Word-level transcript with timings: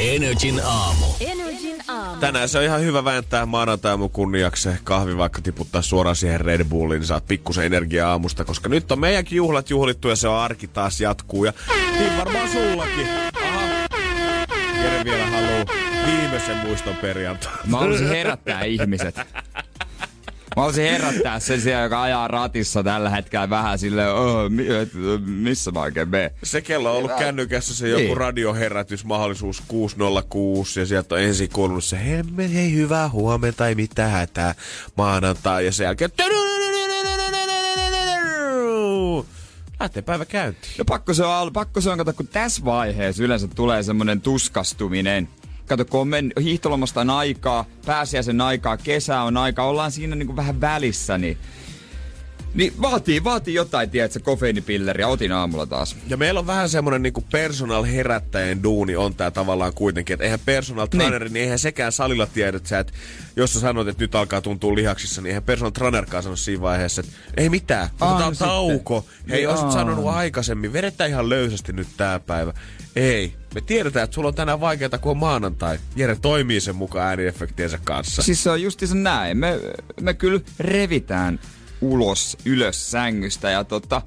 Energin 0.00 0.60
aamu. 0.64 1.06
Energin 1.20 1.76
aamu. 1.88 2.20
Tänään 2.20 2.48
se 2.48 2.58
on 2.58 2.64
ihan 2.64 2.80
hyvä 2.80 3.04
vääntää 3.04 3.46
maanantai 3.46 3.96
mun 3.96 4.10
kunniaksi 4.10 4.68
kahvi 4.84 5.16
vaikka 5.16 5.40
tiputtaa 5.40 5.82
suoraan 5.82 6.16
siihen 6.16 6.40
Red 6.40 6.64
Bulliin, 6.64 6.98
niin 7.00 7.06
saat 7.06 7.26
pikkusen 7.26 7.64
energiaa 7.64 8.10
aamusta, 8.10 8.44
koska 8.44 8.68
nyt 8.68 8.92
on 8.92 9.00
meidänkin 9.00 9.36
juhlat 9.36 9.70
juhlittu 9.70 10.08
ja 10.08 10.16
se 10.16 10.28
on 10.28 10.36
arki 10.36 10.66
taas 10.66 11.00
jatkuu 11.00 11.44
ja 11.44 11.52
niin 11.98 12.18
varmaan 12.18 12.48
sullakin. 12.48 13.06
Aha. 13.42 13.60
Jere 14.82 15.04
vielä 15.04 15.26
haluu 15.26 15.64
viimeisen 16.06 16.56
muiston 16.56 16.96
perjantai. 16.96 17.52
Mä 17.66 17.78
haluaisin 17.78 18.08
herättää 18.08 18.64
ihmiset. 18.64 19.16
Mä 20.56 20.62
haluaisin 20.62 20.84
herättää 20.90 21.40
sen 21.40 21.60
siellä, 21.60 21.82
joka 21.82 22.02
ajaa 22.02 22.28
ratissa 22.28 22.82
tällä 22.82 23.10
hetkellä 23.10 23.50
vähän 23.50 23.78
silleen, 23.78 24.14
oh, 24.14 24.50
mi- 24.50 24.68
et, 24.68 24.88
missä 25.26 25.70
mä 25.70 25.80
oikein 25.80 26.08
menen. 26.08 26.30
Se 26.42 26.60
kello 26.60 26.90
on 26.90 26.96
ollut 26.96 27.12
kännykässä 27.18 27.74
se 27.74 27.88
joku 27.88 28.02
Niin. 28.02 28.16
radioherätys, 28.16 29.04
mahdollisuus 29.04 29.62
606 29.68 30.80
ja 30.80 30.86
sieltä 30.86 31.14
on 31.14 31.20
ensin 31.20 31.48
kuulunut 31.48 31.84
se 31.84 32.04
hemme, 32.06 32.54
hei 32.54 32.72
hyvää 32.74 33.08
huomenta, 33.08 33.68
ei 33.68 33.74
mitään 33.74 34.10
hätää, 34.10 34.54
maanantai 34.96 35.64
ja 35.66 35.72
sen 35.72 35.84
jälkeen 35.84 36.10
lähtee 39.80 40.02
päivä 40.02 40.24
käyntiin. 40.24 40.72
No 40.78 40.84
pakko 40.84 41.14
se 41.14 41.24
on, 41.24 41.52
pakko 41.52 41.80
se 41.80 41.90
on, 41.90 41.98
kato, 41.98 42.12
kun 42.12 42.28
tässä 42.28 42.64
vaiheessa 42.64 43.22
yleensä 43.22 43.48
tulee 43.48 43.82
semmonen 43.82 44.20
tuskastuminen. 44.20 45.28
Kato, 45.70 45.84
kun 45.84 46.00
on 46.00 46.08
men, 46.08 46.32
hiihtolomasta 46.40 47.00
on 47.00 47.10
aikaa, 47.10 47.64
pääsiäisen 47.86 48.40
aikaa, 48.40 48.76
kesä 48.76 49.20
on 49.20 49.36
aika, 49.36 49.64
ollaan 49.64 49.92
siinä 49.92 50.16
niinku 50.16 50.36
vähän 50.36 50.60
välissä, 50.60 51.18
niin, 51.18 51.38
niin 52.54 52.72
vaatii, 52.82 53.24
vaatii 53.24 53.54
jotain, 53.54 53.90
tiedätkö, 53.90 54.20
kofeiinipilleriä. 54.20 55.08
Otin 55.08 55.32
aamulla 55.32 55.66
taas. 55.66 55.96
Ja 56.08 56.16
meillä 56.16 56.40
on 56.40 56.46
vähän 56.46 56.68
semmonen 56.68 57.02
niinku 57.02 57.24
personal 57.32 57.84
herättäjän 57.84 58.62
duuni 58.62 58.96
on 58.96 59.14
tää 59.14 59.30
tavallaan 59.30 59.74
kuitenkin, 59.74 60.14
että 60.14 60.24
eihän 60.24 60.40
personal 60.46 60.86
traineri, 60.86 61.24
niin. 61.24 61.32
niin 61.32 61.42
eihän 61.42 61.58
sekään 61.58 61.92
salilla 61.92 62.26
tiedä, 62.26 62.56
että 62.56 62.68
sä 62.68 62.78
et, 62.78 62.92
jos 63.36 63.52
sä 63.52 63.60
sanot, 63.60 63.88
että 63.88 64.02
nyt 64.04 64.14
alkaa 64.14 64.40
tuntua 64.40 64.74
lihaksissa, 64.74 65.22
niin 65.22 65.28
eihän 65.28 65.42
personal 65.42 65.70
trainerkaan 65.70 66.22
sano 66.22 66.36
siinä 66.36 66.62
vaiheessa, 66.62 67.00
että 67.00 67.12
ei 67.36 67.48
mitään, 67.48 67.88
Aa, 68.00 68.08
otetaan 68.08 68.30
no 68.30 68.34
sitten. 68.34 68.48
tauko. 68.48 69.06
Hei, 69.30 69.36
Niin, 69.36 69.48
olisit 69.48 69.72
sanonut 69.72 70.06
aikaisemmin, 70.06 70.72
vedetään 70.72 71.10
ihan 71.10 71.28
löysästi 71.28 71.72
nyt 71.72 71.88
tää 71.96 72.20
päivä. 72.20 72.54
Ei, 72.96 73.32
me 73.54 73.60
tiedetään, 73.60 74.04
että 74.04 74.14
sulla 74.14 74.28
on 74.28 74.34
tänään 74.34 74.60
vaikeaa, 74.60 74.98
kun 75.00 75.10
on 75.10 75.16
maanantai. 75.16 75.78
Jere 75.96 76.16
toimii 76.22 76.60
sen 76.60 76.76
mukaan 76.76 77.06
ääniefektiensä 77.08 77.78
kanssa. 77.84 78.22
Siis 78.22 78.42
se 78.42 78.50
on 78.50 78.62
justiinsa 78.62 78.94
näin. 78.94 79.36
Me, 79.36 79.60
me 80.00 80.14
kyllä 80.14 80.40
revitään 80.60 81.40
ulos, 81.80 82.36
ylös 82.44 82.90
sängystä 82.90 83.50
ja 83.50 83.64
tota, 83.64 84.02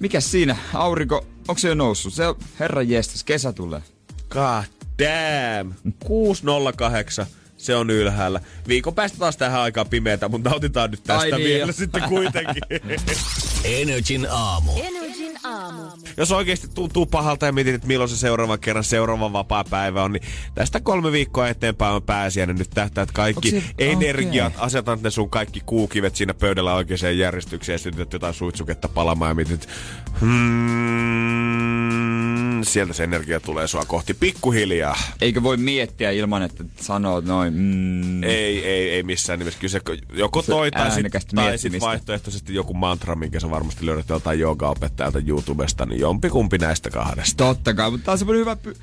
mikä 0.00 0.20
siinä, 0.20 0.56
aurinko, 0.74 1.26
onko 1.48 1.58
se 1.58 1.68
jo 1.68 1.74
noussut? 1.74 2.14
Se 2.14 2.26
on, 2.26 2.36
herran 2.60 2.88
jestas, 2.88 3.24
kesä 3.24 3.52
tulee. 3.52 3.82
God 4.28 4.64
damn. 4.98 5.74
608. 6.04 7.26
Se 7.56 7.76
on 7.76 7.90
ylhäällä. 7.90 8.40
Viikon 8.68 8.94
päästä 8.94 9.18
taas 9.18 9.36
tähän 9.36 9.60
aikaan 9.60 9.88
pimeätä, 9.88 10.28
mutta 10.28 10.50
nautitaan 10.50 10.90
nyt 10.90 11.02
tästä 11.02 11.20
Ai 11.20 11.30
niin 11.30 11.44
vielä 11.44 11.66
jo. 11.66 11.72
sitten 11.72 12.02
kuitenkin. 12.02 12.62
Energin 13.64 14.26
aamu. 14.30 14.72
Energin 14.76 15.01
aamu. 15.44 15.82
Jos 16.16 16.32
oikeasti 16.32 16.68
tuntuu 16.68 17.06
pahalta 17.06 17.46
ja 17.46 17.52
mietit, 17.52 17.74
että 17.74 17.86
milloin 17.86 18.10
se 18.10 18.16
seuraavan 18.16 18.60
kerran 18.60 18.84
seuraava 18.84 19.32
vapaa 19.32 19.64
päivä 19.64 20.02
on, 20.02 20.12
niin 20.12 20.22
tästä 20.54 20.80
kolme 20.80 21.12
viikkoa 21.12 21.48
eteenpäin 21.48 21.94
on 21.94 22.02
pääsiäinen. 22.02 22.56
Nyt 22.56 22.70
tähtäät 22.70 23.12
kaikki 23.12 23.54
Onks 23.56 23.66
se- 23.66 23.72
energiat, 23.78 24.52
okei. 24.54 24.66
asetat 24.66 25.02
ne 25.02 25.10
sun 25.10 25.30
kaikki 25.30 25.60
kuukivet 25.66 26.16
siinä 26.16 26.34
pöydällä 26.34 26.74
oikeaan 26.74 27.18
järjestykseen 27.18 27.74
ja 27.74 27.78
sytytät 27.78 28.12
jotain 28.12 28.34
suitsuketta 28.34 28.88
palamaan 28.88 29.30
ja 29.30 29.34
mietit, 29.34 29.68
hmm, 30.20 32.41
sieltä 32.64 32.92
se 32.92 33.04
energia 33.04 33.40
tulee 33.40 33.66
sua 33.66 33.84
kohti 33.84 34.14
pikkuhiljaa. 34.14 34.96
Eikö 35.20 35.42
voi 35.42 35.56
miettiä 35.56 36.10
ilman, 36.10 36.42
että 36.42 36.64
sanoo 36.76 37.20
noin, 37.20 37.54
mm, 37.54 38.22
Ei, 38.22 38.64
ei, 38.66 38.90
ei 38.90 39.02
missään 39.02 39.38
nimessä. 39.38 39.60
Kyllä 39.60 39.72
se 39.72 39.80
joko 40.12 40.42
Se 40.42 40.52
toi 40.52 40.70
tai 40.70 40.90
sit, 40.90 40.96
äänekästä 40.96 41.32
tai 41.34 41.58
sit 41.58 41.80
vaihtoehtoisesti 41.80 42.54
joku 42.54 42.74
mantra, 42.74 43.16
minkä 43.16 43.40
sä 43.40 43.50
varmasti 43.50 43.86
löydät 43.86 44.08
joltain 44.08 44.40
joogaopettajalta 44.40 45.20
YouTubesta, 45.26 45.86
niin 45.86 46.00
jompikumpi 46.00 46.58
näistä 46.58 46.90
kahdesta. 46.90 47.44
totta 47.44 47.74
kai, 47.74 47.90
mutta 47.90 48.04
tää 48.04 48.12
on 48.12 48.18
semmonen 48.18 48.40
hyvä 48.40 48.56
py- 48.66 48.76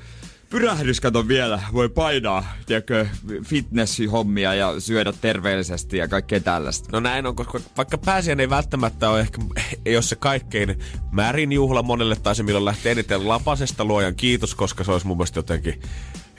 pyrähdys, 0.50 1.00
kato 1.00 1.28
vielä. 1.28 1.62
Voi 1.72 1.88
painaa, 1.88 2.52
tiedätkö, 2.66 3.06
fitness-hommia 3.44 4.54
ja 4.54 4.80
syödä 4.80 5.12
terveellisesti 5.20 5.96
ja 5.96 6.08
kaikkea 6.08 6.40
tällaista. 6.40 6.88
No 6.92 7.00
näin 7.00 7.26
on, 7.26 7.36
koska 7.36 7.60
vaikka 7.76 7.98
pääsiäinen 7.98 8.44
ei 8.44 8.50
välttämättä 8.50 9.10
ole 9.10 9.20
ehkä, 9.20 9.38
ei 9.86 9.96
ole 9.96 10.02
se 10.02 10.16
kaikkein 10.16 10.78
märin 11.10 11.52
juhla 11.52 11.82
monelle 11.82 12.16
tai 12.16 12.34
se 12.34 12.42
milloin 12.42 12.64
lähtee 12.64 12.92
eniten 12.92 13.28
lapasesta 13.28 13.84
luojan 13.84 14.14
kiitos, 14.14 14.54
koska 14.54 14.84
se 14.84 14.92
olisi 14.92 15.06
mun 15.06 15.16
mielestä 15.16 15.38
jotenkin 15.38 15.80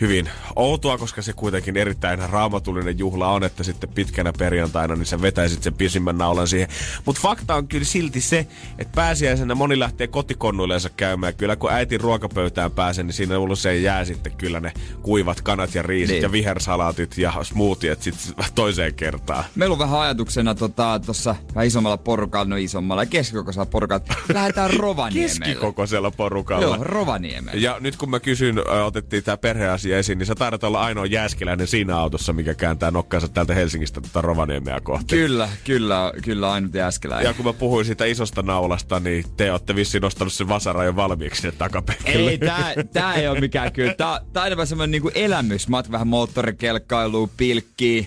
hyvin 0.01 0.29
outoa, 0.55 0.97
koska 0.97 1.21
se 1.21 1.33
kuitenkin 1.33 1.77
erittäin 1.77 2.19
raamatullinen 2.29 2.99
juhla 2.99 3.31
on, 3.31 3.43
että 3.43 3.63
sitten 3.63 3.89
pitkänä 3.89 4.33
perjantaina 4.33 4.95
niin 4.95 5.05
sä 5.05 5.21
vetäisit 5.21 5.63
sen 5.63 5.73
pisimmän 5.73 6.17
naulan 6.17 6.47
siihen. 6.47 6.69
Mutta 7.05 7.21
fakta 7.21 7.55
on 7.55 7.67
kyllä 7.67 7.85
silti 7.85 8.21
se, 8.21 8.47
että 8.79 8.95
pääsiäisenä 8.95 9.55
moni 9.55 9.79
lähtee 9.79 10.07
kotikonnuilleensa 10.07 10.89
käymään. 10.89 11.35
Kyllä 11.35 11.55
kun 11.55 11.71
äitin 11.71 12.01
ruokapöytään 12.01 12.71
pääsee, 12.71 13.03
niin 13.03 13.13
siinä 13.13 13.35
se 13.55 13.77
jää 13.77 14.05
sitten 14.05 14.31
kyllä 14.37 14.59
ne 14.59 14.73
kuivat 15.01 15.41
kanat 15.41 15.75
ja 15.75 15.81
riisit 15.81 16.13
Niin. 16.13 16.23
ja 16.23 16.31
vihersalaatit 16.31 17.17
ja 17.17 17.33
smoothiet 17.43 18.01
sitten 18.01 18.35
toiseen 18.55 18.93
kertaan. 18.93 19.43
Meillä 19.55 19.73
on 19.73 19.79
vähän 19.79 19.99
ajatuksena 19.99 20.55
tuossa 20.55 21.33
tota, 21.33 21.35
vähän 21.55 21.67
isommalla 21.67 21.97
porukalla, 21.97 22.45
no 22.45 22.55
isommalla 22.55 23.05
keskikokoisella 23.05 23.65
porukalla, 23.65 24.03
lähdetään 24.33 24.69
Rovaniemelle. 24.79 25.27
Keskikokoisella 25.39 26.11
porukalla. 26.11 26.65
Joo, 26.65 26.77
Rovaniemelle. 26.79 27.61
Ja 27.61 27.77
nyt 27.79 27.95
kun 27.97 28.09
mä 28.09 28.19
kysyn, 28.19 28.55
otettiin 28.85 29.23
tämä 29.23 29.37
perheasia 29.37 29.90
esiin, 29.99 30.17
niin 30.17 30.27
sä 30.27 30.35
taidat 30.35 30.63
olla 30.63 30.81
ainoa 30.81 31.05
jääskeläinen 31.05 31.67
siinä 31.67 31.97
autossa, 31.97 32.33
mikä 32.33 32.53
kääntää 32.53 32.91
nokkansa 32.91 33.27
täältä 33.27 33.53
Helsingistä 33.53 34.01
tätä 34.01 34.21
Rovaniemeä 34.21 34.79
kohti. 34.83 35.15
Kyllä, 35.15 35.49
kyllä, 35.63 36.13
kyllä 36.23 36.51
ainut 36.51 36.73
jääskeläinen. 36.73 37.27
Ja 37.27 37.33
kun 37.33 37.45
mä 37.45 37.53
puhuin 37.53 37.85
siitä 37.85 38.05
isosta 38.05 38.41
naulasta, 38.41 38.99
niin 38.99 39.25
te 39.37 39.51
olette 39.51 39.75
vissiin 39.75 40.01
nostanut 40.01 40.33
sen 40.33 40.47
vasaran 40.47 40.85
jo 40.85 40.95
valmiiksi 40.95 41.41
sinne 41.41 41.55
takapenkille. 41.57 42.31
Ei, 42.31 42.37
tää, 42.37 42.73
tää 42.93 43.13
ei 43.13 43.27
ole 43.27 43.39
mikään 43.39 43.73
kyllä. 43.73 43.93
Tää, 43.93 44.19
tää 44.33 44.43
on 44.43 44.47
enemmän 44.47 44.67
semmonen 44.67 44.91
niinku 44.91 45.11
elämys. 45.15 45.67
Matka 45.67 45.91
vähän 45.91 46.07
moottorikelkkailuun, 46.07 47.29
pilkkiä. 47.37 48.05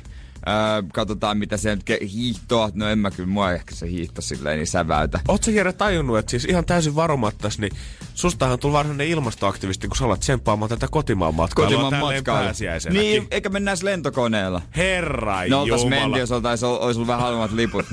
Öö, 0.48 0.82
katsotaan 0.92 1.38
mitä 1.38 1.56
se 1.56 1.76
nyt 1.76 1.84
ke- 1.90 2.08
hiihtoa. 2.08 2.70
No 2.74 2.88
en 2.88 2.98
mä 2.98 3.10
kyllä, 3.10 3.28
mua 3.28 3.52
ehkä 3.52 3.74
se 3.74 3.90
hiihto 3.90 4.22
silleen 4.22 4.58
niin 4.58 4.66
säväytä. 4.66 5.20
Ootko 5.28 5.50
Jere 5.50 5.72
tajunnut, 5.72 6.18
että 6.18 6.30
siis 6.30 6.44
ihan 6.44 6.64
täysin 6.64 6.94
varomattas, 6.94 7.58
niin 7.58 7.72
sustahan 8.14 8.58
tuli 8.58 8.72
varsinainen 8.72 9.08
ilmastoaktivisti, 9.08 9.88
kun 9.88 9.96
sä 9.96 10.04
alat 10.04 10.20
tsemppaamaan 10.20 10.68
tätä 10.68 10.86
kotimaan 10.90 11.34
matkailua 11.34 11.82
Kotimaan 11.82 12.24
pääsiäisenäkin. 12.24 13.02
Niin, 13.02 13.26
eikä 13.30 13.48
mennään 13.48 13.76
lentokoneella. 13.82 14.62
Herra 14.76 15.46
No 15.48 15.62
oltais 15.62 15.86
menty, 15.86 16.18
jos 16.18 16.32
oltais, 16.32 16.62
ois 16.62 16.96
ollut 16.96 17.06
vähän 17.06 17.22
halvemmat 17.22 17.52
liput. 17.52 17.86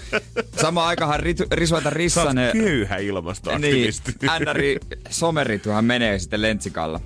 Samaan 0.62 0.88
aikahan 0.88 1.20
Ritu, 1.20 1.44
Risueta 1.52 1.82
Sä 1.82 1.88
oot 1.88 1.96
Rissanen... 1.96 2.52
köyhä 2.52 2.96
Niin, 2.96 3.08
ilmastoaktivisti. 3.08 4.12
NRI 4.40 4.78
Somerituhan 5.10 5.84
menee 5.84 6.18
sitten 6.18 6.42
lentsikalla. 6.42 7.00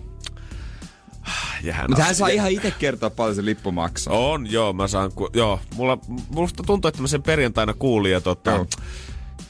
Mutta 1.89 2.05
hän 2.05 2.15
saa 2.15 2.29
ihan 2.29 2.51
itse 2.51 2.71
kertoa 2.71 3.11
paljon 3.11 3.37
se 3.37 3.45
lippu 3.45 3.73
maksaa. 3.73 4.15
On, 4.15 4.51
joo, 4.53 4.73
mä 4.73 4.89
saan, 4.89 5.13
ku, 5.13 5.29
joo, 5.35 5.61
mulla, 5.75 5.99
musta 6.31 6.63
tuntuu, 6.63 6.89
että 6.89 7.03
mä 7.03 7.09
sen 7.09 7.23
perjantaina 7.23 7.75
kuulin 7.75 8.13
ja 8.13 8.21
tota, 8.21 8.51
Joo. 8.51 8.67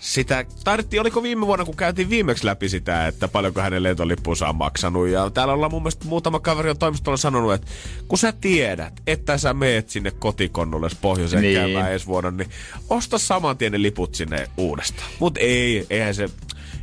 sitä, 0.00 0.44
taidettiin, 0.64 1.00
oliko 1.00 1.22
viime 1.22 1.46
vuonna, 1.46 1.64
kun 1.64 1.76
käytiin 1.76 2.10
viimeksi 2.10 2.46
läpi 2.46 2.68
sitä, 2.68 3.06
että 3.06 3.28
paljonko 3.28 3.60
hänen 3.60 3.82
lentolippuunsa 3.82 4.48
on 4.48 4.56
maksanut. 4.56 5.08
Ja 5.08 5.30
täällä 5.30 5.54
ollaan 5.54 5.72
mun 5.72 5.82
mielestä 5.82 6.04
muutama 6.06 6.40
kaveri 6.40 6.70
on 6.70 6.78
toimistolla 6.78 7.16
sanonut, 7.16 7.52
että 7.52 7.66
kun 8.08 8.18
sä 8.18 8.32
tiedät, 8.32 8.92
että 9.06 9.38
sä 9.38 9.54
meet 9.54 9.90
sinne 9.90 10.10
kotikonnulle 10.10 10.88
pohjoiseen 11.00 11.42
Niin. 11.42 11.54
niin. 11.62 11.72
käymään 11.72 11.92
ensi 11.92 12.06
vuonna, 12.06 12.30
niin 12.30 12.50
osta 12.90 13.18
saman 13.18 13.58
tien 13.58 13.72
ne 13.72 13.82
liput 13.82 14.14
sinne 14.14 14.48
uudestaan. 14.56 15.10
Mut 15.20 15.36
ei, 15.38 15.86
eihän 15.90 16.14
se, 16.14 16.28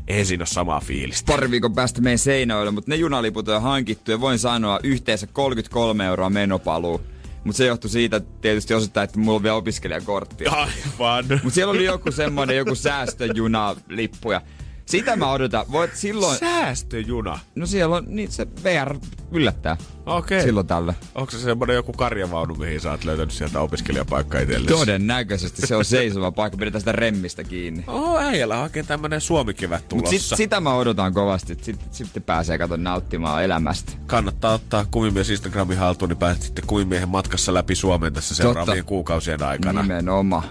eihän 0.07 0.25
siinä 0.25 0.42
ole 0.42 0.48
samaa 0.48 0.80
fiilistä. 0.80 1.31
pari 1.31 1.52
viikon 1.52 1.75
päästä 1.75 2.02
meidän 2.02 2.19
Seinäjoelle, 2.19 2.72
mutta 2.72 2.92
ne 2.92 2.96
junaliput 2.96 3.50
on 3.50 3.62
hankittu 3.62 4.12
ja 4.12 4.22
voin 4.22 4.40
sanoa 4.40 4.80
yhteensä 4.84 5.28
33 5.28 6.06
euroa 6.06 6.30
menopaluu. 6.30 7.02
Mutta 7.44 7.57
se 7.57 7.66
johtui 7.66 7.90
siitä 7.90 8.19
tietysti 8.19 8.74
osittain, 8.74 9.04
että 9.04 9.19
mulla 9.19 9.36
on 9.36 9.44
vielä 9.44 9.56
opiskelijakortti. 9.56 10.46
Aivan. 10.46 11.25
Mutta 11.30 11.56
siellä 11.56 11.72
oli 11.72 11.86
joku 11.86 12.12
semmoinen, 12.12 12.57
joku 12.57 12.75
säästöjunalippu 12.75 14.31
ja 14.31 14.42
Sitä 14.86 15.16
mä 15.16 15.32
odotan. 15.32 15.66
Voit 15.72 15.96
silloin... 15.96 16.38
Säästöjuna. 16.38 17.40
No 17.56 17.66
siellä 17.66 17.96
on, 17.96 18.04
niin 18.08 18.32
se 18.32 18.48
VR 18.64 18.96
yllättää. 19.32 19.78
Okei. 20.06 20.42
Silloin 20.44 20.68
tällä. 20.68 20.94
Onko 21.16 21.32
se 21.32 21.40
semmoinen 21.40 21.76
joku 21.76 21.94
karjavaunu, 21.94 22.56
mihin 22.56 22.82
sä 22.82 22.92
oot 22.92 23.04
löytänyt 23.04 23.32
sieltä 23.32 23.60
opiskelijapaikkaa 23.60 24.42
itsellesi? 24.42 24.74
Todennäköisesti 24.74 25.68
se 25.68 25.76
on 25.76 25.86
seisova 25.86 26.32
paikka. 26.32 26.58
Pidetään 26.58 26.82
sitä 26.82 26.92
remmistä 26.92 27.44
kiinni. 27.44 27.84
Oh, 27.88 28.18
äijällä 28.20 28.58
on 28.58 28.64
oikein 28.64 28.88
tämmönen 28.88 29.22
suomikevät 29.22 29.82
Mut 29.82 29.90
tulossa. 29.90 30.20
sit, 30.30 30.38
sitä 30.38 30.60
mä 30.60 30.76
odotan 30.76 31.14
kovasti, 31.14 31.54
että 31.54 31.66
sit, 31.66 31.80
sitten 31.92 32.24
pääsee 32.24 32.58
kato 32.58 32.78
nauttimaan 32.78 33.44
elämästä. 33.44 33.92
Kannattaa 34.08 34.54
ottaa 34.54 34.86
kumimies 34.92 35.30
Instagramin 35.30 35.78
haltuun, 35.78 36.10
niin 36.10 36.18
pääset 36.18 36.44
sitten 36.44 36.68
kumimiehen 36.68 37.10
matkassa 37.10 37.54
läpi 37.54 37.76
Suomen 37.76 38.14
tässä 38.14 38.36
seuraavien 38.36 38.78
Totta. 38.78 38.90
kuukausien 38.90 39.44
aikana. 39.44 39.81
Nimenomaan. 39.81 40.44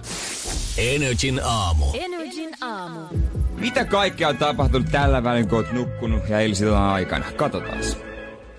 Energin 0.79 1.41
aamu. 1.45 1.87
Energin 1.95 2.51
aamu. 2.61 3.01
Mitä 3.65 3.85
kaikkea 3.85 4.29
on 4.29 4.37
tapahtunut 4.37 4.89
tällä 4.91 5.25
välin, 5.25 5.49
kun 5.49 5.59
oot 5.59 5.73
nukkunut 5.73 6.29
ja 6.29 6.41
eilisillan 6.41 6.83
aikana? 6.83 7.25
Katsotaan. 7.37 7.79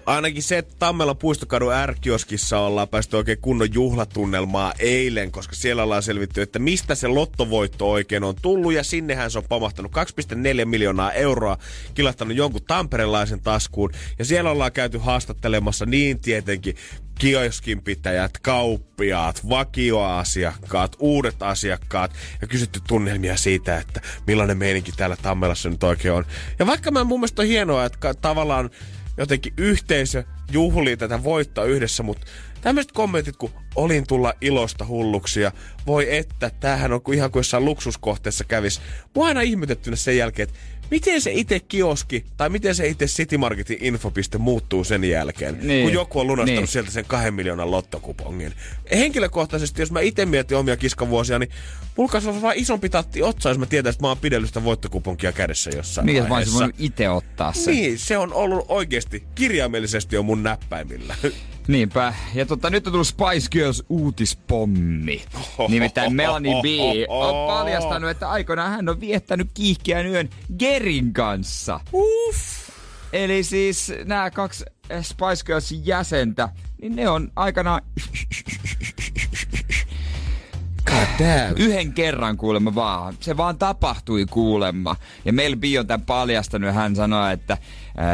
Ainakin 0.05 0.43
se, 0.43 0.57
että 0.57 0.75
Tammela 0.79 1.15
puistokadun 1.15 1.71
R-kioskissa 1.85 2.59
ollaan 2.59 2.87
päästy 2.87 3.17
oikein 3.17 3.37
kunnon 3.41 3.73
juhlatunnelmaa 3.73 4.73
eilen, 4.79 5.31
koska 5.31 5.55
siellä 5.55 5.83
ollaan 5.83 6.03
selvitty, 6.03 6.41
että 6.41 6.59
mistä 6.59 6.95
se 6.95 7.07
lottovoitto 7.07 7.91
oikein 7.91 8.23
on 8.23 8.35
tullut, 8.41 8.73
ja 8.73 8.83
sinnehän 8.83 9.31
se 9.31 9.37
on 9.37 9.43
pamahtanut 9.49 9.91
2,4 9.91 10.65
miljoonaa 10.65 11.11
euroa, 11.11 11.57
kilahtanut 11.93 12.37
jonkun 12.37 12.61
tamperelaisen 12.67 13.41
taskuun, 13.41 13.91
ja 14.19 14.25
siellä 14.25 14.51
ollaan 14.51 14.71
käyty 14.71 14.97
haastattelemassa 14.97 15.85
niin 15.85 16.19
tietenkin 16.19 16.75
kioskin 17.19 17.81
pitäjät, 17.81 18.37
kauppiaat, 18.37 19.49
vakioasiakkaat, 19.49 20.95
uudet 20.99 21.43
asiakkaat 21.43 22.11
ja 22.41 22.47
kysytty 22.47 22.79
tunnelmia 22.87 23.37
siitä, 23.37 23.77
että 23.77 24.01
millainen 24.27 24.57
meininki 24.57 24.91
täällä 24.91 25.17
Tammelassa 25.21 25.69
nyt 25.69 25.83
oikein 25.83 26.13
on. 26.13 26.25
Ja 26.59 26.67
vaikka 26.67 26.91
mä 26.91 27.03
mun 27.03 27.19
mielestä 27.19 27.41
on 27.41 27.47
hienoa, 27.47 27.85
että 27.85 28.13
tavallaan 28.13 28.69
jotenkin 29.17 29.53
yhteisö 29.57 30.23
juhlii 30.51 30.97
tätä 30.97 31.23
voittoa 31.23 31.65
yhdessä, 31.65 32.03
mutta 32.03 32.25
tämmöiset 32.61 32.91
kommentit, 32.91 33.35
kun 33.37 33.51
olin 33.75 34.07
tulla 34.07 34.33
ilosta 34.41 34.85
hulluksi 34.85 35.41
ja 35.41 35.51
voi 35.87 36.15
että, 36.15 36.51
tämähän 36.59 36.93
on 36.93 37.01
kuin 37.01 37.17
ihan 37.17 37.31
kuin 37.31 37.39
jossain 37.39 37.65
luksuskohteessa 37.65 38.43
kävis. 38.43 38.81
Mua 39.15 39.27
aina 39.27 39.41
ihmetettynä 39.41 39.95
sen 39.95 40.17
jälkeen, 40.17 40.47
että 40.49 40.59
miten 40.91 41.21
se 41.21 41.31
itse 41.31 41.59
kioski 41.59 42.25
tai 42.37 42.49
miten 42.49 42.75
se 42.75 42.87
itse 42.87 43.05
City 43.05 43.37
Marketin 43.37 43.77
infopiste 43.81 44.37
muuttuu 44.37 44.83
sen 44.83 45.03
jälkeen, 45.03 45.57
Niin. 45.61 45.83
kun 45.83 45.93
joku 45.93 46.19
on 46.19 46.27
lunastanut 46.27 46.59
Niin. 46.61 46.67
sieltä 46.67 46.91
sen 46.91 47.05
kahden 47.05 47.33
miljoonan 47.33 47.71
lottokupongin. 47.71 48.53
Henkilökohtaisesti, 48.91 49.81
jos 49.81 49.91
mä 49.91 49.99
itse 49.99 50.25
mietin 50.25 50.57
omia 50.57 50.77
kiskavuosia, 50.77 51.39
niin 51.39 51.49
mulla 51.97 52.11
kasvaa 52.11 52.41
vaan 52.41 52.55
isompi 52.57 52.89
tatti 52.89 53.23
otsa, 53.23 53.49
jos 53.49 53.57
mä 53.57 53.65
tietäisin, 53.65 53.95
että 53.97 54.03
mä 54.03 54.07
oon 54.07 54.17
pidellyt 54.17 54.47
sitä 54.49 54.63
voittokuponkia 54.63 55.31
kädessä 55.31 55.69
jossain 55.75 56.05
Niin, 56.05 56.17
että 56.17 56.29
mä 56.29 56.35
olisin 56.35 56.53
vaiheessa. 56.53 56.83
itse 56.83 57.09
ottaa 57.09 57.53
sen. 57.53 57.73
Niin, 57.75 57.99
se 57.99 58.17
on 58.17 58.33
ollut 58.33 58.65
oikeasti 58.69 59.23
kirjaimellisesti 59.35 60.17
on 60.17 60.25
mun 60.25 60.43
näppäimillä. 60.43 61.15
Niinpä. 61.67 62.13
Ja 62.33 62.45
tota, 62.45 62.69
nyt 62.69 62.87
on 62.87 62.93
tullut 62.93 63.07
Spice 63.07 63.47
Girls 63.51 63.83
uutispommi. 63.89 65.21
Nimittäin 65.67 66.13
Melanie 66.15 66.53
B 66.61 66.65
on 67.07 67.47
paljastanut, 67.47 68.09
että 68.09 68.29
aikoinaan 68.29 68.71
hän 68.71 68.89
on 68.89 68.99
viettänyt 69.01 69.49
kiihkeän 69.53 70.05
yön 70.07 70.29
Gerin 70.59 71.13
kanssa. 71.13 71.79
Uff. 71.93 72.69
Eli 73.13 73.43
siis 73.43 73.91
nämä 74.05 74.31
kaksi 74.31 74.65
Spice 75.01 75.43
Girlsin 75.45 75.85
jäsentä, 75.85 76.49
niin 76.81 76.95
ne 76.95 77.09
on 77.09 77.31
aikanaan 77.35 77.81
Damn. 80.91 81.57
yhden 81.57 81.93
kerran 81.93 82.37
kuulemma 82.37 82.75
vaan. 82.75 83.17
Se 83.19 83.37
vaan 83.37 83.57
tapahtui 83.57 84.25
kuulemma. 84.25 84.95
Ja 85.25 85.33
Mel 85.33 85.55
B 85.55 85.63
on 85.79 85.87
tämän 85.87 86.05
paljastanut 86.05 86.67
ja 86.67 86.73
hän 86.73 86.95
sanoi, 86.95 87.33
että, 87.33 87.57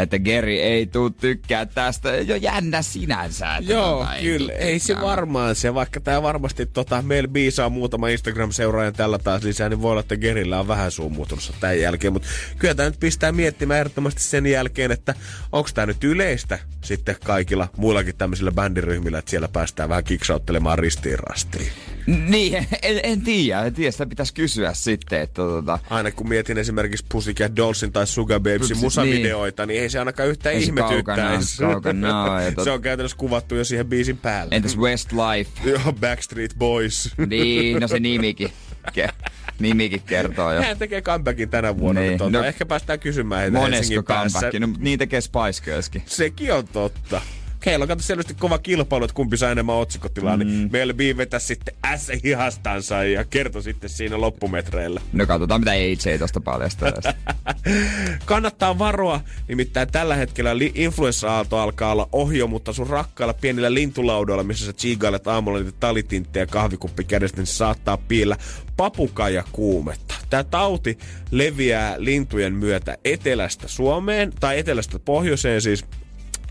että 0.01 0.19
Geri 0.19 0.62
ei 0.62 0.85
tuu 0.85 1.09
tykkää 1.09 1.65
tästä. 1.65 2.15
Jo 2.15 2.35
jännä 2.35 2.81
sinänsä. 2.81 3.56
Että 3.56 3.73
Joo, 3.73 4.00
tota, 4.00 4.15
ei 4.15 4.23
kyllä. 4.23 4.53
Ei 4.53 4.79
se 4.79 4.95
varmaan 5.01 5.56
se, 5.56 5.73
vaikka 5.73 6.00
tää 6.00 6.21
varmasti 6.21 6.65
tota, 6.65 7.01
meillä 7.01 7.27
biisaa 7.27 7.69
muutama 7.69 8.07
Instagram-seuraajan 8.07 8.94
tällä 8.94 9.19
taas 9.19 9.44
lisää, 9.44 9.69
niin 9.69 9.81
voi 9.81 9.91
olla, 9.91 10.01
että 10.01 10.18
Gerillä 10.18 10.59
on 10.59 10.68
vähän 10.68 10.91
suumuutunut 10.91 11.53
tämän 11.59 11.79
jälkeen. 11.79 12.13
Mutta 12.13 12.27
kyllä 12.57 12.75
tämä 12.75 12.89
nyt 12.89 13.00
pistää 13.00 13.31
miettimään 13.31 13.79
ehdottomasti 13.79 14.23
sen 14.23 14.45
jälkeen, 14.45 14.91
että 14.91 15.15
onko 15.51 15.69
tämä 15.73 15.85
nyt 15.85 16.03
yleistä 16.03 16.59
sitten 16.83 17.15
kaikilla 17.23 17.68
muillakin 17.77 18.15
tämmöisillä 18.18 18.51
bändiryhmillä, 18.51 19.19
että 19.19 19.29
siellä 19.31 19.47
päästään 19.47 19.89
vähän 19.89 20.03
kiksauttelemaan 20.03 20.79
ristiin 20.79 21.19
rastiin. 21.19 21.71
Niin, 22.07 22.61
en, 22.81 23.00
en 23.04 23.22
tiedä. 23.22 23.62
En 23.62 23.74
tiedä, 23.74 23.92
sitä 23.92 24.06
pitäisi 24.06 24.34
kysyä 24.34 24.74
sitten, 24.74 25.22
että 25.22 25.34
tota, 25.42 25.80
Aina 25.90 26.12
kun 26.12 26.30
mietin 26.30 26.58
esimerkiksi 26.58 27.06
Pussycat 27.12 27.56
Dollsin 27.56 27.92
tai 27.92 28.08
Sugar 28.08 28.40
Babesin 28.40 28.68
Niin. 28.75 28.78
musavideoita, 28.78 29.66
niin 29.66 29.81
ei 29.81 29.90
se 29.90 30.00
ainakaan 30.00 30.30
yhtään 30.30 30.56
Ei 30.56 30.62
se 30.62 30.66
ihmetyttäisi. 30.66 31.58
kaukana- 31.63 31.72
kaukana 31.74 32.42
ja 32.42 32.50
tot- 32.52 32.63
Se 32.63 32.72
on 32.72 32.81
käytännössä 32.81 33.18
kuvattu 33.18 33.56
jo 33.56 33.63
siihen 33.66 33.86
biisin 33.88 34.18
päälle. 34.18 34.56
entäs 34.56 34.78
Westlife? 34.78 35.52
Joo, 35.69 35.94
Backstreet 36.00 36.56
Boys. 36.58 37.10
Niin, 37.28 37.80
no 37.80 37.88
se 37.88 38.00
nimikin. 38.00 38.52
Ke- 39.00 39.14
nimikin 39.60 40.02
kertoo 40.06 40.54
jo. 40.54 40.62
Hän 40.62 40.78
tekee 40.78 41.02
comebackin 41.02 41.50
tänä 41.50 41.78
vuonna. 41.78 42.02
Niin, 42.02 42.10
Niin, 42.10 42.18
tuota, 42.18 42.38
no- 42.38 42.44
ehkä 42.44 42.66
päästään 42.66 43.00
kysymään 43.00 43.42
heitä 43.42 43.57
Monesko 43.57 43.75
Helsingin 43.75 44.04
päässä. 44.04 44.52
No, 44.60 44.68
niin 44.80 45.00
tekee 45.00 45.22
Spice 45.22 45.64
Girlskin. 45.64 46.04
Sekin 46.06 46.54
on 46.54 46.68
totta. 46.68 47.22
Heillä 47.66 47.84
on 47.84 47.88
kato 47.88 48.02
selvästi 48.02 48.34
kova 48.34 48.58
kilpailu, 48.58 49.06
että 49.06 49.16
kumpi 49.16 49.38
saa 49.38 49.52
enemmän 49.52 49.75
otsikkotilaa, 49.75 50.38
mm. 50.38 50.44
niin 50.46 50.69
meillä 50.72 50.94
B 50.94 51.00
vetäisi 51.18 51.48
sitten 51.48 51.74
S-hihastansa 51.98 53.04
ja 53.04 53.24
kertoi 53.25 53.63
sitten 53.63 53.90
siinä 53.90 54.22
loppumetreillä. 54.22 55.02
No 55.13 55.25
katsotaan, 55.25 55.62
mitä 55.62 55.72
AJ 55.72 56.18
tosta 56.19 56.42
paljastaa. 56.42 56.92
Kannattaa 58.25 58.80
varoa, 58.80 59.22
nimittäin 59.48 59.92
tällä 59.92 60.16
hetkellä 60.16 60.58
li- 60.58 60.72
influenssa-aalto 60.75 61.60
alkaa 61.60 61.92
olla 61.92 62.10
ohjo, 62.12 62.48
mutta 62.48 62.74
sun 62.74 62.88
rakkailla 62.88 63.34
pienillä 63.34 63.74
lintulaudoilla, 63.74 64.44
missä 64.44 64.66
sä 64.66 64.74
chiigailet 64.74 65.28
aamulla 65.28 65.60
niitä 65.60 65.78
talitintteja 65.80 66.48
kahvikuppi 66.48 67.04
kädestä, 67.04 67.38
niin 67.38 67.48
saattaa 67.48 67.98
piillä 67.98 68.38
papukaija 68.78 69.44
kuumetta. 69.52 70.16
Tämä 70.30 70.44
tauti 70.44 70.98
leviää 71.31 71.96
lintujen 71.98 72.54
myötä 72.54 72.98
etelästä 73.06 73.68
Suomeen, 73.68 74.34
tai 74.40 74.60
etelästä 74.60 75.00
pohjoiseen 75.00 75.62
siis, 75.62 75.86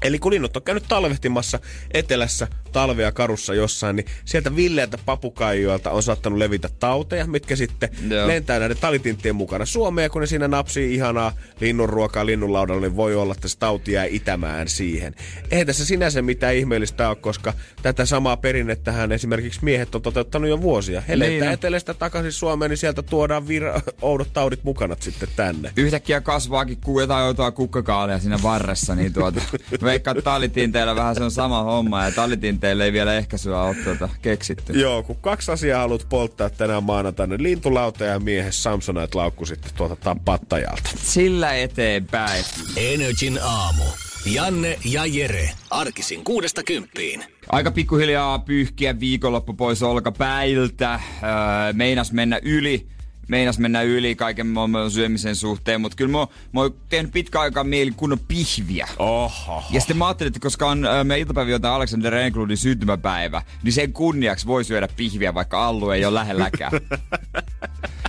Eli 0.03 0.19
kun 0.19 0.33
linnut 0.33 0.57
on 0.57 0.63
käynyt 0.63 0.85
talvehtimassa 0.89 1.59
etelässä 1.95 2.49
talvea 2.73 3.13
karussa 3.13 3.55
jossain, 3.55 3.97
niin 3.97 4.07
sieltä 4.25 4.57
villeiltä 4.57 4.99
papukaijoilta 5.05 5.91
on 5.91 6.03
saattanut 6.03 6.39
levitä 6.39 6.69
tauteja, 6.81 7.27
mitkä 7.27 7.57
sitten 7.57 7.89
Joo. 8.09 8.29
lentää 8.29 8.59
näiden 8.59 8.77
talitinttien 8.77 9.37
mukana 9.37 9.67
Suomeen. 9.67 10.11
Kun 10.11 10.21
ne 10.21 10.27
siinä 10.27 10.49
napsii 10.49 10.95
ihanaa 10.95 11.33
linnunruokaa 11.61 12.27
linnunlaudalla, 12.27 12.81
niin 12.81 12.97
voi 12.97 13.15
olla, 13.15 13.33
että 13.33 13.49
se 13.49 13.59
tauti 13.59 13.93
jää 13.93 14.05
itämään 14.05 14.69
siihen. 14.69 15.15
Eihän 15.51 15.67
tässä 15.67 15.85
sinänsä 15.85 16.23
mitään 16.23 16.55
ihmeellistä 16.55 17.09
ole, 17.09 17.17
koska 17.17 17.53
tätä 17.83 18.07
samaa 18.07 18.37
perinnettähän 18.37 19.13
esimerkiksi 19.13 19.61
miehet 19.63 19.95
on 19.95 20.03
toteuttanut 20.03 20.51
jo 20.51 20.61
vuosia. 20.61 21.01
He 21.01 21.17
Niin 21.17 21.33
lentää 21.33 21.53
etelästä 21.53 21.95
takaisin 21.95 22.33
Suomeen, 22.33 22.71
niin 22.71 22.79
sieltä 22.79 23.03
tuodaan 23.03 23.43
vir- 23.43 23.83
oudot 24.03 24.33
taudit 24.33 24.65
mukana 24.65 24.97
sitten 25.01 25.29
tänne. 25.37 25.73
Yhtäkkiä 25.77 26.21
kasvaakin 26.21 26.79
ku- 26.85 27.01
jotain 27.01 27.25
joutua 27.25 27.51
kukkakaalia 27.51 28.19
siinä 28.19 28.39
varressa, 28.43 28.95
niin 28.95 29.13
tuota, 29.13 29.41
veikkaa 29.91 30.11
että 30.13 30.23
talitinteillä 30.23 30.95
vähän 30.97 31.15
se 31.15 31.23
on 31.25 31.31
sama 31.31 31.63
homma, 31.63 32.05
ja 32.05 32.13
talitinteillä 32.13 32.85
ei 32.85 32.93
vielä 32.93 33.15
ehkäisyä 33.15 33.63
ole 33.63 33.77
tuota, 33.85 34.09
keksitty. 34.23 34.73
Joo, 34.73 35.03
kun 35.03 35.17
kaksi 35.17 35.53
asiaa 35.53 35.81
haluat 35.81 36.07
polttaa 36.09 36.51
tänään 36.51 36.85
maanantaina, 36.85 37.37
niin 37.37 37.43
lintulauta 37.43 38.05
ja 38.05 38.19
miehes 38.21 38.63
Samsonite 38.63 39.19
laukku 39.19 39.47
sitten 39.47 39.71
tuolta 39.77 39.97
ta- 39.97 40.17
pattajalta. 40.25 40.91
Sillä 40.97 41.55
eteenpäin. 41.55 42.45
Energin 42.77 43.39
aamu. 43.43 43.85
Janne 44.27 44.79
ja 44.85 45.07
Jere. 45.07 45.51
Arkisin 45.71 46.25
kuudesta 46.25 46.63
kymppiin. 46.63 47.25
Aika 47.53 47.71
pikkuhiljaa 47.71 48.39
pyyhkiä 48.39 49.01
viikonloppu 49.01 49.55
pois 49.55 49.83
olkapäiltä. 49.83 50.95
Öö, 50.95 51.73
meinas 51.73 52.13
mennä 52.13 52.39
yli. 52.43 52.87
Meinas 53.31 53.59
mennä 53.59 53.83
yli 53.83 54.15
kaiken 54.15 54.47
maailman 54.47 54.91
syömisen 54.91 55.37
suhteen, 55.37 55.81
mutta 55.81 55.97
kyllä 55.97 56.13
mä, 56.13 56.27
mä 56.53 56.61
oon 56.61 56.75
tehnyt 56.89 57.13
pitkä 57.13 57.41
aikaa 57.41 57.65
mieli 57.65 57.91
kunnon 57.91 58.19
pihviä. 58.29 58.89
Oho. 58.99 59.65
Ja 59.71 59.81
sitten 59.81 59.97
mä 59.97 60.07
ajattelin, 60.07 60.29
että 60.29 60.41
koska 60.41 60.69
on 60.69 60.85
äh, 60.85 61.05
meidän 61.05 61.21
iltapäivä 61.21 61.75
Alexander 61.75 62.15
Englundin 62.15 62.57
syntymäpäivä, 62.57 63.43
niin 63.63 63.73
sen 63.73 63.93
kunniaksi 63.93 64.47
voi 64.47 64.65
syödä 64.65 64.89
pihviä, 64.97 65.35
vaikka 65.35 65.67
Allu 65.67 65.91
ei 65.91 66.05
ole 66.05 66.15
lähelläkään. 66.15 66.73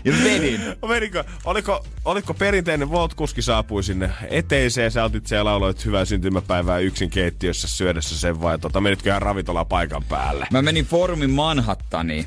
ja 0.05 0.13
vedin. 0.23 0.61
Menikö, 0.87 1.23
oliko, 1.45 1.85
oliko 2.05 2.33
perinteinen 2.33 2.91
Volt-kuski 2.91 3.41
saapui 3.41 3.83
sinne 3.83 4.11
eteiseen, 4.29 4.91
sä 4.91 5.03
otit 5.03 5.27
siellä 5.27 5.51
lauloit 5.51 5.85
hyvää 5.85 6.05
syntymäpäivää 6.05 6.79
yksin 6.79 7.09
keittiössä 7.09 7.67
syödessä 7.67 8.19
sen 8.19 8.41
vai 8.41 8.59
tota, 8.59 8.81
menitkö 8.81 9.09
ihan 9.09 9.21
ravintola 9.21 9.65
paikan 9.65 10.03
päälle? 10.09 10.47
Mä 10.51 10.61
menin 10.61 10.85
foorumin 10.85 11.29
Manhattaniin. 11.29 12.25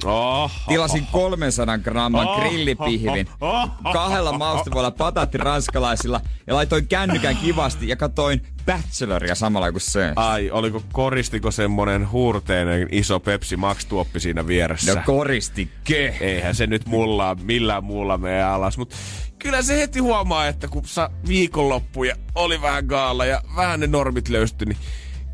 Tilasin 0.68 1.06
300 1.12 1.78
gramman 1.78 2.28
Oh, 2.28 2.40
grillipihvin 2.40 3.28
oh, 3.40 3.54
oh, 3.84 3.92
kahdella 3.92 4.38
maustevoilla 4.38 4.90
pataatti 4.90 5.38
ranskalaisilla 5.38 6.20
ja 6.46 6.54
laitoin 6.54 6.88
kännykän 6.88 7.36
kivasti 7.36 7.88
ja 7.88 7.96
katoin 7.96 8.46
Bacheloria 8.66 9.34
samalla 9.34 9.72
kuin 9.72 9.80
se. 9.80 10.12
Ai, 10.16 10.50
oliko 10.50 10.82
koristiko 10.92 11.50
semmonen 11.50 12.10
huurteinen 12.10 12.88
iso 12.90 13.20
Pepsi 13.20 13.56
Max-tuoppi 13.56 14.20
siinä 14.20 14.46
vieressä? 14.46 14.94
No 14.94 15.02
koristi 15.06 15.70
ke. 15.84 16.16
Eihän 16.20 16.54
se 16.54 16.66
nyt 16.66 16.86
mulla 16.86 17.36
millään 17.42 17.84
muulla 17.84 18.18
mene 18.18 18.42
alas, 18.42 18.78
mutta 18.78 18.96
kyllä 19.38 19.62
se 19.62 19.78
heti 19.78 19.98
huomaa, 19.98 20.46
että 20.46 20.68
kun 20.68 20.84
sa 20.84 21.10
viikonloppu 21.28 22.04
ja 22.04 22.16
oli 22.34 22.62
vähän 22.62 22.84
gaalla 22.86 23.24
ja 23.24 23.42
vähän 23.56 23.80
ne 23.80 23.86
normit 23.86 24.28
löysty, 24.28 24.66
niin 24.66 24.78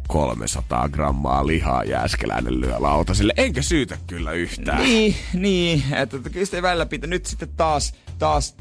300 0.09 0.89
grammaa 0.89 1.47
lihaa 1.47 1.85
jääskeläinen 1.85 2.61
lyö 2.61 2.75
lautasille. 2.79 3.33
Enkä 3.37 3.63
syytä 3.63 3.99
kyllä 4.07 4.33
yhtään. 4.33 4.83
Niin, 4.83 5.15
niin. 5.35 5.83
Että 5.93 6.19
kyllä 6.33 6.47
sitä 6.47 6.63
välillä 6.63 6.87
pitää. 6.87 7.11
Nyt 7.11 7.27
sitten 7.27 7.49
taas, 7.57 7.95
taas 8.19 8.57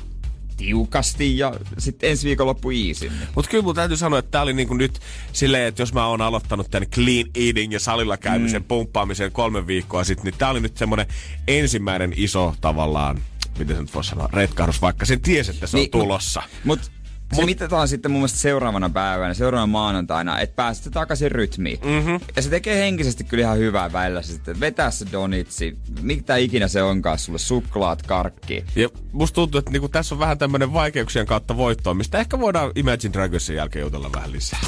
tiukasti 0.59 1.37
ja 1.37 1.53
sitten 1.77 2.09
ensi 2.09 2.27
viikon 2.27 2.47
loppu 2.47 2.69
iisimmin. 2.69 3.27
Mutta 3.35 3.51
kyllä 3.51 3.63
mun 3.63 3.75
täytyy 3.75 3.97
sanoa, 3.97 4.19
että 4.19 4.31
tää 4.31 4.41
oli 4.41 4.53
niinku 4.53 4.73
nyt 4.73 4.99
silleen, 5.33 5.67
että 5.67 5.81
jos 5.81 5.93
mä 5.93 6.07
oon 6.07 6.21
aloittanut 6.21 6.71
tän 6.71 6.85
clean 6.87 7.25
eating 7.35 7.73
ja 7.73 7.79
salilla 7.79 8.17
käymisen, 8.17 8.61
mm. 8.61 8.67
pumppaamisen 8.67 9.31
kolme 9.31 9.67
viikkoa 9.67 10.03
sitten, 10.03 10.25
niin 10.25 10.35
tää 10.37 10.49
oli 10.49 10.59
nyt 10.59 10.77
semmonen 10.77 11.07
ensimmäinen 11.47 12.13
iso 12.15 12.55
tavallaan 12.61 13.21
miten 13.59 13.75
se 13.75 13.81
nyt 13.81 13.93
voisi 13.93 14.09
sanoa, 14.09 14.29
retkahdus, 14.33 14.81
vaikka 14.81 15.05
sen 15.05 15.21
tiesi, 15.21 15.51
että 15.51 15.67
se 15.67 15.77
niin, 15.77 15.89
on 15.93 16.01
tulossa. 16.01 16.43
Mutta 16.63 16.91
mut, 17.31 17.39
se 17.39 17.45
mitataan 17.45 17.87
sitten 17.87 18.11
mun 18.11 18.19
mielestä 18.19 18.39
seuraavana 18.39 18.89
päivänä, 18.89 19.33
seuraavana 19.33 19.71
maanantaina, 19.71 20.39
että 20.39 20.55
pääsette 20.55 20.89
takaisin 20.89 21.31
rytmiin. 21.31 21.79
Mm-hmm. 21.83 22.19
Ja 22.35 22.41
se 22.41 22.49
tekee 22.49 22.79
henkisesti 22.79 23.23
kyllä 23.23 23.41
ihan 23.41 23.57
hyvää 23.57 23.93
välillä. 23.93 24.21
Se 24.21 24.33
sitten 24.33 24.59
vetää 24.59 24.91
se 24.91 25.05
donitsi, 25.11 25.77
mitä 26.01 26.35
ikinä 26.35 26.67
se 26.67 26.83
onkaan 26.83 27.19
sulle, 27.19 27.39
suklaat, 27.39 28.01
karkki. 28.01 28.65
Ja 28.75 28.89
musta 29.11 29.35
tuntuu, 29.35 29.59
että 29.59 29.71
niinku 29.71 29.89
tässä 29.89 30.15
on 30.15 30.19
vähän 30.19 30.37
tämmönen 30.37 30.73
vaikeuksien 30.73 31.25
kautta 31.25 31.57
voittoa, 31.57 31.93
mistä 31.93 32.17
ehkä 32.17 32.39
voidaan 32.39 32.71
Imagine 32.75 33.13
Dragonsin 33.13 33.55
jälkeen 33.55 33.83
jutella 33.83 34.09
vähän 34.13 34.31
lisää. 34.31 34.59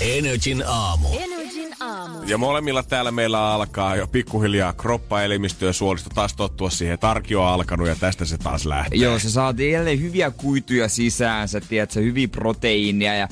Energin 0.00 0.64
aamu. 0.66 1.08
Energin 1.08 1.39
aamu. 1.80 2.18
Ja 2.26 2.38
molemmilla 2.38 2.82
täällä 2.82 3.10
meillä 3.10 3.52
alkaa 3.52 3.96
jo 3.96 4.06
pikkuhiljaa 4.06 4.72
kroppaelimistö 4.72 5.66
ja 5.66 5.72
suolisto 5.72 6.10
taas 6.14 6.34
tottua 6.34 6.70
siihen, 6.70 6.94
että 6.94 7.10
arki 7.10 7.36
on 7.36 7.46
alkanut 7.46 7.88
ja 7.88 7.96
tästä 7.96 8.24
se 8.24 8.38
taas 8.38 8.66
lähtee. 8.66 8.98
Joo, 8.98 9.18
se 9.18 9.30
saatiin 9.30 9.72
jälleen 9.72 10.00
hyviä 10.00 10.30
kuituja 10.30 10.88
sisään, 10.88 11.48
sä 11.48 11.60
tiedät, 11.60 11.90
se 11.90 12.02
hyviä 12.02 12.28
proteiinia 12.28 13.14
ja 13.14 13.28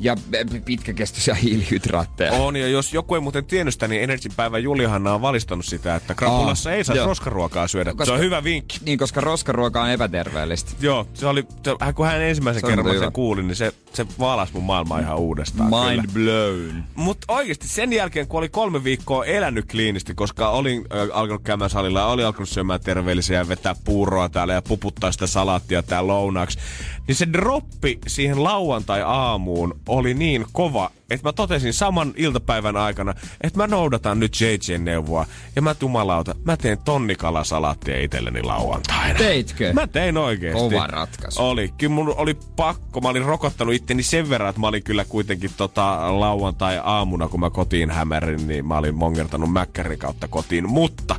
ja 0.00 0.16
pitkäkestoisia 0.64 1.34
hiilihydraatteja. 1.34 2.32
On, 2.32 2.56
ja 2.56 2.68
jos 2.68 2.94
joku 2.94 3.14
ei 3.14 3.20
muuten 3.20 3.44
tiennyt 3.44 3.74
sitä, 3.74 3.88
niin 3.88 4.02
Energy 4.02 4.28
päivän 4.36 4.62
Julihanna 4.62 5.14
on 5.14 5.22
valistanut 5.22 5.64
sitä, 5.64 5.94
että 5.94 6.14
krapulassa 6.14 6.70
oh, 6.70 6.76
ei 6.76 6.84
saa 6.84 6.96
joo. 6.96 7.06
roskaruokaa 7.06 7.68
syödä. 7.68 7.90
Koska, 7.90 8.04
se 8.04 8.12
on 8.12 8.18
hyvä 8.18 8.44
vinkki. 8.44 8.78
Niin, 8.84 8.98
koska 8.98 9.20
roskaruoka 9.20 9.82
on 9.82 9.90
epäterveellistä. 9.90 10.70
Joo, 10.80 11.06
se 11.14 11.26
oli, 11.26 11.46
se, 11.64 11.76
kun 11.94 12.06
hän 12.06 12.22
ensimmäisen 12.22 12.60
se 12.60 12.66
kerran 12.66 12.98
sen 12.98 13.12
kuulin, 13.12 13.48
niin 13.48 13.56
se, 13.56 13.72
se 13.92 14.06
vaalasi 14.18 14.52
mun 14.52 14.62
maailmaa 14.62 14.98
ihan 14.98 15.18
uudestaan. 15.18 15.70
Mind 15.70 16.06
kyllä. 16.12 16.30
blown. 16.30 16.84
Mutta 16.94 17.32
oikeasti 17.32 17.68
sen 17.68 17.92
jälkeen, 17.92 18.26
kun 18.26 18.38
oli 18.38 18.48
kolme 18.48 18.84
viikkoa 18.84 19.24
elänyt 19.24 19.70
kliinisti, 19.70 20.14
koska 20.14 20.48
olin 20.48 20.84
äh, 20.94 21.08
alkanut 21.12 21.42
käymään 21.42 21.70
salilla 21.70 22.00
ja 22.00 22.06
oli 22.06 22.24
alkanut 22.24 22.48
syömään 22.48 22.80
terveellisiä 22.80 23.38
ja 23.38 23.48
vetää 23.48 23.74
puuroa 23.84 24.28
täällä 24.28 24.52
ja 24.52 24.62
puputtaa 24.62 25.12
sitä 25.12 25.26
salaattia 25.26 25.82
täällä 25.82 26.08
lounaaksi, 26.08 26.58
niin 27.06 27.16
se 27.16 27.32
droppi 27.32 27.98
siihen 28.06 28.44
lauantai-aamuun 28.44 29.80
oli 29.90 30.14
niin 30.14 30.46
kova, 30.52 30.90
että 31.10 31.28
mä 31.28 31.32
totesin 31.32 31.72
saman 31.72 32.12
iltapäivän 32.16 32.76
aikana, 32.76 33.14
että 33.40 33.58
mä 33.58 33.66
noudatan 33.66 34.20
nyt 34.20 34.40
JJn 34.40 34.84
neuvoa. 34.84 35.26
Ja 35.56 35.62
mä 35.62 35.74
tumalauta, 35.74 36.34
mä 36.44 36.56
teen 36.56 36.78
tonnikalasalattia 36.78 38.00
itselleni 38.00 38.42
lauantaina. 38.42 39.18
Teitkö? 39.18 39.72
Mä 39.72 39.86
tein 39.86 40.16
oikeesti. 40.16 40.60
Kova 40.60 40.86
ratkaisu. 40.86 41.42
Oli. 41.42 41.72
Kyllä 41.78 41.94
mun 41.94 42.14
oli 42.16 42.34
pakko. 42.56 43.00
Mä 43.00 43.08
olin 43.08 43.24
rokottanut 43.24 43.74
itteni 43.74 44.02
sen 44.02 44.30
verran, 44.30 44.50
että 44.50 44.60
mä 44.60 44.68
olin 44.68 44.82
kyllä 44.82 45.04
kuitenkin 45.04 45.50
tota 45.56 46.20
lauantai-aamuna, 46.20 47.28
kun 47.28 47.40
mä 47.40 47.50
kotiin 47.50 47.90
hämärin, 47.90 48.48
niin 48.48 48.66
mä 48.66 48.78
olin 48.78 48.94
mongertanut 48.94 49.52
mäkkärin 49.52 49.98
kautta 49.98 50.28
kotiin. 50.28 50.68
Mutta 50.68 51.16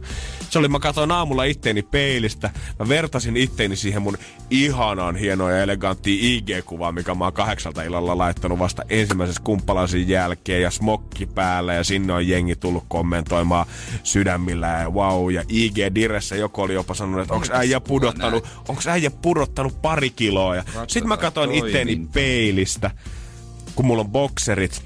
se 0.52 0.60
oli, 0.60 0.68
mä 0.68 0.80
katsoin 0.80 1.12
aamulla 1.12 1.44
itteeni 1.44 1.82
peilistä. 1.82 2.50
Mä 2.80 2.88
vertasin 2.88 3.38
itteeni 3.38 3.76
siihen 3.76 4.02
mun 4.02 4.18
ihanaan 4.50 5.16
hienoa 5.16 5.52
ja 5.52 5.64
eleganttia 5.64 6.22
IG-kuvaa, 6.22 6.92
mikä 6.92 7.16
mä 7.16 7.24
oon 7.24 7.34
kahdeksalta 7.34 7.84
illalla 7.84 8.18
laittanut 8.18 8.60
vasta 8.60 8.84
ensimmäisessä 8.90 9.42
kumppalasin 9.44 10.10
jälkeen 10.10 10.62
ja 10.62 10.72
smokki 10.72 11.26
päällä 11.26 11.74
ja 11.74 11.84
sinne 11.84 12.14
on 12.14 12.28
jengi 12.28 12.56
tullut 12.56 12.84
kommentoimaan 12.88 13.66
sydämillä 14.04 14.68
ja 14.68 14.90
wow. 14.90 15.32
Ja 15.32 15.42
IG-diressä 15.42 16.36
joku 16.36 16.62
oli 16.62 16.74
jopa 16.74 16.94
sanonut, 16.94 17.22
että 17.22 17.34
onks 17.34 17.52
äijä 17.52 17.80
pudottanut, 17.80 18.48
onks 18.68 18.88
äijä 18.88 19.12
pudottanut 19.12 19.82
pari 19.82 20.10
kiloa. 20.10 20.56
Ja 20.56 20.64
sit 20.88 21.04
mä 21.04 21.18
katsoin 21.18 21.52
itteeni 21.52 22.08
peilistä, 22.14 22.92
kun 23.76 23.86
mulla 23.86 24.02
on 24.02 24.10
bokserit, 24.10 24.84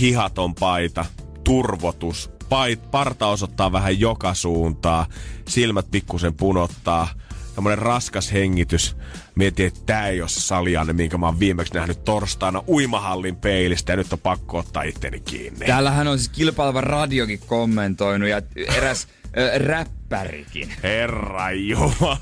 hihaton 0.00 0.54
paita, 0.54 1.04
turvotus, 1.44 2.35
pait, 2.48 2.90
parta 2.90 3.26
osoittaa 3.26 3.72
vähän 3.72 4.00
joka 4.00 4.34
suuntaa, 4.34 5.06
silmät 5.48 5.90
pikkusen 5.90 6.34
punottaa, 6.34 7.08
tämmönen 7.54 7.78
raskas 7.78 8.32
hengitys. 8.32 8.96
Mietin, 9.34 9.66
että 9.66 9.80
tää 9.86 10.08
ei 10.08 10.20
ole 10.20 10.28
se 10.28 10.40
salianne, 10.40 10.92
minkä 10.92 11.18
mä 11.18 11.26
oon 11.26 11.38
viimeksi 11.38 11.74
nähnyt 11.74 12.04
torstaina 12.04 12.62
uimahallin 12.68 13.36
peilistä 13.36 13.92
ja 13.92 13.96
nyt 13.96 14.12
on 14.12 14.18
pakko 14.18 14.58
ottaa 14.58 14.82
itteni 14.82 15.20
kiinni. 15.20 15.66
Täällähän 15.66 16.08
on 16.08 16.18
siis 16.18 16.28
kilpaileva 16.28 16.80
radiokin 16.80 17.40
kommentoinut 17.46 18.28
ja 18.28 18.42
eräs 18.76 19.06
äh, 19.24 19.60
räppärikin. 19.60 20.72
Herra 20.82 21.52
Jumala. 21.52 22.18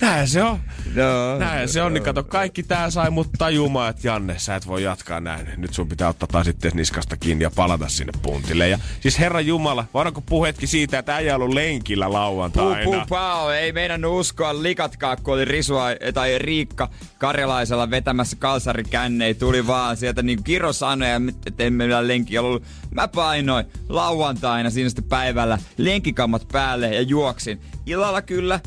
Näin 0.00 0.28
se 0.28 0.42
on. 0.42 0.60
No, 0.94 1.38
Näin 1.38 1.68
se 1.68 1.82
on, 1.82 1.94
niin 1.94 2.04
kato, 2.04 2.24
kaikki 2.24 2.62
tää 2.62 2.90
sai 2.90 3.10
mut 3.10 3.28
tajumaan, 3.38 3.90
että 3.90 4.08
Janne, 4.08 4.38
sä 4.38 4.56
et 4.56 4.66
voi 4.66 4.82
jatkaa 4.82 5.20
näin. 5.20 5.48
Nyt 5.56 5.74
sun 5.74 5.88
pitää 5.88 6.08
ottaa 6.08 6.26
taas 6.32 6.46
sitten 6.46 6.72
niskasta 6.74 7.16
kiinni 7.16 7.44
ja 7.44 7.50
palata 7.56 7.88
sinne 7.88 8.12
puntille. 8.22 8.68
Ja 8.68 8.78
siis 9.00 9.18
Herra 9.18 9.40
Jumala, 9.40 9.84
voidaanko 9.94 10.20
puhua 10.20 10.46
hetki 10.46 10.66
siitä, 10.66 10.98
että 10.98 11.14
äijä 11.14 11.36
ollut 11.36 11.54
lenkillä 11.54 12.12
lauantaina? 12.12 12.84
Puu, 12.84 12.92
puu, 12.92 13.02
pau, 13.08 13.48
ei 13.48 13.72
meidän 13.72 14.04
uskoa 14.04 14.62
likatkaa, 14.62 15.16
kun 15.16 15.34
oli 15.34 15.44
Risua 15.44 15.86
tai 16.14 16.38
Riikka 16.38 16.88
Karjalaisella 17.18 17.90
vetämässä 17.90 18.36
kalsarikännei. 18.36 19.34
Tuli 19.34 19.66
vaan 19.66 19.96
sieltä 19.96 20.22
niin 20.22 20.44
Kiro 20.44 20.72
sanoi, 20.72 21.08
että 21.46 21.64
emme 21.64 21.86
vielä 21.86 22.08
lenki 22.08 22.38
ollut. 22.38 22.62
Mä 22.90 23.08
painoin 23.08 23.64
lauantaina 23.88 24.70
siinä 24.70 24.88
sitten 24.88 25.04
päivällä 25.04 25.58
lenkikammat 25.76 26.48
päälle 26.52 26.94
ja 26.94 27.02
juoksin. 27.02 27.60
Illalla 27.86 28.22
kyllä 28.22 28.60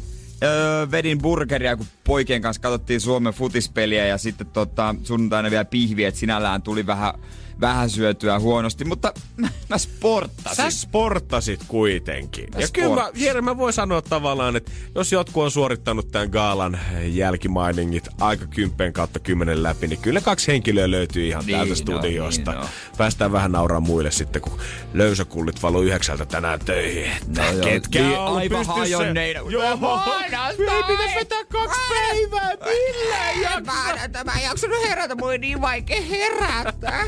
öö, 0.43 0.91
vedin 0.91 1.17
burgeria, 1.17 1.77
kun 1.77 1.85
poikien 2.03 2.41
kanssa 2.41 2.61
katsottiin 2.61 3.01
Suomen 3.01 3.33
futispeliä 3.33 4.07
ja 4.07 4.17
sitten 4.17 4.47
tota, 4.47 4.95
sunnuntaina 5.03 5.51
vielä 5.51 5.65
pihvi, 5.65 6.05
että 6.05 6.19
sinällään 6.19 6.61
tuli 6.61 6.85
vähän 6.85 7.13
vähän 7.61 7.89
syötyä 7.89 8.39
huonosti, 8.39 8.85
mutta 8.85 9.13
mä, 9.69 9.77
sporttasin. 9.77 10.55
Sä 10.55 10.69
sporttasit 10.71 11.59
kuitenkin. 11.67 12.49
Mä 12.55 12.61
ja 12.61 12.67
kyllä 12.73 12.95
mä, 12.95 13.09
Jere, 13.13 13.41
mä 13.41 13.57
voin 13.57 13.73
sanoa 13.73 14.01
tavallaan, 14.01 14.55
että 14.55 14.71
jos 14.95 15.11
jotkut 15.11 15.43
on 15.43 15.51
suorittanut 15.51 16.11
tämän 16.11 16.29
gaalan 16.29 16.79
jälkimainingit 17.05 18.07
aika 18.21 18.45
kymppeen 18.45 18.93
kautta 18.93 19.19
kymmenen 19.19 19.63
läpi, 19.63 19.87
niin 19.87 19.99
kyllä 20.01 20.21
kaksi 20.21 20.51
henkilöä 20.51 20.91
löytyy 20.91 21.27
ihan 21.27 21.45
niin, 21.45 21.55
täältä 21.55 21.69
no, 21.69 21.75
studiosta. 21.75 22.51
No, 22.51 22.59
niin, 22.59 22.67
no. 22.67 22.97
Päästään 22.97 23.31
vähän 23.31 23.51
nauraa 23.51 23.79
muille 23.79 24.11
sitten, 24.11 24.41
kun 24.41 24.59
löysäkullit 24.93 25.63
valuu 25.63 25.81
yhdeksältä 25.81 26.25
tänään 26.25 26.59
töihin. 26.59 27.11
No, 27.37 27.43
ketkä 27.63 28.01
niin, 28.01 28.17
on 28.17 28.37
aivan 28.37 28.65
hajonneina. 28.65 29.39
Joo, 29.49 29.63
ei 29.63 30.83
pitäisi 30.87 31.15
vetää 31.15 31.45
kaksi 31.51 31.79
päivää. 31.89 32.51
Millä 32.65 33.49
jaksa? 33.49 34.23
Mä 34.25 34.33
en 34.37 34.43
jaksanut 34.43 34.77
herätä, 34.89 35.15
mulla 35.15 35.37
niin 35.37 35.61
vaikea 35.61 36.01
herätä. 36.01 37.05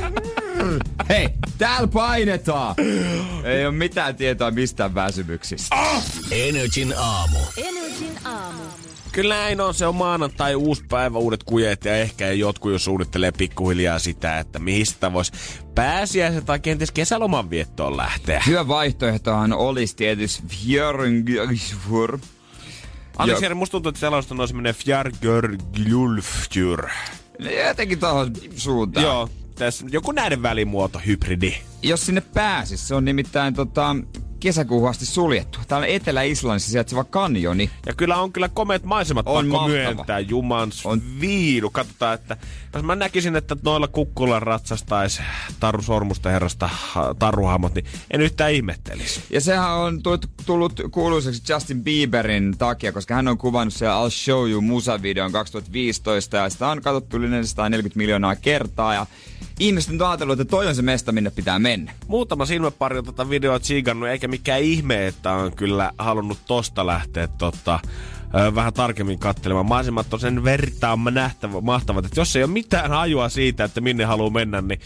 Hei, 1.10 1.30
täällä 1.58 1.88
painetaan! 1.88 2.76
Ei 3.44 3.66
ole 3.66 3.76
mitään 3.76 4.16
tietoa 4.16 4.52
mistään 4.52 4.96
väsymyksistä. 4.96 5.76
Oh! 5.76 6.04
Energin 6.32 6.94
aamu. 6.98 7.38
Energin 7.58 8.18
aamu. 8.26 8.62
Kyllä 9.12 9.36
näin 9.36 9.62
on, 9.62 9.74
se 9.74 9.88
on 9.88 9.96
maanantai, 9.96 10.56
uusi 10.56 10.84
päivä, 10.90 11.18
uudet 11.18 11.44
kujet 11.44 11.86
ja 11.86 11.98
ehkä 11.98 12.32
jotkut 12.32 12.72
jo 12.72 12.80
suunnittelee 12.80 13.32
pikkuhiljaa 13.32 14.00
sitä, 14.00 14.40
että 14.40 14.60
mihin 14.60 14.86
sitä 14.86 15.14
voisi 15.14 15.32
pääsiäisen 15.76 16.46
tai 16.46 16.60
kenties 16.60 16.92
kesäloman 16.92 17.50
viettoon 17.50 17.98
lähteä. 17.98 18.44
Hyvä 18.48 18.68
vaihtoehtohan 18.68 19.54
olisi 19.54 19.96
tietysti 19.96 20.44
Fjörngjörgjur. 20.48 22.20
Anteeksi, 23.18 23.46
Jere, 23.46 23.56
musta 23.56 23.72
tuntuu, 23.72 23.90
että 23.90 24.00
sellaista 24.00 24.36
on 24.40 24.48
semmoinen 24.48 24.76
Fjärgörgjulfjur. 24.76 26.88
Jotenkin 27.68 28.00
tuohon 28.00 28.32
suuntaan. 28.56 29.06
Joo, 29.06 29.30
tässä 29.58 29.86
joku 29.92 30.12
näiden 30.12 30.42
välimuoto, 30.42 31.00
hybridi. 31.06 31.54
Jos 31.84 32.06
sinne 32.06 32.22
pääsis, 32.22 32.88
se 32.88 32.96
on 32.96 33.06
nimittäin 33.06 33.54
tota, 33.54 33.96
kesäkuuhun 34.40 34.90
asti 34.90 35.06
suljettu. 35.06 35.60
Täällä 35.68 35.86
on 35.86 35.90
Etelä-Islannissa 35.92 36.72
sijaitseva 36.72 37.04
kanjoni. 37.04 37.70
Ja 37.86 37.94
kyllä 37.94 38.18
on 38.18 38.34
kyllä 38.34 38.50
komeat 38.50 38.84
maisemat 38.84 39.28
On 39.28 39.34
pakko 39.46 39.52
mahtava. 39.52 39.68
myöntää. 39.68 40.20
Jumans 40.20 40.86
on. 40.86 41.02
Viidu. 41.22 41.70
Katsotaan, 41.70 42.14
että 42.14 42.38
jos 42.74 42.84
mä 42.84 42.96
näkisin, 42.96 43.36
että 43.36 43.56
noilla 43.64 43.88
kukkulla 43.88 44.40
ratsastais 44.40 45.22
Taru 45.60 45.82
Sormusta 45.82 46.30
herrasta 46.30 46.70
ha- 46.74 47.16
taruhamot, 47.20 47.74
niin 47.76 47.86
en 48.12 48.22
yhtään 48.22 48.52
ihmettelisi. 48.54 49.22
Ja 49.30 49.42
sehän 49.42 49.72
on 49.72 50.04
tullut, 50.04 50.30
tullut 50.46 50.82
kuuluiseksi 50.92 51.54
Justin 51.54 51.84
Bieberin 51.84 52.58
takia, 52.58 52.92
koska 52.92 53.16
hän 53.16 53.28
on 53.28 53.38
kuvannut 53.38 53.74
siellä 53.74 54.06
I'll 54.08 54.10
Show 54.12 54.50
You 54.50 54.62
musavideon 54.62 55.32
2015 55.32 56.38
ja 56.38 56.50
sitä 56.50 56.68
on 56.68 56.82
katsottu 56.82 57.18
yli 57.18 57.30
440 57.30 57.98
miljoonaa 57.98 58.36
kertaa 58.36 58.94
ja 58.94 59.06
ihmiset 59.60 60.02
on 60.02 60.08
ajatellut, 60.08 60.40
että 60.40 60.52
toi 60.52 60.68
on 60.68 60.76
se 60.76 60.82
mesta, 60.82 61.12
minne 61.12 61.30
pitää 61.30 61.60
mennä. 61.60 61.92
Muutama 62.08 62.46
silmäpari 62.46 62.98
on 62.98 63.06
tätä 63.06 63.30
videoa 63.30 63.60
tsiigannut, 63.60 64.10
eikä 64.10 64.28
mikään 64.28 64.62
ihme, 64.62 65.08
että 65.08 65.32
on 65.32 65.56
kyllä 65.56 65.92
halunnut 65.98 66.38
tosta 66.48 66.88
lähteä 66.88 67.28
tota, 67.28 67.80
vähän 68.56 68.74
tarkemmin 68.74 69.20
katselemaan. 69.20 69.66
Maisemat 69.66 70.14
on 70.14 70.20
sen 70.20 70.44
vertaan 70.44 71.00
nähtävä, 71.12 71.62
mahtavat, 71.62 72.06
että 72.06 72.20
jos 72.20 72.36
ei 72.36 72.44
ole 72.44 72.52
mitään 72.52 72.90
hajua 72.90 73.30
siitä, 73.30 73.64
että 73.64 73.82
minne 73.82 74.06
haluaa 74.06 74.30
mennä, 74.30 74.62
niin 74.62 74.80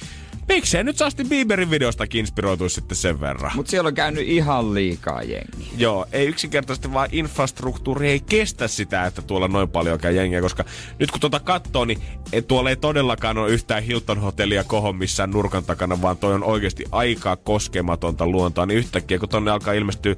miksei 0.48 0.84
nyt 0.84 1.00
Justin 1.00 1.30
Bieberin 1.30 1.70
videostakin 1.70 2.20
inspiroituisi 2.20 2.76
sitten 2.76 2.98
sen 2.98 3.20
verran. 3.20 3.52
Mutta 3.56 3.70
siellä 3.70 3.88
on 3.88 3.94
käynyt 3.94 4.28
ihan 4.28 4.74
liikaa 4.74 5.24
jengi. 5.24 5.72
Joo, 5.78 6.06
ei 6.12 6.28
yksinkertaisesti 6.28 6.94
vaan 6.94 7.10
infrastruktuuri 7.12 8.10
ei 8.10 8.20
kestä 8.20 8.68
sitä, 8.68 9.06
että 9.06 9.22
tuolla 9.22 9.48
noin 9.48 9.70
paljon 9.70 10.00
käy 10.00 10.14
jengiä, 10.14 10.42
koska 10.42 10.66
nyt 11.00 11.12
kun 11.12 11.20
tuota 11.20 11.40
katsoo, 11.40 11.86
niin 11.86 12.02
ei, 12.34 12.42
tuolla 12.42 12.70
ei 12.70 12.76
todellakaan 12.76 13.38
ole 13.38 13.50
yhtään 13.50 13.84
Hilton-hotellia 13.84 14.64
kohon 14.64 14.96
missään 14.96 15.32
nurkan 15.32 15.64
takana, 15.64 16.02
vaan 16.02 16.18
toi 16.18 16.34
on 16.34 16.44
oikeasti 16.44 16.86
aika 16.92 17.36
koskematonta 17.36 18.28
luontoa, 18.28 18.66
niin 18.66 18.78
yhtäkkiä 18.78 19.20
kun 19.20 19.30
tonne 19.30 19.52
alkaa 19.52 19.74
ilmestyä 19.74 20.16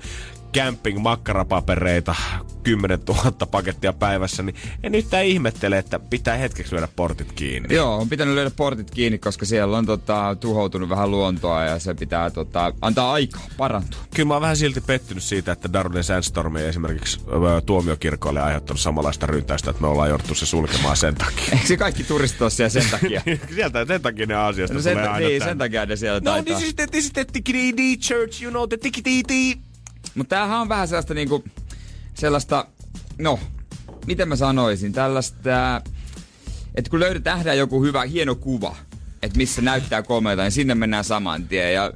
camping 0.58 1.00
makkarapapereita 1.00 2.16
10 2.64 3.00
000 3.08 3.32
pakettia 3.52 3.94
päivässä, 3.94 4.44
niin 4.44 4.56
en 4.84 4.96
yhtään 4.96 5.26
ihmettele, 5.26 5.78
että 5.78 6.00
pitää 6.00 6.38
hetkeksi 6.38 6.74
lyödä 6.76 6.88
portit 6.96 7.32
kiinni. 7.32 7.76
Joo, 7.76 7.98
on 7.98 8.10
pitänyt 8.10 8.36
löydä 8.36 8.52
portit 8.52 8.92
kiinni, 8.92 9.18
koska 9.18 9.46
siellä 9.46 9.78
on 9.78 9.86
tota, 9.86 10.36
tuhoutunut 10.40 10.90
vähän 10.90 11.12
luontoa 11.12 11.64
ja 11.64 11.80
se 11.80 11.94
pitää 11.94 12.30
tota, 12.30 12.74
antaa 12.82 13.14
aikaa 13.14 13.48
parantua. 13.58 14.00
Kyllä 14.16 14.28
mä 14.28 14.34
oon 14.34 14.42
vähän 14.42 14.58
silti 14.58 14.82
pettynyt 14.82 15.24
siitä, 15.24 15.52
että 15.52 15.74
Darwin 15.74 16.04
Sandstorm 16.04 16.56
ei 16.56 16.66
esimerkiksi 16.68 17.20
ö, 17.28 17.62
tuomiokirkolle 17.62 18.42
aiheuttanut 18.42 18.80
samanlaista 18.80 19.26
ryntäystä, 19.28 19.70
että 19.70 19.82
me 19.82 19.88
ollaan 19.88 20.10
jouduttu 20.10 20.36
se 20.36 20.46
sulkemaan 20.46 20.98
sen 20.98 21.16
takia. 21.16 21.46
Eikö 21.52 21.68
se 21.68 21.78
kaikki 21.78 22.04
turistit 22.04 22.42
ole 22.42 22.50
siellä 22.50 22.70
sen 22.70 22.90
takia? 22.92 23.22
Sieltä 23.56 23.86
sen 23.86 24.02
takia 24.02 24.26
ne 24.26 24.36
asiasta 24.36 24.74
No 24.74 24.82
sen, 24.82 24.98
tulee 24.98 25.08
aina 25.10 25.28
niin, 25.28 25.40
tänne. 25.40 25.52
sen 25.52 25.58
takia 25.58 25.86
ne 25.86 25.96
siellä 25.96 26.20
No, 26.20 26.32
taitaa. 26.32 26.56
this 26.58 26.68
is 26.70 26.76
the, 26.76 26.88
this 26.88 27.06
is 27.06 27.12
the 27.14 27.26
tikiti 27.26 27.98
church, 27.98 28.44
you 28.44 28.52
know, 28.52 28.70
the 28.70 28.78
tikiti. 28.78 29.58
Mutta 30.16 30.36
tämähän 30.36 30.60
on 30.60 30.70
vähän 30.70 30.88
sellaista 30.88 31.14
niinku, 31.14 31.44
sellaista, 32.14 32.68
no, 33.18 33.40
miten 34.06 34.28
mä 34.28 34.36
sanoisin, 34.36 34.94
tällaista, 34.94 35.82
että 36.76 36.90
kun 36.90 37.00
löydät 37.00 37.24
nähdään 37.24 37.58
joku 37.58 37.84
hyvä, 37.84 38.04
hieno 38.04 38.36
kuva, 38.36 38.76
että 39.24 39.38
missä 39.38 39.62
näyttää 39.62 40.04
komeita, 40.04 40.42
niin 40.42 40.52
sinne 40.52 40.76
mennään 40.76 41.04
saman 41.04 41.48
tien. 41.48 41.74
Ja 41.74 41.94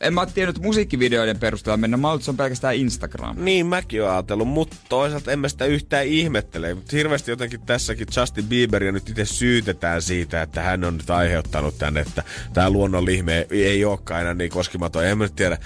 en 0.00 0.14
mä 0.14 0.20
oo 0.20 0.26
tiennyt 0.26 0.56
että 0.56 0.66
musiikkivideoiden 0.66 1.38
perusteella 1.38 1.76
mennä, 1.76 1.96
mä 1.96 2.18
se 2.20 2.30
on 2.30 2.36
pelkästään 2.36 2.74
Instagram. 2.74 3.36
Niin 3.38 3.66
mäkin 3.66 4.02
oon 4.02 4.12
ajatellut, 4.12 4.48
mutta 4.48 4.76
toisaalta 4.88 5.32
en 5.32 5.38
mä 5.38 5.48
sitä 5.48 5.64
yhtään 5.64 6.06
ihmettele. 6.06 6.74
Mutta 6.74 6.96
hirveästi 6.96 7.30
jotenkin 7.30 7.60
tässäkin 7.60 8.06
Justin 8.16 8.44
Bieberia 8.44 8.92
nyt 8.92 9.08
itse 9.08 9.24
syytetään 9.24 10.02
siitä, 10.02 10.42
että 10.42 10.62
hän 10.62 10.84
on 10.84 10.96
nyt 10.96 11.10
aiheuttanut 11.10 11.78
tänne, 11.78 12.00
että 12.00 12.22
tämä 12.52 12.70
luonnonlihme 12.70 13.46
ei 13.50 13.84
olekaan 13.84 14.20
enää 14.20 14.34
niin 14.34 14.50
koskematon. 14.50 15.04
En 15.04 15.18
mä 15.18 15.24
nyt 15.24 15.36
tiedä, 15.36 15.58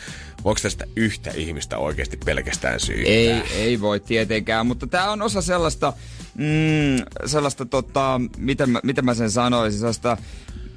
voiko 0.44 0.60
tästä 0.62 0.84
yhtä 0.96 1.30
ihmistä 1.34 1.78
oikeasti 1.78 2.16
pelkästään 2.24 2.80
syyttää. 2.80 3.12
Ei, 3.12 3.42
ei 3.54 3.80
voi 3.80 4.00
tietenkään, 4.00 4.66
mutta 4.66 4.86
tämä 4.86 5.10
on 5.10 5.22
osa 5.22 5.42
sellaista, 5.42 5.92
mm, 6.34 7.04
sellaista 7.26 7.66
tota, 7.66 8.20
miten 8.36 8.70
mä, 8.70 8.80
miten 8.82 9.04
mä 9.04 9.14
sen 9.14 9.30
sanoisin, 9.30 9.80
sellaista 9.80 10.16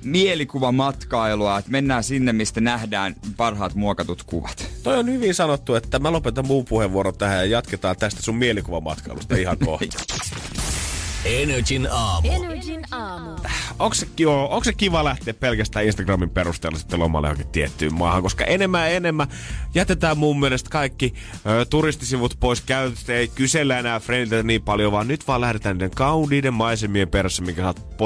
mielikuvamatkailua, 0.04 1.58
että 1.58 1.72
mennään 1.72 2.04
sinne, 2.04 2.34
mistä 2.34 2.62
nähdään 2.62 3.16
parhaat 3.38 3.76
muokatut 3.76 4.24
kuvat. 4.24 4.68
Toi 4.84 4.98
on 4.98 5.12
hyvin 5.12 5.36
sanottu, 5.36 5.76
että 5.76 6.00
mä 6.00 6.12
lopetan 6.12 6.48
muun 6.48 6.66
puheenvuoron 6.66 7.18
tähän 7.18 7.38
ja 7.38 7.46
jatketaan 7.46 7.96
tästä 7.96 8.22
sun 8.22 8.36
mielikuvamatkailusta 8.36 9.36
ihan 9.36 9.58
kohta. 9.58 10.04
Energin 11.26 11.88
aamu. 11.92 12.32
Energin 12.32 12.82
aamu. 12.92 13.32
onko 13.80 13.94
se, 13.94 14.08
joo, 14.18 14.44
onko 14.44 14.64
se 14.64 14.74
kiva 14.74 15.04
lähteä 15.04 15.34
pelkästään 15.34 15.86
Instagramin 15.86 16.30
perusteella 16.30 16.80
sitten 16.80 17.00
lomalle 17.00 17.28
johonkin 17.28 17.48
tiettyyn 17.48 17.94
maahan, 17.94 18.24
koska 18.24 18.46
enemmän 18.46 18.82
ja 18.82 18.88
enemmän 18.88 19.28
jätetään 19.76 20.18
mun 20.18 20.40
mielestä 20.40 20.70
kaikki 20.70 21.14
ö, 21.46 21.66
turistisivut 21.66 22.38
pois 22.40 22.62
käytöstä, 22.62 23.14
ei 23.14 23.28
kysellä 23.28 23.80
enää 23.80 24.00
friendiltä 24.00 24.44
niin 24.44 24.62
paljon, 24.62 24.92
vaan 24.92 25.08
nyt 25.08 25.28
vaan 25.28 25.42
lähdetään 25.42 25.76
niiden 25.76 25.92
kauniiden 25.92 26.54
maisemien 26.54 27.10
perässä, 27.10 27.44
mikä 27.44 27.62
sä 27.62 27.68
oot 27.68 27.98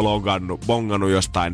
bongannut 0.68 1.12
jostain 1.12 1.54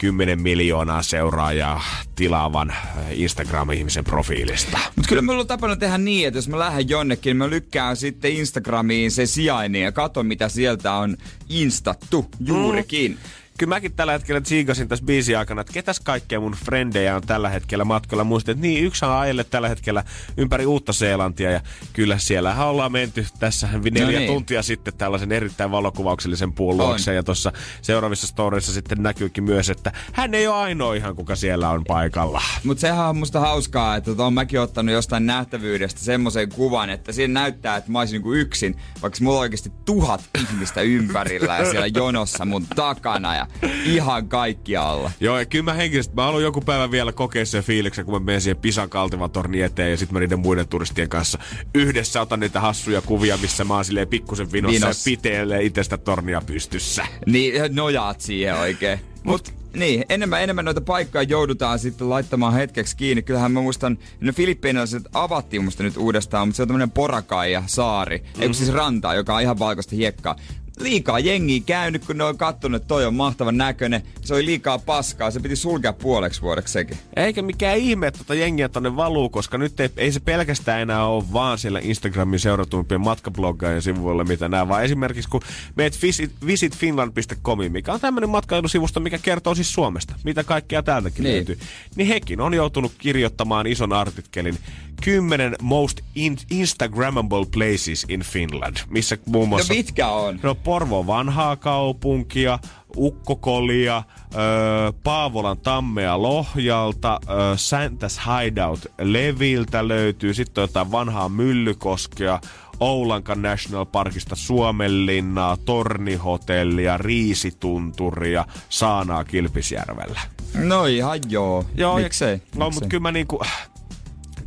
10 0.00 0.42
miljoonaa 0.42 1.02
seuraajaa 1.02 1.82
tilaavan 2.16 2.70
ö, 2.70 2.74
Instagram-ihmisen 3.12 4.04
profiilista. 4.04 4.78
Mutta 4.96 5.08
kyllä 5.08 5.22
mulla 5.22 5.40
on 5.40 5.46
tapana 5.46 5.76
tehdä 5.76 5.98
niin, 5.98 6.28
että 6.28 6.38
jos 6.38 6.48
mä 6.48 6.58
lähden 6.58 6.88
jonnekin, 6.88 7.30
niin 7.30 7.36
mä 7.36 7.50
lykkään 7.50 7.96
sitten 7.96 8.32
Instagramiin 8.32 9.10
se 9.10 9.26
sijainnin 9.26 9.82
ja 9.82 9.92
katon, 9.92 10.26
mitä 10.26 10.48
sieltä 10.48 10.92
on 10.92 11.16
instattu 11.48 12.30
juurikin. 12.40 13.18
Kyllä 13.60 13.74
mäkin 13.74 13.92
tällä 13.92 14.12
hetkellä 14.12 14.40
tsiikasin 14.40 14.88
tässä 14.88 15.04
biisin 15.04 15.38
aikana, 15.38 15.60
että 15.60 15.72
ketäs 15.72 16.00
kaikkea 16.00 16.40
mun 16.40 16.52
frendejä 16.52 17.16
on 17.16 17.22
tällä 17.22 17.48
hetkellä 17.48 17.84
matkalla. 17.84 18.24
Muistin, 18.24 18.52
että 18.52 18.62
niin, 18.62 18.84
yksi 18.84 19.04
on 19.04 19.12
ajelle 19.12 19.44
tällä 19.44 19.68
hetkellä 19.68 20.04
ympäri 20.36 20.66
uutta 20.66 20.92
Seelantia 20.92 21.50
ja 21.50 21.60
kyllä 21.92 22.18
siellähän 22.18 22.66
ollaan 22.66 22.92
menty 22.92 23.26
tässä 23.38 23.68
neljä 23.90 24.18
niin. 24.18 24.26
tuntia 24.32 24.62
sitten 24.62 24.94
tällaisen 24.94 25.32
erittäin 25.32 25.70
valokuvauksellisen 25.70 26.52
puun 26.52 26.76
luokse. 26.76 27.14
Ja 27.14 27.22
tuossa 27.22 27.52
seuraavissa 27.82 28.26
storeissa 28.26 28.72
sitten 28.72 29.02
näkyykin 29.02 29.44
myös, 29.44 29.70
että 29.70 29.92
hän 30.12 30.34
ei 30.34 30.46
ole 30.46 30.56
ainoa 30.56 30.94
ihan 30.94 31.16
kuka 31.16 31.36
siellä 31.36 31.70
on 31.70 31.84
paikalla. 31.84 32.42
Mutta 32.64 32.80
sehän 32.80 33.08
on 33.08 33.16
musta 33.16 33.40
hauskaa, 33.40 33.96
että 33.96 34.10
on 34.18 34.34
mäkin 34.34 34.60
ottanut 34.60 34.92
jostain 34.92 35.26
nähtävyydestä 35.26 36.00
semmoisen 36.00 36.48
kuvan, 36.48 36.90
että 36.90 37.12
siinä 37.12 37.40
näyttää, 37.40 37.76
että 37.76 37.92
mä 37.92 37.98
olisin 37.98 38.14
niinku 38.14 38.32
yksin, 38.32 38.76
vaikka 39.02 39.18
mulla 39.20 39.36
on 39.36 39.42
oikeasti 39.42 39.72
tuhat 39.84 40.20
ihmistä 40.38 40.80
ympärillä 40.80 41.58
ja 41.58 41.70
siellä 41.70 41.86
jonossa 41.86 42.44
mun 42.44 42.66
takana 42.66 43.36
ja 43.36 43.46
ihan 43.84 44.28
kaikkialla. 44.28 45.10
Joo, 45.20 45.38
ja 45.38 45.46
kyllä 45.46 45.64
mä 45.64 45.74
henkilösti, 45.74 46.14
mä 46.14 46.24
haluan 46.24 46.42
joku 46.42 46.60
päivä 46.60 46.90
vielä 46.90 47.12
kokea 47.12 47.44
sen 47.46 47.62
fiiliksen, 47.62 48.04
kun 48.04 48.14
mä 48.14 48.20
menen 48.20 48.40
siihen 48.40 48.56
Pisan 48.56 48.90
kaltivan 48.90 49.30
tornin 49.30 49.64
eteen 49.64 49.90
ja 49.90 49.96
sitten 49.96 50.14
mä 50.14 50.20
niiden 50.20 50.38
muiden 50.38 50.68
turistien 50.68 51.08
kanssa 51.08 51.38
yhdessä 51.74 52.20
otan 52.20 52.40
niitä 52.40 52.60
hassuja 52.60 53.00
kuvia, 53.00 53.36
missä 53.36 53.64
mä 53.64 53.74
oon 53.74 53.84
silleen 53.84 54.08
pikkusen 54.08 54.52
vinossa, 54.52 54.80
Vinossa. 54.80 55.10
ja 55.10 55.16
pitelee 55.16 55.62
itse 55.62 55.82
sitä 55.82 55.98
tornia 55.98 56.42
pystyssä. 56.46 57.06
Niin, 57.26 57.54
nojaat 57.74 58.20
siihen 58.20 58.54
oikein. 58.54 59.00
Mut, 59.24 59.54
niin, 59.74 60.04
enemmän 60.08 60.42
enemmän 60.42 60.64
noita 60.64 60.80
paikkoja 60.80 61.22
joudutaan 61.22 61.78
sitten 61.78 62.10
laittamaan 62.10 62.54
hetkeksi 62.54 62.96
kiinni. 62.96 63.22
Kyllähän 63.22 63.52
mä 63.52 63.60
muistan, 63.60 63.98
no 64.20 64.32
Filippiinalaiset 64.32 65.02
avattiin 65.12 65.64
musta 65.64 65.82
nyt 65.82 65.96
uudestaan, 65.96 66.48
mutta 66.48 66.56
se 66.56 66.62
on 66.62 66.68
tämmönen 66.68 66.90
Porakaija 66.90 67.62
saari. 67.66 68.18
Mm-hmm. 68.18 68.42
Ei 68.42 68.54
siis 68.54 68.72
rantaa, 68.72 69.14
joka 69.14 69.34
on 69.34 69.42
ihan 69.42 69.58
valkoista 69.58 69.96
hiekkaa. 69.96 70.36
Liikaa 70.80 71.18
jengiä 71.18 71.60
käynyt, 71.66 72.04
kun 72.04 72.18
ne 72.18 72.24
on 72.24 72.38
kattonut, 72.38 72.76
että 72.76 72.88
toi 72.88 73.06
on 73.06 73.14
mahtavan 73.14 73.56
näköinen. 73.56 74.02
Se 74.24 74.34
oli 74.34 74.46
liikaa 74.46 74.78
paskaa, 74.78 75.30
se 75.30 75.40
piti 75.40 75.56
sulkea 75.56 75.92
puoleksi 75.92 76.42
vuodeksi 76.42 76.72
sekin. 76.72 76.96
Eikä 77.16 77.42
mikään 77.42 77.78
ihme, 77.78 78.06
että 78.06 78.18
tota 78.18 78.34
jengiä 78.34 78.68
tonne 78.68 78.96
valuu, 78.96 79.28
koska 79.28 79.58
nyt 79.58 79.80
ei, 79.80 79.90
ei 79.96 80.12
se 80.12 80.20
pelkästään 80.20 80.80
enää 80.80 81.06
ole 81.06 81.24
vaan 81.32 81.58
siellä 81.58 81.80
Instagramin 81.82 82.38
seuratuimpien 82.40 83.00
matkabloggaajien 83.00 83.82
sivuilla, 83.82 84.24
mitä 84.24 84.48
nämä, 84.48 84.68
vaan 84.68 84.84
esimerkiksi 84.84 85.28
kun 85.30 85.40
meet 85.76 86.02
visit, 86.02 86.30
visitfinland.comiin, 86.46 87.72
mikä 87.72 87.92
on 87.92 88.00
tämmöinen 88.00 88.30
matkailusivusto, 88.30 89.00
mikä 89.00 89.18
kertoo 89.18 89.54
siis 89.54 89.72
Suomesta, 89.72 90.14
mitä 90.24 90.44
kaikkea 90.44 90.82
täältäkin 90.82 91.22
Niin. 91.22 91.34
löytyy, 91.34 91.58
niin 91.96 92.08
hekin 92.08 92.40
on 92.40 92.54
joutunut 92.54 92.92
kirjoittamaan 92.98 93.66
ison 93.66 93.92
artikkelin 93.92 94.58
10 95.00 95.56
most 95.62 96.00
in- 96.14 96.36
Instagrammable 96.50 97.46
places 97.54 98.06
in 98.08 98.20
Finland, 98.20 98.76
missä 98.88 99.18
muun 99.26 99.42
No 99.42 99.46
muassa... 99.48 99.74
mitkä 99.74 100.08
on? 100.08 100.40
No 100.42 100.54
Porvo 100.54 101.06
vanhaa 101.06 101.56
kaupunkia, 101.56 102.58
Ukkokolia, 102.96 104.02
öö, 104.34 104.92
Paavolan 105.04 105.58
tammea 105.58 106.22
Lohjalta, 106.22 107.20
öö, 107.30 107.36
Santas 107.56 108.20
Hideout 108.26 108.86
Leviltä 109.00 109.88
löytyy, 109.88 110.34
sitten 110.34 110.62
jotain 110.62 110.92
vanhaa 110.92 111.28
Myllykoskea, 111.28 112.40
Oulankan 112.80 113.42
National 113.42 113.84
Parkista 113.84 114.36
Suomenlinnaa, 114.36 115.56
Tornihotellia, 115.56 116.96
Riisitunturia, 116.96 118.44
Saanaa 118.68 119.24
Kilpisjärvellä. 119.24 120.20
No 120.54 120.86
ihan 120.86 121.18
joo. 121.28 121.64
Joo, 121.74 121.98
Miksei? 121.98 122.36
No, 122.36 122.42
mutta 122.64 122.66
Miksei? 122.70 122.88
kyllä 122.88 123.02
mä 123.02 123.12
niinku... 123.12 123.42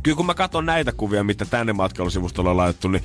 Kyllä 0.04 0.16
kun 0.16 0.26
mä 0.26 0.34
katson 0.34 0.66
näitä 0.66 0.92
kuvia, 0.92 1.24
mitä 1.24 1.44
tänne 1.44 1.72
matkailusivustolla 1.72 2.50
on 2.50 2.56
laitettu, 2.56 2.88
niin 2.88 3.02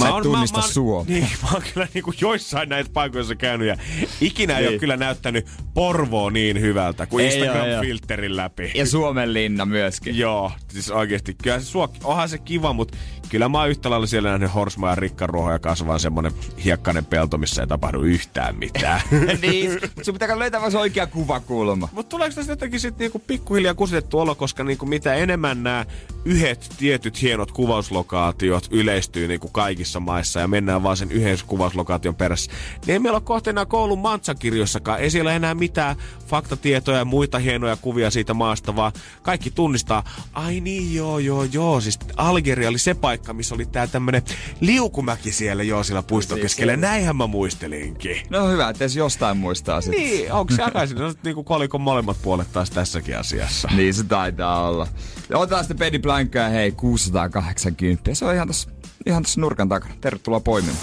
Sä 0.00 0.06
et 0.08 0.12
oon- 0.12 0.22
tunnista 0.22 0.58
mä, 0.58 0.64
oon- 0.64 0.72
Suomea. 0.72 1.14
Niin, 1.14 1.28
mä 1.42 1.48
oon 1.52 1.62
kyllä 1.74 1.88
niinku 1.94 2.12
joissain 2.20 2.68
näitä 2.68 2.90
paikoissa 2.92 3.34
käynyt 3.34 3.68
ja 3.68 3.76
ikinä 4.20 4.54
ei 4.58 4.60
Niin. 4.62 4.70
ole 4.72 4.78
kyllä 4.78 4.96
näyttänyt 4.96 5.46
Porvoo 5.74 6.30
niin 6.30 6.60
hyvältä 6.60 7.06
kuin 7.06 7.24
Ei. 7.26 7.30
Instagram-filterin 7.40 8.36
läpi. 8.36 8.72
Ja 8.74 8.86
Suomen 8.86 9.32
linna 9.32 9.66
myöskin. 9.66 10.18
Joo, 10.18 10.52
siis 10.68 10.90
oikeesti. 10.90 11.36
Kyllä 11.42 11.58
se 11.60 11.64
suok, 11.66 11.90
onhan 12.04 12.28
se 12.28 12.38
kiva, 12.38 12.72
mutta 12.72 12.98
kyllä 13.32 13.48
mä 13.48 13.58
oon 13.58 13.70
yhtä 13.70 13.90
lailla 13.90 14.06
siellä 14.06 14.28
nähnyt 14.28 14.54
Horsmaa 14.54 14.90
ja 14.90 14.94
rikkaruohoja 14.94 15.58
kasvaa 15.58 15.98
semmonen 15.98 16.32
hiekkainen 16.64 17.04
pelto, 17.04 17.38
missä 17.38 17.62
ei 17.62 17.66
tapahdu 17.66 18.00
yhtään 18.00 18.56
mitään. 18.56 19.00
niin, 19.42 19.70
mutta 19.72 20.04
sun 20.04 20.14
pitää 20.14 20.38
löytää 20.38 20.60
vaan 20.60 20.72
se 20.72 20.78
oikea 20.78 21.06
kuvakulma. 21.06 21.88
Mutta 21.92 22.10
tuleeko 22.10 22.34
tästä 22.34 22.52
jotenkin 22.52 22.80
sitten 22.80 23.04
niinku 23.04 23.18
pikkuhiljaa 23.18 23.74
kusitettu 23.74 24.18
olo, 24.18 24.34
koska 24.34 24.64
niinku 24.64 24.86
mitä 24.86 25.14
enemmän 25.14 25.62
nämä 25.62 25.86
yhdet 26.24 26.74
tietyt 26.78 27.22
hienot 27.22 27.52
kuvauslokaatiot 27.52 28.68
yleistyy 28.70 29.28
niinku 29.28 29.48
kaikissa 29.48 30.00
maissa 30.00 30.40
ja 30.40 30.48
mennään 30.48 30.82
vaan 30.82 30.96
sen 30.96 31.12
yhden 31.12 31.38
kuvauslokaation 31.46 32.14
perässä, 32.14 32.52
niin 32.86 32.92
ei 32.92 32.98
meillä 32.98 33.16
ole 33.16 33.24
kohta 33.24 33.50
enää 33.50 33.66
koulun 33.66 33.98
mansakirjoissakaan. 33.98 35.00
Ei 35.00 35.10
siellä 35.10 35.32
enää 35.32 35.54
mitään 35.54 35.96
faktatietoja 36.26 36.98
ja 36.98 37.04
muita 37.04 37.38
hienoja 37.38 37.76
kuvia 37.76 38.10
siitä 38.10 38.34
maasta, 38.34 38.76
vaan 38.76 38.92
kaikki 39.22 39.50
tunnistaa, 39.50 40.04
ai 40.32 40.60
niin 40.60 40.94
joo 40.94 41.18
joo 41.18 41.44
joo, 41.44 41.80
siis 41.80 41.98
Algeria 42.16 42.68
oli 42.68 42.78
se 42.78 42.94
paikka, 42.94 43.21
missä 43.32 43.54
oli 43.54 43.66
tää 43.66 43.86
tämmönen 43.86 44.22
liukumäki 44.60 45.32
siellä 45.32 45.62
joo 45.62 45.82
siellä 45.82 46.02
puiston 46.02 46.40
keskellä. 46.40 46.76
Näinhän 46.76 47.16
mä 47.16 47.26
muistelinkin. 47.26 48.16
No 48.30 48.48
hyvä, 48.48 48.68
että 48.68 48.84
edes 48.84 48.96
jostain 48.96 49.36
muistaa 49.36 49.80
sit. 49.80 49.90
Niin, 49.90 50.32
onko 50.32 50.52
se 50.52 50.62
takaisin? 50.62 50.98
No, 50.98 51.14
niinku 51.24 51.44
kolikon 51.44 51.80
molemmat 51.80 52.16
puolet 52.22 52.52
taas 52.52 52.70
tässäkin 52.70 53.18
asiassa. 53.18 53.68
Niin 53.76 53.94
se 53.94 54.04
taitaa 54.04 54.68
olla. 54.68 54.86
Ja 55.30 55.38
otetaan 55.38 55.64
sitten 55.64 55.78
Penny 55.78 55.98
Blankkaa, 55.98 56.48
hei, 56.48 56.72
680. 56.72 58.14
Se 58.14 58.24
on 58.24 58.34
ihan 58.34 58.48
tässä 58.48 58.70
ihan 59.06 59.22
tässä 59.22 59.40
nurkan 59.40 59.68
takana. 59.68 59.94
Tervetuloa 60.00 60.40
poimimaan. 60.40 60.78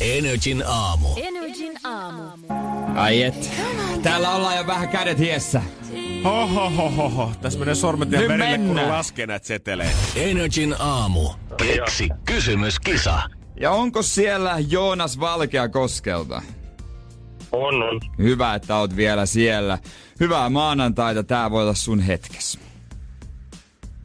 Energin 0.00 0.64
aamu. 0.66 1.08
Energin 1.16 1.72
aamu. 1.84 2.22
Ai 2.94 3.22
et. 3.22 3.50
Täällä 4.02 4.30
ollaan 4.30 4.56
jo 4.56 4.66
vähän 4.66 4.88
kädet 4.88 5.18
hiessä. 5.18 5.62
Hohohoho. 6.24 7.32
Tässä 7.40 7.58
menee 7.58 7.74
sormet 7.74 8.12
ja 8.12 8.20
verille, 8.20 8.58
kun 8.58 8.76
laskee 8.76 9.26
näitä 9.26 9.46
seteleitä. 9.46 9.96
Energin 10.16 10.74
aamu. 10.78 11.30
Keksi 11.56 12.08
kysymyskisa. 12.24 13.22
Ja 13.60 13.70
onko 13.70 14.02
siellä 14.02 14.56
Joonas 14.68 15.20
Valkea 15.20 15.68
koskelta? 15.68 16.42
On, 17.52 17.82
on. 17.82 18.00
Hyvä, 18.18 18.54
että 18.54 18.76
oot 18.76 18.96
vielä 18.96 19.26
siellä. 19.26 19.78
Hyvää 20.20 20.50
maanantaita, 20.50 21.24
tää 21.24 21.50
voi 21.50 21.62
olla 21.62 21.74
sun 21.74 22.00
hetkes. 22.00 22.58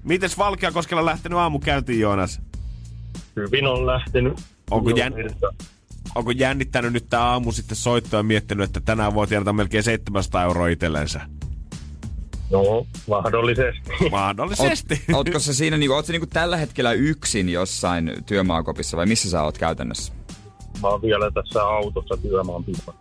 Mites 0.04 0.38
Valkeakoskella 0.38 1.06
lähtenyt 1.06 1.40
aamu 1.40 1.60
käyntiin, 1.60 2.00
Joonas? 2.00 2.42
Hyvin 3.36 3.68
on 3.68 3.86
lähtenyt. 3.86 4.42
Onko 4.72 4.90
jän-. 4.90 5.14
Onko 6.16 6.32
jännittänyt 6.32 6.94
nyt 6.94 7.10
tää 7.10 7.24
aamu 7.24 7.52
sitten 7.52 7.78
soittoa 7.78 8.20
ja 8.20 8.24
miettinyt, 8.24 8.64
että 8.64 8.80
tänään 8.80 9.14
voi 9.14 9.28
tienata 9.28 9.54
melkein 9.54 9.84
700 9.84 10.44
euroa 10.44 10.68
itsellensä? 10.68 11.22
No, 12.52 12.88
mahdollisesti. 13.08 13.92
Mahdollisesti. 14.12 15.02
Oot, 15.08 15.18
ootko 15.18 15.40
sä 15.40 15.54
siinä, 15.54 15.78
niinku, 15.78 15.94
oot 15.94 16.06
sä 16.06 16.12
niinku 16.14 16.28
tällä 16.28 16.58
hetkellä 16.58 16.92
yksin 16.92 17.50
jossain 17.50 18.12
työmaakopissa 18.26 18.98
vai 18.98 19.06
missä 19.06 19.30
sä 19.30 19.44
oot 19.44 19.58
käytännössä? 19.58 20.14
Mä 20.82 20.88
oon 20.88 21.02
vielä 21.02 21.32
tässä 21.32 21.64
autossa 21.64 22.18
työmaan 22.18 22.64
pipa. 22.64 22.94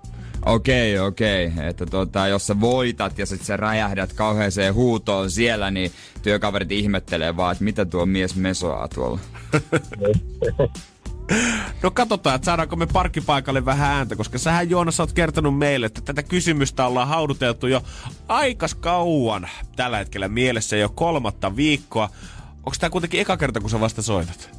Okei, 0.46 0.98
okei. 0.98 1.52
Että 1.68 1.86
tota, 1.86 2.26
jos 2.26 2.46
sä 2.46 2.60
voitat 2.60 3.18
ja 3.18 3.26
sit 3.26 3.42
sä 3.42 3.56
räjähdät 3.56 4.12
kauheeseen 4.12 4.74
huutoon 4.74 5.30
siellä, 5.30 5.70
niin 5.70 5.92
työkaverit 6.22 6.72
ihmettelee 6.72 7.36
vaan, 7.36 7.52
että 7.52 7.64
mitä 7.64 7.84
tuo 7.84 8.06
mies 8.06 8.36
mesoaa 8.36 8.88
tuolla. 8.88 9.18
No 11.82 11.90
katsotaan, 11.90 12.36
että 12.36 12.46
saadaanko 12.46 12.76
me 12.76 12.86
parkkipaikalle 12.86 13.64
vähän 13.64 13.90
ääntä, 13.90 14.16
koska 14.16 14.38
sähän 14.38 14.70
Joonas 14.70 15.00
oot 15.00 15.12
kertonut 15.12 15.58
meille, 15.58 15.86
että 15.86 16.00
tätä 16.00 16.22
kysymystä 16.22 16.86
ollaan 16.86 17.08
hauduteltu 17.08 17.66
jo 17.66 17.82
aikas 18.28 18.74
kauan 18.74 19.48
tällä 19.76 19.98
hetkellä 19.98 20.28
mielessä 20.28 20.76
jo 20.76 20.88
kolmatta 20.88 21.56
viikkoa. 21.56 22.08
Onko 22.56 22.76
tää 22.80 22.90
kuitenkin 22.90 23.20
eka 23.20 23.36
kerta, 23.36 23.60
kun 23.60 23.70
sä 23.70 23.80
vasta 23.80 24.02
soitat? 24.02 24.58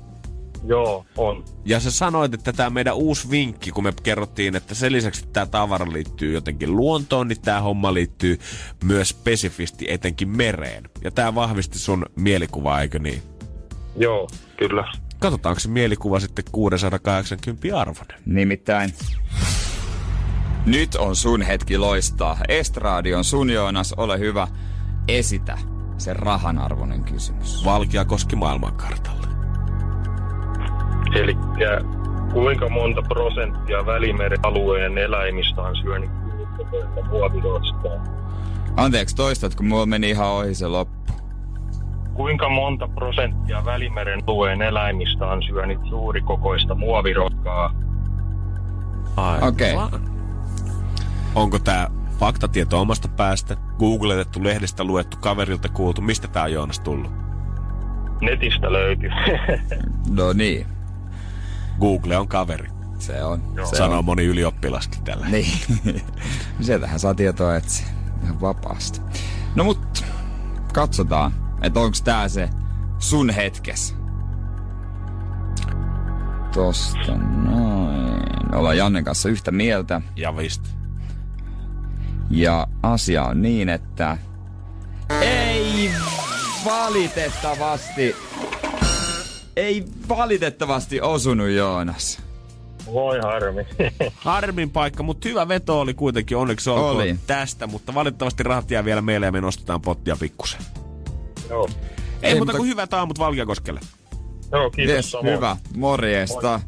Joo, 0.66 1.06
on. 1.18 1.46
Ja 1.66 1.80
sä 1.80 1.92
sanoit, 1.92 2.34
että 2.34 2.54
tämä 2.54 2.70
meidän 2.70 2.96
uusi 2.96 3.30
vinkki, 3.30 3.72
kun 3.72 3.84
me 3.84 3.94
kerrottiin, 4.04 4.56
että 4.56 4.76
sen 4.76 4.92
lisäksi, 4.92 5.22
että 5.22 5.34
tämä 5.34 5.46
tavara 5.46 5.94
liittyy 5.94 6.34
jotenkin 6.34 6.76
luontoon, 6.76 7.28
niin 7.28 7.42
tämä 7.42 7.62
homma 7.62 7.94
liittyy 7.94 8.40
myös 8.84 9.10
spesifisti 9.10 9.86
etenkin 9.90 10.30
mereen. 10.30 10.90
Ja 11.04 11.12
tämä 11.12 11.36
vahvisti 11.36 11.80
sun 11.80 12.06
mielikuvaa, 12.16 12.82
eikö 12.82 13.00
niin? 13.00 13.22
Joo, 13.96 14.28
kyllä. 14.58 14.92
Katsotaanko 15.20 15.60
se 15.60 15.70
mielikuva 15.70 16.20
sitten 16.20 16.46
680 16.52 17.80
arvoinen. 17.80 18.18
Nimittäin. 18.26 18.94
Nyt 20.66 20.96
on 20.96 21.16
sun 21.16 21.42
hetki 21.42 21.78
loistaa. 21.78 22.38
Estraadi 22.48 23.14
on 23.14 23.24
sun 23.24 23.50
Joonas, 23.50 23.94
ole 23.98 24.20
hyvä. 24.20 24.48
Esitä 25.08 25.58
se 25.98 26.14
rahanarvoinen 26.14 27.04
kysymys. 27.04 27.66
Valkia 27.66 28.06
koski 28.06 28.36
maailmankartalle. 28.36 29.28
Eli 31.16 31.36
kuinka 32.34 32.70
monta 32.70 33.02
prosenttia 33.02 33.86
Välimeren 33.86 34.40
alueen 34.44 34.98
eläimistä 34.98 35.62
on 35.62 35.76
syönyt 35.76 36.10
muoviroskaa? 37.10 38.20
Anteeksi, 38.76 39.16
toistat, 39.16 39.56
kun 39.56 39.68
mulla 39.68 39.86
meni 39.86 40.10
ihan 40.10 40.28
ohi 40.28 40.56
se 40.56 40.68
loppu. 40.68 40.99
Kuinka 42.20 42.50
monta 42.50 42.88
prosenttia 42.88 43.66
Välimeren 43.66 44.24
alueen 44.28 44.62
eläimistä 44.62 45.26
on 45.26 45.44
syönyt 45.44 45.80
suurikokoista 45.90 46.76
muoviroskaa? 46.76 47.76
Ai, 49.18 49.40
Okei. 49.48 49.74
Onko 51.36 51.60
tämä 51.60 51.88
faktatieto 52.20 52.82
omasta 52.82 53.08
päästä, 53.08 53.58
googletettu, 53.78 54.44
lehdestä 54.44 54.84
luettu, 54.84 55.18
kaverilta 55.18 55.70
kuultu? 55.70 56.02
Mistä 56.02 56.28
tämä 56.28 56.46
on 56.46 56.54
Joonas 56.54 56.80
tullut? 56.80 57.12
Netistä 58.22 58.72
löytyy. 58.72 59.10
No 60.10 60.34
niin, 60.34 60.66
Google 61.80 62.18
on 62.18 62.28
kaveri, 62.28 62.70
se 62.98 63.24
on. 63.24 63.42
Se 63.64 63.76
sanoo 63.76 63.98
on. 63.98 64.06
moni 64.06 64.26
ylioppilaskin 64.26 65.04
tällä. 65.04 65.28
Niin. 65.30 65.60
Sieltähän 66.62 67.00
saa 67.00 67.14
tietoa 67.14 67.56
etsiä 67.56 67.88
ihan 68.24 68.42
vapaasti. 68.42 69.02
No 69.56 69.64
mut, 69.64 70.06
katsotaan, 70.74 71.49
että 71.62 71.80
onks 71.80 72.02
tää 72.02 72.28
se 72.28 72.50
sun 73.00 73.30
hetkes. 73.30 73.96
Tosta 76.54 77.18
noin. 77.18 78.56
Ollaan 78.56 78.78
Jannen 78.78 79.04
kanssa 79.04 79.30
yhtä 79.30 79.52
mieltä. 79.52 80.02
Ja 80.16 80.38
vist. 80.38 80.62
Ja 82.30 82.68
asia 82.84 83.24
on 83.24 83.42
niin, 83.42 83.70
että 83.70 84.18
ei 85.22 85.92
valitettavasti, 86.66 88.16
ei 89.56 89.86
valitettavasti 90.10 91.02
osunut 91.02 91.50
Joonas. 91.50 92.22
Voi 92.94 93.20
harmi. 93.20 93.66
Harmin 94.16 94.70
paikka, 94.70 95.04
mutta 95.04 95.30
hyvä 95.30 95.48
veto 95.48 95.80
oli 95.80 95.94
kuitenkin 95.94 96.38
onneksi 96.38 96.70
olkoon 96.70 96.96
Oli. 96.96 97.16
tästä, 97.28 97.68
mutta 97.68 97.94
valitettavasti 97.94 98.44
rahat 98.44 98.72
jää 98.72 98.86
vielä 98.86 99.02
meille 99.02 99.26
ja 99.26 99.32
me 99.32 99.42
nostetaan 99.42 99.82
pottia 99.82 100.18
pikkusen. 100.20 100.62
Joo. 101.50 101.68
Ei, 101.70 102.30
Ei, 102.30 102.34
muuta 102.36 102.40
mutta- 102.46 102.58
kuin 102.58 102.70
hyvät 102.70 102.94
aamut 102.94 103.20
Valkeakoskelle. 103.20 103.80
Joo, 104.52 104.70
kiitos 104.70 104.96
Yes, 104.96 105.12
samoin. 105.12 105.36
hyvä. 105.36 105.58
Morjesta. 105.76 106.60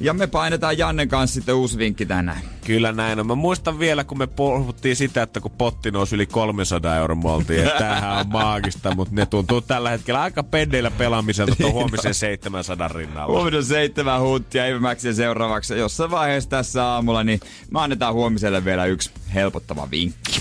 Ja 0.00 0.14
me 0.14 0.26
painetaan 0.26 0.78
Jannen 0.78 1.08
kanssa 1.08 1.34
sitten 1.34 1.54
uusi 1.54 1.78
vinkki 1.78 2.06
tänään. 2.06 2.38
Kyllä 2.64 2.92
näin 2.92 3.20
on. 3.20 3.26
Mä 3.26 3.34
muistan 3.34 3.78
vielä, 3.78 4.04
kun 4.04 4.18
me 4.18 4.26
puhuttiin 4.26 4.96
sitä, 4.96 5.22
että 5.22 5.40
kun 5.40 5.50
potti 5.50 5.90
nousi 5.90 6.14
yli 6.14 6.26
300 6.26 6.96
euron, 6.96 7.18
me 7.18 7.30
oltiin, 7.30 7.64
että 7.66 7.78
tämähän 7.78 8.18
on 8.18 8.28
maagista, 8.28 8.94
mutta 8.94 9.14
ne 9.14 9.26
tuntuu 9.26 9.60
tällä 9.60 9.90
hetkellä 9.90 10.22
aika 10.22 10.42
pendeillä 10.42 10.90
pelaamiselta 10.90 11.56
tuon 11.56 11.72
huomisen 11.72 12.14
700 12.14 12.88
rinnalla. 12.88 13.32
Huomenna 13.34 13.62
seitsemän 13.62 14.20
huuttia 14.20 14.66
Ivämäksi 14.66 15.08
ja 15.08 15.14
seuraavaksi 15.14 15.78
jossain 15.78 16.10
vaiheessa 16.10 16.50
tässä 16.50 16.84
aamulla, 16.86 17.24
niin 17.24 17.40
me 17.70 17.80
annetaan 17.80 18.14
huomiselle 18.14 18.64
vielä 18.64 18.84
yksi 18.86 19.10
helpottava 19.34 19.88
vinkki. 19.90 20.40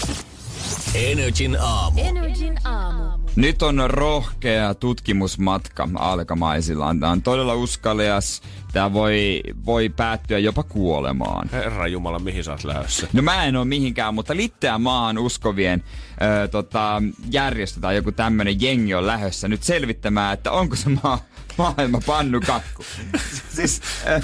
Energin 0.95 1.57
aamu. 1.61 1.99
Energin 2.01 2.57
aamu. 2.67 3.16
Nyt 3.37 3.61
on 3.61 3.83
rohkea 3.87 4.73
tutkimusmatka 4.73 5.89
alkamaisillaan. 5.95 6.99
Tämä 6.99 7.11
on 7.11 7.21
todella 7.21 7.55
uskalias. 7.55 8.41
Tämä 8.73 8.93
voi, 8.93 9.41
voi 9.65 9.89
päättyä 9.89 10.39
jopa 10.39 10.63
kuolemaan. 10.63 11.49
Herra 11.51 11.87
Jumala, 11.87 12.19
mihin 12.19 12.43
sä 12.43 12.51
oot 12.51 12.63
lähdössä? 12.63 13.07
No 13.13 13.21
mä 13.21 13.43
en 13.43 13.55
ole 13.55 13.65
mihinkään, 13.65 14.13
mutta 14.13 14.35
Litteä 14.35 14.77
maahan 14.77 15.17
uskovien 15.17 15.83
ö, 16.43 16.47
tota, 16.47 17.01
järjestö 17.31 17.79
tai 17.79 17.95
joku 17.95 18.11
tämmönen 18.11 18.61
jengi 18.61 18.93
on 18.93 19.07
lähössä 19.07 19.47
nyt 19.47 19.63
selvittämään, 19.63 20.33
että 20.33 20.51
onko 20.51 20.75
se 20.75 20.89
maa, 21.03 21.21
maailma 21.57 22.01
pannukakku. 22.05 22.83
siis, 23.55 23.81
ö, 24.07 24.21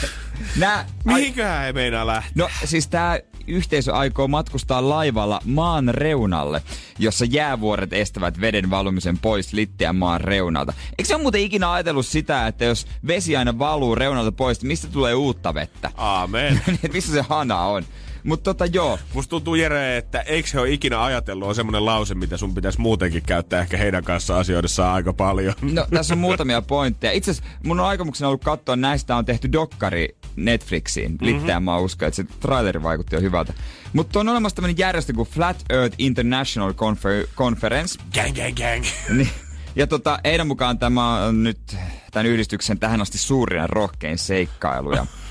Nää, 0.57 0.85
Mihinköhän 1.03 1.65
he 1.65 1.73
meinaa 1.73 2.07
lähteä? 2.07 2.31
No 2.35 2.49
siis 2.65 2.87
tämä 2.87 3.19
yhteisö 3.47 3.93
aikoo 3.93 4.27
matkustaa 4.27 4.89
laivalla 4.89 5.41
maan 5.45 5.87
reunalle, 5.87 6.61
jossa 6.99 7.25
jäävuoret 7.25 7.93
estävät 7.93 8.41
veden 8.41 8.69
valumisen 8.69 9.17
pois 9.17 9.53
litteän 9.53 9.95
maan 9.95 10.21
reunalta. 10.21 10.73
Eikö 10.97 11.07
se 11.07 11.15
ole 11.15 11.21
muuten 11.21 11.41
ikinä 11.41 11.71
ajatellut 11.71 12.05
sitä, 12.05 12.47
että 12.47 12.65
jos 12.65 12.87
vesi 13.07 13.35
aina 13.37 13.59
valuu 13.59 13.95
reunalta 13.95 14.31
pois, 14.31 14.61
niin 14.61 14.67
mistä 14.67 14.87
tulee 14.87 15.13
uutta 15.13 15.53
vettä? 15.53 15.91
Aamen. 15.97 16.61
Että 16.83 16.87
missä 16.87 17.13
se 17.13 17.21
hana 17.29 17.61
on? 17.61 17.83
Mutta 18.23 18.43
tota 18.43 18.65
joo, 18.65 18.99
Musta 19.13 19.29
tuntuu 19.29 19.55
Jere, 19.55 19.97
että 19.97 20.21
eikö 20.21 20.49
he 20.53 20.59
ole 20.59 20.69
ikinä 20.71 21.03
ajatellut, 21.03 21.47
on 21.47 21.55
semmonen 21.55 21.85
lause, 21.85 22.15
mitä 22.15 22.37
sun 22.37 22.55
pitäisi 22.55 22.81
muutenkin 22.81 23.23
käyttää 23.25 23.61
ehkä 23.61 23.77
heidän 23.77 24.03
kanssa 24.03 24.39
asioidessaan 24.39 24.93
aika 24.93 25.13
paljon. 25.13 25.53
No, 25.61 25.87
tässä 25.93 26.13
on 26.13 26.17
muutamia 26.17 26.61
pointteja. 26.61 27.13
Itse 27.13 27.31
asiassa 27.31 27.49
mun 27.63 27.79
on 27.79 27.85
aikomuksena 27.85 28.27
ollut 28.27 28.43
katsoa, 28.43 28.75
näistä 28.75 29.15
on 29.15 29.25
tehty 29.25 29.51
dokkari 29.51 30.17
Netflixiin. 30.35 31.11
Mm-hmm. 31.11 31.27
Litteän 31.27 31.63
mä 31.63 31.77
uskon, 31.77 32.07
että 32.07 32.15
se 32.15 32.23
traileri 32.39 32.83
vaikutti 32.83 33.15
jo 33.15 33.21
hyvältä. 33.21 33.53
Mutta 33.93 34.19
on 34.19 34.29
olemassa 34.29 34.55
tämmönen 34.55 34.77
järjestö 34.77 35.13
kuin 35.13 35.29
Flat 35.29 35.63
Earth 35.69 35.95
International 35.97 36.71
Confer- 36.71 37.27
Conference. 37.35 37.99
Gang, 38.13 38.35
gang, 38.35 38.57
gang. 38.57 38.85
Niin. 39.17 39.29
Ja 39.75 39.87
tota, 39.87 40.19
heidän 40.25 40.47
mukaan 40.47 40.79
tämä 40.79 41.25
on 41.25 41.43
nyt 41.43 41.77
tämän 42.11 42.25
yhdistyksen 42.25 42.79
tähän 42.79 43.01
asti 43.01 43.17
suurin 43.17 43.57
ja 43.57 43.67
rohkein 43.67 44.17
seikkailu. 44.17 44.91
Ja, 44.91 45.05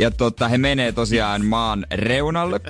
ja 0.00 0.10
tota, 0.10 0.48
he 0.48 0.58
menee 0.58 0.92
tosiaan 0.92 1.44
maan 1.46 1.86
reunalle 1.90 2.60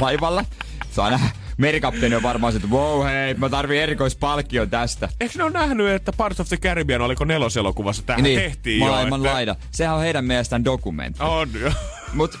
laivalla. 0.00 0.44
Saa 0.90 1.10
nähdä. 1.10 1.26
Merikapteeni 1.58 2.16
on 2.16 2.22
varmaan 2.22 2.52
se, 2.52 2.56
että 2.56 2.68
wow 2.68 3.06
hei, 3.06 3.34
mä 3.34 3.48
tarvin 3.48 3.80
erikoispalkkion 3.80 4.70
tästä. 4.70 5.08
Eikö 5.20 5.34
ne 5.38 5.44
ole 5.44 5.52
nähnyt, 5.52 5.88
että 5.88 6.12
Parts 6.12 6.40
of 6.40 6.48
the 6.48 6.56
Caribbean 6.56 7.00
oliko 7.00 7.24
neloselokuvassa? 7.24 8.02
Tähän 8.02 8.22
niin, 8.22 8.40
tehtiin 8.40 8.78
maailman 8.80 9.20
jo. 9.20 9.24
että- 9.24 9.34
laida. 9.34 9.56
Sehän 9.70 9.94
on 9.94 10.00
heidän 10.00 10.24
mielestään 10.24 10.64
dokumentti. 10.64 11.22
On 11.22 11.48
jo. 11.60 11.72
Mut 12.12 12.38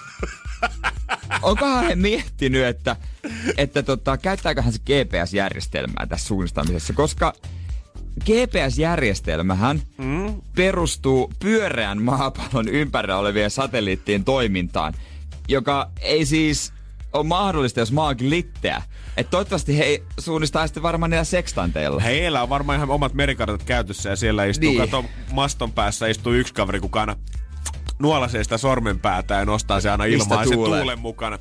onkohan 1.42 1.84
he 1.86 1.94
miettinyt, 1.94 2.64
että, 2.64 2.96
että 3.56 3.82
tota, 3.82 4.16
käyttääköhän 4.18 4.72
se 4.72 4.78
GPS-järjestelmää 4.78 6.06
tässä 6.06 6.26
suunnistamisessa, 6.26 6.92
koska 6.92 7.32
GPS-järjestelmähän 8.20 9.82
mm. 9.98 10.42
perustuu 10.56 11.32
pyöreän 11.38 12.02
maapallon 12.02 12.68
ympärillä 12.68 13.18
olevien 13.18 13.50
satelliittien 13.50 14.24
toimintaan, 14.24 14.94
joka 15.48 15.90
ei 16.00 16.26
siis 16.26 16.72
ole 17.12 17.26
mahdollista, 17.26 17.80
jos 17.80 17.92
maa 17.92 18.08
onkin 18.08 18.30
litteä. 18.30 18.82
Et 19.16 19.30
toivottavasti 19.30 19.78
he 19.78 20.02
suunnistaa 20.18 20.66
sitten 20.66 20.82
varmaan 20.82 21.10
niillä 21.10 21.24
sekstanteilla. 21.24 22.00
Heillä 22.00 22.42
on 22.42 22.48
varmaan 22.48 22.76
ihan 22.76 22.90
omat 22.90 23.14
merikartat 23.14 23.62
käytössä 23.62 24.10
ja 24.10 24.16
siellä 24.16 24.44
istuu, 24.44 24.70
Niin. 24.70 24.80
kato, 24.80 25.04
maston 25.32 25.72
päässä 25.72 26.06
istuu 26.06 26.32
yksi 26.32 26.54
kaveri, 26.54 26.80
kuka 26.80 27.00
aina 27.00 27.16
nuolasee 27.98 28.44
sitä 28.44 28.58
sormenpäätä 28.58 29.34
ja 29.34 29.44
nostaa 29.44 29.80
se 29.80 29.90
aina 29.90 30.04
ilmaan 30.04 30.48
sen 30.48 30.58
tuulen 30.58 30.98
mukana. 30.98 31.38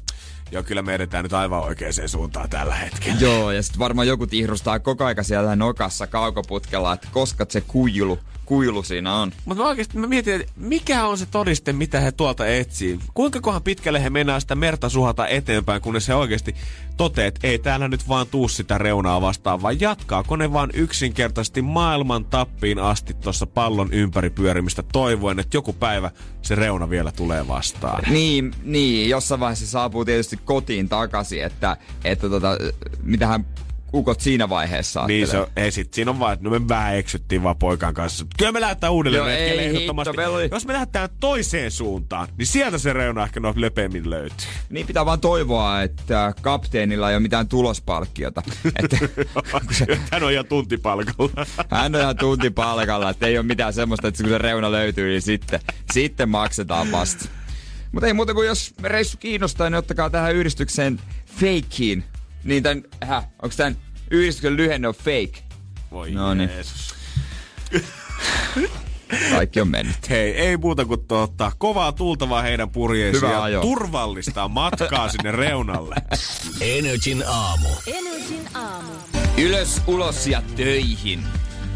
Joo, 0.53 0.63
kyllä 0.63 0.81
me 0.81 0.95
edetään 0.95 1.23
nyt 1.23 1.33
aivan 1.33 1.63
oikeaan 1.63 1.93
suuntaan 2.05 2.49
tällä 2.49 2.75
hetkellä. 2.75 3.19
Joo, 3.19 3.51
ja 3.51 3.63
sitten 3.63 3.79
varmaan 3.79 4.07
joku 4.07 4.27
tihrustaa 4.27 4.79
koko 4.79 5.05
aika 5.05 5.23
siellä 5.23 5.55
nokassa 5.55 6.07
kaukoputkella, 6.07 6.93
että 6.93 7.07
koska 7.11 7.45
se 7.49 7.61
kuilu, 7.61 8.19
kuilu 8.45 8.83
siinä 8.83 9.15
on. 9.15 9.31
Mutta 9.45 9.63
mä 9.63 9.69
oikeasti 9.69 9.97
mä 9.97 10.07
mietin, 10.07 10.41
että 10.41 10.53
mikä 10.55 11.05
on 11.05 11.17
se 11.17 11.25
todiste, 11.25 11.73
mitä 11.73 11.99
he 11.99 12.11
tuolta 12.11 12.47
etsii? 12.47 12.99
Kuinka 13.13 13.41
kohan 13.41 13.63
pitkälle 13.63 14.03
he 14.03 14.09
mennään 14.09 14.41
sitä 14.41 14.55
merta 14.55 14.89
suhata 14.89 15.27
eteenpäin, 15.27 15.81
kunnes 15.81 16.07
he 16.07 16.15
oikeasti 16.15 16.55
toteaa, 16.97 17.27
että 17.27 17.47
ei 17.47 17.59
täällä 17.59 17.87
nyt 17.87 18.07
vaan 18.07 18.27
tuu 18.27 18.47
sitä 18.47 18.77
reunaa 18.77 19.21
vastaan, 19.21 19.61
vaan 19.61 19.79
jatkaako 19.79 20.35
ne 20.35 20.53
vaan 20.53 20.69
yksinkertaisesti 20.73 21.61
maailman 21.61 22.25
tappiin 22.25 22.79
asti 22.79 23.13
tuossa 23.13 23.47
pallon 23.47 23.93
ympäri 23.93 24.29
pyörimistä 24.29 24.83
toivoen, 24.91 25.39
että 25.39 25.57
joku 25.57 25.73
päivä 25.73 26.11
se 26.41 26.55
reuna 26.55 26.89
vielä 26.89 27.11
tulee 27.11 27.47
vastaan. 27.47 28.03
Niin, 28.09 28.51
niin, 28.63 29.09
jossain 29.09 29.39
vaiheessa 29.39 29.65
se 29.65 29.71
saapuu 29.71 30.05
tietysti 30.05 30.39
kotiin 30.45 30.89
takaisin, 30.89 31.43
että, 31.43 31.77
että 32.03 32.29
tota, 32.29 32.57
mitähän 33.03 33.45
ukot 33.93 34.21
siinä 34.21 34.49
vaiheessa 34.49 35.07
Niin 35.07 35.27
se 35.27 35.37
on, 35.37 35.47
ei 35.55 35.71
sit, 35.71 35.93
siinä 35.93 36.11
on 36.11 36.19
vaan, 36.19 36.33
että 36.33 36.43
no 36.43 36.49
me 36.59 36.67
vähän 36.67 36.95
eksyttiin 36.95 37.43
vaan 37.43 37.55
poikan 37.55 37.93
kanssa. 37.93 38.25
Kyllä 38.37 38.51
me 38.51 38.61
lähdetään 38.61 38.93
uudelleen 38.93 39.19
Joo, 39.19 39.27
ei 39.29 39.59
ehdottomasti. 39.59 40.11
hitto, 40.17 40.33
oli- 40.33 40.49
Jos 40.51 40.65
me 40.65 40.73
lähdetään 40.73 41.09
toiseen 41.19 41.71
suuntaan, 41.71 42.27
niin 42.37 42.45
sieltä 42.45 42.77
se 42.77 42.93
reuna 42.93 43.23
ehkä 43.23 43.39
no 43.39 43.53
lepeämmin 43.55 44.09
löytyy. 44.09 44.47
Niin 44.69 44.87
pitää 44.87 45.05
vaan 45.05 45.19
toivoa, 45.19 45.81
että 45.81 46.33
kapteenilla 46.41 47.09
ei 47.09 47.15
ole 47.15 47.21
mitään 47.21 47.47
tulospalkkiota. 47.47 48.41
että, 48.83 48.97
se, 49.71 49.99
Hän 50.11 50.23
on 50.23 50.31
ihan 50.31 50.45
tuntipalkalla. 50.45 51.45
hän 51.69 51.95
on 51.95 52.01
ihan 52.01 52.17
tuntipalkalla, 52.17 53.09
että 53.09 53.27
ei 53.27 53.37
ole 53.37 53.45
mitään 53.45 53.73
semmoista, 53.73 54.07
että 54.07 54.23
kun 54.23 54.29
se 54.31 54.37
reuna 54.37 54.71
löytyy, 54.71 55.09
niin 55.09 55.21
sitten, 55.21 55.59
sitten 55.93 56.29
maksetaan 56.29 56.91
vasta. 56.91 57.25
Mutta 57.91 58.07
ei 58.07 58.13
muuta 58.13 58.33
kuin 58.33 58.47
jos 58.47 58.73
reissu 58.83 59.17
kiinnostaa, 59.17 59.69
niin 59.69 59.77
ottakaa 59.77 60.09
tähän 60.09 60.35
yhdistykseen 60.35 60.99
Fakeen. 61.25 62.03
Niin 62.43 62.63
tän, 62.63 62.83
häh, 63.03 63.25
onks 63.41 63.55
tän 63.55 63.77
yhdistyksen 64.11 64.57
lyhenne 64.57 64.87
on 64.87 64.93
Fake? 64.95 65.43
Voi 65.91 66.11
No 66.11 66.33
niin. 66.33 66.49
Kaikki 69.31 69.61
on 69.61 69.67
mennyt. 69.67 69.95
Hei, 70.09 70.31
ei 70.37 70.57
muuta 70.57 70.85
kuin 70.85 71.07
tuota, 71.07 71.51
kovaa 71.57 71.91
tultavaa 71.91 72.41
heidän 72.41 72.69
purjeisiin 72.69 73.21
Hyvä 73.21 73.33
ja 73.33 73.43
ajo. 73.43 73.61
turvallista 73.61 74.47
matkaa 74.47 75.09
sinne 75.09 75.31
reunalle. 75.31 75.95
Energin 76.61 77.23
aamu. 77.27 77.69
Energin 77.87 78.47
aamu. 78.53 78.91
Ylös, 79.37 79.81
ulos 79.87 80.27
ja 80.27 80.41
töihin. 80.55 81.23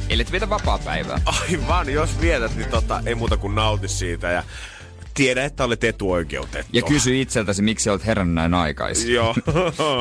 Ellet 0.10 0.32
vietä 0.32 0.50
vapaa-päivää. 0.50 1.22
Aivan, 1.26 1.90
jos 1.94 2.22
vietät, 2.22 2.56
niin 2.56 2.70
tota, 2.70 3.02
ei 3.06 3.16
muuta 3.16 3.38
kuin 3.38 3.56
nauti 3.56 3.88
siitä 3.88 4.32
ja 4.32 4.44
tiedä, 5.18 5.46
että 5.46 5.64
olet 5.64 5.84
etuoikeutettu. 5.84 6.70
Ja 6.74 6.82
kysy 6.82 7.22
itseltäsi, 7.22 7.62
miksi 7.62 7.90
olet 7.90 8.06
herännyt 8.06 8.36
näin 8.36 8.54
aikaisin. 8.54 9.14
Joo. 9.14 9.36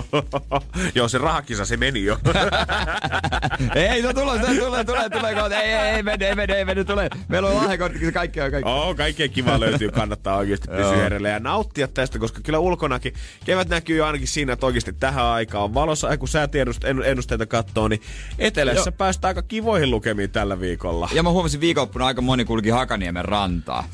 Joo, 0.94 1.08
se 1.08 1.18
rahakisa, 1.18 1.64
se 1.64 1.76
meni 1.76 2.04
jo. 2.04 2.18
ei, 3.74 4.02
no 4.02 4.12
tulee, 4.12 4.38
tulee, 4.38 4.84
tulee, 4.84 4.84
tulee, 4.84 5.34
tulee. 5.34 5.60
Ei, 5.60 5.72
ei, 5.72 5.94
ei, 5.94 6.02
mene, 6.02 6.28
ei, 6.28 6.34
mene, 6.34 6.54
ei, 6.54 6.64
mene, 6.64 6.84
tulee. 6.84 7.08
Meillä 7.28 7.48
on 7.48 7.56
lahjakortti, 7.56 8.12
kaikki 8.12 8.40
on 8.40 8.50
kaikki. 8.50 8.70
Oo, 8.70 8.94
kaikkea 8.94 9.28
kiva 9.28 9.60
löytyy, 9.60 9.90
kannattaa 9.90 10.36
oikeasti 10.36 10.68
pysyä 10.68 10.96
herellä 10.96 11.28
ja 11.28 11.40
nauttia 11.40 11.88
tästä, 11.88 12.18
koska 12.18 12.40
kyllä 12.40 12.58
ulkonakin 12.58 13.14
kevät 13.44 13.68
näkyy 13.68 13.96
jo 13.96 14.06
ainakin 14.06 14.28
siinä, 14.28 14.52
että 14.52 14.66
oikeasti 14.66 14.92
tähän 14.92 15.24
aikaan 15.24 15.64
on 15.64 15.74
valossa, 15.74 16.08
ja 16.08 16.18
kun 16.18 16.28
säätiedusteita 16.28 17.46
katsoo, 17.46 17.88
niin 17.88 18.00
etelässä 18.38 18.88
Joo. 18.88 18.96
päästään 18.98 19.30
aika 19.30 19.42
kivoihin 19.42 19.90
lukemiin 19.90 20.30
tällä 20.30 20.60
viikolla. 20.60 21.08
Ja 21.12 21.22
mä 21.22 21.30
huomasin 21.30 21.60
viikonloppuna 21.60 22.06
aika 22.06 22.22
moni 22.22 22.44
kulki 22.44 22.70
Hakaniemen 22.70 23.24
rantaa. 23.24 23.88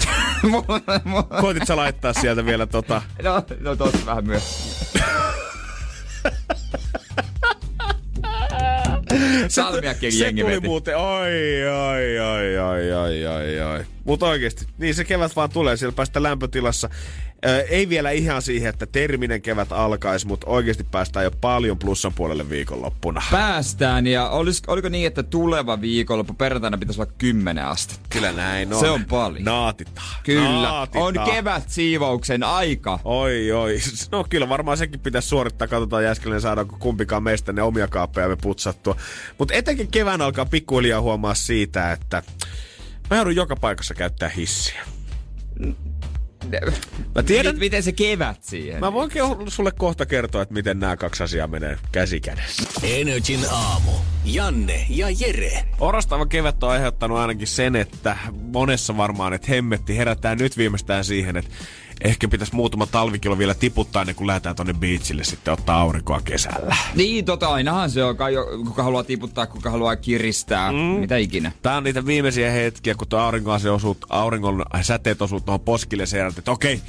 Koitit 1.40 1.66
sä 1.66 1.76
laittaa 1.76 2.12
sieltä 2.12 2.46
vielä 2.46 2.66
tota... 2.66 3.02
no, 3.22 3.42
no 3.60 3.76
tossa 3.76 4.06
vähän 4.06 4.26
myös. 4.26 4.76
Salmiakkiakin 9.48 10.18
se 10.18 10.24
jengi 10.24 10.42
tuli 10.42 10.54
veti. 10.54 10.66
muuten, 10.68 10.96
oi, 10.96 11.68
oi, 11.68 12.18
oi, 12.18 12.58
oi, 12.58 12.92
oi, 12.92 13.26
oi, 13.26 13.60
oi. 13.60 13.84
Mutta 14.04 14.26
oikeesti, 14.26 14.66
niin 14.78 14.94
se 14.94 15.04
kevät 15.04 15.36
vaan 15.36 15.50
tulee, 15.50 15.76
siellä 15.76 15.96
päästä 15.96 16.22
lämpötilassa. 16.22 16.90
Ö, 17.46 17.60
ei 17.60 17.88
vielä 17.88 18.10
ihan 18.10 18.42
siihen, 18.42 18.70
että 18.70 18.86
terminen 18.86 19.42
kevät 19.42 19.72
alkaisi, 19.72 20.26
mutta 20.26 20.46
oikeasti 20.46 20.84
päästään 20.84 21.24
jo 21.24 21.30
paljon 21.30 21.78
plussan 21.78 22.12
puolelle 22.14 22.50
viikonloppuna. 22.50 23.22
Päästään 23.30 24.06
ja 24.06 24.28
olis, 24.28 24.62
oliko 24.66 24.88
niin, 24.88 25.06
että 25.06 25.22
tuleva 25.22 25.80
viikonloppu 25.80 26.34
perjantaina 26.34 26.78
pitäisi 26.78 27.00
olla 27.00 27.12
10 27.18 27.64
astetta? 27.64 28.06
Kyllä 28.10 28.32
näin 28.32 28.72
on. 28.72 28.80
Se 28.80 28.90
on 28.90 29.04
paljon. 29.04 29.44
Naatitaan. 29.44 30.06
Kyllä, 30.22 30.62
Naatitaan. 30.62 31.04
on 31.06 31.14
kevät 31.34 31.70
siivouksen 31.70 32.42
aika. 32.42 32.98
Oi, 33.04 33.52
oi. 33.52 33.78
No 34.12 34.26
kyllä 34.30 34.48
varmaan 34.48 34.76
sekin 34.76 35.00
pitäisi 35.00 35.28
suorittaa. 35.28 35.68
Katsotaan 35.68 36.04
jäskelleen 36.04 36.40
saadaanko 36.40 36.76
kumpikaan 36.78 37.22
meistä 37.22 37.52
ne 37.52 37.62
omia 37.62 37.88
kaappeja 37.88 38.28
me 38.28 38.36
putsattua. 38.36 38.96
Mutta 39.38 39.54
etenkin 39.54 39.88
kevään 39.88 40.22
alkaa 40.22 40.46
pikkuhiljaa 40.46 41.00
huomaa 41.00 41.34
siitä, 41.34 41.92
että 41.92 42.22
mä 43.10 43.16
joudun 43.16 43.36
joka 43.36 43.56
paikassa 43.56 43.94
käyttää 43.94 44.28
hissiä. 44.28 44.82
Mä 47.14 47.22
tiedän, 47.22 47.46
Miten, 47.54 47.58
miten 47.58 47.82
se 47.82 47.92
kevät 47.92 48.44
siihen? 48.44 48.80
mä 48.80 48.92
voin 48.92 49.10
ke- 49.10 49.50
sulle 49.50 49.72
kohta 49.72 50.06
kertoa, 50.06 50.42
että 50.42 50.54
miten 50.54 50.78
nämä 50.80 50.96
kaksi 50.96 51.22
asiaa 51.22 51.46
menee 51.46 51.78
käsi 51.92 52.20
kädessä. 52.20 52.62
Energin 52.82 53.40
aamu. 53.50 53.90
Janne 54.24 54.86
ja 54.88 55.06
Jere. 55.20 55.64
Orastava 55.80 56.26
kevät 56.26 56.62
on 56.62 56.70
aiheuttanut 56.70 57.18
ainakin 57.18 57.46
sen, 57.46 57.76
että 57.76 58.16
monessa 58.52 58.96
varmaan, 58.96 59.32
että 59.32 59.48
hemmetti 59.50 59.96
herätään 59.96 60.38
nyt 60.38 60.56
viimeistään 60.56 61.04
siihen, 61.04 61.36
että 61.36 61.50
ehkä 62.04 62.28
pitäisi 62.28 62.54
muutama 62.54 62.86
talvikilo 62.86 63.38
vielä 63.38 63.54
tiputtaa 63.54 64.02
ennen 64.02 64.14
kuin 64.16 64.26
lähdetään 64.26 64.56
tonne 64.56 64.74
beachille 64.74 65.24
sitten 65.24 65.54
ottaa 65.54 65.80
aurinkoa 65.80 66.20
kesällä. 66.24 66.76
Niin, 66.94 67.24
tota 67.24 67.48
ainahan 67.48 67.90
se 67.90 68.04
on. 68.04 68.16
Kai 68.16 68.34
jo- 68.34 68.46
Kuka 68.66 68.82
haluaa 68.82 69.04
tiputtaa, 69.04 69.46
kuka 69.46 69.70
haluaa 69.70 69.96
kiristää, 69.96 70.72
mm. 70.72 70.78
mitä 70.78 71.16
ikinä. 71.16 71.52
Tää 71.62 71.76
on 71.76 71.84
niitä 71.84 72.06
viimeisiä 72.06 72.50
hetkiä, 72.50 72.94
kun 72.94 73.08
tuo 73.08 73.18
auringon, 73.18 73.60
se 73.60 73.70
osuu, 73.70 73.96
auringon 74.08 74.64
säteet 74.82 75.22
osuu 75.22 75.40
tuohon 75.40 75.60
poskille 75.60 76.06
sen 76.06 76.18
jälkeen, 76.18 76.38
että 76.38 76.50
okei, 76.50 76.80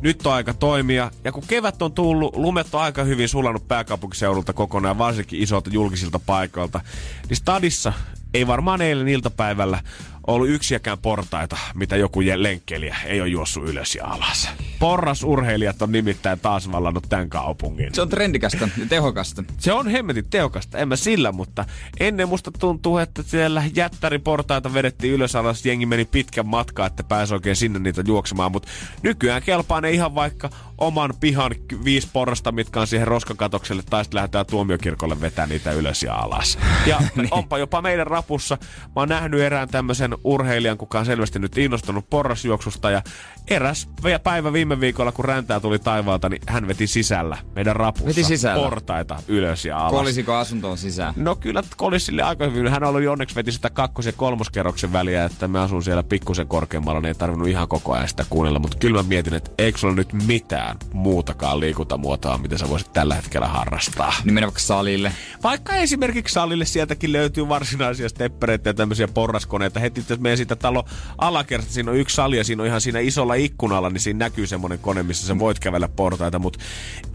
nyt 0.00 0.26
on 0.26 0.32
aika 0.32 0.54
toimia. 0.54 1.10
Ja 1.24 1.32
kun 1.32 1.42
kevät 1.48 1.82
on 1.82 1.92
tullut, 1.92 2.36
lumet 2.36 2.74
on 2.74 2.80
aika 2.80 3.04
hyvin 3.04 3.28
sulannut 3.28 3.68
pääkaupunkiseudulta 3.68 4.52
kokonaan, 4.52 4.98
varsinkin 4.98 5.42
isolta 5.42 5.70
julkisilta 5.72 6.18
paikoilta, 6.26 6.80
niin 7.28 7.36
stadissa 7.36 7.92
ei 8.34 8.46
varmaan 8.46 8.82
eilen 8.82 9.08
iltapäivällä 9.08 9.78
ollut 10.26 10.48
yksiäkään 10.48 10.98
portaita, 10.98 11.56
mitä 11.74 11.96
joku 11.96 12.20
lenkkeilijä 12.36 12.96
ei 13.04 13.20
ole 13.20 13.28
juossut 13.28 13.68
ylös 13.68 13.94
ja 13.94 14.06
alas. 14.06 14.48
Porrasurheilijat 14.78 15.82
on 15.82 15.92
nimittäin 15.92 16.40
taas 16.40 16.72
vallannut 16.72 17.06
tämän 17.08 17.28
kaupungin. 17.28 17.94
Se 17.94 18.02
on 18.02 18.08
trendikästä 18.08 18.68
ja 18.78 18.86
tehokasta. 18.88 19.44
Se 19.58 19.72
on 19.72 19.88
hemmetin 19.88 20.30
tehokasta, 20.30 20.78
en 20.78 20.88
mä 20.88 20.96
sillä, 20.96 21.32
mutta 21.32 21.64
ennen 22.00 22.28
musta 22.28 22.50
tuntuu, 22.58 22.98
että 22.98 23.22
siellä 23.22 23.62
jättäriportaita 23.74 24.74
vedettiin 24.74 25.14
ylös 25.14 25.36
alas, 25.36 25.66
jengi 25.66 25.86
meni 25.86 26.04
pitkän 26.04 26.46
matkaa, 26.46 26.86
että 26.86 27.04
pääsi 27.04 27.34
oikein 27.34 27.56
sinne 27.56 27.78
niitä 27.78 28.02
juoksemaan, 28.06 28.52
mutta 28.52 28.68
nykyään 29.02 29.42
kelpaa 29.42 29.80
ne 29.80 29.90
ihan 29.90 30.14
vaikka 30.14 30.50
oman 30.78 31.14
pihan 31.20 31.52
viisi 31.84 32.08
porrasta, 32.12 32.52
mitkä 32.52 32.80
on 32.80 32.86
siihen 32.86 33.08
roskakatokselle, 33.08 33.82
tai 33.90 34.04
sitten 34.04 34.16
lähdetään 34.16 34.46
tuomiokirkolle 34.46 35.20
vetää 35.20 35.46
niitä 35.46 35.72
ylös 35.72 36.02
ja 36.02 36.14
alas. 36.14 36.58
Ja 36.86 37.00
onpa 37.30 37.58
jopa 37.58 37.82
meidän 37.82 38.06
rapussa, 38.06 38.58
mä 38.84 38.92
oon 38.96 39.08
nähnyt 39.08 39.40
erään 39.40 39.68
tämmöisen 39.68 40.14
urheilijan, 40.24 40.78
kuka 40.78 40.98
on 40.98 41.06
selvästi 41.06 41.38
nyt 41.38 41.58
innostunut 41.58 42.10
porrasjuoksusta, 42.10 42.90
ja 42.90 43.02
eräs 43.48 43.88
päivä 44.22 44.52
viime 44.52 44.80
viikolla, 44.80 45.12
kun 45.12 45.24
räntää 45.24 45.60
tuli 45.60 45.78
taivaalta, 45.78 46.28
niin 46.28 46.42
hän 46.48 46.68
veti 46.68 46.86
sisällä 46.86 47.38
meidän 47.54 47.76
rapussa 47.76 48.06
Veti 48.06 48.24
sisällä? 48.24 48.62
portaita 48.62 49.22
ylös 49.28 49.64
ja 49.64 49.78
alas. 49.78 49.90
Kolisiko 49.92 50.34
asuntoon 50.34 50.78
sisään? 50.78 51.14
No 51.16 51.36
kyllä 51.36 51.62
kolisille 51.76 52.22
aika 52.22 52.44
hyvin. 52.44 52.68
Hän 52.68 52.84
oli 52.84 53.06
onneksi 53.08 53.34
veti 53.34 53.52
sitä 53.52 53.70
kakkos- 53.70 54.06
ja 54.06 54.12
kolmoskerroksen 54.12 54.92
väliä, 54.92 55.24
että 55.24 55.48
mä 55.48 55.62
asun 55.62 55.82
siellä 55.82 56.02
pikkusen 56.02 56.46
korkeammalla, 56.46 57.00
niin 57.00 57.08
ei 57.08 57.14
tarvinnut 57.14 57.48
ihan 57.48 57.68
koko 57.68 57.92
ajan 57.92 58.08
sitä 58.08 58.24
kuunnella. 58.30 58.58
Mutta 58.58 58.76
kyllä 58.80 59.02
mä 59.02 59.08
mietin, 59.08 59.34
että 59.34 59.50
eikö 59.58 59.78
sulla 59.78 59.94
nyt 59.94 60.12
mitään 60.12 60.63
muutakaan 60.92 61.60
liikuntamuotoa, 61.60 62.38
mitä 62.38 62.58
sä 62.58 62.68
voisit 62.68 62.92
tällä 62.92 63.14
hetkellä 63.14 63.48
harrastaa. 63.48 64.12
Niin 64.24 64.34
mennä 64.34 64.46
vaikka 64.46 64.60
salille. 64.60 65.12
Vaikka 65.42 65.76
esimerkiksi 65.76 66.32
salille 66.32 66.64
sieltäkin 66.64 67.12
löytyy 67.12 67.48
varsinaisia 67.48 68.08
steppereitä 68.08 68.70
ja 68.70 68.74
tämmöisiä 68.74 69.08
porraskoneita. 69.08 69.80
Heti 69.80 70.04
jos 70.08 70.20
meidän 70.20 70.36
siitä 70.36 70.56
talo 70.56 70.84
alakerrasta, 71.18 71.74
siinä 71.74 71.90
on 71.90 71.96
yksi 71.96 72.16
sali 72.16 72.36
ja 72.36 72.44
siinä 72.44 72.62
on 72.62 72.66
ihan 72.66 72.80
siinä 72.80 72.98
isolla 72.98 73.34
ikkunalla, 73.34 73.90
niin 73.90 74.00
siinä 74.00 74.18
näkyy 74.18 74.46
semmoinen 74.46 74.78
kone, 74.78 75.02
missä 75.02 75.26
sä 75.26 75.38
voit 75.38 75.58
kävellä 75.58 75.88
portaita, 75.88 76.38
mutta 76.38 76.58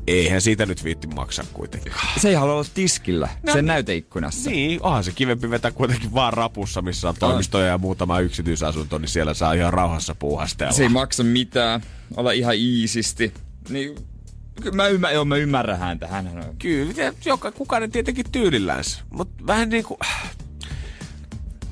eihän 0.08 0.42
siitä 0.42 0.66
nyt 0.66 0.84
viitti 0.84 1.08
maksaa 1.08 1.46
kuitenkaan. 1.54 2.08
Se 2.20 2.30
ei 2.30 2.36
halua 2.36 2.54
olla 2.54 2.66
tiskillä, 2.74 3.30
no, 3.44 3.54
sen 3.54 3.66
näyteikkunassa. 3.66 4.50
Niin, 4.50 4.80
onhan 4.84 5.04
se 5.04 5.12
kivempi 5.12 5.50
vetää 5.50 5.72
kuitenkin 5.72 6.14
vaan 6.14 6.34
rapussa, 6.34 6.82
missä 6.82 7.10
on 7.10 7.16
toimistoja 7.20 7.68
ja 7.68 7.78
muutama 7.78 8.20
yksityisasunto, 8.20 8.98
niin 8.98 9.10
siellä 9.10 9.34
saa 9.34 9.54
ihan 9.54 9.74
rauhassa 9.74 10.16
puuhastella. 10.16 10.74
Se 10.74 10.84
ei 10.84 10.90
maksa 10.90 11.24
mitään, 11.24 11.82
olla 12.18 12.32
ihan 12.32 12.56
iisisti. 12.56 13.34
Niin, 13.70 13.96
mä, 14.74 14.88
ymmär, 14.88 15.14
joo, 15.14 15.26
mä 15.26 15.36
ymmärrän 15.36 15.80
häntä. 15.80 16.08
Hänhän 16.08 16.48
on 16.48 16.56
Kyllä, 16.58 17.14
joka, 17.26 17.52
kukaan 17.52 17.92
tietenkin 17.92 18.26
tyylillänsä. 18.32 19.00
Mutta 19.10 19.48
vähän 19.48 19.70
niinku... 19.70 20.00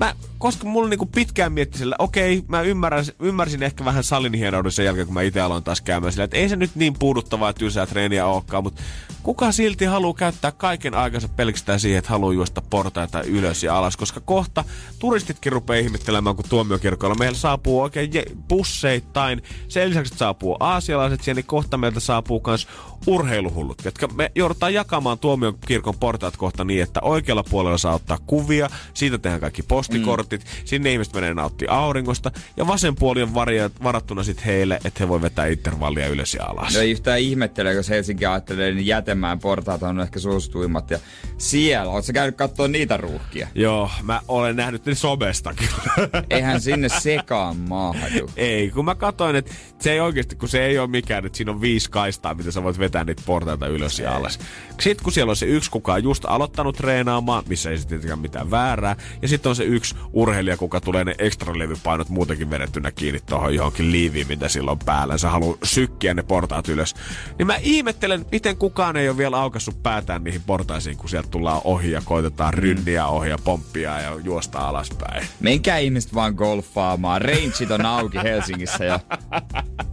Mä, 0.00 0.14
koska 0.38 0.66
mulla 0.66 0.88
niinku 0.88 1.06
pitkään 1.06 1.52
mietti 1.52 1.78
sillä, 1.78 1.96
okei, 1.98 2.44
mä 2.48 2.62
ymmärrän, 2.62 3.04
ymmärsin 3.20 3.62
ehkä 3.62 3.84
vähän 3.84 4.04
salin 4.04 4.34
hienouden 4.34 4.72
sen 4.72 4.84
jälkeen, 4.84 5.06
kun 5.06 5.14
mä 5.14 5.22
itse 5.22 5.40
aloin 5.40 5.64
taas 5.64 5.80
käymään 5.80 6.12
sillä, 6.12 6.24
että 6.24 6.36
ei 6.36 6.48
se 6.48 6.56
nyt 6.56 6.70
niin 6.74 6.94
puuduttavaa 6.98 7.52
tylsää 7.52 7.86
treeniä 7.86 8.26
olekaan, 8.26 8.62
mutta 8.62 8.82
kuka 9.22 9.52
silti 9.52 9.84
haluaa 9.84 10.14
käyttää 10.14 10.52
kaiken 10.52 10.94
aikansa 10.94 11.28
pelkästään 11.28 11.80
siihen, 11.80 11.98
että 11.98 12.10
haluaa 12.10 12.32
juosta 12.32 12.62
portaita 12.70 13.22
ylös 13.22 13.62
ja 13.62 13.78
alas, 13.78 13.96
koska 13.96 14.20
kohta 14.20 14.64
turistitkin 14.98 15.52
rupeaa 15.52 15.80
ihmettelemään, 15.80 16.36
kun 16.36 16.44
tuomiokirkoilla 16.48 17.16
meillä 17.16 17.38
saapuu 17.38 17.80
oikein 17.80 18.10
je- 18.14 18.36
busseittain. 18.48 19.42
Sen 19.68 19.88
lisäksi 19.88 20.12
että 20.12 20.18
saapuu 20.18 20.56
aasialaiset 20.60 21.22
siellä, 21.22 21.38
niin 21.38 21.46
kohta 21.46 21.76
meiltä 21.76 22.00
saapuu 22.00 22.42
myös 22.46 22.68
urheiluhullut, 23.06 23.84
jotka 23.84 24.06
me 24.06 24.32
joudutaan 24.34 24.74
jakamaan 24.74 25.18
tuomiokirkon 25.18 25.98
portaat 26.00 26.36
kohta 26.36 26.64
niin, 26.64 26.82
että 26.82 27.00
oikealla 27.02 27.44
puolella 27.50 27.78
saa 27.78 27.94
ottaa 27.94 28.18
kuvia, 28.26 28.70
siitä 28.94 29.18
tehdään 29.18 29.40
kaikki 29.40 29.62
postikortit, 29.62 30.27
mm. 30.36 30.42
sinne 30.64 30.92
ihmiset 30.92 31.14
menee 31.14 31.34
nauttia 31.34 31.72
auringosta, 31.72 32.30
ja 32.56 32.66
vasen 32.66 32.94
puoli 32.94 33.22
on 33.22 33.34
varia, 33.34 33.70
varattuna 33.82 34.22
sitten 34.22 34.44
heille, 34.44 34.80
että 34.84 35.04
he 35.04 35.08
voi 35.08 35.22
vetää 35.22 35.46
intervallia 35.46 36.08
ylös 36.08 36.34
ja 36.34 36.44
alas. 36.44 36.74
No 36.74 36.80
ei 36.80 36.90
yhtään 36.90 37.20
ihmettele, 37.20 37.72
jos 37.72 37.90
Helsinki 37.90 38.26
ajattelee, 38.26 38.72
niin 38.72 38.86
Jätemäen 38.86 39.38
portaat 39.38 39.82
on 39.82 40.00
ehkä 40.00 40.18
suosituimmat. 40.18 40.90
Ja 40.90 40.98
siellä, 41.38 41.92
ootko 41.92 42.02
sä 42.02 42.12
käynyt 42.12 42.36
katsoa 42.36 42.68
niitä 42.68 42.96
ruuhkia? 42.96 43.48
Joo, 43.54 43.90
mä 44.02 44.20
olen 44.28 44.56
nähnyt 44.56 44.86
ne 44.86 44.94
somesta 44.94 45.54
kyllä. 45.54 46.10
Eihän 46.30 46.60
sinne 46.60 46.88
sekaan 46.88 47.56
mahdu. 47.56 48.30
ei, 48.36 48.70
kun 48.70 48.84
mä 48.84 48.94
katsoin, 48.94 49.36
että 49.36 49.54
se 49.78 49.92
ei 49.92 50.00
oikeasti, 50.00 50.36
kun 50.36 50.48
se 50.48 50.66
ei 50.66 50.78
ole 50.78 50.88
mikään, 50.88 51.26
että 51.26 51.36
siinä 51.36 51.52
on 51.52 51.60
viisi 51.60 51.90
kaistaa, 51.90 52.34
mitä 52.34 52.50
sä 52.50 52.62
voit 52.62 52.78
vetää 52.78 53.04
niitä 53.04 53.22
portaita 53.26 53.66
ylös 53.66 53.98
ja 53.98 54.16
alas. 54.16 54.38
Sitten 54.80 55.04
kun 55.04 55.12
siellä 55.12 55.30
on 55.30 55.36
se 55.36 55.46
yksi, 55.46 55.70
kuka 55.70 55.94
on 55.94 56.02
just 56.02 56.24
aloittanut 56.24 56.76
treenaamaan, 56.76 57.44
missä 57.48 57.70
ei 57.70 57.78
sitten 57.78 57.98
tietenkään 57.98 58.18
mitään 58.18 58.50
väärää, 58.50 58.96
ja 59.22 59.28
sitten 59.28 59.50
on 59.50 59.56
se 59.56 59.64
yksi 59.64 59.94
urheilija, 60.18 60.56
kuka 60.56 60.80
tulee 60.80 61.04
ne 61.04 61.14
ekstra 61.18 61.58
levypainot 61.58 62.08
muutenkin 62.08 62.50
vedettynä 62.50 62.90
kiinni 62.90 63.20
tuohon 63.20 63.54
johonkin 63.54 63.92
liiviin, 63.92 64.28
mitä 64.28 64.48
sillä 64.48 64.70
on 64.70 64.78
päällä. 64.78 65.18
Sä 65.18 65.30
haluat 65.30 65.58
sykkiä 65.64 66.14
ne 66.14 66.22
portaat 66.22 66.68
ylös. 66.68 66.94
Niin 67.38 67.46
mä 67.46 67.56
ihmettelen, 67.60 68.26
miten 68.32 68.56
kukaan 68.56 68.96
ei 68.96 69.08
ole 69.08 69.16
vielä 69.16 69.40
aukassut 69.40 69.82
päätään 69.82 70.24
niihin 70.24 70.42
portaisiin, 70.46 70.96
kun 70.96 71.08
sieltä 71.08 71.28
tullaan 71.30 71.60
ohi 71.64 71.90
ja 71.90 72.02
koitetaan 72.04 72.54
rynniä 72.54 73.06
ohi 73.06 73.30
ja 73.30 73.38
pomppia 73.44 74.00
ja 74.00 74.14
juosta 74.24 74.58
alaspäin. 74.58 75.26
Menkää 75.40 75.78
ihmiset 75.78 76.14
vaan 76.14 76.34
golfaamaan. 76.34 77.22
Rangeit 77.22 77.70
on 77.70 77.86
auki 77.86 78.18
Helsingissä 78.22 78.84
jo. 78.84 78.98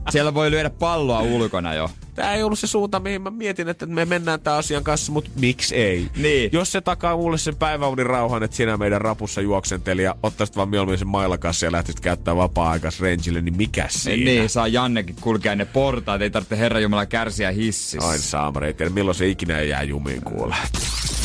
Siellä 0.10 0.34
voi 0.34 0.52
lyödä 0.52 0.70
palloa 0.70 1.22
ulkona 1.22 1.74
jo. 1.74 1.90
Tämä 2.16 2.34
ei 2.34 2.44
ollut 2.44 2.60
se 2.60 2.68
suunta, 2.68 3.00
mihin 3.00 3.22
mä 3.22 3.30
mietin, 3.30 3.70
että 3.70 3.86
me 3.86 4.06
mennään 4.06 4.42
tämän 4.42 4.60
asian 4.60 4.84
kanssa, 4.84 5.12
mutta 5.12 5.30
miksi 5.40 5.76
ei? 5.76 6.10
Niin. 6.18 6.50
Jos 6.54 6.72
se 6.72 6.82
takaa 6.82 7.18
mulle 7.18 7.38
sen 7.38 7.56
päiväunin 7.56 8.06
rauhan, 8.06 8.44
että 8.44 8.58
sinä 8.58 8.78
meidän 8.78 9.02
rapussa 9.02 9.42
juoksenteli 9.42 10.04
ja 10.04 10.15
ottaisit 10.24 10.56
vaan 10.56 10.70
mieluummin 10.70 10.98
sen 10.98 11.08
mailakassa 11.08 11.66
ja 11.66 11.72
lähtisit 11.72 12.00
käyttää 12.00 12.36
vapaa-aikas 12.36 13.00
rangille, 13.00 13.42
niin 13.42 13.58
mikä 13.58 13.86
siinä? 13.90 14.32
Niin, 14.32 14.50
saa 14.50 14.68
Jannekin 14.68 15.16
kulkea 15.22 15.56
ne 15.56 15.66
portaat. 15.66 16.22
Ei 16.22 16.30
tarvitse 16.30 16.58
Herra 16.58 16.80
Jumala 16.80 17.06
kärsiä 17.06 17.52
hississä. 17.52 18.08
Aina 18.08 18.24
saamari, 18.24 18.68
ei 18.68 18.74
tiedä 18.74 18.92
milloin 18.92 19.16
se 19.16 19.28
ikinä 19.28 19.62
jää 19.62 19.84
jumiin 19.84 20.22
kuule. 20.22 20.56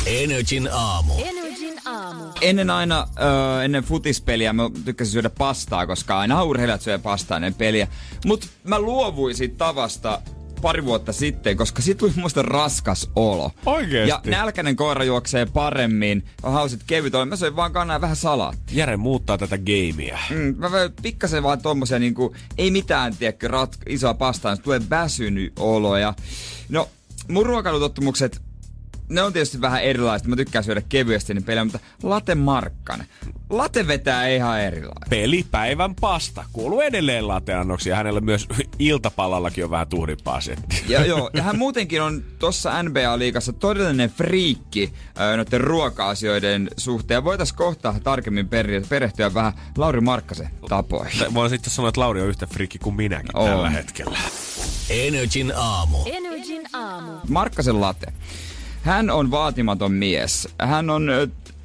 Energin 0.06 0.68
aamu. 0.72 1.14
Energin 1.24 1.80
aamu. 1.84 2.24
Ennen 2.40 2.70
aina, 2.70 3.08
ö, 3.58 3.64
ennen 3.64 3.84
futispeliä 3.84 4.52
mä 4.52 4.70
tykkäsin 4.84 5.12
syödä 5.12 5.30
pastaa, 5.30 5.86
koska 5.86 6.18
aina 6.18 6.42
urheilijat 6.42 6.82
syö 6.82 6.98
pastaa 6.98 7.36
ennen 7.36 7.54
peliä. 7.54 7.88
Mut 8.26 8.48
mä 8.64 8.78
luovuin 8.78 9.34
siitä 9.34 9.54
tavasta 9.58 10.22
pari 10.60 10.84
vuotta 10.84 11.12
sitten, 11.12 11.56
koska 11.56 11.82
sit 11.82 11.98
tuli 11.98 12.12
musta 12.16 12.42
raskas 12.42 13.10
olo. 13.16 13.50
Oikeesti? 13.66 14.10
Ja 14.10 14.36
nälkäinen 14.36 14.76
koira 14.76 15.04
juoksee 15.04 15.46
paremmin, 15.46 16.24
on 16.42 16.52
hausit 16.52 16.80
kevyt 16.86 17.14
olo. 17.14 17.26
Mä 17.26 17.36
söin 17.36 17.56
vaan 17.56 17.72
kanaa 17.72 17.96
ja 17.96 18.00
vähän 18.00 18.16
salaattia. 18.16 18.78
Jere 18.78 18.96
muuttaa 18.96 19.38
tätä 19.38 19.58
gameia. 19.58 20.18
Mm, 20.30 20.54
mä 20.56 20.70
pikkasen 21.02 21.42
vaan 21.42 21.60
tommosia 21.60 21.98
niinku, 21.98 22.34
ei 22.58 22.70
mitään, 22.70 23.16
tiedätkö, 23.16 23.48
rat, 23.48 23.78
isoa 23.88 24.14
pastaa, 24.14 24.56
tulee 24.56 24.80
väsynyt 24.90 25.52
olo. 25.58 25.96
Ja, 25.96 26.14
no, 26.68 26.88
mun 27.28 27.46
ruokailutottumukset, 27.46 28.42
ne 29.10 29.22
on 29.22 29.32
tietysti 29.32 29.60
vähän 29.60 29.82
erilaiset. 29.82 30.28
Mä 30.28 30.36
tykkään 30.36 30.64
syödä 30.64 30.82
kevyesti 30.88 31.34
niin 31.34 31.44
pelejä, 31.44 31.64
mutta 31.64 31.78
latte 32.02 32.34
markkanen. 32.34 33.06
Latte 33.50 33.86
vetää 33.86 34.28
ihan 34.28 34.60
erilainen. 34.60 35.10
Pelipäivän 35.10 35.94
pasta. 35.94 36.44
Kuuluu 36.52 36.80
edelleen 36.80 37.28
lateannoksia. 37.28 37.96
Hänellä 37.96 38.20
myös 38.20 38.48
iltapalallakin 38.78 39.64
on 39.64 39.70
vähän 39.70 39.88
tuhdimpaa 39.88 40.40
settiä. 40.40 40.78
Ja 40.88 41.06
joo, 41.06 41.30
ja 41.34 41.42
hän 41.42 41.58
muutenkin 41.58 42.02
on 42.02 42.22
tuossa 42.38 42.82
NBA-liigassa 42.82 43.52
todellinen 43.52 44.10
friikki 44.10 44.92
öö, 45.20 45.36
noiden 45.36 45.60
ruoka-asioiden 45.60 46.70
suhteen. 46.76 47.16
Ja 47.16 47.24
voitais 47.24 47.52
kohta 47.52 47.94
tarkemmin 48.04 48.48
per- 48.48 48.82
perehtyä 48.88 49.34
vähän 49.34 49.52
Lauri 49.78 50.00
Markkasen 50.00 50.50
tapoihin. 50.68 51.34
Voin 51.34 51.50
sitten 51.50 51.70
sanoa, 51.72 51.88
että 51.88 52.00
Lauri 52.00 52.20
on 52.22 52.28
yhtä 52.28 52.46
frikki 52.46 52.78
kuin 52.78 52.96
minäkin 52.96 53.36
On. 53.36 53.48
tällä 53.50 53.70
hetkellä. 53.70 54.18
Energin 54.90 55.52
aamu. 55.56 55.98
Energin 56.06 56.62
aamu. 56.72 57.12
Markkasen 57.28 57.80
late. 57.80 58.12
Hän 58.82 59.10
on 59.10 59.30
vaatimaton 59.30 59.92
mies. 59.92 60.48
Hän 60.58 60.90
on 60.90 61.10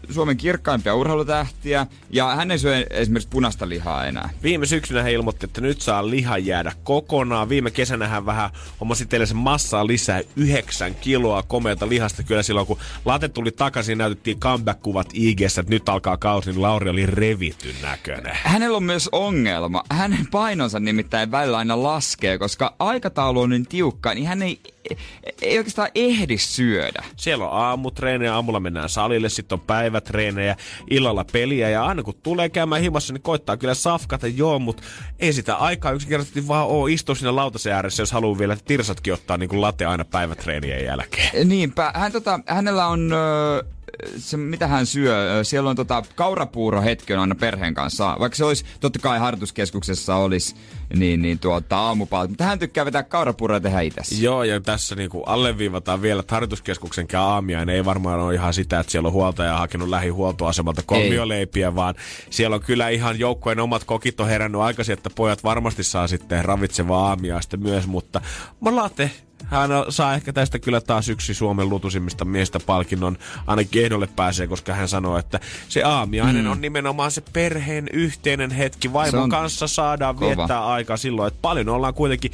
Suomen 0.10 0.38
kirkkaimpia 0.38 0.96
urheilutähtiä 0.96 1.88
ja 2.10 2.36
hän 2.36 2.52
ei 2.52 2.60
syö 2.60 2.86
esimerkiksi 2.90 3.30
punaista 3.30 3.70
lihaa 3.70 4.06
enää. 4.06 4.30
Viime 4.44 4.66
syksynä 4.66 5.04
hän 5.04 5.12
ilmoitti, 5.12 5.46
että 5.46 5.62
nyt 5.62 5.82
saa 5.82 6.10
liha 6.10 6.38
jäädä 6.38 6.72
kokonaan. 6.84 7.50
Viime 7.50 7.72
kesänä 7.72 8.08
hän 8.08 8.26
vähän 8.26 8.50
hommasi 8.80 9.06
teille 9.06 9.28
massaa 9.34 9.88
lisää 9.88 10.22
yhdeksän 10.36 10.96
kiloa 10.96 11.44
komeata 11.44 11.90
lihasta. 11.90 12.24
Kyllä 12.24 12.44
silloin 12.44 12.68
kun 12.68 12.80
late 13.06 13.30
tuli 13.30 13.52
takaisin, 13.52 13.98
näytettiin 13.98 14.40
comeback-kuvat 14.40 15.10
ig 15.14 15.42
että 15.42 15.64
nyt 15.68 15.90
alkaa 15.90 16.18
kausi, 16.18 16.52
niin 16.52 16.62
Lauri 16.62 16.90
oli 16.90 17.06
revityn 17.06 17.76
näköinen. 17.82 18.38
Hänellä 18.44 18.78
on 18.78 18.84
myös 18.84 19.10
ongelma. 19.12 19.84
Hänen 19.92 20.28
painonsa 20.32 20.80
nimittäin 20.80 21.32
välillä 21.32 21.58
aina 21.58 21.84
laskee, 21.84 22.38
koska 22.38 22.76
aikataulu 22.80 23.42
on 23.42 23.50
niin 23.50 23.68
tiukka, 23.68 24.14
niin 24.14 24.28
hän 24.28 24.42
ei, 24.42 24.60
ei 25.42 25.58
oikeastaan 25.58 25.90
ehdi 25.96 26.38
syödä. 26.38 27.04
Siellä 27.16 27.50
on 27.50 27.58
aamutreenejä, 27.58 28.36
aamulla 28.36 28.60
mennään 28.60 28.90
salille, 28.90 29.30
sitten 29.30 29.56
on 29.56 29.66
päivätreenejä, 29.68 30.56
illalla 30.90 31.26
peliä 31.32 31.70
ja 31.70 31.86
aina 31.86 32.04
kun 32.04 32.16
tulee 32.24 32.50
käymään 32.50 32.82
himassa, 32.82 33.14
niin 33.14 33.22
koittaa 33.22 33.58
kyllä 33.58 33.74
safkata, 33.74 34.28
joo, 34.28 34.60
mutta 34.60 34.84
ei 35.20 35.34
sitä 35.34 35.56
aikaa 35.56 35.92
yksinkertaisesti 35.92 36.48
vaan 36.48 36.68
oo 36.68 36.88
istua 36.88 37.16
siinä 37.16 37.36
lautasen 37.36 37.74
ääressä, 37.74 38.02
jos 38.02 38.12
haluaa 38.12 38.40
vielä 38.40 38.58
tirsatkin 38.66 39.14
ottaa 39.14 39.38
niin 39.38 39.50
kuin 39.50 39.62
late 39.62 39.86
aina 39.86 40.06
päivätreenien 40.06 40.86
jälkeen. 40.86 41.50
Niinpä. 41.50 41.92
Hän, 41.96 42.12
tota, 42.12 42.40
hänellä 42.48 42.88
on 42.88 43.14
ö, 43.14 43.66
se, 44.18 44.38
mitä 44.38 44.68
hän 44.68 44.86
syö, 44.86 45.44
siellä 45.44 45.70
on 45.70 45.76
tota, 45.76 46.04
kaurapuuro 46.16 46.82
hetki 46.82 47.14
on 47.14 47.20
aina 47.20 47.36
perheen 47.36 47.74
kanssa. 47.74 48.16
Vaikka 48.20 48.36
se 48.36 48.46
olisi, 48.46 48.66
totta 48.80 49.00
kai 49.00 49.20
harjoituskeskuksessa 49.20 50.16
olisi, 50.16 50.56
niin, 50.96 51.22
niin 51.22 51.40
tuota, 51.40 51.78
aamupalta. 51.78 52.30
Mutta 52.30 52.44
hän 52.44 52.60
tykkää 52.60 52.86
vetää 52.86 53.04
kaurapuuroa 53.04 53.60
tehdä 53.60 53.82
itse. 53.82 54.02
Joo, 54.20 54.44
ja 54.44 54.62
tässä 54.62 54.96
niinku 54.96 55.24
alleviivataan 55.24 56.02
vielä, 56.02 56.20
että 56.20 56.36
harjoituskeskuksen 56.36 57.08
aamiainen 57.18 57.76
ei 57.76 57.86
varmaan 57.86 58.20
ole 58.20 58.34
ihan 58.34 58.54
sitä, 58.54 58.80
että 58.80 58.92
siellä 58.92 59.08
on 59.08 59.14
huoltaja 59.14 59.58
hakenut 59.58 59.90
lähihuoltoasemalta 59.90 60.82
kolmioleipiä, 60.86 61.76
vaan 61.76 61.96
siellä 62.30 62.56
on 62.56 62.62
kyllä 62.62 62.90
ihan 62.90 63.20
joukkojen 63.20 63.60
omat 63.60 63.84
kokit 63.84 64.20
on 64.20 64.28
herännyt 64.28 64.62
aikaisin, 64.62 64.94
että 64.94 65.10
pojat 65.16 65.44
varmasti 65.44 65.84
saa 65.84 66.08
sitten 66.08 66.46
ravitsevaa 66.46 67.08
aamiaista 67.10 67.58
myös, 67.58 67.88
mutta 67.88 68.22
Malate 68.60 69.12
hän 69.46 69.70
saa 69.90 70.14
ehkä 70.14 70.34
tästä 70.34 70.60
kyllä 70.60 70.82
taas 70.82 71.10
yksi 71.10 71.34
Suomen 71.34 71.70
lutusimmista 71.70 72.26
miestä 72.26 72.60
palkinnon. 72.60 73.18
Ainakin 73.48 73.84
ehdolle 73.84 74.08
pääsee, 74.16 74.48
koska 74.48 74.74
hän 74.74 74.88
sanoo, 74.88 75.18
että 75.18 75.40
se 75.70 75.84
aamiainen 75.84 76.46
mm. 76.46 76.52
on 76.52 76.62
nimenomaan 76.62 77.12
se 77.12 77.24
perheen 77.34 77.88
yhteinen 77.94 78.52
hetki. 78.52 78.94
Vaimon 78.94 79.30
kanssa 79.30 79.68
saadaan 79.68 80.16
kova. 80.16 80.28
viettää 80.28 80.66
aikaa 80.66 80.98
silloin, 80.98 81.28
että 81.28 81.40
paljon 81.42 81.70
ollaan 81.70 81.94
kuitenkin 81.94 82.32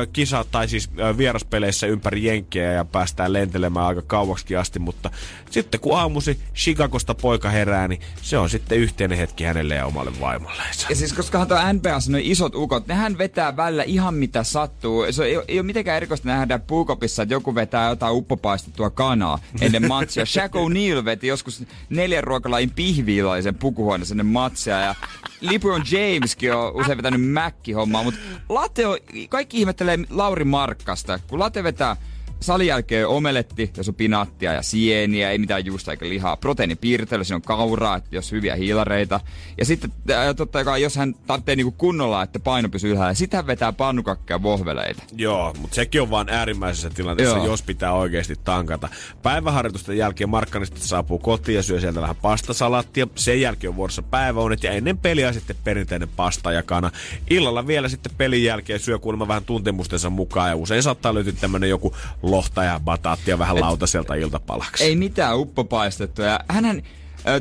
ö, 0.00 0.06
kisa 0.12 0.44
tai 0.50 0.68
siis 0.68 0.90
ö, 0.98 1.16
vieraspeleissä 1.18 1.86
ympäri 1.86 2.24
Jenkkiä 2.24 2.72
ja 2.72 2.84
päästään 2.84 3.32
lentelemään 3.32 3.86
aika 3.86 4.02
kauaksi 4.02 4.56
asti, 4.56 4.78
mutta 4.78 5.10
sitten 5.50 5.80
kun 5.80 5.98
aamusi 5.98 6.40
Chicagosta 6.54 7.14
poika 7.14 7.50
herää, 7.50 7.88
niin 7.88 8.00
se 8.22 8.38
on 8.38 8.50
sitten 8.50 8.78
yhteinen 8.78 9.18
hetki 9.18 9.44
hänelle 9.44 9.74
ja 9.74 9.86
omalle 9.86 10.20
vaimolle. 10.20 10.62
Ja 10.88 10.96
siis 10.96 11.12
koska 11.12 11.46
tuo 11.46 11.58
NBA 11.72 11.94
on 11.94 12.20
isot 12.20 12.54
ukot, 12.54 12.86
nehän 12.86 13.18
vetää 13.18 13.56
välillä 13.56 13.82
ihan 13.82 14.14
mitä 14.14 14.44
sattuu. 14.44 15.06
Se 15.10 15.24
ei, 15.24 15.40
ei 15.48 15.58
ole 15.58 15.66
mitenkään 15.66 15.96
erikoista 15.96 16.23
nähdä 16.24 16.58
puukopissa, 16.58 17.22
että 17.22 17.34
joku 17.34 17.54
vetää 17.54 17.88
jotain 17.88 18.14
uppopaistettua 18.14 18.90
kanaa 18.90 19.38
ennen 19.60 19.88
matsia. 19.88 20.26
Shaq 20.26 20.52
O'Neal 20.54 21.04
veti 21.04 21.26
joskus 21.26 21.64
neljän 21.90 22.24
ruokalain 22.24 22.70
pihviilaisen 22.70 23.54
pukuhuone 23.54 24.04
sinne 24.04 24.22
matsia 24.22 24.80
ja 24.80 24.94
LeBron 25.40 25.84
Jameskin 25.90 26.54
on 26.54 26.74
usein 26.74 26.98
vetänyt 26.98 27.30
mäkkihommaa, 27.30 28.02
mutta 28.02 28.20
Late 28.48 28.86
on, 28.86 28.98
kaikki 29.28 29.58
ihmettelee 29.58 29.98
Lauri 30.10 30.44
Markkasta, 30.44 31.18
kun 31.28 31.38
Late 31.38 31.64
vetää 31.64 31.96
salin 32.40 32.66
jälkeen 32.66 33.08
omeletti, 33.08 33.70
jos 33.76 33.88
on 33.88 33.94
pinaattia 33.94 34.52
ja 34.52 34.62
sieniä, 34.62 35.30
ei 35.30 35.38
mitään 35.38 35.66
juusta 35.66 35.90
eikä 35.90 36.08
lihaa. 36.08 36.36
Proteiinipiirtely, 36.36 37.24
siinä 37.24 37.36
on 37.36 37.42
kauraa, 37.42 37.96
että 37.96 38.16
jos 38.16 38.32
hyviä 38.32 38.56
hiilareita. 38.56 39.20
Ja 39.58 39.64
sitten 39.64 39.92
äh, 40.10 40.34
totta 40.36 40.64
kai, 40.64 40.82
jos 40.82 40.96
hän 40.96 41.14
tarvitsee 41.26 41.56
niinku 41.56 41.74
kunnolla, 41.78 42.22
että 42.22 42.40
paino 42.40 42.68
pysyy 42.68 42.90
ylhäällä, 42.90 43.14
sitten 43.14 43.38
hän 43.38 43.46
vetää 43.46 43.72
pannukakkeja 43.72 44.42
vohveleita. 44.42 45.02
Joo, 45.16 45.54
mutta 45.58 45.74
sekin 45.74 46.02
on 46.02 46.10
vaan 46.10 46.28
äärimmäisessä 46.28 46.90
tilanteessa, 46.90 47.36
Joo. 47.36 47.46
jos 47.46 47.62
pitää 47.62 47.92
oikeasti 47.92 48.36
tankata. 48.44 48.88
Päiväharjoitusten 49.22 49.96
jälkeen 49.96 50.30
Markkanista 50.30 50.80
saapuu 50.80 51.18
kotiin 51.18 51.56
ja 51.56 51.62
syö 51.62 51.80
sieltä 51.80 52.00
vähän 52.00 52.16
pastasalattia. 52.16 53.06
Sen 53.14 53.40
jälkeen 53.40 53.68
on 53.68 53.76
vuorossa 53.76 54.02
päiväunet 54.02 54.62
ja 54.62 54.70
ennen 54.70 54.98
peliä 54.98 55.32
sitten 55.32 55.56
perinteinen 55.64 56.08
pasta 56.16 56.52
ja 56.52 56.62
kana. 56.62 56.90
Illalla 57.30 57.66
vielä 57.66 57.88
sitten 57.88 58.12
pelin 58.18 58.44
jälkeen 58.44 58.80
syö 58.80 58.98
kuulemma 58.98 59.28
vähän 59.28 59.44
tuntemustensa 59.44 60.10
mukaan 60.10 60.48
ja 60.48 60.56
usein 60.56 60.82
saattaa 60.82 61.14
löytyä 61.14 61.32
tämmönen 61.40 61.70
joku 61.70 61.96
lohta 62.30 62.64
ja 62.64 62.80
bataattia 62.84 63.38
vähän 63.38 63.60
lautaselta 63.60 64.14
iltapalaksi. 64.14 64.84
Ei 64.84 64.96
mitään 64.96 65.38
uppopaistettua. 65.38 66.24
Ja 66.24 66.40
hänhän, 66.48 66.82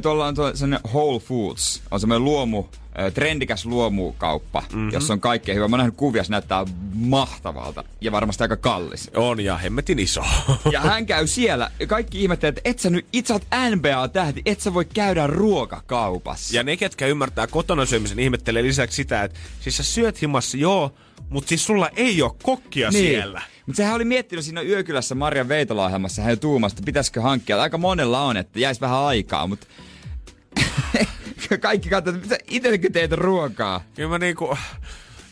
tuolla 0.02 0.28
on 0.28 0.36
sellainen 0.36 0.80
Whole 0.94 1.20
Foods, 1.20 1.82
on 1.92 2.00
semmoinen 2.00 2.24
luomu, 2.24 2.66
trendikäs 3.14 3.66
luomukauppa, 3.66 4.62
mm-hmm. 4.62 4.92
jossa 4.94 5.14
on 5.14 5.20
kaikkea 5.20 5.56
hyvää. 5.56 5.68
Mä 5.68 5.78
nähnyt 5.78 5.96
kuvia, 5.96 6.24
se 6.24 6.32
näyttää 6.32 6.66
mahtavalta 6.94 7.84
ja 8.02 8.12
varmasti 8.12 8.44
aika 8.44 8.58
kallis. 8.58 9.12
On 9.16 9.40
ja 9.40 9.58
hemmetin 9.58 10.00
iso. 10.00 10.24
ja 10.72 10.80
hän 10.80 11.06
käy 11.06 11.28
siellä. 11.28 11.72
Kaikki 11.88 12.24
ihmettelee, 12.24 12.50
että 12.50 12.62
et 12.64 12.80
sä 12.80 12.90
nyt, 12.90 13.06
itse 13.14 13.34
oot 13.34 13.48
NBA-tähti, 13.76 14.42
et 14.46 14.60
sä 14.60 14.74
voi 14.74 14.86
käydä 14.86 15.28
ruokakaupassa. 15.28 16.56
Ja 16.56 16.64
ne, 16.64 16.78
ketkä 16.78 17.08
ymmärtää 17.08 17.48
kotona 17.48 17.86
syömisen, 17.86 18.20
ihmettelee 18.20 18.64
lisäksi 18.64 18.96
sitä, 18.96 19.24
että 19.24 19.40
siis 19.60 19.78
sä 19.78 19.84
syöt 19.84 20.22
himassa, 20.22 20.58
joo, 20.58 20.94
mutta 21.30 21.50
siis 21.50 21.66
sulla 21.66 21.90
ei 21.96 22.22
ole 22.22 22.32
kokkia 22.44 22.90
niin. 22.90 23.06
siellä. 23.06 23.42
Mutta 23.66 23.78
sehän 23.78 23.96
oli 23.96 24.06
miettinyt 24.06 24.46
siinä 24.46 24.62
Yökylässä 24.62 25.16
Marjan 25.16 25.48
Veitola-ohjelmassa 25.48 26.22
hän 26.22 26.40
tuumasta, 26.40 26.78
että 26.80 26.86
pitäisikö 26.86 27.22
hankkia. 27.22 27.62
Aika 27.62 27.78
monella 27.78 28.22
on, 28.22 28.38
että 28.38 28.60
jäisi 28.60 28.82
vähän 28.82 29.00
aikaa, 29.00 29.48
mutta 29.48 29.68
kaikki 31.62 31.90
katsotaan, 31.90 32.24
että 32.24 32.38
itsellekin 32.48 32.94
teet 32.94 33.12
ruokaa. 33.12 33.84
Kyllä 33.96 34.10
mä 34.10 34.20
niinku, 34.20 34.58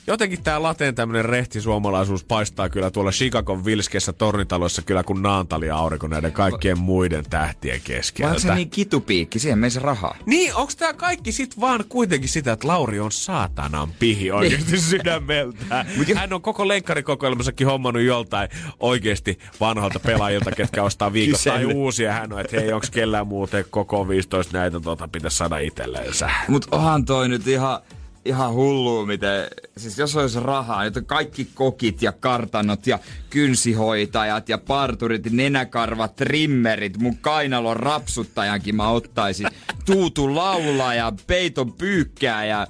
jotenkin 0.07 0.43
tää 0.43 0.63
lateen 0.63 0.95
tämmönen 0.95 1.25
rehti 1.25 1.61
suomalaisuus 1.61 2.23
paistaa 2.23 2.69
kyllä 2.69 2.91
tuolla 2.91 3.11
Chicagon 3.11 3.65
vilskeissä 3.65 4.13
tornitaloissa 4.13 4.81
kyllä 4.81 5.03
kuin 5.03 5.21
naantali 5.21 5.69
aurinko 5.69 6.07
näiden 6.07 6.31
kaikkien 6.31 6.79
muiden 6.79 7.25
tähtien 7.29 7.81
keskellä. 7.83 8.29
Onko 8.29 8.39
se 8.39 8.55
niin 8.55 8.69
kitupiikki? 8.69 9.39
Siihen 9.39 9.59
menisi 9.59 9.79
rahaa. 9.79 10.17
Niin, 10.25 10.55
onks 10.55 10.75
tää 10.75 10.93
kaikki 10.93 11.31
sit 11.31 11.59
vaan 11.59 11.83
kuitenkin 11.89 12.29
sitä, 12.29 12.51
että 12.51 12.67
Lauri 12.67 12.99
on 12.99 13.11
saatanan 13.11 13.89
pihi 13.99 14.31
oikeesti 14.31 14.71
niin. 14.71 14.81
sydämeltään. 14.81 15.87
Hän 16.15 16.33
on 16.33 16.41
koko 16.41 16.67
lenkkarikokoelmassakin 16.67 17.67
hommannut 17.67 18.03
joltain 18.03 18.49
oikeesti 18.79 19.39
vanhalta 19.59 19.99
pelaajilta, 19.99 20.51
ketkä 20.51 20.83
ostaa 20.83 21.13
viikossa 21.21 21.51
tai 21.51 21.65
uusia. 21.65 22.13
Hän 22.13 22.33
on, 22.33 22.39
että 22.39 22.59
hei, 22.59 22.73
onks 22.73 22.89
kellään 22.89 23.27
muuten 23.27 23.65
koko 23.69 24.07
15 24.07 24.57
näitä 24.57 24.79
tota, 24.79 25.07
pitäisi 25.07 25.37
saada 25.37 25.57
itselleensä. 25.57 26.29
Mut 26.47 26.65
onhan 26.71 27.05
toi 27.05 27.29
nyt 27.29 27.47
ihan 27.47 27.79
ihan 28.25 28.53
hullu, 28.53 29.05
miten, 29.05 29.47
siis 29.77 29.97
jos 29.97 30.15
olisi 30.15 30.39
rahaa, 30.39 30.85
että 30.85 31.01
kaikki 31.01 31.47
kokit 31.53 32.01
ja 32.01 32.11
kartanot 32.11 32.87
ja 32.87 32.99
kynsihoitajat 33.29 34.49
ja 34.49 34.57
parturit, 34.57 35.31
nenäkarvat, 35.31 36.15
trimmerit, 36.15 36.97
mun 36.97 37.17
kainalon 37.17 37.77
rapsuttajankin 37.77 38.75
mä 38.75 38.89
ottaisin, 38.89 39.47
tuutu 39.85 40.35
laulaa 40.35 40.93
ja 40.93 41.13
peiton 41.27 41.73
pyykkää 41.73 42.45
ja 42.45 42.67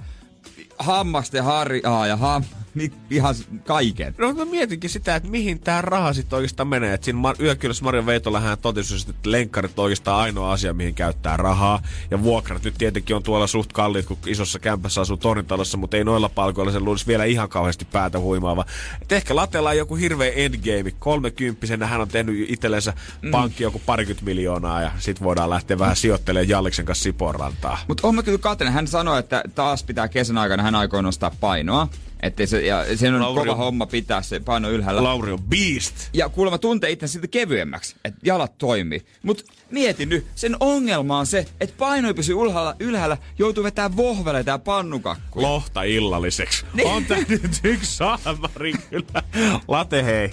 hammasten 0.78 1.44
harjaa 1.44 2.06
ja 2.06 2.16
ham, 2.16 2.44
ihan 3.10 3.34
kaiken. 3.66 4.14
No 4.18 4.32
mä 4.32 4.44
mietinkin 4.44 4.90
sitä, 4.90 5.16
että 5.16 5.28
mihin 5.28 5.60
tämä 5.60 5.80
raha 5.82 6.12
sitten 6.12 6.36
oikeastaan 6.36 6.68
menee. 6.68 6.94
Et 6.94 7.04
siinä 7.04 7.18
Mar- 7.18 7.42
yökylässä 7.42 7.84
Marja 7.84 8.06
Veitola 8.06 8.40
hän 8.40 8.58
totesi, 8.58 9.10
että 9.10 9.30
lenkkarit 9.30 9.78
on 9.78 9.82
oikeastaan 9.82 10.20
ainoa 10.20 10.52
asia, 10.52 10.74
mihin 10.74 10.94
käyttää 10.94 11.36
rahaa. 11.36 11.82
Ja 12.10 12.22
vuokrat 12.22 12.64
nyt 12.64 12.74
tietenkin 12.78 13.16
on 13.16 13.22
tuolla 13.22 13.46
suht 13.46 13.72
kalliit, 13.72 14.06
kun 14.06 14.18
isossa 14.26 14.58
kämpässä 14.58 15.00
asuu 15.00 15.16
tornitalossa, 15.16 15.78
mutta 15.78 15.96
ei 15.96 16.04
noilla 16.04 16.28
palkoilla 16.28 16.72
se 16.72 16.80
luulisi 16.80 17.06
vielä 17.06 17.24
ihan 17.24 17.48
kauheasti 17.48 17.84
päätä 17.84 18.18
huimaava. 18.18 18.64
Et 19.02 19.12
ehkä 19.12 19.36
latellaan 19.36 19.76
joku 19.76 19.94
hirveä 19.94 20.32
endgame. 20.32 20.90
Kolmekymppisenä 20.98 21.86
hän 21.86 22.00
on 22.00 22.08
tehnyt 22.08 22.50
itsellensä 22.50 22.92
mm. 23.22 23.30
pankki 23.30 23.62
joku 23.62 23.82
parikymmentä 23.86 24.24
miljoonaa 24.24 24.82
ja 24.82 24.92
sit 24.98 25.22
voidaan 25.22 25.50
lähteä 25.50 25.78
vähän 25.78 25.96
sijoittelemaan 25.96 26.48
Jalliksen 26.48 26.86
kanssa 26.86 27.02
Siporantaa. 27.02 27.78
Mutta 27.88 28.08
on 28.08 28.14
mä 28.14 28.22
kyllä 28.22 28.38
katselen, 28.38 28.72
hän 28.72 28.86
sanoi, 28.86 29.18
että 29.18 29.42
taas 29.54 29.82
pitää 29.82 30.08
kesän 30.08 30.38
aikana 30.38 30.62
hän 30.62 30.74
aikoo 30.74 31.00
nostaa 31.00 31.30
painoa. 31.40 31.88
Että 32.22 32.46
se, 32.46 32.60
ja 32.60 32.96
se 32.96 33.08
on 33.08 33.20
Lauri 33.20 33.40
kova 33.40 33.52
on, 33.52 33.58
homma 33.58 33.86
pitää 33.86 34.22
se 34.22 34.40
paino 34.40 34.70
ylhäällä. 34.70 35.02
Lauri 35.02 35.32
on 35.32 35.42
beast. 35.42 35.94
Ja 36.12 36.28
kuulemma 36.28 36.58
tuntee 36.58 36.90
itse 36.90 37.06
siitä 37.06 37.28
kevyemmäksi, 37.28 37.96
että 38.04 38.20
jalat 38.22 38.58
toimii. 38.58 39.02
Mut 39.22 39.44
mieti 39.70 40.06
nyt, 40.06 40.26
sen 40.34 40.56
ongelma 40.60 41.18
on 41.18 41.26
se, 41.26 41.46
että 41.60 41.74
paino 41.78 42.08
ei 42.08 42.14
pysy 42.14 42.32
ylhäällä, 42.32 42.76
ylhäällä 42.80 43.16
joutuu 43.38 43.64
vetää 43.64 43.96
vohveleita 43.96 44.50
ja 44.50 44.58
pannukakkuja. 44.58 45.48
Lohta 45.48 45.82
illalliseksi. 45.82 46.64
Niin. 46.74 46.88
On 46.88 47.04
tää 47.04 47.18
nyt 47.28 47.60
yksi 47.64 47.96
saamari 47.96 48.72
kyllä. 48.90 49.22
Late 49.68 50.04
hei 50.04 50.30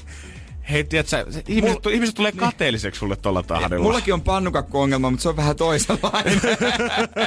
hei, 0.72 0.84
tiedätkö, 0.84 1.26
ihmiset, 1.48 1.84
Mul... 1.86 1.94
ihmiset 1.94 2.16
tulee 2.16 2.32
niin. 2.32 2.40
kateelliseksi 2.40 3.00
sulle 3.00 3.16
tuolla 3.16 3.44
tahdilla. 3.44 3.84
Mullakin 3.84 4.14
on 4.14 4.22
pannukakku-ongelma, 4.22 5.10
mutta 5.10 5.24
se 5.24 5.30
on 5.30 5.38
vähän 5.38 5.56
toisenlainen. 5.56 6.42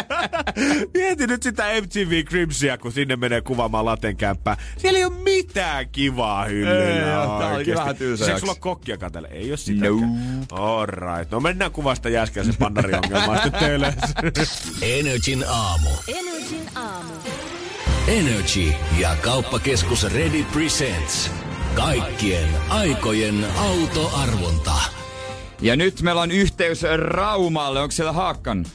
Mieti 0.95 1.27
nyt 1.27 1.43
sitä 1.43 1.65
MTV 1.83 2.25
Crimsia, 2.25 2.79
kun 2.79 2.93
sinne 2.93 3.17
menee 3.17 3.41
kuvaamaan 3.41 3.85
latenkämppää. 3.85 4.57
Siellä 4.77 4.99
ei 4.99 5.05
ole 5.05 5.15
mitään 5.23 5.89
kivaa 5.89 6.45
hyllyllä 6.45 7.39
Tää 7.39 7.55
oli 7.55 7.75
vähän 7.75 7.97
tylsä 7.97 8.25
Seekö 8.25 8.41
sulla 8.41 8.55
kokkia 8.55 8.99
katelle? 8.99 9.29
Ei 9.31 9.51
ole 9.51 9.57
sitä. 9.57 9.87
No. 9.87 9.97
Alright. 10.53 11.31
No 11.31 11.41
mennään 11.41 11.73
kuvasta 11.73 12.09
jäskeä 12.09 12.45
se 12.45 12.53
pandariongelmaa 12.59 13.43
sitten 13.43 13.83
Energin 14.99 15.45
aamu. 15.49 15.91
Energin 16.09 16.69
aamu. 16.75 17.13
Energy 18.09 18.73
ja 18.99 19.17
kauppakeskus 19.23 20.03
Ready 20.03 20.45
Presents. 20.53 21.31
Kaikkien 21.77 22.49
aikojen 22.69 23.47
autoarvonta. 23.59 24.73
Ja 25.61 25.77
nyt 25.77 26.03
meillä 26.03 26.21
on 26.21 26.31
yhteys 26.31 26.83
Raumalle. 26.97 27.81
Onko 27.81 27.93
siellä 27.93 28.13
Haakkan? 28.13 28.67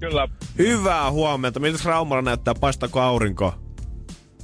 Kyllä. 0.00 0.28
Hyvää 0.58 1.10
huomenta. 1.10 1.60
Miltä 1.60 1.82
Raumalla 1.84 2.22
näyttää? 2.22 2.54
Paistako 2.54 3.00
aurinko? 3.00 3.54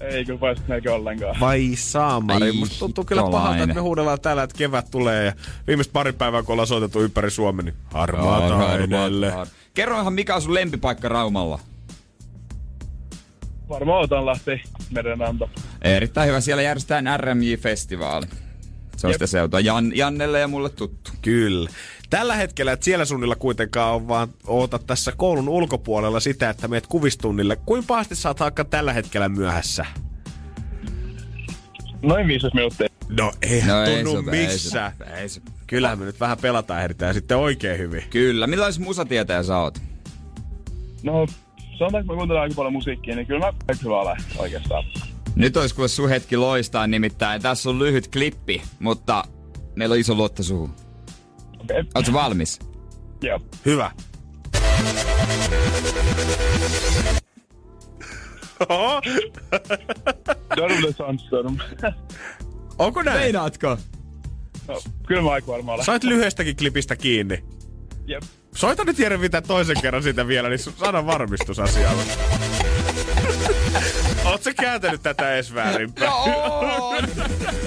Ei 0.01 0.25
kyllä 0.25 0.39
paista 0.39 0.65
melkein 0.69 0.95
ollenkaan. 0.95 1.37
Vai 1.41 1.71
saamari. 1.75 2.47
Ai, 2.47 2.53
Musta 2.53 2.79
tuntuu 2.79 3.05
kyllä 3.05 3.23
pahalta, 3.31 3.63
että 3.63 3.75
me 3.75 3.81
huudellaan 3.81 4.21
täällä, 4.21 4.43
että 4.43 4.59
kevät 4.59 4.91
tulee. 4.91 5.25
Ja 5.25 5.33
viimeistä 5.67 5.93
pari 5.93 6.13
päivää, 6.13 6.43
kun 6.43 6.53
ollaan 6.53 6.67
soitettu 6.67 7.01
ympäri 7.01 7.31
Suomen, 7.31 7.65
niin 7.65 7.75
harmaata 7.93 8.75
edelle. 8.75 9.33
Kerroinhan, 9.75 10.13
mikä 10.13 10.35
on 10.35 10.43
sun 10.43 10.55
lempipaikka 10.55 11.09
Raumalla? 11.09 11.59
Varmaan 13.69 14.01
Otanlahti, 14.03 14.63
merenanta. 14.91 15.49
Erittäin 15.83 16.29
hyvä. 16.29 16.41
Siellä 16.41 16.63
järjestetään 16.63 17.21
RMJ-festivaali. 17.21 18.27
Se 18.97 19.07
on 19.07 19.13
sitä 19.13 19.27
seutua. 19.27 19.61
Jan, 19.61 19.97
Jannelle 19.97 20.41
ja 20.41 20.49
mulle 20.49 20.69
tuttu. 20.71 21.11
Kyllä. 21.23 21.71
Tällä 22.11 22.37
hetkellä 22.37 22.73
et 22.73 22.83
siellä 22.83 23.05
suunnilla 23.05 23.37
kuitenkaan 23.37 23.95
on 23.95 24.09
vaan 24.09 24.29
oota 24.47 24.79
tässä 24.79 25.13
koulun 25.17 25.49
ulkopuolella 25.49 26.21
sitä, 26.21 26.51
että 26.51 26.69
meet 26.69 26.87
kuvistunnille. 26.87 27.57
Kuin 27.57 27.85
pahasti 27.87 28.17
saat 28.17 28.41
haakka 28.41 28.65
tällä 28.65 28.93
hetkellä 28.93 29.29
myöhässä? 29.29 29.87
Noin 32.03 32.27
15 32.27 32.55
minuuttia. 32.57 32.89
No 33.09 33.33
eihän 33.43 33.69
No 33.77 33.83
ei 33.85 34.05
tunnu 34.05 34.31
ei 34.31 34.47
se- 34.47 34.53
missään. 34.53 34.93
ei 35.17 35.29
se- 35.29 35.41
Kyllähän 35.67 35.99
me 35.99 36.05
nyt 36.05 36.21
vähän 36.21 36.39
pelataan 36.39 36.83
ehditään 36.83 37.15
sitten 37.15 37.37
oikein 37.37 37.79
hyvin. 37.79 38.03
Kyllä. 38.11 38.47
Millainen 38.47 38.83
musatietäjä 38.83 39.43
sä 39.43 39.57
oot? 39.59 39.79
No, 41.03 41.27
sanotaanko 41.79 42.13
mä 42.13 42.17
kuuntelen 42.17 42.43
aika 42.43 42.55
paljon 42.55 42.73
musiikkia, 42.73 43.17
niin 43.17 43.27
kyllä 43.27 43.41
mä 43.41 43.47
aika 43.47 43.81
hyvä 43.85 44.01
ole 44.01 44.17
oikeastaan. 44.39 44.85
Nyt 45.35 45.57
olisi 45.57 45.75
kuule 45.75 45.89
sun 45.89 46.09
hetki 46.09 46.37
loistaa 46.37 46.87
nimittäin. 46.87 47.43
Tässä 47.43 47.71
on 47.71 47.79
lyhyt 47.79 48.09
klippi, 48.09 48.63
mutta 48.79 49.25
meillä 49.77 49.93
on 49.93 49.99
iso 49.99 50.15
luotto 50.15 50.43
suhun. 50.43 50.71
Okei, 51.61 51.81
okay. 51.81 51.85
Ootko 51.95 52.13
valmis? 52.13 52.59
joo. 53.23 53.41
Hyvä. 53.67 53.91
The 60.83 60.93
Sandstorm. 60.99 61.57
Onko 62.79 63.03
näin? 63.03 63.19
Meinaatko? 63.21 63.79
no, 64.69 64.81
kyllä 65.07 65.23
mä 65.23 65.31
aika 65.31 65.53
varmaan 65.53 65.75
olen. 65.75 65.85
Sait 65.85 66.05
lyhyestäkin 66.05 66.57
klipistä 66.57 66.97
kiinni. 66.97 67.45
Jep. 68.07 68.23
Soita 68.55 68.85
nyt 68.85 68.99
Jere 68.99 69.17
mitä 69.17 69.43
toisen 69.43 69.83
kerran 69.83 70.03
sitä 70.03 70.27
vielä, 70.27 70.49
niin 70.49 70.59
saada 70.59 71.07
varmistusasialla. 71.07 72.03
Oot 74.25 74.43
sä 74.43 74.55
kääntänyt 74.55 75.03
tätä 75.03 75.35
edes 75.35 75.55
väärinpäin? 75.55 76.13
on! 76.13 77.09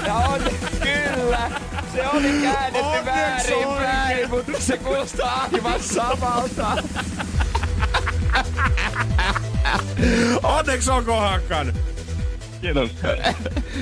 Ja 0.05 0.15
on, 0.15 0.41
kyllä! 0.83 1.51
Se 1.93 2.07
oli 2.07 2.29
käännetty 2.41 2.79
Onneksi 2.79 3.05
väärinpäin, 3.05 4.29
mutta 4.29 4.51
se 4.59 4.77
kuulostaa 4.77 5.49
aivan 5.53 5.83
samalta. 5.83 6.77
Onneksi 10.43 10.91
onko 10.91 11.19
Hakan? 11.19 11.73
Kiitos. 12.65 12.91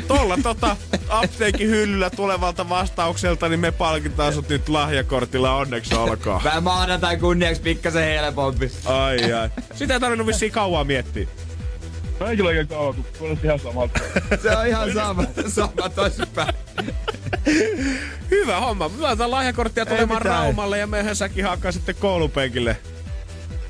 Tuolla 0.08 0.38
tota 0.44 0.76
apteekin 1.10 1.70
hyllyllä 1.70 2.10
tulevalta 2.10 2.70
vastaukselta, 2.70 3.50
niin 3.50 3.60
me 3.60 3.72
palkitaan 3.72 4.34
sut 4.34 4.50
nyt 4.50 4.70
lahjakortilla. 4.70 5.56
Onneksi 5.56 5.96
olkoon. 5.96 6.44
Vähän 6.44 6.64
maanantai 6.64 7.18
kunniaksi 7.18 7.62
pikkasen 7.62 8.04
helpompi. 8.04 8.72
Ai 8.86 9.34
ai. 9.34 9.50
Sitä 9.76 9.94
ei 9.94 10.00
tarvinnut 10.00 10.28
vissiin 10.28 10.52
kauan 10.52 10.88
miettiä. 10.88 11.28
No 12.20 12.28
ei 12.28 12.38
kyllä 12.38 12.48
oikein 12.48 12.68
kauan, 12.68 12.96
kun 12.96 13.06
kuulosti 13.20 13.48
ihan 13.48 13.60
samalta. 13.60 14.00
Se 14.42 14.58
on 14.58 14.68
ihan 14.68 14.94
sama, 14.94 15.24
sama 15.48 15.90
toisinpäin. 15.96 16.54
Hyvä 18.32 18.60
homma. 18.60 18.90
Me 18.90 19.02
laitetaan 19.02 19.32
lahjakorttia 19.32 19.86
tulemaan. 19.86 20.22
Raumalle 20.22 20.78
ja 20.78 20.88
mehän 20.88 21.16
säkin 21.16 21.46
hakkaa 21.46 21.72
sitten 21.72 21.96
koulupenkille. 21.96 22.78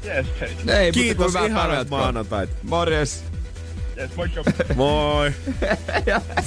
Yes, 0.05 0.25
hei. 0.41 0.49
Ei, 0.67 0.91
Kiitos 0.91 1.35
ihanat 1.35 1.89
maanantait. 1.89 2.49
Morjes. 2.63 3.23
Moikka. 4.15 4.43
Moi. 4.75 5.33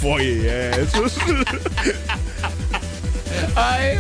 Voi 0.03 0.45
Jeesus. 0.47 1.19
Ai. 3.55 3.99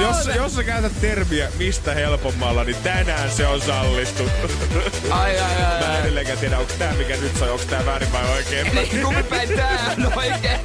Jos, 0.00 0.26
jos 0.36 0.54
sä 0.54 0.64
käytät 0.64 0.92
termiä 1.00 1.48
mistä 1.58 1.94
helpommalla, 1.94 2.64
niin 2.64 2.76
tänään 2.82 3.30
se 3.30 3.46
on 3.46 3.60
sallittu. 3.60 4.30
Ai, 5.10 5.38
ai, 5.40 5.54
ai, 5.64 5.80
Mä 5.80 5.86
en 5.86 5.90
ai. 5.90 6.00
edelleenkään 6.00 6.38
tiedä, 6.38 6.58
onko 6.58 6.72
tää 6.78 6.94
mikä 6.94 7.16
nyt 7.16 7.36
soi, 7.36 7.50
onko 7.50 7.64
tää 7.64 7.86
väärin 7.86 8.12
vai 8.12 8.30
oikein. 8.32 8.74
Niin, 8.74 9.02
Kummipäin 9.02 9.48
tää 9.48 9.94
on 9.98 10.12
oikein. 10.16 10.60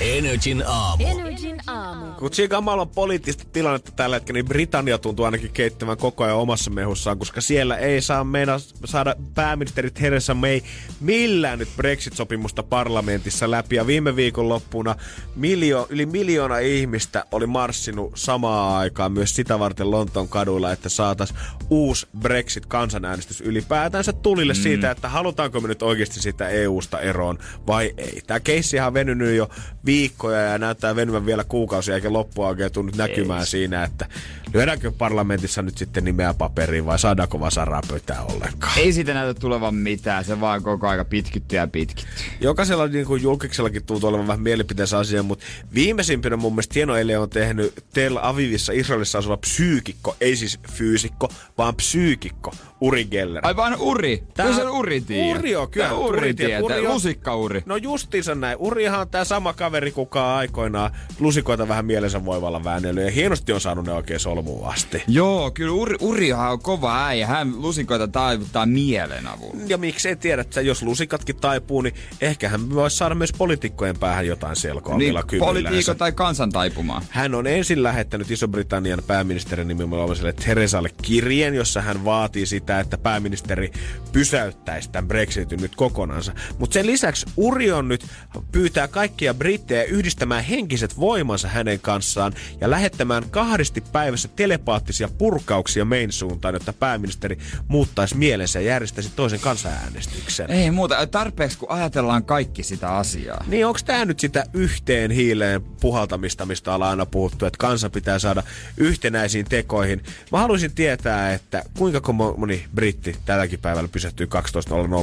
Energin 0.00 0.64
aamu. 0.66 1.04
Energin 1.06 1.60
aamu. 1.66 2.06
Kun 2.18 2.30
Chigamalla 2.30 2.82
on 2.82 2.88
poliittista 2.88 3.44
tilannetta 3.52 3.92
tällä 3.92 4.16
hetkellä, 4.16 4.38
niin 4.38 4.48
Britannia 4.48 4.98
tuntuu 4.98 5.24
ainakin 5.24 5.50
keittämään 5.50 5.98
koko 5.98 6.24
ajan 6.24 6.36
omassa 6.36 6.70
mehussaan, 6.70 7.18
koska 7.18 7.40
siellä 7.40 7.76
ei 7.76 8.00
saa 8.00 8.24
meina 8.24 8.52
saada 8.84 9.16
pääministeri 9.34 9.90
Theresa 9.90 10.34
May 10.34 10.60
millään 11.00 11.58
nyt 11.58 11.68
Brexit-sopimusta 11.76 12.62
parlamentissa 12.62 13.50
läpi. 13.50 13.76
Ja 13.76 13.86
viime 13.86 14.16
viikon 14.16 14.48
loppuna 14.48 14.96
miljo, 15.36 15.86
yli 15.90 16.06
miljoona 16.06 16.58
ihmistä 16.58 17.24
oli 17.32 17.46
marssinut 17.46 18.12
samaan 18.14 18.78
aikaan 18.78 19.12
myös 19.12 19.36
sitä 19.36 19.58
varten 19.58 19.90
Lontoon 19.90 20.28
kaduilla, 20.28 20.72
että 20.72 20.88
saatas 20.88 21.34
uusi 21.70 22.06
Brexit-kansanäänestys 22.18 23.40
ylipäätänsä 23.40 24.12
tulille 24.12 24.52
mm. 24.52 24.62
siitä, 24.62 24.90
että 24.90 25.08
halutaanko 25.08 25.60
me 25.60 25.68
nyt 25.68 25.82
oikeasti 25.82 26.20
sitä 26.20 26.48
EU-sta 26.48 27.00
eroon 27.00 27.38
vai 27.66 27.94
ei. 27.96 28.22
Tämä 28.26 28.40
keissi 28.40 28.80
on 28.80 28.94
venynyt 28.94 29.36
jo 29.36 29.48
viikkoja 29.86 30.40
ja 30.40 30.58
näyttää 30.58 30.96
venyvän 30.96 31.26
vielä 31.26 31.44
kuukausia, 31.44 31.94
eikä 31.94 32.12
loppua 32.12 32.48
oikein 32.48 32.72
tule 32.72 32.86
nyt 32.86 32.96
näkymään 32.96 33.40
ei. 33.40 33.46
siinä, 33.46 33.84
että 33.84 34.06
lyödäänkö 34.54 34.92
parlamentissa 34.92 35.62
nyt 35.62 35.78
sitten 35.78 36.04
nimeä 36.04 36.34
paperiin 36.34 36.86
vai 36.86 36.98
saadaanko 36.98 37.40
vasaraa 37.40 37.82
pöytää 37.88 38.22
ollenkaan. 38.22 38.78
Ei 38.78 38.92
siitä 38.92 39.14
näytä 39.14 39.40
tulevan 39.40 39.74
mitään, 39.74 40.24
se 40.24 40.40
vaan 40.40 40.62
koko 40.62 40.88
aika 40.88 41.04
pitkittyy 41.04 41.58
ja 41.58 41.66
pitkittyy. 41.66 42.14
Jokaisella 42.40 42.86
niin 42.86 43.06
kuin 43.06 43.22
julkiksellakin 43.22 43.84
tuntuu 43.84 44.08
olevan 44.08 44.26
vähän 44.26 44.42
mielipiteensä 44.42 44.98
asia, 44.98 45.22
mutta 45.22 45.44
viimeisimpänä 45.74 46.36
mun 46.36 46.52
mielestä 46.52 46.72
hieno 46.74 46.96
ele 46.96 47.18
on 47.18 47.30
tehnyt 47.30 47.84
Tel 47.92 48.18
Avivissa 48.22 48.72
Israelissa 48.72 49.18
asuva 49.18 49.36
psyykikko, 49.36 50.16
ei 50.20 50.36
siis 50.36 50.58
fyysikko, 50.72 51.28
vaan 51.58 51.74
psyykikko, 51.74 52.54
Uri 52.84 53.04
Geller. 53.04 53.46
Ai 53.46 53.56
vaan 53.56 53.76
Uri. 53.80 54.22
Tää- 54.34 54.46
Kyllä 54.46 54.56
se 54.58 54.64
on 54.64 54.78
Uri 54.78 55.00
tiedä. 55.00 55.38
Uri 55.38 55.56
on, 55.56 55.70
kyllä. 55.70 55.86
Tää 55.86 55.94
Uri, 55.96 56.18
Uri. 56.32 56.56
Uri 56.62 56.86
on- 56.86 56.94
Lusikka-Uri. 56.94 57.62
No 57.66 57.76
justiinsa 57.76 58.34
näin. 58.34 58.56
Urihan 58.58 59.00
on 59.00 59.08
tää 59.08 59.24
sama 59.24 59.52
kaveri, 59.52 59.90
kuka 59.92 60.36
aikoinaan 60.36 60.90
lusikoita 61.20 61.68
vähän 61.68 61.84
mielensä 61.84 62.24
voivalla 62.24 62.64
väännellyt. 62.64 63.04
Ja 63.04 63.10
hienosti 63.10 63.52
on 63.52 63.60
saanut 63.60 63.86
ne 63.86 63.92
oikein 63.92 64.20
solmuun 64.20 64.68
asti. 64.68 65.02
Joo, 65.08 65.50
kyllä 65.50 65.72
Uri, 65.72 65.96
Urihan 66.00 66.52
on 66.52 66.62
kova 66.62 67.06
äijä. 67.06 67.26
Hän 67.26 67.62
lusikoita 67.62 68.08
taivuttaa 68.08 68.66
mielen 68.66 69.26
avulla. 69.26 69.60
Ja 69.66 69.78
miksei 69.78 70.16
tiedä, 70.16 70.42
että 70.42 70.60
jos 70.60 70.82
lusikatkin 70.82 71.36
taipuu, 71.36 71.80
niin 71.82 71.94
ehkä 72.20 72.48
hän 72.48 72.70
voisi 72.74 72.96
saada 72.96 73.14
myös 73.14 73.32
poliitikkojen 73.38 73.98
päähän 73.98 74.26
jotain 74.26 74.56
selkoa 74.56 74.98
Niin, 74.98 75.14
politiikko 75.38 75.94
tai 75.94 76.12
kansan 76.12 76.50
taipumaan. 76.50 77.02
Hän 77.10 77.34
on 77.34 77.46
ensin 77.46 77.82
lähettänyt 77.82 78.30
Iso-Britannian 78.30 79.02
pääministerin 79.06 79.68
nimenomaiselle 79.68 80.32
Teresalle 80.32 80.90
kirjeen, 81.02 81.54
jossa 81.54 81.80
hän 81.80 82.04
vaatii 82.04 82.46
sitä, 82.46 82.73
että 82.80 82.98
pääministeri 82.98 83.72
pysäyttäisi 84.12 84.90
tämän 84.90 85.08
Brexitin 85.08 85.60
nyt 85.60 85.76
kokonansa. 85.76 86.32
Mutta 86.58 86.74
sen 86.74 86.86
lisäksi 86.86 87.26
Uri 87.36 87.72
on 87.72 87.88
nyt 87.88 88.06
pyytää 88.52 88.88
kaikkia 88.88 89.34
brittejä 89.34 89.82
yhdistämään 89.84 90.44
henkiset 90.44 91.00
voimansa 91.00 91.48
hänen 91.48 91.80
kanssaan 91.80 92.32
ja 92.60 92.70
lähettämään 92.70 93.30
kahdesti 93.30 93.80
päivässä 93.80 94.28
telepaattisia 94.28 95.08
purkauksia 95.18 95.84
main 95.84 96.12
suuntaan, 96.12 96.54
jotta 96.54 96.72
pääministeri 96.72 97.38
muuttaisi 97.68 98.16
mielensä 98.16 98.60
ja 98.60 98.66
järjestäisi 98.66 99.10
toisen 99.16 99.40
kansanäänestyksen. 99.40 100.50
Ei 100.50 100.70
muuta, 100.70 101.06
tarpeeksi 101.06 101.58
kun 101.58 101.70
ajatellaan 101.70 102.24
kaikki 102.24 102.62
sitä 102.62 102.96
asiaa. 102.96 103.44
Niin 103.46 103.66
onko 103.66 103.78
tämä 103.84 104.04
nyt 104.04 104.20
sitä 104.20 104.44
yhteen 104.52 105.10
hiileen 105.10 105.62
puhaltamista, 105.62 106.46
mistä 106.46 106.74
ollaan 106.74 106.90
aina 106.90 107.06
puhuttu, 107.06 107.46
että 107.46 107.58
kansa 107.58 107.90
pitää 107.90 108.18
saada 108.18 108.42
yhtenäisiin 108.76 109.46
tekoihin? 109.48 110.02
Mä 110.32 110.38
haluaisin 110.38 110.74
tietää, 110.74 111.32
että 111.32 111.64
kuinka 111.78 111.98
ko- 111.98 112.36
britti 112.74 113.16
tälläkin 113.24 113.58
päivällä 113.58 113.88
pysähtyy 113.88 114.28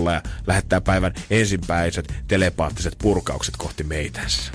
12.00 0.07 0.11
ja 0.11 0.21
lähettää 0.47 0.81
päivän 0.81 1.13
ensimmäiset 1.29 2.13
telepaattiset 2.27 2.95
purkaukset 3.01 3.57
kohti 3.57 3.83
meitänsä. 3.83 4.51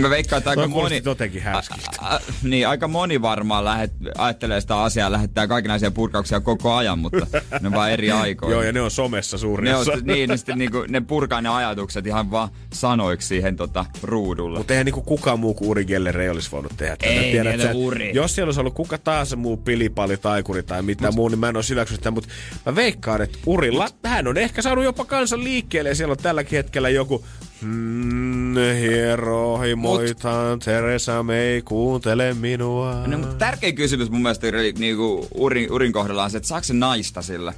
Mä 0.00 0.10
veikkaan, 0.10 0.38
että 0.38 0.50
aika 0.50 0.68
moni... 0.68 1.02
jotenkin 1.04 1.42
härskiltä. 1.42 1.90
A, 1.98 2.18
niin, 2.42 2.68
aika 2.68 2.88
moni 2.88 3.22
varmaan 3.22 3.64
lähet, 3.64 3.92
ajattelee 4.18 4.60
sitä 4.60 4.82
asiaa, 4.82 5.12
lähettää 5.12 5.46
kaikenlaisia 5.46 5.90
purkauksia 5.90 6.40
koko 6.40 6.74
ajan, 6.74 6.98
mutta 6.98 7.26
ne 7.60 7.66
on 7.66 7.72
vaan 7.72 7.90
eri 7.90 8.10
aikoina. 8.10 8.52
Joo, 8.54 8.62
ja 8.62 8.72
ne 8.72 8.80
on 8.80 8.90
somessa 8.90 9.38
suurin 9.38 9.64
ne, 9.64 9.74
on, 9.74 9.80
osa. 9.80 9.92
niin, 10.02 10.28
ne, 10.28 10.36
sitten, 10.36 10.58
niinku, 10.58 10.84
ne 10.88 11.00
purkaa 11.00 11.40
ne 11.40 11.48
ajatukset 11.48 12.06
ihan 12.06 12.30
vaan 12.30 12.48
sanoiksi 12.72 13.28
siihen 13.28 13.56
tota, 13.56 13.86
ruudulle. 14.02 14.58
Mutta 14.58 14.72
eihän 14.72 14.84
niinku 14.84 15.02
kukaan 15.02 15.40
muu 15.40 15.54
kuin 15.54 15.68
Uri 15.68 15.84
Geller 15.84 16.20
ei 16.20 16.28
olisi 16.28 16.50
voinut 16.50 16.72
tehdä 16.76 16.96
tätä. 16.96 17.12
Ei, 17.12 17.32
Tiedät 17.32 17.52
niillä 17.52 17.72
sä, 17.72 17.78
Uri. 17.78 18.10
Jos 18.14 18.34
siellä 18.34 18.48
olisi 18.48 18.60
ollut 18.60 18.74
kuka 18.74 18.98
tahansa 18.98 19.36
muu 19.36 19.56
pilipali, 19.56 20.16
taikuri 20.16 20.62
tai 20.62 20.82
mitä 20.82 21.06
mut, 21.06 21.14
muu, 21.14 21.28
niin 21.28 21.38
mä 21.38 21.48
en 21.48 21.56
olisi 21.56 21.70
hyväksynyt 21.70 22.00
sitä. 22.00 22.10
Mutta 22.10 22.28
mä 22.66 22.74
veikkaan, 22.74 23.22
että 23.22 23.38
Urilla, 23.46 23.82
mut, 23.82 23.96
hän 24.04 24.28
on 24.28 24.38
ehkä 24.38 24.62
saanut 24.62 24.84
jopa 24.84 25.04
kansan 25.04 25.44
liikkeelle. 25.44 25.88
Ja 25.88 25.94
siellä 25.94 26.12
on 26.12 26.18
tälläkin 26.18 26.56
hetkellä 26.56 26.88
joku 26.88 27.24
Hmm, 27.62 28.54
hierohimoitaan, 28.80 30.58
Teresa 30.58 31.22
May, 31.22 31.62
kuuntele 31.64 32.34
minua. 32.34 33.06
No, 33.06 33.18
mutta 33.18 33.34
tärkein 33.34 33.74
kysymys 33.74 34.10
mun 34.10 34.22
mielestä 34.22 34.46
niinku, 34.78 35.28
urin, 35.34 35.72
urin 35.72 35.92
kohdalla 35.92 36.24
on 36.24 36.30
se, 36.30 36.36
että 36.36 36.48
saako 36.48 36.64
se 36.64 36.74
naista 36.74 37.22
sillä, 37.22 37.52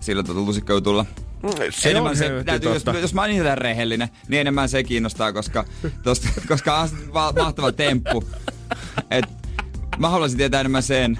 sillä 0.00 0.22
tota 0.22 0.40
lusikkoutulla. 0.40 1.06
Se 1.70 1.90
enemmän 1.90 2.10
on 2.10 2.16
se, 2.16 2.42
täytyy, 2.44 2.72
jos, 2.72 2.84
totta. 2.84 3.00
jos 3.00 3.14
mä 3.14 3.20
oon 3.20 3.30
ihan 3.30 3.58
rehellinen, 3.58 4.08
niin 4.28 4.40
enemmän 4.40 4.68
se 4.68 4.84
kiinnostaa, 4.84 5.32
koska, 5.32 5.64
tosta, 6.04 6.28
koska 6.48 6.80
on 6.80 6.88
va- 7.14 7.32
mahtava 7.32 7.72
temppu. 7.72 8.24
Et, 9.10 9.24
mä 9.98 10.08
haluaisin 10.08 10.38
tietää 10.38 10.60
enemmän 10.60 10.82
sen. 10.82 11.18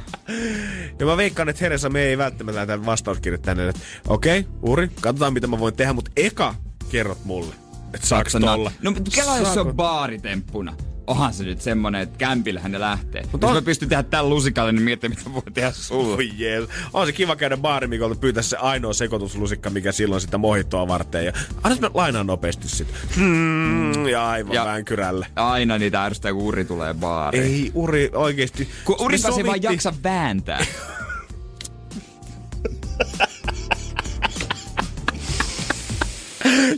Ja 0.98 1.06
mä 1.06 1.16
veikkaan, 1.16 1.48
että 1.48 1.60
Teresa 1.60 1.90
May 1.90 2.00
ei 2.02 2.18
välttämättä 2.18 2.58
lähtä 2.58 2.86
vastauskirjat 2.86 3.42
tänne, 3.42 3.68
että 3.68 3.80
okei, 4.08 4.40
okay, 4.40 4.52
Uri, 4.62 4.90
katsotaan 5.00 5.32
mitä 5.32 5.46
mä 5.46 5.58
voin 5.58 5.76
tehdä, 5.76 5.92
mutta 5.92 6.10
eka 6.16 6.54
kerrot 6.90 7.24
mulle. 7.24 7.63
Et 7.94 8.02
saaks 8.04 8.32
tolla? 8.32 8.72
No 8.82 8.90
mutta 8.90 9.10
kela 9.14 9.38
jos 9.38 9.54
se 9.54 9.60
on 9.60 9.74
baaritemppuna. 9.74 10.76
Onhan 11.06 11.34
se 11.34 11.44
nyt 11.44 11.60
semmonen, 11.60 12.00
että 12.02 12.18
kämpillähän 12.18 12.72
ne 12.72 12.80
lähtee. 12.80 13.22
Mutta 13.32 13.46
on- 13.46 13.54
jos 13.54 13.62
mä 13.62 13.64
pystyn 13.64 13.88
tehdä 13.88 14.02
tämän 14.02 14.28
lusikalle, 14.28 14.72
niin 14.72 14.82
miettii, 14.82 15.08
mitä 15.10 15.22
voi 15.34 15.42
tehdä 15.54 15.70
sulle. 15.72 16.16
Oi 16.16 16.30
jees. 16.36 16.64
On 16.92 17.06
se 17.06 17.12
kiva 17.12 17.36
käydä 17.36 17.56
baarimikolta 17.56 18.14
pyytää 18.20 18.42
se 18.42 18.56
ainoa 18.56 18.92
sekoituslusikka, 18.92 19.70
mikä 19.70 19.92
silloin 19.92 20.20
sitä 20.20 20.38
mohittoa 20.38 20.88
varten. 20.88 21.24
Ja 21.24 21.32
annas 21.62 21.80
mä 21.80 21.90
lainaan 21.94 22.26
nopeasti 22.26 22.68
sit. 22.68 22.88
Hmm, 23.16 24.06
ja 24.08 24.28
aivan 24.28 24.54
Ja- 24.54 24.64
vänkyrälle. 24.64 25.26
Aina 25.36 25.78
niitä 25.78 26.04
ärsyttää, 26.04 26.32
kun 26.32 26.42
Uri 26.42 26.64
tulee 26.64 26.94
baariin. 26.94 27.44
Ei 27.44 27.70
Uri 27.74 28.10
oikeesti. 28.14 28.68
Kun 28.84 28.96
Uripa 29.00 29.30
se 29.30 29.46
vaan 29.46 29.62
jaksa 29.62 29.94
vääntää. 30.04 30.66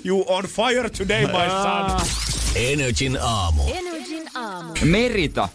You 0.07 0.24
on 0.28 0.44
fire 0.44 0.90
today, 0.90 1.26
my 1.26 1.48
son. 1.62 2.00
Energin 2.54 3.18
aamu. 3.22 3.62
Energin 3.74 4.22
aamu. 4.34 4.72
Merita 4.84 5.48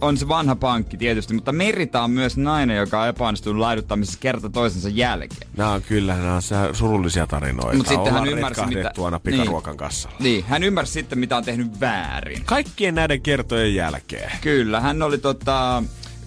on 0.00 0.16
se 0.16 0.28
vanha 0.28 0.56
pankki 0.56 0.96
tietysti, 0.96 1.34
mutta 1.34 1.52
Merita 1.52 2.02
on 2.02 2.10
myös 2.10 2.36
nainen, 2.36 2.76
joka 2.76 3.02
on 3.02 3.08
epäonnistunut 3.08 3.60
laiduttamisessa 3.60 4.18
kerta 4.20 4.50
toisensa 4.50 4.88
jälkeen. 4.88 5.50
Nämä 5.56 5.72
on 5.72 5.82
kyllä, 5.82 6.14
nämä 6.14 6.34
on 6.34 6.42
surullisia 6.72 7.26
tarinoita. 7.26 7.76
Mut 7.76 7.86
sitten 7.86 8.12
hän 8.12 8.28
ymmärsi, 8.28 8.60
mitä- 8.60 8.74
retkahdettuana 8.74 9.20
pikaruokan 9.20 9.76
kassalla. 9.76 10.16
Niin, 10.20 10.44
hän 10.44 10.62
ymmärsi 10.62 10.92
sitten, 10.92 11.18
mitä 11.18 11.36
on 11.36 11.44
tehnyt 11.44 11.80
väärin. 11.80 12.44
Kaikkien 12.44 12.94
näiden 12.94 13.22
kertojen 13.22 13.74
jälkeen. 13.74 14.32
Kyllä, 14.40 14.80
hän 14.80 15.02
oli 15.02 15.18
tota, 15.18 15.82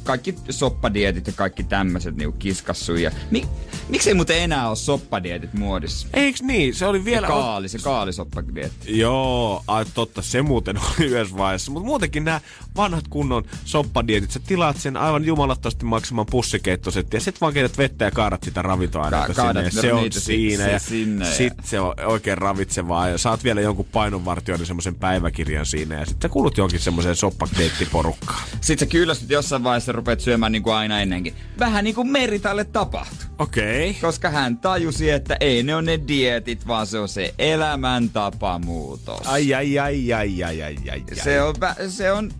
kaikki 0.05 0.35
soppadietit 0.49 1.27
ja 1.27 1.33
kaikki 1.33 1.63
tämmöiset 1.63 2.15
niinku 2.15 2.37
kiskassu. 2.39 2.95
Ja, 2.95 3.11
mi, 3.31 3.45
miksei 3.89 4.13
muuten 4.13 4.37
enää 4.39 4.67
ole 4.67 4.75
soppadietit 4.75 5.53
muodissa? 5.53 6.07
Eiks 6.13 6.41
niin? 6.41 6.75
Se 6.75 6.85
oli 6.85 6.97
Ja 6.97 7.05
vielä... 7.05 7.27
kaali, 7.27 7.69
se 7.69 7.77
kaalisoppadietti. 7.79 8.99
Joo, 8.99 9.63
ai 9.67 9.85
totta, 9.93 10.21
se 10.21 10.41
muuten 10.41 10.77
oli 10.99 11.05
yhdessä 11.07 11.37
vaiheessa. 11.37 11.71
Mutta 11.71 11.85
muutenkin 11.85 12.23
nämä 12.25 12.41
vanhat 12.75 13.07
kunnon 13.07 13.43
soppadietit, 13.65 14.31
sä 14.31 14.39
tilaat 14.39 14.77
sen 14.77 14.97
aivan 14.97 15.25
jumalattomasti 15.25 15.85
maksaman 15.85 16.25
pussikeittoset 16.25 17.13
ja 17.13 17.19
sit 17.19 17.41
vaan 17.41 17.53
keität 17.53 17.77
vettä 17.77 18.05
ja 18.05 18.11
kaadat 18.11 18.43
sitä 18.43 18.61
ravintoaineita 18.61 19.33
Ka- 19.33 19.47
sinne. 19.47 19.63
Ja 19.63 19.71
se 19.71 19.93
on 19.93 20.11
siinä 20.11 20.65
si- 20.65 20.71
ja 20.71 20.79
sinne 20.79 21.25
ja- 21.29 21.33
sit 21.35 21.53
se 21.63 21.79
on 21.79 21.93
oikein 22.05 22.37
ravitsevaa 22.37 23.09
ja 23.09 23.17
saat 23.17 23.43
vielä 23.43 23.61
jonkun 23.61 23.85
painonvartijoiden 23.91 24.65
semmoisen 24.67 24.95
päiväkirjan 24.95 25.65
siinä 25.65 25.95
ja 25.99 26.05
sitten 26.05 26.29
sä 26.29 26.33
kuulut 26.33 26.57
jonkin 26.57 26.79
semmoiseen 26.79 27.15
soppakeitti-porukkaan. 27.15 28.43
Sitten 28.61 28.87
sä 28.87 28.91
kyllästyt 28.91 29.29
jossain 29.29 29.63
vaiheessa 29.63 29.91
rupeat 29.95 30.19
syömään 30.19 30.51
niin 30.51 30.63
kuin 30.63 30.75
aina 30.75 31.01
ennenkin. 31.01 31.33
Vähän 31.59 31.83
niin 31.83 31.95
kuin 31.95 32.11
Meritalle 32.11 32.63
tapahtui. 32.63 33.25
Okei. 33.39 33.89
Okay. 33.89 34.01
Koska 34.01 34.29
hän 34.29 34.57
tajusi, 34.57 35.09
että 35.09 35.37
ei 35.39 35.63
ne 35.63 35.75
on 35.75 35.85
ne 35.85 35.99
dietit, 36.07 36.67
vaan 36.67 36.87
se 36.87 36.99
on 36.99 37.09
se 37.09 37.33
elämäntapamuutos. 37.39 39.27
Ai, 39.27 39.53
ai, 39.53 39.79
ai, 39.79 40.13
ai, 40.13 40.43
ai, 40.43 40.63
ai, 40.63 40.77
ai. 40.91 41.03
Se 41.13 41.41
on, 41.41 41.55
se 41.89 42.11
on 42.11 42.31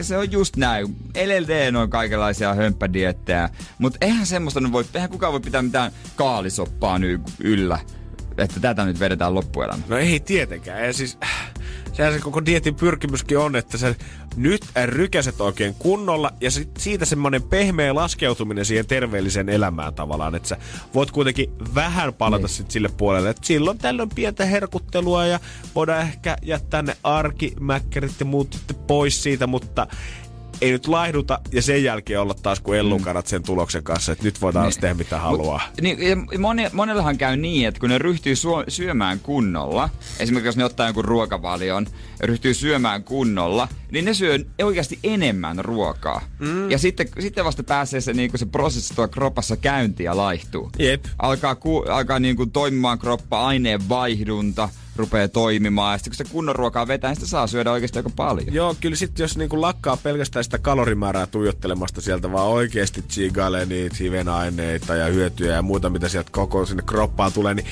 se 0.00 0.16
on 0.16 0.32
just 0.32 0.56
näin. 0.56 0.86
LLD 1.14 1.74
on 1.74 1.90
kaikenlaisia 1.90 2.54
hömppädiettejä, 2.54 3.48
mutta 3.78 3.98
eihän 4.00 4.26
semmoista 4.26 4.72
voi, 4.72 4.84
eihän 4.94 5.10
kukaan 5.10 5.32
voi 5.32 5.40
pitää 5.40 5.62
mitään 5.62 5.92
kaalisoppaa 6.16 7.00
yllä, 7.40 7.78
että 8.38 8.60
tätä 8.60 8.84
nyt 8.84 9.00
vedetään 9.00 9.34
loppuelämä. 9.34 9.82
No 9.88 9.96
ei 9.96 10.20
tietenkään. 10.20 10.84
Ja 10.86 10.92
siis, 10.92 11.18
sehän 11.92 12.12
se 12.12 12.18
koko 12.18 12.46
dietin 12.46 12.74
pyrkimyskin 12.74 13.38
on, 13.38 13.56
että 13.56 13.78
sä 13.78 13.94
nyt 14.36 14.62
rykäset 14.86 15.40
oikein 15.40 15.74
kunnolla 15.74 16.32
ja 16.40 16.50
sit 16.50 16.70
siitä 16.78 17.04
semmoinen 17.04 17.42
pehmeä 17.42 17.94
laskeutuminen 17.94 18.64
siihen 18.64 18.86
terveelliseen 18.86 19.48
elämään 19.48 19.94
tavallaan, 19.94 20.34
että 20.34 20.48
sä 20.48 20.56
voit 20.94 21.10
kuitenkin 21.10 21.50
vähän 21.74 22.14
palata 22.14 22.42
Niin. 22.46 22.48
sit 22.48 22.70
sille 22.70 22.88
puolelle, 22.96 23.30
että 23.30 23.46
silloin 23.46 23.78
tällöin 23.78 24.08
pientä 24.14 24.44
herkuttelua 24.44 25.26
ja 25.26 25.40
voidaan 25.74 26.02
ehkä 26.02 26.36
jättää 26.42 26.82
ne 26.82 26.96
arkimäkkärit 27.02 28.20
ja 28.20 28.26
muut 28.26 28.52
sitten 28.52 28.76
pois 28.76 29.22
siitä, 29.22 29.46
mutta 29.46 29.86
ei 30.60 30.70
nyt 30.70 30.86
laihduta 30.86 31.38
ja 31.52 31.62
sen 31.62 31.84
jälkeen 31.84 32.20
olla 32.20 32.34
taas 32.34 32.60
kuin 32.60 32.78
ellukanat 32.78 33.26
sen 33.26 33.42
tuloksen 33.42 33.82
kanssa, 33.82 34.12
että 34.12 34.24
nyt 34.24 34.40
voidaan 34.40 34.68
niin. 34.68 34.80
tehdä 34.80 34.94
mitä 34.94 35.18
haluaa. 35.18 35.60
Niin, 35.80 35.98
ja 36.02 36.38
moni, 36.38 36.66
monellahan 36.72 37.18
käy 37.18 37.36
niin, 37.36 37.68
että 37.68 37.80
kun 37.80 37.90
ne 37.90 37.98
ryhtyy 37.98 38.36
suo, 38.36 38.64
syömään 38.68 39.20
kunnolla, 39.20 39.88
esimerkiksi 40.18 40.48
jos 40.48 40.56
ne 40.56 40.64
ottaa 40.64 40.86
jonkun 40.86 41.04
ruokavalion 41.04 41.86
ja 42.20 42.26
ryhtyy 42.26 42.54
syömään 42.54 43.04
kunnolla, 43.04 43.68
niin 43.90 44.04
ne 44.04 44.14
syö 44.14 44.38
oikeasti 44.62 44.98
enemmän 45.04 45.64
ruokaa. 45.64 46.20
Mm. 46.38 46.70
Ja 46.70 46.78
sitten, 46.78 47.08
sitten 47.20 47.44
vasta 47.44 47.62
pääsee 47.62 48.00
se, 48.00 48.12
niin 48.12 48.30
se 48.34 48.46
prosessi 48.46 48.94
tuolla 48.94 49.12
kropassa 49.12 49.56
käyntiin 49.56 50.04
ja 50.04 50.16
laihtuu. 50.16 50.70
Jep. 50.78 51.04
Alkaa, 51.18 51.54
ku, 51.54 51.84
alkaa 51.88 52.18
niin 52.18 52.36
kuin 52.36 52.50
toimimaan 52.50 52.98
kroppa, 52.98 53.46
aineenvaihdunta 53.46 54.68
rupeaa 54.96 55.28
toimimaan. 55.28 55.94
Ja 55.94 55.98
sitten 55.98 56.10
kun 56.10 56.26
se 56.26 56.32
kunnon 56.32 56.56
ruokaa 56.56 56.88
vetää, 56.88 57.10
niin 57.10 57.16
sitä 57.16 57.26
saa 57.26 57.46
syödä 57.46 57.72
oikeasti 57.72 57.98
aika 57.98 58.10
paljon. 58.16 58.54
Joo, 58.54 58.76
kyllä 58.80 58.96
sitten 58.96 59.24
jos 59.24 59.36
niinku 59.36 59.60
lakkaa 59.60 59.96
pelkästään 59.96 60.44
sitä 60.44 60.58
kalorimäärää 60.58 61.26
tuijottelemasta 61.26 62.00
sieltä, 62.00 62.32
vaan 62.32 62.46
oikeasti 62.46 63.02
chigailee 63.02 63.66
niitä 63.66 63.96
hivenaineita 64.00 64.94
ja 64.94 65.06
hyötyjä 65.06 65.54
ja 65.54 65.62
muuta, 65.62 65.90
mitä 65.90 66.08
sieltä 66.08 66.30
koko 66.32 66.66
sinne 66.66 66.82
kroppaan 66.86 67.32
tulee, 67.32 67.54
niin 67.54 67.66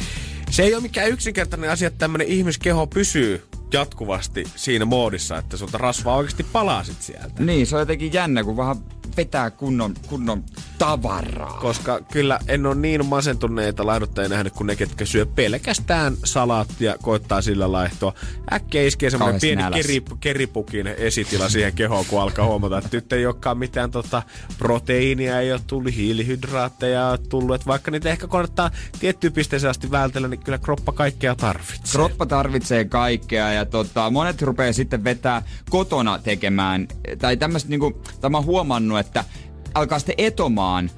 se 0.51 0.63
ei 0.63 0.75
ole 0.75 0.83
mikään 0.83 1.09
yksinkertainen 1.09 1.71
asia, 1.71 1.89
että 1.89 1.99
tämmöinen 1.99 2.29
ihmiskeho 2.29 2.87
pysyy 2.87 3.43
jatkuvasti 3.73 4.45
siinä 4.57 4.85
moodissa, 4.85 5.39
että 5.39 5.57
sulta 5.57 5.79
rasvaa 5.79 6.17
oikeasti 6.17 6.47
palaa 6.53 6.85
sit 6.85 7.03
sieltä. 7.03 7.43
Niin, 7.43 7.67
se 7.67 7.77
on 7.77 7.83
jotenkin 7.83 8.13
jännä, 8.13 8.45
kun 8.45 8.57
vähän 8.57 8.77
vetää 9.17 9.51
kunnon, 9.51 9.95
kunnon 10.09 10.45
tavaraa. 10.85 11.59
Koska 11.61 12.01
kyllä 12.13 12.39
en 12.49 12.67
ole 12.67 12.75
niin 12.75 13.07
masentuneita 13.07 13.87
laihduttajia 13.87 14.29
nähnyt 14.29 14.53
kuin 14.53 14.67
ne, 14.67 14.77
ketkä 14.77 15.05
syö 15.05 15.27
pelkästään 15.27 16.17
salaattia, 16.25 16.95
koittaa 17.03 17.43
sillä 17.43 17.73
laihtoa. 17.73 18.15
Äkkiä 18.53 18.83
iskee 18.83 19.11
semmoinen 19.11 19.41
pieni 19.41 19.63
nälässä. 19.63 19.83
keri, 19.83 20.03
keripukin 20.21 20.87
esitila 20.87 21.49
siihen 21.49 21.73
kehoon, 21.73 22.05
kun 22.07 22.23
alkaa 22.23 22.47
huomata, 22.47 22.79
että 22.79 22.97
nyt 22.97 23.13
ei 23.13 23.27
olekaan 23.27 23.59
mitään 23.59 23.91
tota, 23.91 24.23
proteiinia, 24.59 25.41
ei 25.41 25.53
ole 25.53 25.61
tullut, 25.67 25.95
hiilihydraatteja 25.97 27.09
ole 27.09 27.19
tullut. 27.19 27.55
Että 27.55 27.67
vaikka 27.67 27.91
niitä 27.91 28.11
ehkä 28.11 28.27
kannattaa 28.27 28.71
tiettyyn 29.01 29.33
pisteeseen 29.33 29.71
asti 29.71 29.91
vältellä, 29.91 30.29
niin 30.29 30.41
kyllä 30.41 30.59
kroppa 30.59 30.93
kaikkea 30.93 31.35
tarvitsee. 31.35 31.93
Kroppa 31.93 32.27
tarvitsee 32.27 32.85
kaikkea 32.85 33.53
ja 33.53 33.65
tota, 33.65 34.11
monet 34.11 34.43
rupeaa 34.43 34.73
sitten 34.73 35.05
vetää 35.05 35.43
kotona 35.71 36.19
tekemään, 36.19 36.89
tai 37.19 37.37
tämmöistä 37.37 37.71
niinku, 37.71 38.03
tai 38.21 38.31
mä 38.31 38.37
oon 38.37 38.47
huomannut, 38.47 38.99
että 38.99 39.25
alkaa 39.75 39.99
sitten 39.99 40.15
etomaan 40.19 40.91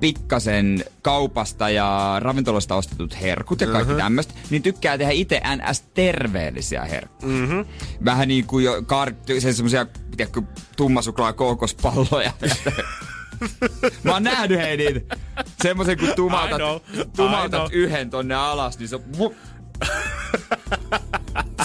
pikkasen 0.00 0.84
kaupasta 1.02 1.70
ja 1.70 2.16
ravintolasta 2.18 2.74
ostetut 2.74 3.20
herkut 3.20 3.60
ja 3.60 3.66
kaikki 3.66 3.92
uh-huh. 3.92 4.02
tämmöistä, 4.02 4.34
niin 4.50 4.62
tykkää 4.62 4.98
tehdä 4.98 5.12
itse 5.12 5.40
NS 5.56 5.80
terveellisiä 5.94 6.84
herkkuja. 6.84 7.36
Mm-hmm. 7.36 7.64
Vähän 8.04 8.28
niin 8.28 8.46
kuin 8.46 8.64
jo 8.64 8.80
kar- 8.80 9.40
se 9.40 9.52
semmosia, 9.52 9.86
tiedätkö, 10.16 10.42
tummasuklaa 10.76 11.32
kookospalloja. 11.32 12.32
Mä 14.04 14.12
oon 14.12 14.22
nähnyt 14.22 14.58
hei 14.58 14.76
niitä. 14.76 15.16
Semmoisen 15.62 15.98
kun 15.98 16.08
tumautat, 16.16 16.58
know, 16.58 17.06
tumautat 17.16 17.72
yhden 17.72 18.10
tonne 18.10 18.34
alas, 18.34 18.78
niin 18.78 18.88
se 18.88 18.96
on... 18.96 19.02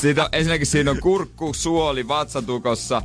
Siitä 0.02 0.24
on, 0.24 0.30
ensinnäkin 0.32 0.68
siinä 0.68 0.92
on 0.92 1.00
kurkku, 1.00 1.54
suoli 1.54 2.08
vatsatukossa. 2.08 3.02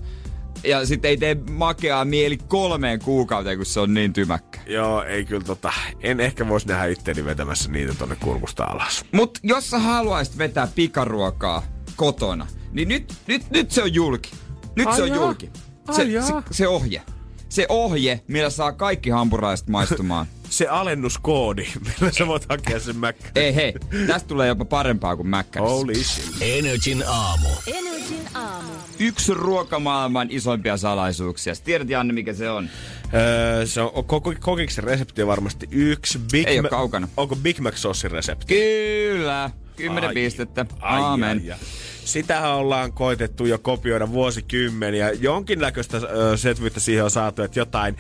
Ja 0.65 0.87
sitten 0.87 1.09
ei 1.09 1.17
tee 1.17 1.37
makeaa 1.51 2.05
mieli 2.05 2.37
kolmeen 2.37 3.01
kuukauteen, 3.05 3.57
kun 3.57 3.67
se 3.67 3.81
on 3.81 3.95
niin 3.95 4.13
tymäkkä. 4.13 4.61
Joo, 4.67 5.03
ei 5.03 5.25
kyllä 5.25 5.45
tota, 5.45 5.73
en 6.01 6.21
ehkä 6.21 6.49
voisi 6.49 6.67
nähdä 6.69 6.87
itteni 6.87 7.25
vetämässä 7.25 7.71
niitä 7.71 7.95
tonne 7.95 8.17
kurkusta 8.17 8.65
alas. 8.65 9.05
Mut 9.13 9.39
jos 9.43 9.71
sä 9.71 9.79
haluaisit 9.79 10.39
vetää 10.39 10.69
pikaruokaa 10.75 11.63
kotona, 11.97 12.47
niin 12.73 12.89
nyt, 12.89 13.15
nyt, 13.27 13.51
nyt 13.51 13.71
se 13.71 13.83
on 13.83 13.95
julki. 13.95 14.31
Nyt 14.77 14.87
Ai 14.87 14.97
se 14.97 15.03
on 15.03 15.09
jaa. 15.09 15.17
julki. 15.19 15.51
Ai 15.89 15.95
Se, 15.95 16.03
jaa. 16.03 16.27
se, 16.27 16.33
se 16.51 16.69
ohje. 16.69 17.03
Se 17.49 17.67
ohje, 17.69 18.21
millä 18.29 18.51
saa 18.51 18.73
kaikki 18.73 19.11
hampuraiset 19.11 19.69
maistumaan. 19.69 20.27
Se 20.51 20.67
alennuskoodi, 20.69 21.67
millä 22.01 22.13
sä 22.13 22.27
voit 22.27 22.47
hakea 22.49 22.81
sen 22.81 22.97
mäkkä. 22.97 23.29
Ei 23.35 23.55
hei, 23.55 23.75
tästä 24.07 24.29
tulee 24.29 24.49
jopa 24.49 24.65
parempaa 24.65 25.17
kuin 25.17 25.29
mäkkärissä. 25.29 25.75
Holy 25.75 25.95
shit. 25.95 26.37
Energin 26.41 27.05
aamu. 27.07 27.49
Energin 27.67 28.29
aamu. 28.35 28.71
Yksi 28.99 29.35
ruokamaailman 29.35 30.29
isoimpia 30.31 30.77
salaisuuksia. 30.77 31.55
Sä 31.55 31.65
tiedät 31.65 31.91
Janne, 31.91 32.13
mikä 32.13 32.33
se 32.35 32.51
on? 32.51 32.69
Öö, 33.15 33.67
se 33.67 33.81
on 33.81 33.93
kokiksen 34.41 34.85
resepti 34.85 35.23
on 35.23 35.29
varmasti 35.29 35.69
yksi. 35.71 36.19
Big 36.33 36.47
Ei 36.47 36.63
Ma- 36.63 36.69
kaukana. 36.69 37.09
Onko 37.17 37.37
Big 37.37 37.59
Mac 37.59 37.77
sossin 37.77 38.11
resepti? 38.11 38.47
Kyllä. 38.47 39.51
Kymmenen 39.77 40.09
Ai, 40.09 40.15
pistettä. 40.15 40.67
ai, 40.81 41.01
Aamen. 41.03 41.43
ai, 41.45 41.51
ai. 41.53 41.59
Sitähän 42.05 42.51
ollaan 42.55 42.93
koitettu 42.93 43.45
jo 43.47 43.59
kopioida 43.59 44.11
vuosikymmeniä. 44.11 45.11
Jonkinnäköistä 45.11 45.97
ö, 45.97 46.37
setvyyttä 46.37 46.81
siihen 46.81 47.05
on 47.05 47.11
saatu, 47.11 47.43
että 47.43 47.59
jotain 47.61 47.97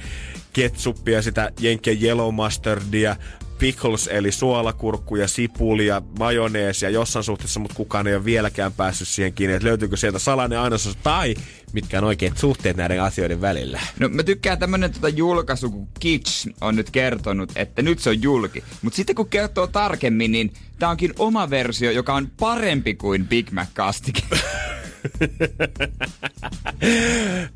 ketsuppia, 0.52 1.22
sitä 1.22 1.52
jenkkien 1.60 2.02
yellow 2.02 2.34
mustardia, 2.34 3.16
pickles, 3.60 4.08
eli 4.12 4.32
suolakurkku 4.32 5.16
ja 5.16 5.28
sipuli 5.28 5.86
ja 5.86 6.02
majoneesia 6.18 6.90
jossain 6.90 7.24
suhteessa, 7.24 7.60
mutta 7.60 7.76
kukaan 7.76 8.06
ei 8.06 8.14
ole 8.14 8.24
vieläkään 8.24 8.72
päässyt 8.72 9.08
siihen 9.08 9.32
kiinni, 9.32 9.54
että 9.54 9.68
löytyykö 9.68 9.96
sieltä 9.96 10.18
salainen 10.18 10.58
ainesosa 10.58 10.98
tai 11.02 11.34
mitkä 11.72 11.98
on 11.98 12.04
oikeat 12.04 12.38
suhteet 12.38 12.76
näiden 12.76 13.02
asioiden 13.02 13.40
välillä. 13.40 13.80
No 13.98 14.08
mä 14.08 14.22
tykkään 14.22 14.58
tämmönen 14.58 14.92
tota 14.92 15.08
julkaisu, 15.08 15.70
kun 15.70 15.88
Kitsch 16.00 16.48
on 16.60 16.76
nyt 16.76 16.90
kertonut, 16.90 17.52
että 17.56 17.82
nyt 17.82 17.98
se 17.98 18.10
on 18.10 18.22
julki. 18.22 18.64
Mutta 18.82 18.96
sitten 18.96 19.16
kun 19.16 19.28
kertoo 19.28 19.66
tarkemmin, 19.66 20.32
niin 20.32 20.52
tää 20.78 20.88
onkin 20.88 21.12
oma 21.18 21.50
versio, 21.50 21.90
joka 21.90 22.14
on 22.14 22.30
parempi 22.40 22.94
kuin 22.94 23.26
Big 23.26 23.50
Mac 23.50 23.68
kastike. 23.74 24.22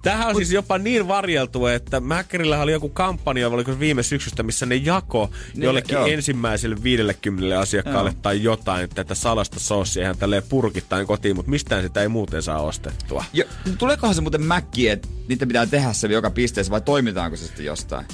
Tähän 0.03 0.29
on 0.29 0.35
siis 0.37 0.53
jopa 0.53 0.79
niin 0.79 1.09
varjeltu, 1.09 1.67
että 1.67 2.01
Mäkkärillä 2.01 2.61
oli 2.63 2.73
joku 2.73 2.89
kampanja, 2.89 3.49
oliko 3.49 3.79
viime 3.79 4.03
syksystä, 4.03 4.43
missä 4.43 4.67
ne 4.67 4.75
jako 4.75 5.31
Niin, 5.55 5.63
jollekin 5.63 5.95
joo. 5.95 6.07
ensimmäiselle 6.07 6.77
50 6.83 7.61
asiakkaalle 7.61 8.11
Joo. 8.11 8.19
tai 8.23 8.43
jotain 8.43 8.91
tätä 8.91 9.15
salasta 9.15 9.61
soossia 9.61 10.03
ihan 10.03 10.19
tälleen 10.19 10.43
purkittain 10.49 11.07
kotiin, 11.07 11.37
mutta 11.37 11.51
mistään 11.51 11.83
sitä 11.83 12.03
ei 12.03 12.09
muuten 12.09 12.43
saa 12.43 12.61
ostettua. 12.63 13.25
Jo, 13.33 13.45
tuleekohan 13.79 14.15
se 14.15 14.21
muuten 14.21 14.43
mäkki, 14.43 14.89
että 14.89 15.09
niitä 15.29 15.47
pitää 15.47 15.67
tehdä 15.67 15.93
se 15.93 16.09
joka 16.09 16.31
pisteessä 16.31 16.71
vai 16.71 16.81
toimitaanko 16.81 17.37
se 17.37 17.47
sitten 17.47 17.65
jostain? 17.65 18.07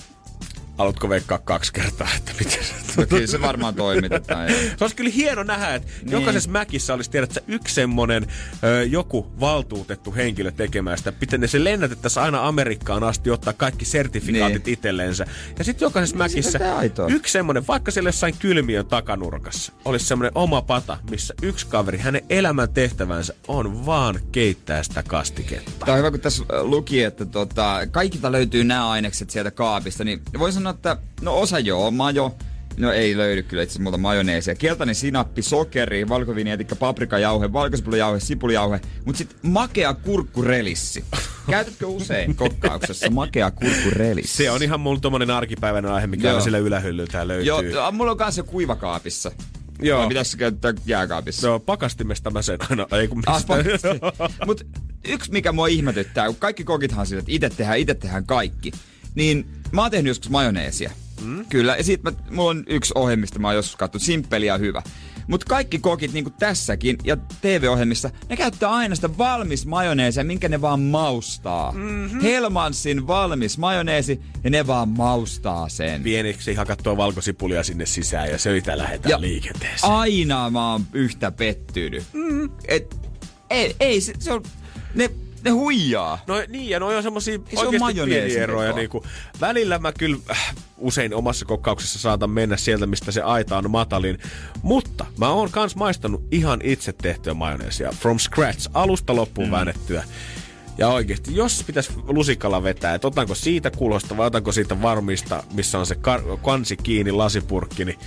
Haluatko 0.81 1.09
veikkaa 1.09 1.39
kaksi 1.39 1.73
kertaa, 1.73 2.09
että 2.17 2.33
miten 2.39 2.65
se 2.65 2.75
No 2.97 3.07
kyllä 3.07 3.27
se 3.27 3.41
varmaan 3.41 3.75
toimitetaan. 3.75 4.49
Se 4.49 4.85
olisi 4.85 4.97
kyllä 4.97 5.11
hieno 5.11 5.43
nähdä, 5.43 5.75
että 5.75 5.89
niin. 5.89 6.05
Niin. 6.05 6.13
jokaisessa 6.13 6.51
mäkissä 6.51 6.95
olisi 6.95 7.11
tiedät, 7.11 7.33
sä, 7.33 7.41
yksi 7.49 7.75
semmonen 7.75 8.27
ö, 8.65 8.85
joku 8.85 9.33
valtuutettu 9.41 10.15
henkilö 10.15 10.51
tekemään 10.51 10.99
sitä. 10.99 11.13
Miten 11.21 11.41
ne 11.41 11.47
se 11.47 11.65
lennätettäisiin 11.65 12.25
aina 12.25 12.49
Amerikkaan 12.49 13.05
asti 13.05 13.31
ottaa 13.31 13.53
kaikki 13.53 13.85
sertifikaatit 13.85 14.65
niin. 14.67 14.73
itselleensä. 14.73 15.27
Ja 15.59 15.65
sitten 15.65 15.87
jokaisessa 15.87 16.17
mäkissä 16.17 16.51
sitä 16.51 16.79
aitoa. 16.79 17.07
yksi 17.07 17.33
semmonen, 17.33 17.67
vaikka 17.67 17.91
siellä 17.91 18.09
jossain 18.09 18.35
kylmiön 18.39 18.87
takanurkassa, 18.87 19.73
olisi 19.85 20.07
semmonen 20.07 20.33
oma 20.35 20.63
pata, 20.63 20.99
missä 21.11 21.35
yksi 21.43 21.67
kaveri, 21.67 21.99
hänen 21.99 22.23
elämän 22.31 22.69
tehtävänsä 22.69 23.35
on 23.49 23.87
vaan 23.87 24.21
keittää 24.33 24.83
sitä 24.83 25.03
kastiketta. 25.03 25.71
Tämä 25.79 25.93
on 25.93 25.99
hyvä, 25.99 26.11
kun 26.11 26.21
tässä 26.21 26.45
luki, 26.61 27.03
että 27.03 27.27
tota, 27.27 27.81
kaikilta 27.91 28.33
löytyy 28.33 28.65
nämä 28.65 28.91
ainekset 28.91 29.31
sieltä 29.31 29.51
kaapista, 29.51 30.05
niin 30.05 30.23
voi 30.39 30.53
sanoa, 30.53 30.70
että 30.71 30.97
no 31.21 31.41
osa 31.41 31.59
joo, 31.59 31.91
majo, 31.91 32.37
No 32.77 32.93
ei 32.93 33.17
löydy 33.17 33.43
kyllä 33.43 33.63
itse 33.63 33.83
muuta 33.83 33.99
majoneesia. 33.99 34.55
Keltainen 34.55 34.95
sinappi, 34.95 35.43
sokeri, 35.43 36.09
valkovinietikka, 36.09 36.77
paprikajauhe, 36.77 37.53
valkosipulujauhe, 37.53 38.21
sipulujauhe, 38.21 38.81
mutta 39.05 39.19
sitten 39.19 39.39
makea 39.43 39.95
kurkkurelissi. 39.95 41.05
Käytätkö 41.51 41.87
usein 41.87 42.37
kokkauksessa 42.37 43.11
makea 43.11 43.51
kurkkurelissi? 43.51 44.37
Se 44.37 44.51
on 44.51 44.63
ihan 44.63 44.81
mulla 44.81 45.01
tommonen 45.01 45.31
arkipäiväinen 45.31 45.91
aihe, 45.91 46.07
mikä 46.07 46.29
Joo. 46.29 46.35
aina 46.35 46.45
sillä 46.45 46.59
ylähyllyltä 46.59 47.29
löytyy. 47.29 47.47
Joo, 47.47 47.93
mulla 47.93 48.11
on 48.11 48.17
kanssa 48.17 48.43
kuivakaapissa. 48.43 49.33
Joo. 49.83 50.01
Vai 50.01 50.09
pitäisikö 50.09 50.39
käyttää 50.39 50.75
jääkaapissa? 50.87 51.47
Joo, 51.47 51.61
pakastimesta 51.61 52.31
mä 52.31 52.43
sen 52.43 52.59
aina, 52.71 52.87
ei 52.93 53.09
kun 53.09 53.23
Ah, 53.27 53.37
mistään. 53.37 53.65
Mutta 54.47 54.65
yksi, 55.09 55.33
mikä 55.33 55.53
mua 55.53 55.67
ihmetyttää, 55.67 56.27
kun 56.27 56.37
kaikki 56.37 56.65
kokithan 56.65 57.07
sillä, 57.07 57.19
että 57.19 57.33
itse 57.33 57.51
tehdään, 57.51 57.79
itse 57.79 57.95
tehdään 57.95 58.27
kaikki, 58.27 58.73
niin 59.15 59.47
mä 59.73 59.83
oon 59.83 59.91
tehnyt 59.91 60.11
joskus 60.11 60.31
majoneesia. 60.31 60.91
Mm. 61.21 61.47
Kyllä, 61.49 61.77
ja 61.77 61.85
sit 61.85 62.03
mä, 62.03 62.13
mulla 62.31 62.51
on 62.51 62.65
yksi 62.67 62.93
ohje, 62.95 63.17
mistä 63.17 63.39
mä 63.39 63.49
oon 63.49 63.57
joskus 63.57 63.77
katsonut, 63.77 64.03
simppeli 64.03 64.47
ja 64.47 64.59
hyvä. 64.59 64.83
Mutta 65.27 65.47
kaikki 65.49 65.79
kokit, 65.79 66.13
niin 66.13 66.25
kuin 66.25 66.35
tässäkin 66.39 66.99
ja 67.05 67.17
TV-ohjelmissa, 67.41 68.11
ne 68.29 68.37
käyttää 68.37 68.71
aina 68.71 68.95
sitä 68.95 69.19
valmis 69.19 69.67
majoneesia, 69.67 70.25
minkä 70.25 70.49
ne 70.49 70.61
vaan 70.61 70.81
maustaa. 70.81 71.73
Mm-hmm. 71.73 72.21
Helmansin 72.21 73.07
valmis 73.07 73.59
majoneesi, 73.59 74.21
ja 74.45 74.51
ne 74.51 74.67
vaan 74.67 74.89
maustaa 74.89 75.69
sen. 75.69 76.03
pieniksi 76.03 76.55
hakattua 76.55 76.97
valkosipulia 76.97 77.63
sinne 77.63 77.87
sisään 77.87 78.31
ja 78.31 78.39
söitä 78.39 78.79
lähdetään 78.79 79.11
Ja 79.11 79.21
liikenteeseen. 79.21 79.93
Aina 79.93 80.51
mä 80.51 80.73
oon 80.73 80.87
yhtä 80.93 81.31
pettynyt. 81.31 82.05
Mm. 82.13 82.51
Et, 82.69 82.97
ei, 83.51 83.77
ei 83.81 84.01
se, 84.01 84.13
se 84.19 84.33
on, 84.33 84.43
ne, 84.95 85.11
ne 85.45 85.51
huijaa. 85.51 86.19
No 86.27 86.35
niin, 86.49 86.69
ja 86.69 86.81
noi 86.81 86.97
on 86.97 87.03
semmosia 87.03 87.39
se 87.39 87.41
ole 87.53 87.61
oikeesti 87.61 87.79
majoneesin 87.79 88.27
pieniä 88.27 88.43
eroja. 88.43 88.73
Niinku, 88.73 89.05
välillä 89.41 89.79
mä 89.79 89.93
kyllä 89.93 90.17
äh, 90.31 90.55
usein 90.79 91.15
omassa 91.15 91.45
kokkauksessa 91.45 91.99
saatan 91.99 92.31
mennä 92.31 92.57
sieltä, 92.57 92.87
mistä 92.87 93.13
se 93.13 93.23
aita 93.23 93.59
on 93.59 93.71
matalin. 93.71 94.19
Mutta 94.63 95.07
mä 95.19 95.29
oon 95.29 95.51
kans 95.51 95.77
maistanut 95.77 96.23
ihan 96.31 96.61
itse 96.63 96.93
tehtyä 96.93 97.35
majoneesia. 97.35 97.93
From 98.01 98.19
scratch, 98.19 98.71
alusta 98.75 99.17
loppuun 99.17 99.49
mm. 99.49 99.53
väännettyä. 99.53 100.05
Ja 100.79 100.89
oikeesti, 100.89 101.37
jos 101.37 101.65
pitäisi 101.67 101.93
lusikalla 102.07 102.63
vetää, 102.63 102.95
että 102.95 103.09
otanko 103.09 103.35
siitä 103.35 103.71
kulosta 103.71 104.17
vai 104.17 104.27
otanko 104.27 104.53
siitä 104.53 104.83
varmista, 104.83 105.43
missä 105.53 105.79
on 105.79 105.87
se 105.87 105.95
kar- 105.95 106.39
kansi 106.43 106.77
kiinni, 106.77 107.13
lasipurkki, 107.13 107.85
niin 107.85 107.99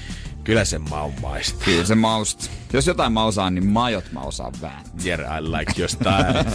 kyllä 0.43 0.65
sen 0.65 0.81
maun 0.89 1.13
maistaa. 1.21 1.65
Kyllä 1.65 1.85
se 1.85 1.95
maust. 1.95 2.51
Jos 2.73 2.87
jotain 2.87 3.13
mä 3.13 3.23
osaan, 3.23 3.55
niin 3.55 3.65
majot 3.65 4.11
mä 4.11 4.19
osaan 4.19 4.53
vähän. 4.61 4.85
Yeah, 5.05 5.19
I 5.37 5.41
like 5.51 5.73
your 5.77 5.89
style. 5.89 6.45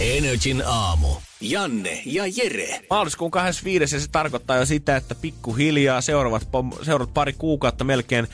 Energin 0.16 0.62
aamu. 0.66 1.08
Janne 1.40 2.02
ja 2.06 2.24
Jere. 2.26 2.80
Maaliskuun 2.90 3.30
25. 3.30 3.94
ja 3.96 4.00
se 4.00 4.08
tarkoittaa 4.12 4.56
jo 4.56 4.66
sitä, 4.66 4.96
että 4.96 5.14
pikkuhiljaa 5.14 6.00
seuraavat, 6.00 6.42
pom- 6.52 6.84
seuraavat 6.84 7.14
pari 7.14 7.32
kuukautta 7.32 7.84
melkein 7.84 8.26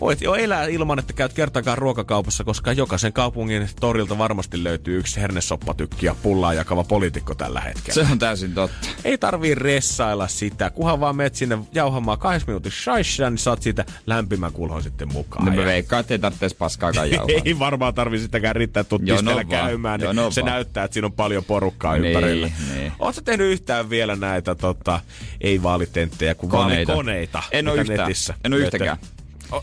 voit 0.00 0.20
jo 0.20 0.34
elää 0.34 0.66
ilman, 0.66 0.98
että 0.98 1.12
käyt 1.12 1.32
kertaakaan 1.32 1.78
ruokakaupassa, 1.78 2.44
koska 2.44 2.72
jokaisen 2.72 3.12
kaupungin 3.12 3.68
torilta 3.80 4.18
varmasti 4.18 4.64
löytyy 4.64 4.98
yksi 4.98 5.20
hernesoppatykki 5.20 6.06
ja 6.06 6.14
pullaa 6.22 6.54
jakava 6.54 6.84
poliitikko 6.84 7.34
tällä 7.34 7.60
hetkellä. 7.60 7.94
Se 8.06 8.12
on 8.12 8.18
täysin 8.18 8.54
totta. 8.54 8.88
Ei 9.04 9.18
tarvii 9.18 9.54
ressailla 9.54 10.28
sitä, 10.28 10.70
kunhan 10.70 11.00
vaan 11.00 11.16
menet 11.16 11.34
sinne 11.34 11.58
jauhamaan 11.72 12.18
kahdessa 12.18 12.46
minuutissa 12.46 12.82
shaishaa, 12.82 13.30
niin 13.30 13.38
saat 13.38 13.62
siitä 13.62 13.84
lämpimän 14.06 14.52
kulhon 14.52 14.82
sitten 14.82 15.12
mukaan. 15.12 15.44
No 15.44 15.50
mä 15.52 15.60
Ja- 15.60 15.66
veikkaan, 15.66 16.00
että 16.00 16.14
ei 16.14 16.18
tarvitsisi 16.18 16.56
paskaakaan 16.86 17.10
jauhaa. 17.30 17.42
ei 17.44 17.58
varmaan 17.58 17.94
tarvi 17.94 18.18
sitäkään 18.18 18.56
riittää, 18.56 18.80
että 18.80 18.94
vaan. 19.50 19.64
käymään. 19.66 20.00
Niin 20.00 20.06
Jono 20.06 20.30
se 20.30 20.40
vaan. 20.40 20.52
näyttää, 20.52 20.84
että 20.84 20.92
siinä 20.94 21.06
on 21.06 21.12
paljon 21.12 21.44
porukkaa 21.44 21.96
Niin, 21.96 22.04
ympärillä. 22.06 22.50
niin. 22.74 22.92
Oletko 22.98 23.20
tehnyt 23.22 23.52
yhtään 23.52 23.90
vielä 23.90 24.16
näitä 24.16 24.54
tota, 24.54 25.00
ei 25.40 25.62
vaalitenttejä, 25.62 26.34
kuin 26.34 26.50
Koneita. 26.50 26.92
vaalikoneita? 26.92 27.42
En 27.52 27.64
mitä 27.64 27.80
yhtään. 27.80 27.98
Netissä 27.98 28.34
En 28.44 28.50
löytää? 28.50 28.66
yhtäkään. 28.66 28.96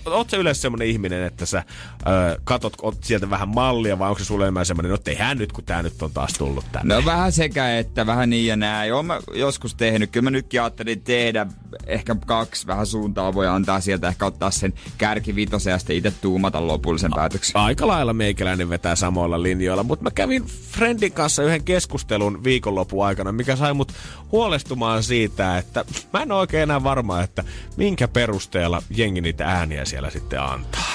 Oot 0.05 0.29
sä 0.29 0.38
yleensä 0.38 0.61
semmonen 0.61 0.88
ihminen, 0.88 1.23
että 1.23 1.45
sä 1.45 1.63
ö, 2.07 2.39
katot 2.43 2.73
oot 2.81 3.03
sieltä 3.03 3.29
vähän 3.29 3.49
mallia, 3.49 3.99
vai 3.99 4.09
onko 4.09 4.19
se 4.19 4.25
sulle 4.25 4.45
enemmän 4.45 4.65
semmonen, 4.65 4.91
no 4.91 4.97
tehdään 4.97 5.38
nyt, 5.38 5.51
kun 5.51 5.63
tää 5.63 5.84
nyt 5.84 6.01
on 6.01 6.11
taas 6.11 6.34
tullut 6.34 6.65
tänne? 6.71 6.95
No 6.95 7.05
vähän 7.05 7.31
sekä 7.31 7.77
että, 7.77 8.05
vähän 8.05 8.29
niin 8.29 8.47
ja 8.47 8.55
näin. 8.55 8.93
Oon 8.93 9.05
mä 9.05 9.19
joskus 9.34 9.75
tehnyt. 9.75 10.11
Kyllä 10.11 10.23
mä 10.23 10.29
nytkin 10.29 10.61
ajattelin 10.61 11.01
tehdä 11.01 11.45
ehkä 11.88 12.15
kaksi 12.25 12.67
vähän 12.67 12.86
suuntaa. 12.86 13.34
Voi 13.34 13.47
antaa 13.47 13.79
sieltä 13.79 14.07
ehkä 14.07 14.25
ottaa 14.25 14.51
sen 14.51 14.73
kärkivitosen 14.97 15.71
ja 15.71 15.77
sitten 15.77 15.95
itse 15.95 16.11
tuumata 16.11 16.67
lopullisen 16.67 17.11
päätöksen. 17.15 17.61
Aika 17.61 17.88
lailla 17.88 18.13
meikäläinen 18.13 18.69
vetää 18.69 18.95
samoilla 18.95 19.43
linjoilla, 19.43 19.84
mutta 19.84 20.03
mä 20.03 20.11
kävin 20.11 20.45
Friendin 20.45 21.11
kanssa 21.11 21.43
yhden 21.43 21.63
keskustelun 21.63 22.43
viikonlopun 22.43 23.05
aikana, 23.05 23.31
mikä 23.31 23.55
sai 23.55 23.73
mut 23.73 23.93
huolestumaan 24.31 25.03
siitä, 25.03 25.57
että 25.57 25.86
mä 26.13 26.21
en 26.21 26.31
ole 26.31 26.39
oikein 26.39 26.63
enää 26.63 26.84
varma, 26.84 27.21
että 27.21 27.43
minkä 27.77 28.07
perusteella 28.07 28.81
jengi 28.89 29.21
niitä 29.21 29.45
ääniä 29.45 29.72
siellä 29.86 30.09
sitten 30.09 30.41
antaa. 30.41 30.93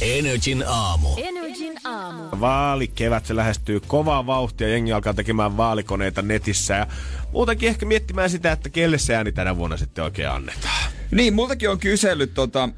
Energin 0.00 0.64
aamu. 0.66 1.08
Energin 1.16 1.74
aamu. 1.84 2.22
Vaalikevät 2.40 3.26
se 3.26 3.36
lähestyy 3.36 3.80
kovaa 3.80 4.26
vauhtia, 4.26 4.68
jengi 4.68 4.92
alkaa 4.92 5.14
tekemään 5.14 5.56
vaalikoneita 5.56 6.22
netissä 6.22 6.74
ja 6.74 6.86
muutenkin 7.32 7.68
ehkä 7.68 7.86
miettimään 7.86 8.30
sitä, 8.30 8.52
että 8.52 8.68
kelle 8.68 8.98
se 8.98 9.14
ääni 9.14 9.32
tänä 9.32 9.56
vuonna 9.56 9.76
sitten 9.76 10.04
oikein 10.04 10.30
annetaan. 10.30 10.92
Niin, 11.10 11.34
multakin 11.34 11.70
on 11.70 11.78
kysellyt 11.78 12.34
tota, 12.34 12.68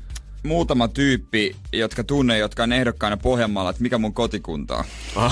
muutama 0.42 0.88
tyyppi, 0.88 1.56
jotka 1.72 2.04
tunne, 2.04 2.38
jotka 2.38 2.62
on 2.62 2.72
ehdokkaana 2.72 3.16
Pohjanmaalla, 3.16 3.70
että 3.70 3.82
mikä 3.82 3.98
mun 3.98 4.14
kotikunta 4.14 4.76
on. 4.76 4.84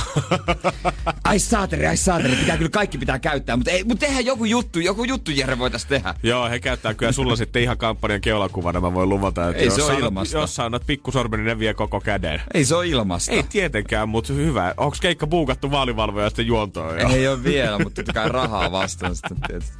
ai 1.24 1.38
saateri, 1.38 1.86
ai 1.86 1.96
saateri, 1.96 2.36
pitää 2.36 2.56
kyllä 2.56 2.70
kaikki 2.70 2.98
pitää 2.98 3.18
käyttää, 3.18 3.56
mutta, 3.56 3.70
ei, 3.70 3.84
mutta 3.84 4.06
tehdään 4.06 4.26
joku 4.26 4.44
juttu, 4.44 4.80
joku 4.80 5.04
juttu 5.04 5.30
Jere 5.30 5.58
voitais 5.58 5.84
tehdä. 5.84 6.14
Joo, 6.22 6.48
he 6.48 6.60
käyttää 6.60 6.94
kyllä 6.94 7.12
sulla 7.12 7.36
sitten 7.36 7.62
ihan 7.62 7.78
kampanjan 7.78 8.20
keulakuvana, 8.20 8.80
mä 8.80 8.94
voin 8.94 9.08
luvata, 9.08 9.48
että 9.48 9.62
Ei 9.62 9.66
jos 9.66 9.86
se 9.86 9.94
ilmasta. 9.94 10.38
Jos 10.38 10.54
sä 10.54 10.64
annat 10.64 10.82
pikkusormen, 10.86 11.40
niin 11.40 11.46
ne 11.46 11.58
vie 11.58 11.74
koko 11.74 12.00
käden. 12.00 12.42
Ei 12.54 12.64
se 12.64 12.74
ole 12.74 12.86
ilmasta. 12.86 13.32
Ei 13.32 13.42
tietenkään, 13.42 14.08
mutta 14.08 14.32
hyvä. 14.32 14.74
Onko 14.76 14.96
keikka 15.00 15.26
buukattu 15.26 15.70
vaalivalvoja 15.70 16.28
sitten 16.28 16.46
juontoon 16.46 17.00
jo? 17.00 17.08
Ei 17.08 17.28
ole 17.28 17.44
vielä, 17.44 17.78
mutta 17.78 18.02
totta 18.02 18.12
kai 18.12 18.28
rahaa 18.28 18.72
vastaan 18.72 19.16
sitten 19.16 19.38
tietysti. 19.46 19.78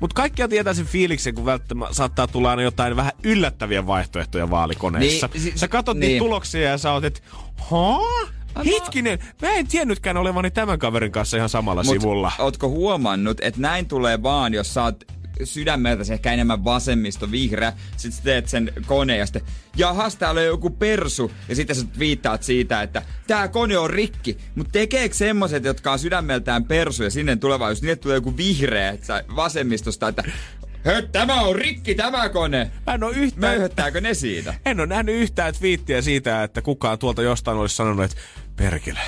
Mutta 0.00 0.14
kaikkia 0.14 0.48
tietää 0.48 0.74
sen 0.74 0.86
fiiliksen, 0.86 1.34
kun 1.34 1.44
välttämättä 1.44 1.94
saattaa 1.94 2.26
tulla 2.26 2.50
aina 2.50 2.62
jotain 2.62 2.96
vähän 2.96 3.12
yllättäviä 3.22 3.86
vaihtoehtoja 3.86 4.50
vaalikoneissa. 4.68 5.28
Niin, 5.32 5.42
si- 5.42 5.52
sä 5.54 5.68
katsot 5.68 5.96
niin. 5.96 6.08
niitä 6.08 6.18
tuloksia 6.18 6.70
ja 6.70 6.78
sä 6.78 6.92
oot, 6.92 7.04
että 7.04 7.20
haa? 7.70 8.28
Hetkinen, 8.64 9.18
mä 9.42 9.50
en 9.50 9.66
tiennytkään 9.66 10.16
olevani 10.16 10.50
tämän 10.50 10.78
kaverin 10.78 11.12
kanssa 11.12 11.36
ihan 11.36 11.48
samalla 11.48 11.82
Mut 11.82 11.92
sivulla. 11.92 12.32
Ootko 12.38 12.68
huomannut, 12.68 13.38
että 13.40 13.60
näin 13.60 13.86
tulee 13.86 14.22
vaan, 14.22 14.54
jos 14.54 14.74
sä 14.74 14.82
oot 14.82 15.04
sydämeltä 15.44 16.12
ehkä 16.12 16.32
enemmän 16.32 16.64
vasemmisto, 16.64 17.30
vihreä, 17.30 17.72
sit 17.96 18.12
sä 18.12 18.22
teet 18.22 18.48
sen 18.48 18.72
koneen 18.86 19.18
ja 19.18 19.26
sitten, 19.26 19.42
jahas, 19.76 20.16
täällä 20.16 20.40
on 20.40 20.46
joku 20.46 20.70
persu, 20.70 21.32
ja 21.48 21.54
sitten 21.54 21.76
sä 21.76 21.86
viittaat 21.98 22.42
siitä, 22.42 22.82
että 22.82 23.02
tää 23.26 23.48
kone 23.48 23.78
on 23.78 23.90
rikki, 23.90 24.38
mutta 24.54 24.72
tekeekö 24.72 25.14
semmoset, 25.14 25.64
jotka 25.64 25.92
on 25.92 25.98
sydämeltään 25.98 26.64
persu 26.64 27.02
ja 27.02 27.10
sinne 27.10 27.36
tulevaisuus, 27.36 27.82
niille 27.82 27.96
tulee 27.96 28.16
joku 28.16 28.36
vihreä 28.36 28.90
että 28.90 29.06
sä 29.06 29.24
vasemmistosta, 29.36 30.08
että 30.08 30.24
Höt, 30.84 31.12
tämä 31.12 31.40
on 31.40 31.56
rikki 31.56 31.94
tämä 31.94 32.28
kone. 32.28 32.70
Mä 32.86 32.94
en 32.94 33.04
oo 33.04 33.10
yhtään... 33.10 33.40
Möyhöttääkö 33.52 34.00
ne 34.00 34.14
siitä? 34.14 34.54
En 34.66 34.80
ole 34.80 34.86
nähnyt 34.86 35.14
yhtään 35.14 35.54
twiittiä 35.54 36.02
siitä, 36.02 36.42
että 36.42 36.62
kukaan 36.62 36.98
tuolta 36.98 37.22
jostain 37.22 37.58
olisi 37.58 37.76
sanonut, 37.76 38.04
että 38.04 38.16
perkele, 38.58 38.98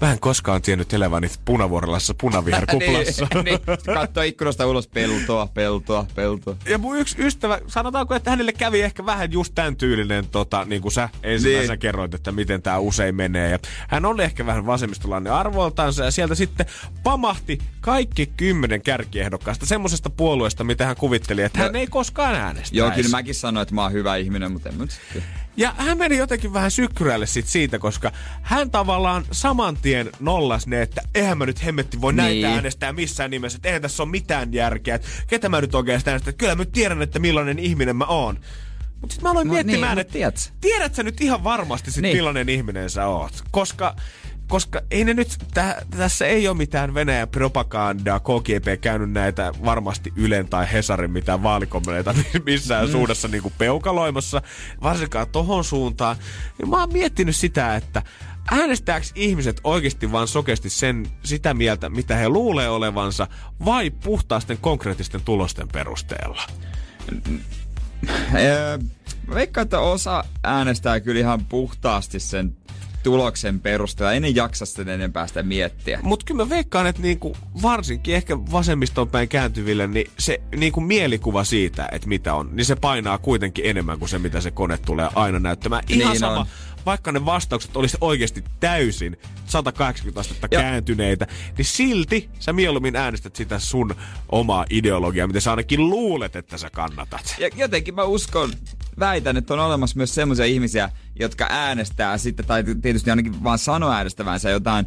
mä 0.00 0.12
en 0.12 0.20
koskaan 0.20 0.62
tiennyt 0.62 0.92
eläväni 0.92 1.30
punavuorelassa 1.44 2.14
punaviherkuplassa. 2.20 3.26
niin, 3.34 3.44
niin. 3.44 3.60
Katsoo 3.94 4.22
ikkunasta 4.22 4.66
ulos 4.66 4.88
peltoa, 4.88 5.46
peltoa, 5.54 6.06
peltoa. 6.14 6.56
Ja 6.68 6.78
mun 6.78 6.98
yksi 6.98 7.16
ystävä, 7.18 7.58
sanotaanko, 7.66 8.14
että 8.14 8.30
hänelle 8.30 8.52
kävi 8.52 8.80
ehkä 8.82 9.06
vähän 9.06 9.32
just 9.32 9.52
tämän 9.54 9.76
tyylinen, 9.76 10.26
tota, 10.28 10.64
niin 10.64 10.82
kuin 10.82 10.92
sä 10.92 11.08
ensimmäisenä 11.22 11.72
Niin. 11.72 11.78
kerroit, 11.80 12.14
että 12.14 12.32
miten 12.32 12.62
tämä 12.62 12.78
usein 12.78 13.14
menee. 13.14 13.50
Ja 13.50 13.58
hän 13.88 14.04
oli 14.06 14.22
ehkä 14.24 14.46
vähän 14.46 14.66
vasemmistolainen 14.66 15.32
arvoltansa 15.32 16.04
ja 16.04 16.10
sieltä 16.10 16.34
sitten 16.34 16.66
pamahti 17.02 17.58
kaikki 17.80 18.26
kymmenen 18.36 18.82
kärkiehdokkaasta 18.82 19.66
semmoisesta 19.66 20.10
puolueesta, 20.10 20.64
mitä 20.64 20.86
hän 20.86 20.96
kuvitteli, 20.96 21.42
että 21.42 21.58
hän 21.58 21.72
No, 21.72 21.78
ei 21.78 21.86
koskaan 21.86 22.34
äänestäisi. 22.34 22.76
Joo, 22.76 22.90
kyllä 22.90 23.08
mäkin 23.08 23.34
sanoin, 23.34 23.62
että 23.62 23.74
mä 23.74 23.82
oon 23.82 23.92
hyvä 23.92 24.16
ihminen, 24.16 24.52
mutta 24.52 24.68
en 24.68 24.74
mä 24.74 24.84
nyt. 24.84 25.00
Ja 25.56 25.74
hän 25.78 25.98
meni 25.98 26.16
jotenkin 26.16 26.52
vähän 26.52 26.70
sykkyrälle 26.70 27.26
sit 27.26 27.46
siitä, 27.46 27.78
koska 27.78 28.12
hän 28.42 28.70
tavallaan 28.70 29.24
saman 29.32 29.76
tien 29.76 30.10
nollas 30.20 30.66
ne, 30.66 30.82
että 30.82 31.02
eihän 31.14 31.38
mä 31.38 31.46
nyt 31.46 31.64
hemmetti 31.64 32.00
voi 32.00 32.12
näitä 32.12 32.32
Niin. 32.32 32.46
äänestää 32.46 32.92
missään 32.92 33.30
nimessä, 33.30 33.56
että 33.56 33.68
eihän 33.68 33.82
tässä 33.82 34.02
ole 34.02 34.10
mitään 34.10 34.52
järkeä, 34.54 34.94
että 34.94 35.08
ketä 35.26 35.48
mä 35.48 35.60
nyt 35.60 35.74
oikeastaan 35.74 36.12
äänestän, 36.12 36.30
että 36.30 36.38
kyllä 36.38 36.54
mä 36.54 36.62
nyt 36.62 36.72
tiedän, 36.72 37.02
että 37.02 37.18
millainen 37.18 37.58
ihminen 37.58 37.96
mä 37.96 38.04
oon. 38.04 38.38
Mutta 39.00 39.14
sitten 39.14 39.22
mä 39.22 39.30
aloin 39.30 39.46
No 39.46 39.52
miettimään, 39.52 39.96
niin, 39.96 40.00
että 40.00 40.12
tiedät. 40.12 40.52
tiedät 40.60 40.94
sä 40.94 41.02
nyt 41.02 41.20
ihan 41.20 41.44
varmasti 41.44 41.90
sit 41.90 42.02
Niin. 42.02 42.16
millainen 42.16 42.48
ihminen 42.48 42.90
sä 42.90 43.06
oot. 43.06 43.32
Koska 43.50 43.96
koska 44.48 44.80
ei 44.90 45.04
ne 45.04 45.14
nyt, 45.14 45.36
tä, 45.54 45.82
tässä 45.90 46.26
ei 46.26 46.48
ole 46.48 46.56
mitään 46.56 46.94
Venäjän 46.94 47.28
propagandaa, 47.28 48.20
KGB 48.20 48.80
käynyt 48.80 49.10
näitä 49.10 49.52
varmasti 49.64 50.12
Ylen 50.16 50.48
tai 50.48 50.72
Hesarin 50.72 51.10
mitään 51.10 51.42
vaalikommenteita 51.42 52.14
missään 52.46 52.86
mm. 52.86 52.92
suunnassa 52.92 53.28
niin 53.28 53.42
kuin 53.42 53.54
peukaloimassa, 53.58 54.42
varsinkaan 54.82 55.26
tohon 55.28 55.64
suuntaan. 55.64 56.16
Ja 56.58 56.66
mä 56.66 56.80
oon 56.80 56.92
miettinyt 56.92 57.36
sitä, 57.36 57.76
että 57.76 58.02
äänestääkö 58.50 59.06
ihmiset 59.14 59.60
oikeasti 59.64 60.12
vaan 60.12 60.28
sokeasti 60.28 60.70
sen, 60.70 61.06
sitä 61.24 61.54
mieltä, 61.54 61.88
mitä 61.88 62.16
he 62.16 62.28
luulee 62.28 62.68
olevansa, 62.68 63.26
vai 63.64 63.90
puhtaisten 63.90 64.58
konkreettisten 64.60 65.20
tulosten 65.24 65.68
perusteella? 65.68 66.42
Mä 69.26 69.34
veikkaan, 69.34 69.62
että 69.62 69.80
osa 69.80 70.24
äänestää 70.42 71.00
kyllä 71.00 71.20
ihan 71.20 71.44
puhtaasti 71.44 72.20
sen 72.20 72.56
tuloksen 73.04 73.60
perusteella. 73.60 74.12
En 74.12 74.36
jaksa 74.36 74.66
sitä 74.66 74.94
enempää 74.94 75.26
sitä 75.26 75.42
miettiä. 75.42 76.00
Mutta 76.02 76.26
kyllä 76.26 76.44
mä 76.44 76.50
veikkaan, 76.50 76.86
että 76.86 77.02
niinku, 77.02 77.36
varsinkin 77.62 78.14
ehkä 78.14 78.38
vasemmiston 78.38 79.08
päin 79.08 79.28
kääntyville, 79.28 79.86
niin 79.86 80.10
se 80.18 80.40
niinku 80.56 80.80
mielikuva 80.80 81.44
siitä, 81.44 81.88
että 81.92 82.08
mitä 82.08 82.34
on, 82.34 82.50
niin 82.52 82.64
se 82.64 82.76
painaa 82.76 83.18
kuitenkin 83.18 83.66
enemmän 83.66 83.98
kuin 83.98 84.08
se, 84.08 84.18
mitä 84.18 84.40
se 84.40 84.50
kone 84.50 84.78
tulee 84.78 85.08
aina 85.14 85.38
näyttämään. 85.38 85.82
Ihan 85.88 86.10
Niin 86.10 86.20
sama, 86.20 86.40
on. 86.40 86.46
Vaikka 86.86 87.12
ne 87.12 87.24
vastaukset 87.24 87.76
olisi 87.76 87.96
oikeasti 88.00 88.44
täysin 88.60 89.16
180 89.46 90.20
astetta 90.20 90.48
Ja- 90.50 90.60
kääntyneitä, 90.60 91.26
niin 91.58 91.64
silti 91.64 92.30
sä 92.40 92.52
mieluummin 92.52 92.96
äänestät 92.96 93.36
sitä 93.36 93.58
sun 93.58 93.94
omaa 94.28 94.66
ideologiaa, 94.70 95.26
mitä 95.26 95.40
sä 95.40 95.50
ainakin 95.50 95.90
luulet, 95.90 96.36
että 96.36 96.58
sä 96.58 96.70
kannatat. 96.70 97.36
Ja 97.38 97.48
jotenkin 97.56 97.94
mä 97.94 98.02
uskon, 98.02 98.50
väitän, 98.98 99.36
että 99.36 99.54
on 99.54 99.60
olemassa 99.60 99.96
myös 99.96 100.14
semmoisia 100.14 100.44
ihmisiä, 100.44 100.90
jotka 101.20 101.46
äänestää 101.50 102.18
sitten, 102.18 102.46
tai 102.46 102.64
tietysti 102.82 103.10
ainakin 103.10 103.44
vaan 103.44 103.58
sanoo 103.58 103.90
äänestävänsä 103.90 104.50
jotain 104.50 104.86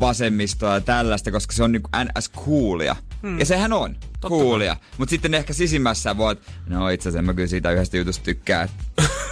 vasemmistoa 0.00 0.74
ja 0.74 0.80
tällaista, 0.80 1.30
koska 1.30 1.52
se 1.52 1.62
on 1.62 1.72
niinku 1.72 1.90
ns. 2.18 2.30
coolia. 2.30 2.96
Hmm. 3.22 3.38
Ja 3.38 3.44
sehän 3.44 3.72
on 3.72 3.96
coolia. 4.20 4.76
Mutta 4.98 5.10
sitten 5.10 5.34
ehkä 5.34 5.52
sisimmässä 5.52 6.16
voit, 6.16 6.38
no 6.66 6.88
itse 6.88 7.08
asiassa 7.08 7.22
mä 7.22 7.34
kyllä 7.34 7.48
siitä 7.48 7.70
yhdestä 7.70 7.96
jutusta 7.96 8.24
tykkään. 8.24 8.68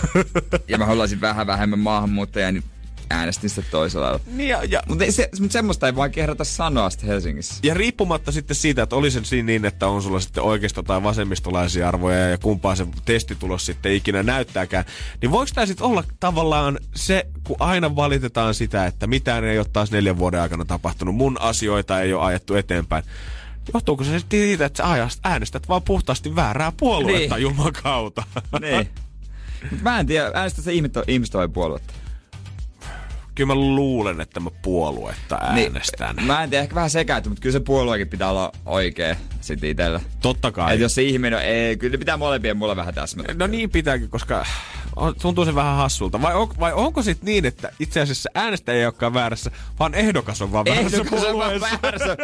ja 0.69 0.79
mä 0.79 0.87
haluaisin 0.87 1.21
vähän 1.21 1.47
vähemmän 1.47 1.79
maahanmuuttajia, 1.79 2.53
niin 2.53 2.65
äänestin 3.11 3.51
sitä 3.51 3.63
toisella 3.71 4.07
lailla. 4.07 4.21
Niin 4.27 4.49
ja, 4.49 4.65
ja, 4.65 4.83
Mutta 4.89 5.05
se, 5.11 5.29
mut 5.41 5.53
semmoista 5.53 5.87
ei 5.87 5.97
vaan 5.97 6.11
kehdata 6.11 6.45
sanoa 6.45 6.91
sitten 6.91 7.09
Helsingissä. 7.09 7.55
Ja 7.63 7.75
riippumatta 7.75 8.33
sitten 8.33 8.57
siitä, 8.57 8.83
että 8.83 8.97
olisi 8.97 9.21
se 9.21 9.25
siinä 9.27 9.47
niin, 9.47 9.65
että 9.65 9.87
on 9.89 10.03
sulla 10.03 10.21
sitten 10.21 10.43
oikeisto- 10.43 10.83
tai 10.83 11.03
vasemmistolaisia 11.03 11.89
arvoja 11.89 12.29
ja 12.29 12.39
kumpaa 12.39 12.77
se 12.77 12.87
testitulos 13.05 13.67
sitten 13.67 13.93
ikinä 13.93 14.23
näyttääkään, 14.23 14.85
niin 15.23 15.31
voiko 15.31 15.51
tämä 15.55 15.67
sitten 15.67 15.87
olla 15.87 16.05
tavallaan 16.21 16.79
se, 16.95 17.27
kun 17.45 17.57
aina 17.61 17.97
valitetaan 17.97 18.55
sitä, 18.55 18.87
että 18.87 19.07
mitään 19.07 19.45
ei 19.45 19.59
ole 19.59 19.67
taas 19.73 19.91
neljän 19.91 20.19
vuoden 20.19 20.41
aikana 20.41 20.65
tapahtunut, 20.65 21.15
mun 21.15 21.41
asioita 21.41 22.01
ei 22.01 22.13
ole 22.13 22.25
ajettu 22.25 22.55
eteenpäin. 22.55 23.05
Johtuuko 23.75 24.05
se 24.05 24.19
sitten 24.19 24.41
siitä, 24.41 24.65
että 24.65 24.77
sä 24.77 24.95
ajast- 24.95 25.21
äänestät 25.25 25.69
vaan 25.69 25.83
puhtaasti 25.83 26.37
väärää 26.37 26.73
puoluetta 26.77 27.35
Niin. 27.35 27.43
Jumalan 27.43 27.73
kautta? 27.83 28.23
niin. 28.61 28.89
Mut 29.71 29.83
mä 29.83 30.01
en 30.01 30.07
tiedä, 30.07 30.31
äänestää 30.35 30.65
se 30.65 30.73
ihmiset, 30.73 30.97
ihmiset 31.09 31.35
vai 31.35 31.49
puoluetta. 31.49 31.93
Kyllä 33.41 33.55
mä 33.55 33.61
luulen, 33.61 34.21
että 34.21 34.41
mä 34.41 34.51
puoluetta 34.63 35.39
äänestän. 35.43 36.17
Niin, 36.17 36.27
mä 36.27 36.43
en 36.43 36.51
tiedä, 36.51 36.63
ehkä 36.63 36.75
vähän 36.75 36.91
sekäytty, 36.91 37.29
mutta 37.29 37.43
kyllä 37.43 37.53
se 37.53 37.61
puolueekin 37.61 38.09
pitää 38.09 38.31
olla 38.31 38.53
oikea 38.67 39.17
sitten 39.41 39.71
itellä. 39.71 40.01
Totta 40.23 40.53
kai. 40.53 40.75
Et 40.75 40.81
jos 40.81 40.95
se 40.95 41.03
ihminen 41.03 41.39
on, 41.39 41.45
ei, 41.45 41.77
kyllä 41.77 41.99
pitää 41.99 42.17
molempien 42.17 42.57
mulle 42.57 42.77
vähän 42.77 42.95
täsmätä. 42.95 43.35
No 43.35 43.47
niin 43.47 43.71
pitääkin, 43.71 44.11
koska 44.11 44.47
on- 44.97 45.15
tuntuu 45.23 45.45
se 45.45 45.55
vähän 45.55 45.77
hassulta. 45.77 46.23
Vai, 46.23 46.35
on, 46.35 46.49
vai 46.61 46.73
onko 46.73 47.03
sitten 47.03 47.27
niin, 47.27 47.47
että 47.47 47.73
itse 47.79 48.01
asiassa 48.01 48.31
äänestäjä 48.35 48.79
ei 48.79 48.85
olekaan 48.87 49.15
väärässä, 49.15 49.51
vaan 49.79 49.95
ehdokas 49.95 50.43
on 50.43 50.53
vaan 50.53 50.65
väärässä 50.65 50.97
Ehdokas 50.97 51.25
on 51.25 51.31
puolueessa? 51.31 51.69
väärässä. 51.83 52.17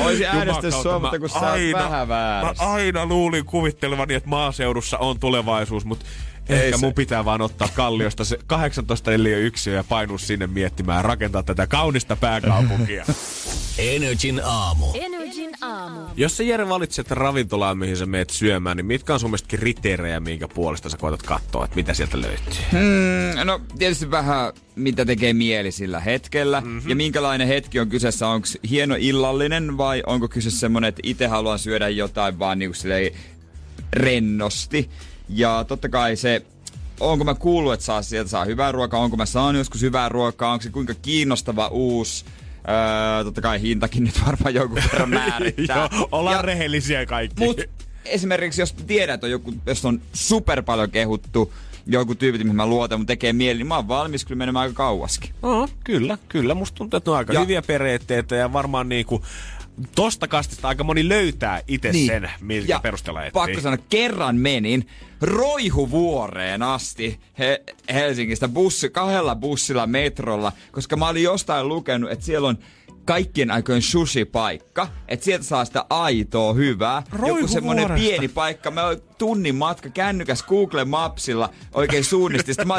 Olisi 0.00 0.26
äänestänyt 0.26 0.74
sua, 0.82 0.98
mutta 0.98 1.18
kun 1.18 1.28
sä 1.28 1.38
oot 1.38 1.58
vähän 1.74 2.08
väärässä. 2.08 2.64
Mä 2.64 2.70
aina 2.72 3.06
luulin 3.06 3.44
kuvittelevani, 3.44 4.14
että 4.14 4.28
maaseudussa 4.28 4.98
on 4.98 5.20
tulevaisuus, 5.20 5.84
mutta 5.84 6.06
ehkä 6.48 6.78
se- 6.78 6.86
mun 6.86 6.94
pitää 6.94 7.24
vaan 7.24 7.40
ottaa 7.40 7.68
Kalliosta 7.74 8.24
se 8.24 8.38
18 8.46 9.10
yksiö 9.40 9.74
ja 9.74 9.84
painua 9.84 10.18
sinne 10.18 10.46
miettimään, 10.46 11.04
rakentaa 11.04 11.42
tätä 11.42 11.66
kaunista 11.66 12.16
pääkaupunkia. 12.16 13.04
Energin 13.78 14.40
aamu. 14.44 14.86
Energin 14.94 15.50
aamu. 15.60 16.00
Jos 16.16 16.36
sä 16.36 16.42
Jere 16.42 16.68
valitset 16.68 17.10
ravintolaan, 17.10 17.78
mihin 17.78 17.96
sä 17.96 18.06
meet 18.06 18.30
syömään, 18.30 18.76
niin 18.76 18.86
mitkä 18.86 19.14
on 19.14 19.20
sun 19.20 19.30
mielestä 19.30 19.48
kriteerejä, 19.48 20.20
minkä 20.20 20.48
puolesta 20.48 20.88
sä 20.88 20.96
koetat 20.96 21.22
katsoa, 21.22 21.64
että 21.64 21.76
mitä 21.76 21.94
sieltä 21.94 22.20
löytyy? 22.20 22.54
Mm, 22.72 23.46
no 23.46 23.60
tietysti 23.78 24.10
vähän 24.10 24.52
mitä 24.76 25.04
tekee 25.04 25.32
mieli 25.32 25.72
sillä 25.72 26.00
hetkellä 26.00 26.60
mm-hmm. 26.60 26.90
ja 26.90 26.96
minkälainen 26.96 27.48
hetki 27.48 27.80
on 27.80 27.88
kyseessä. 27.88 28.28
Onko 28.28 28.46
hieno 28.70 28.94
illallinen 28.98 29.76
vai 29.76 30.02
onko 30.06 30.28
kyse 30.28 30.50
semmonen, 30.50 30.88
että 30.88 31.00
itse 31.02 31.26
haluan 31.26 31.58
syödä 31.58 31.88
jotain 31.88 32.38
vaan 32.38 32.58
niinku 32.58 32.76
rennosti. 33.92 34.90
Ja 35.28 35.64
totta 35.68 35.88
kai 35.88 36.16
se, 36.16 36.42
onko 37.00 37.24
mä 37.24 37.34
kuullut, 37.34 37.72
että 37.72 37.86
saa, 37.86 38.02
sieltä 38.02 38.30
saa 38.30 38.44
hyvää 38.44 38.72
ruokaa, 38.72 39.00
onko 39.00 39.16
mä 39.16 39.26
saanut 39.26 39.58
joskus 39.60 39.82
hyvää 39.82 40.08
ruokaa, 40.08 40.52
onko 40.52 40.62
se 40.62 40.70
kuinka 40.70 40.94
kiinnostava 41.02 41.66
uusi 41.68 42.24
Öö, 42.68 43.24
totta 43.24 43.40
kai 43.40 43.60
hintakin 43.60 44.04
nyt 44.04 44.20
varmaan 44.26 44.54
jonkun 44.54 44.76
verran 44.92 45.10
määrittää. 45.20 45.88
Joo, 45.92 46.08
ollaan 46.12 46.36
Ja- 46.36 46.42
rehellisiä 46.42 47.06
kaikki. 47.06 47.44
Mut 47.44 47.60
esimerkiksi 48.04 48.62
jos 48.62 48.72
tiedät, 48.72 49.14
että 49.14 49.26
on 49.26 49.30
joku, 49.30 49.54
jos 49.66 49.84
on 49.84 50.00
super 50.12 50.62
paljon 50.62 50.90
kehuttu, 50.90 51.52
joku 51.86 52.14
tyyppi, 52.14 52.44
mihin 52.44 52.56
mä 52.56 52.66
luotan, 52.66 53.00
mutta 53.00 53.10
tekee 53.10 53.32
mieli, 53.32 53.58
niin 53.58 53.66
mä 53.66 53.76
oon 53.76 53.88
valmis 53.88 54.24
kyllä 54.24 54.38
menemään 54.38 54.62
aika 54.62 54.74
kauaskin. 54.74 55.30
Oh, 55.42 55.70
kyllä, 55.84 56.18
kyllä. 56.28 56.54
Musta 56.54 56.76
tuntuu, 56.76 56.96
että 56.98 57.10
ne 57.10 57.12
on 57.12 57.18
aika 57.18 57.32
Ja- 57.32 57.40
hyviä 57.40 57.62
periaatteita 57.62 58.34
ja 58.34 58.52
varmaan 58.52 58.88
niinku 58.88 59.22
tosta 59.94 60.28
kastista 60.28 60.68
aika 60.68 60.84
moni 60.84 61.08
löytää 61.08 61.62
itse 61.68 61.92
niin. 61.92 62.06
sen, 62.06 62.30
miltä 62.40 62.72
ja 62.72 62.80
perusteella 62.80 63.24
etsii. 63.24 63.32
pakko 63.32 63.60
sanoa, 63.60 63.78
kerran 63.88 64.36
menin 64.36 64.86
Roihuvuoreen 65.20 66.62
asti 66.62 67.20
he, 67.38 67.62
Helsingistä 67.92 68.48
bussi, 68.48 68.90
kahdella 68.90 69.36
bussilla 69.36 69.86
metrolla, 69.86 70.52
koska 70.72 70.96
mä 70.96 71.08
olin 71.08 71.22
jostain 71.22 71.68
lukenut, 71.68 72.10
että 72.10 72.24
siellä 72.24 72.48
on 72.48 72.58
kaikkien 73.04 73.50
aikojen 73.50 73.82
sushi-paikka, 73.82 74.88
että 75.08 75.24
sieltä 75.24 75.44
saa 75.44 75.64
sitä 75.64 75.84
aitoa 75.90 76.52
hyvää. 76.52 77.02
Joku 77.26 77.48
semmonen 77.48 77.90
pieni 77.90 78.28
paikka. 78.28 78.70
Mä 78.70 78.84
oon 78.84 79.00
tunnin 79.18 79.54
matka 79.54 79.88
kännykäs 79.88 80.42
Google 80.42 80.84
Mapsilla 80.84 81.50
oikein 81.72 82.04
suunnisti. 82.04 82.54
Sitten 82.54 82.68
mä 82.68 82.74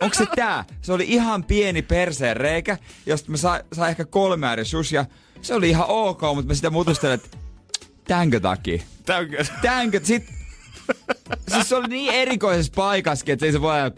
onko 0.00 0.14
se 0.14 0.26
tää? 0.36 0.64
Se 0.82 0.92
oli 0.92 1.04
ihan 1.08 1.44
pieni 1.44 1.82
perseen 1.82 2.36
reikä, 2.36 2.78
josta 3.06 3.30
mä 3.30 3.36
sain 3.36 3.62
saa 3.72 3.88
ehkä 3.88 4.04
kolme 4.04 4.46
ääri 4.46 4.64
sushia. 4.64 5.04
Se 5.42 5.54
oli 5.54 5.68
ihan 5.68 5.86
ok, 5.88 6.20
mutta 6.34 6.46
mä 6.46 6.54
sitä 6.54 6.70
mutustelin, 6.70 7.14
että 7.14 7.36
tänkö 8.08 8.40
takia? 8.40 8.82
Täynkö? 9.06 9.44
Tänkö? 9.62 10.00
Sit... 10.02 10.24
Siis 11.48 11.68
se 11.68 11.76
oli 11.76 11.88
niin 11.88 12.14
erikoisessa 12.14 12.72
paikassakin, 12.76 13.32
että 13.32 13.46
ei 13.46 13.52
se 13.52 13.60
voi 13.60 13.72
ajaa. 13.74 13.90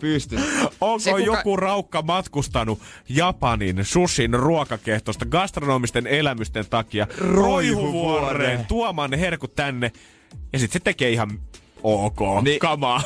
Onko 0.80 0.98
Se, 0.98 1.10
kuka- 1.10 1.22
joku 1.24 1.56
raukka 1.56 2.02
matkustanut 2.02 2.80
Japanin 3.08 3.84
sushin 3.84 4.34
ruokakehtosta 4.34 5.26
gastronomisten 5.26 6.06
elämysten 6.06 6.64
takia 6.70 7.06
Roihuvuoreen 7.18 8.66
tuomaan 8.66 9.10
ne 9.10 9.20
herkut 9.20 9.54
tänne 9.54 9.92
ja 10.52 10.58
sitten 10.58 10.80
se 10.80 10.84
tekee 10.84 11.10
ihan 11.10 11.40
ok 11.82 12.18
Niin. 12.42 12.58
kamaa. 12.60 13.02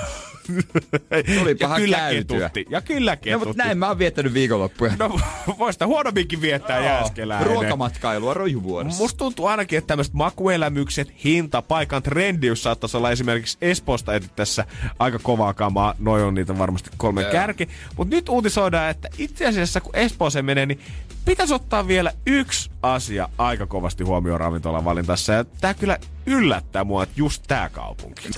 Tulipahan 1.38 1.80
ja 1.80 1.84
kyllä 1.84 1.96
käytyä. 1.96 2.38
ketutti. 2.40 2.66
Ja 2.70 2.80
kyllä 2.80 3.10
No, 3.12 3.16
ketutti. 3.22 3.46
mutta 3.48 3.64
näin 3.64 3.78
mä 3.78 3.88
oon 3.88 3.98
viettänyt 3.98 4.34
viikonloppuja. 4.34 4.92
No, 4.98 5.20
voista 5.58 5.86
huonomminkin 5.86 6.40
viettää 6.40 6.84
jääskeläinen. 6.84 7.46
Ruokamatkailua 7.46 8.34
rojuvuorossa. 8.34 9.02
Musta 9.02 9.18
tuntuu 9.18 9.46
ainakin, 9.46 9.78
että 9.78 9.88
tämmöiset 9.88 10.14
makuelämykset, 10.14 11.12
hinta, 11.24 11.62
paikan 11.62 12.02
trendiys 12.02 12.62
saattaisi 12.62 12.96
olla 12.96 13.10
esimerkiksi 13.10 13.58
Espoosta 13.60 14.12
tässä 14.36 14.64
aika 14.98 15.18
kovaa 15.18 15.54
kamaa. 15.54 15.94
Noi 15.98 16.22
on 16.22 16.34
niitä 16.34 16.58
varmasti 16.58 16.90
kolme 16.96 17.22
Joo. 17.22 17.32
kärki. 17.32 17.68
Mutta 17.96 18.16
nyt 18.16 18.28
uutisoidaan, 18.28 18.90
että 18.90 19.08
itse 19.18 19.46
asiassa 19.46 19.80
kun 19.80 19.96
Espooseen 19.96 20.44
menee, 20.44 20.66
niin 20.66 20.80
pitäisi 21.24 21.54
ottaa 21.54 21.88
vielä 21.88 22.12
yksi 22.26 22.70
asia 22.82 23.28
aika 23.38 23.66
kovasti 23.66 24.04
huomioon 24.04 24.40
ravintolan 24.40 24.84
valintassa. 24.84 25.32
Ja 25.32 25.44
tää 25.44 25.74
kyllä 25.74 25.98
yllättää 26.26 26.84
mua, 26.84 27.02
että 27.02 27.14
just 27.16 27.42
tää 27.46 27.68
kaupunki. 27.70 28.28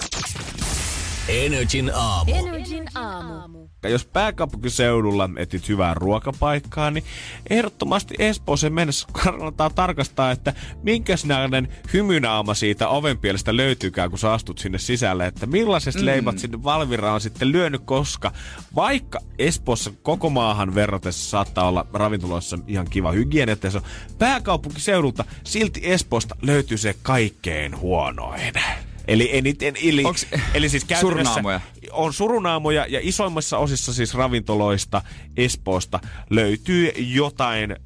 Energin 1.29 1.91
aamu. 1.95 2.35
Energin 2.35 2.85
aamu. 2.95 3.69
Ja 3.83 3.89
jos 3.89 4.05
pääkaupunkiseudulla 4.05 5.31
etit 5.37 5.69
hyvää 5.69 5.95
ruokapaikkaa, 5.95 6.91
niin 6.91 7.05
ehdottomasti 7.51 8.15
Espooseen 8.19 8.73
mennessä 8.73 9.09
kannattaa 9.25 9.71
tarkastaa, 9.71 10.31
että 10.31 10.53
minkäs 10.83 11.25
näköinen 11.25 11.69
hymynaama 11.93 12.55
siitä 12.55 12.89
ovenpielestä 12.89 13.57
löytyykään, 13.57 14.11
kun 14.11 14.19
sä 14.19 14.33
astut 14.33 14.59
sinne 14.59 14.79
sisälle, 14.79 15.27
että 15.27 15.47
millaiset 15.47 15.95
mm. 15.95 16.05
leimat 16.05 16.39
sinne 16.39 16.63
Valvira 16.63 17.13
on 17.13 17.21
sitten 17.21 17.53
lyönyt, 17.53 17.83
koska 17.85 18.33
vaikka 18.75 19.21
Espoossa 19.39 19.93
koko 20.03 20.31
maahan 20.31 20.75
verratessa 20.75 21.31
saattaa 21.31 21.69
olla 21.69 21.87
ravintoloissa 21.93 22.59
ihan 22.67 22.87
kiva 22.91 23.13
hygienia, 23.13 23.53
että 23.53 23.71
se 23.71 23.77
on 23.77 23.85
pääkaupunkiseudulta, 24.19 25.25
silti 25.45 25.81
Espoosta 25.85 26.37
löytyy 26.43 26.79
se 26.79 26.95
kaikkein 27.03 27.81
huonoin. 27.81 28.53
Eli 29.09 29.31
eniten, 29.33 29.75
eli, 29.83 30.05
Onks 30.05 30.27
eli 30.55 30.69
siis 30.69 30.87
surunaamoja? 31.01 31.61
on 31.93 32.13
surunaamoja 32.13 32.87
ja 32.89 33.01
isoimmissa 33.03 33.59
osissa 33.59 33.93
siis 33.95 34.15
ravintoloista 34.15 35.03
Espoosta 35.37 36.01
löytyy 36.31 36.93
jotain 36.97 37.71
ö, 37.71 37.77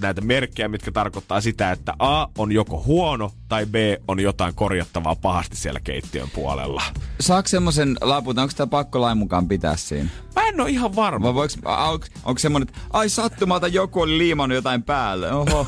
näitä 0.00 0.20
merkkejä, 0.20 0.68
mitkä 0.68 0.92
tarkoittaa 0.92 1.40
sitä, 1.40 1.72
että 1.72 1.94
A 1.98 2.26
on 2.38 2.52
joko 2.52 2.82
huono 2.86 3.32
tai 3.48 3.66
B 3.66 3.74
on 4.08 4.20
jotain 4.20 4.54
korjattavaa 4.54 5.16
pahasti 5.16 5.56
siellä 5.56 5.80
keittiön 5.80 6.30
puolella. 6.30 6.82
Saako 7.20 7.48
semmoisen 7.48 7.96
lapun, 8.00 8.38
onko 8.38 8.52
tämä 8.56 8.66
pakko 8.66 9.00
lain 9.00 9.18
mukaan 9.18 9.48
pitää 9.48 9.76
siinä? 9.76 10.08
Mä 10.34 10.48
en 10.48 10.60
ole 10.60 10.70
ihan 10.70 10.96
varma. 10.96 11.26
Vai 11.26 11.34
voiko, 11.34 11.54
onko, 11.64 12.06
onko 12.24 12.38
semmoinen, 12.38 12.68
että 12.68 12.80
ai 12.90 13.08
sattumalta 13.08 13.68
joku 13.68 14.00
oli 14.00 14.18
liimannut 14.18 14.56
jotain 14.56 14.82
päälle? 14.82 15.32
Oho, 15.32 15.66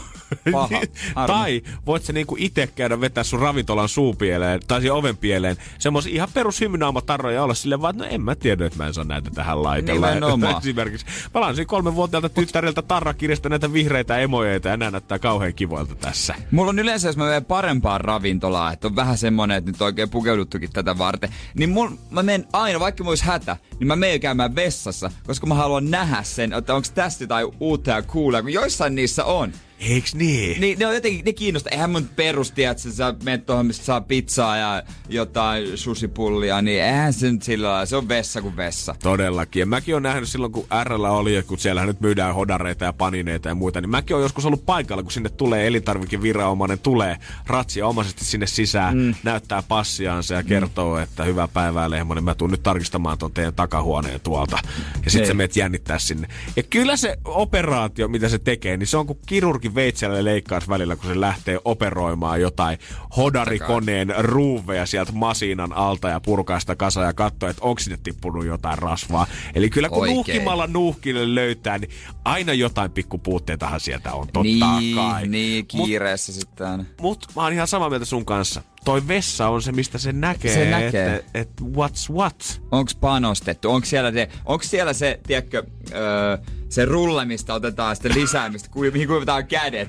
paha. 0.52 0.80
tai 1.26 1.62
voit 1.86 2.02
sä 2.02 2.12
niinku 2.12 2.36
itse 2.38 2.66
käydä 2.66 3.00
vetää 3.00 3.24
sun 3.24 3.40
ravintolan 3.40 3.88
suupieleen 3.88 4.60
tai 4.68 4.80
siihen 4.80 4.94
ovenpieleen 4.94 5.56
semmoisia 5.78 6.14
ihan 6.14 6.28
perus 6.34 6.60
hymynaamatarroja 6.60 7.36
ja 7.36 7.44
olla 7.44 7.54
silleen 7.54 7.82
vaan, 7.82 7.94
että 7.94 8.04
no 8.04 8.10
en 8.14 8.20
mä 8.20 8.34
tiedä, 8.34 8.66
että 8.66 8.78
mä 8.78 8.86
en 8.86 8.94
saa 8.94 9.04
näitä 9.04 9.30
tähän 9.30 9.62
laitella. 9.62 10.06
Nimenomaan. 10.06 10.58
Esimerkiksi 10.62 11.06
mä 11.34 11.40
lansin 11.40 11.66
kolmenvuotiaalta 11.66 12.28
tyttäriltä 12.28 12.82
tarrakirjasta 12.82 13.48
näitä 13.48 13.72
vihreitä 13.72 14.18
emojeita 14.18 14.68
ja 14.68 14.76
nämä 14.76 14.90
näyttää 14.90 15.18
kauhean 15.18 15.54
kivoilta 15.54 15.94
tässä. 15.94 16.34
Mulla 16.50 16.70
on 16.70 16.78
yleensä, 16.78 17.08
jos 17.08 17.16
mä 17.16 17.24
menen 17.24 17.44
parempaan 17.44 18.00
ravintolaan, 18.00 18.72
että 18.72 18.88
on 18.88 18.96
vähän 18.96 19.18
semmonen, 19.18 19.58
että 19.58 19.70
nyt 19.70 19.82
oikein 19.82 20.10
pukeuduttukin 20.10 20.72
tätä 20.72 20.98
varten, 20.98 21.30
niin 21.54 21.70
mul, 21.70 21.88
mä 22.10 22.22
menen 22.22 22.46
aina, 22.52 22.80
vaikka 22.80 23.04
mulla 23.04 23.10
olisi 23.10 23.24
hätä, 23.24 23.56
niin 23.78 23.86
mä 23.86 23.96
menen 23.96 24.20
käymään 24.20 24.54
vessassa, 24.54 25.10
koska 25.26 25.46
mä 25.46 25.54
haluan 25.54 25.90
nähdä 25.90 26.22
sen, 26.22 26.52
että 26.52 26.74
onko 26.74 26.88
tästä 26.94 27.24
jotain 27.24 27.46
uutta 27.60 27.90
ja 27.90 28.02
coolia, 28.02 28.42
kun 28.42 28.52
joissain 28.52 28.94
niissä 28.94 29.24
on. 29.24 29.52
Eiks 29.88 30.14
niin? 30.14 30.60
Niin 30.60 30.78
ne 30.78 30.86
on 30.86 30.94
jotenkin, 30.94 31.24
ne 31.24 31.32
kiinnostaa. 31.32 31.70
Eihän 31.70 31.90
mun 31.90 32.08
perusti, 32.16 32.64
että 32.64 32.90
sä 32.90 33.14
menet 33.24 33.46
tuohon, 33.46 33.66
mistä 33.66 33.84
saa 33.84 34.00
pizzaa 34.00 34.56
ja 34.56 34.82
jotain 35.08 35.78
susipullia, 35.78 36.62
niin 36.62 36.82
eihän 36.82 37.12
se 37.12 37.32
nyt 37.32 37.42
sillä 37.42 37.68
lailla, 37.68 37.86
se 37.86 37.96
on 37.96 38.08
vessa 38.08 38.42
kuin 38.42 38.56
vessa. 38.56 38.94
Todellakin. 39.02 39.60
Ja 39.60 39.66
mäkin 39.66 39.94
olen 39.94 40.02
nähnyt 40.02 40.28
silloin, 40.28 40.52
kun 40.52 40.66
RL 40.84 41.04
oli, 41.04 41.42
kun 41.46 41.58
siellä 41.58 41.86
nyt 41.86 42.00
myydään 42.00 42.34
hodareita 42.34 42.84
ja 42.84 42.92
panineita 42.92 43.48
ja 43.48 43.54
muita, 43.54 43.80
niin 43.80 43.90
mäkin 43.90 44.16
olen 44.16 44.24
joskus 44.24 44.46
ollut 44.46 44.66
paikalla, 44.66 45.02
kun 45.02 45.12
sinne 45.12 45.28
tulee 45.28 45.66
elintarvikeviranomainen, 45.66 46.78
tulee 46.78 47.16
ratsia 47.46 47.86
omaisesti 47.86 48.24
sinne 48.24 48.46
sisään, 48.46 48.98
mm. 48.98 49.14
näyttää 49.22 49.62
passiaansa 49.62 50.34
ja 50.34 50.42
kertoo, 50.42 50.96
mm. 50.96 51.02
että 51.02 51.24
hyvää 51.24 51.48
päivää 51.48 51.90
Lehmonen, 51.90 52.24
mä 52.24 52.34
tuun 52.34 52.50
nyt 52.50 52.62
tarkistamaan 52.62 53.18
tuon 53.18 53.32
teidän 53.32 53.54
takahuoneen 53.54 54.20
tuolta. 54.20 54.58
Ja 55.04 55.10
sitten 55.10 55.28
sä 55.28 55.34
meet 55.34 55.56
jännittää 55.56 55.98
sinne. 55.98 56.28
Ja 56.56 56.62
kyllä 56.62 56.96
se 56.96 57.18
operaatio, 57.24 58.08
mitä 58.08 58.28
se 58.28 58.38
tekee, 58.38 58.76
niin 58.76 58.86
se 58.86 58.96
on 58.96 59.06
kuin 59.06 59.18
kirurgi 59.26 59.71
veitsellä 59.74 60.24
leikkaus 60.24 60.68
välillä, 60.68 60.96
kun 60.96 61.10
se 61.10 61.20
lähtee 61.20 61.58
operoimaan 61.64 62.40
jotain 62.40 62.78
hodarikoneen 63.16 64.14
ruuveja 64.18 64.86
sieltä 64.86 65.12
masiinan 65.12 65.72
alta 65.72 66.08
ja 66.08 66.20
purkaa 66.20 66.60
sitä 66.60 66.76
kasaa 66.76 67.04
ja 67.04 67.12
katsoo, 67.12 67.48
että 67.48 67.62
onko 67.64 67.78
sinne 67.80 67.98
tippunut 68.02 68.46
jotain 68.46 68.78
rasvaa. 68.78 69.26
Eli 69.54 69.70
kyllä 69.70 69.88
kun 69.88 69.98
Oikein. 69.98 70.14
nuuhkimalla 70.14 70.66
nuuhkille 70.66 71.34
löytää, 71.34 71.78
niin 71.78 71.90
aina 72.24 72.52
jotain 72.52 72.90
pikkupuutteitahan 72.90 73.80
sieltä 73.80 74.12
on, 74.12 74.26
totta 74.26 74.42
niin, 74.78 74.96
kai. 74.96 75.26
niin, 75.28 75.66
Mut, 75.74 75.86
kiireessä 75.86 76.32
sitten 76.32 76.66
aina. 76.66 76.84
mut 77.00 77.26
mä 77.36 77.42
oon 77.42 77.52
ihan 77.52 77.68
samaa 77.68 77.88
mieltä 77.90 78.04
sun 78.06 78.24
kanssa. 78.24 78.62
Toi 78.84 79.08
vessa 79.08 79.48
on 79.48 79.62
se, 79.62 79.72
mistä 79.72 79.98
se 79.98 80.12
näkee, 80.12 80.54
Se 80.54 80.70
näkee. 80.70 81.14
että 81.16 81.38
et 81.38 81.48
what's 81.60 82.14
what. 82.14 82.62
Onks 82.70 82.94
panostettu? 82.94 83.70
Onks 83.70 83.90
siellä 83.90 84.12
se, 84.12 84.28
onks 84.44 84.70
siellä 84.70 84.92
se 84.92 85.20
tiedätkö, 85.26 85.62
öö, 85.94 86.38
se 86.68 86.84
rulle, 86.84 87.24
mistä 87.24 87.54
otetaan 87.54 87.96
sitten 87.96 88.14
lisää, 88.14 88.48
mistä 88.50 88.68
kui, 88.68 88.90
mihin 88.90 89.08
kuivataan 89.08 89.46
kädet? 89.46 89.88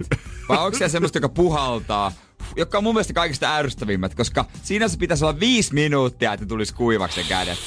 Vai 0.50 0.58
onko 0.58 0.78
siellä 0.78 0.92
semmoista, 0.92 1.18
joka 1.18 1.30
puhaltaa? 1.30 2.12
Joka 2.56 2.78
on 2.78 2.84
mun 2.84 2.96
mielestä 2.96 3.14
kaikista 3.14 3.56
ärsyttävimmät, 3.56 4.16
koska 4.16 4.46
siinä 4.64 4.88
se 4.88 4.98
pitäisi 4.98 5.26
olla 5.26 5.40
viisi 5.40 5.74
minuuttia, 5.74 6.34
että 6.34 6.46
tulisi 6.46 6.74
kuivaksi 6.74 7.22
ne 7.22 7.28
kädet. 7.30 7.58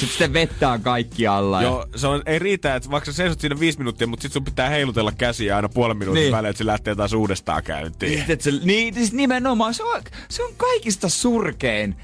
Sitten 0.00 0.08
sitten 0.08 0.32
vettä 0.32 0.68
on 0.70 0.80
kaikki 0.82 1.26
alla. 1.26 1.62
ja- 1.62 1.68
Joo, 1.68 1.86
se 1.96 2.06
on, 2.06 2.22
ei 2.26 2.38
riitä, 2.38 2.74
että 2.74 2.90
vaikka 2.90 3.10
sä 3.12 3.16
seisot 3.16 3.40
siinä 3.40 3.60
viisi 3.60 3.78
minuuttia, 3.78 4.06
mutta 4.06 4.22
sit 4.22 4.32
sun 4.32 4.44
pitää 4.44 4.68
heilutella 4.68 5.12
käsiä 5.12 5.56
aina 5.56 5.68
puolen 5.68 5.96
minuutin 5.96 6.20
Niin. 6.22 6.32
välein, 6.32 6.50
että 6.50 6.58
se 6.58 6.66
lähtee 6.66 6.94
taas 6.94 7.12
uudestaan 7.12 7.62
käyntiin. 7.62 8.12
Niin, 8.12 8.24
et 8.30 8.40
se, 8.40 8.50
niin, 8.64 8.94
siis 8.94 9.12
nimenomaan, 9.12 9.74
se 9.74 9.82
on, 9.82 10.02
se 10.28 10.42
on 10.42 10.52
kaikista 10.56 11.08
surkein 11.08 11.96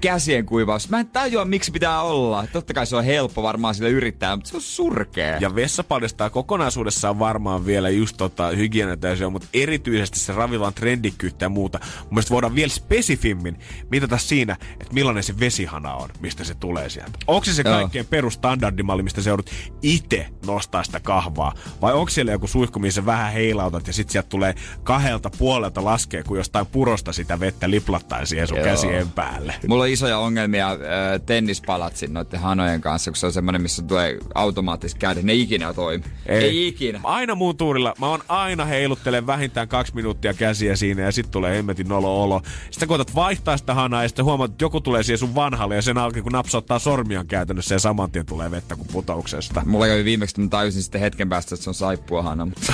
käsien 0.00 0.46
kuivaus. 0.46 0.88
Mä 0.88 1.00
en 1.00 1.08
tajua, 1.08 1.44
miksi 1.44 1.72
pitää 1.72 2.02
olla. 2.02 2.46
Totta 2.52 2.74
kai 2.74 2.86
se 2.86 2.96
on 2.96 3.04
helppo 3.04 3.42
varmaan 3.42 3.74
sille 3.74 3.90
yrittää, 3.90 4.36
mutta 4.36 4.50
se 4.50 4.56
on 4.56 4.62
surkea. 4.62 5.36
Ja 5.36 5.54
vessa 5.54 5.84
paljastaa 5.84 6.30
kokonaisuudessaan 6.30 7.18
varmaan 7.18 7.66
vielä 7.66 7.88
just 7.88 8.16
tota 8.16 8.48
hygieniatäisiä, 8.48 9.30
mutta 9.30 9.48
erityisesti 9.54 10.18
se 10.18 10.32
ravilan 10.32 10.74
trendikkyyttä 10.74 11.44
ja 11.44 11.48
muuta. 11.48 11.78
Mun 12.00 12.08
mielestä 12.10 12.30
voidaan 12.30 12.54
vielä 12.54 12.72
spesifimmin 12.72 13.58
mitata 13.90 14.18
siinä, 14.18 14.56
että 14.72 14.94
millainen 14.94 15.22
se 15.22 15.40
vesihana 15.40 15.94
on, 15.94 16.08
mistä 16.20 16.44
se 16.44 16.54
tulee 16.54 16.90
sieltä. 16.90 17.18
Onko 17.26 17.44
se 17.44 17.54
se 17.54 17.64
kaikkein 17.64 18.06
perusstandardimalli, 18.06 19.02
mistä 19.02 19.22
sä 19.22 19.30
joudut 19.30 19.50
itse 19.82 20.26
nostaa 20.46 20.84
sitä 20.84 21.00
kahvaa? 21.00 21.52
Vai 21.82 21.92
onko 21.92 22.10
siellä 22.10 22.32
joku 22.32 22.46
suihku, 22.46 22.78
missä 22.78 23.06
vähän 23.06 23.32
heilautat 23.32 23.86
ja 23.86 23.92
sitten 23.92 24.12
sieltä 24.12 24.28
tulee 24.28 24.54
kahdelta 24.82 25.30
puolelta 25.38 25.84
laskee, 25.84 26.22
kun 26.22 26.36
jostain 26.36 26.66
purosta 26.66 27.12
sitä 27.12 27.40
vettä 27.40 27.70
liplattaen 27.70 28.26
siihen 28.26 28.48
sun 28.48 28.58
Joo. 28.58 28.66
käsien 28.66 29.08
päälle? 29.08 29.54
Mulla 29.68 29.85
on 29.86 29.92
isoja 29.92 30.18
ongelmia 30.18 30.70
äh, 30.70 30.78
tennispalatsin 31.26 32.14
noiden 32.14 32.40
hanojen 32.40 32.80
kanssa, 32.80 33.10
kun 33.10 33.16
se 33.16 33.26
on 33.26 33.32
semmonen, 33.32 33.62
missä 33.62 33.82
tulee 33.82 34.18
automaattisesti 34.34 34.98
kädet. 35.00 35.24
Ne 35.24 35.34
ikinä 35.34 35.72
toimi. 35.74 36.04
Ei, 36.26 36.44
Ei 36.44 36.68
ikinä. 36.68 37.00
Aina 37.04 37.34
muun 37.34 37.56
tuurilla. 37.56 37.94
Mä 38.00 38.06
oon 38.08 38.20
aina 38.28 38.64
heiluttelen 38.64 39.26
vähintään 39.26 39.68
kaksi 39.68 39.94
minuuttia 39.94 40.34
käsiä 40.34 40.76
siinä 40.76 41.02
ja 41.02 41.12
sitten 41.12 41.32
tulee 41.32 41.56
hemmetin 41.56 41.88
nolo 41.88 42.22
olo. 42.22 42.42
Sitten 42.70 42.88
koetat 42.88 43.14
vaihtaa 43.14 43.56
sitä 43.56 43.74
hanaa 43.74 44.02
ja 44.02 44.08
sitten 44.08 44.24
huomaat, 44.24 44.50
että 44.50 44.64
joku 44.64 44.80
tulee 44.80 45.02
siihen 45.02 45.18
sun 45.18 45.34
vanhalle 45.34 45.74
ja 45.76 45.82
sen 45.82 45.98
alkaa 45.98 46.22
kun 46.22 46.32
napsauttaa 46.32 46.78
sormiaan 46.78 47.26
käytännössä 47.26 47.74
ja 47.74 47.78
saman 47.78 48.10
tien 48.10 48.26
tulee 48.26 48.50
vettä 48.50 48.76
kuin 48.76 48.88
putouksesta. 48.92 49.62
Mulla 49.66 49.86
kävi 49.86 50.04
viimeksi, 50.04 50.32
että 50.32 50.40
mä 50.42 50.48
tajusin 50.48 50.82
sitten 50.82 51.00
hetken 51.00 51.28
päästä, 51.28 51.54
että 51.54 51.64
se 51.64 51.70
on 51.70 51.74
saippuahana. 51.74 52.44
mutta- 52.46 52.72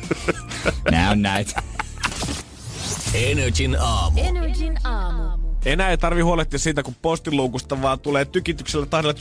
Nää 0.90 1.10
on 1.10 1.22
näitä. 1.22 1.62
Energin 3.14 3.76
aamu. 3.80 4.20
Energin 4.20 4.78
aamu. 4.84 5.39
Enää 5.64 5.90
ei 5.90 5.98
tarvi 5.98 6.20
huolehtia 6.20 6.58
siitä, 6.58 6.82
kun 6.82 6.94
postiluukusta 7.02 7.82
vaan 7.82 8.00
tulee 8.00 8.24
tykityksellä 8.24 8.86
tahdella 8.86 9.14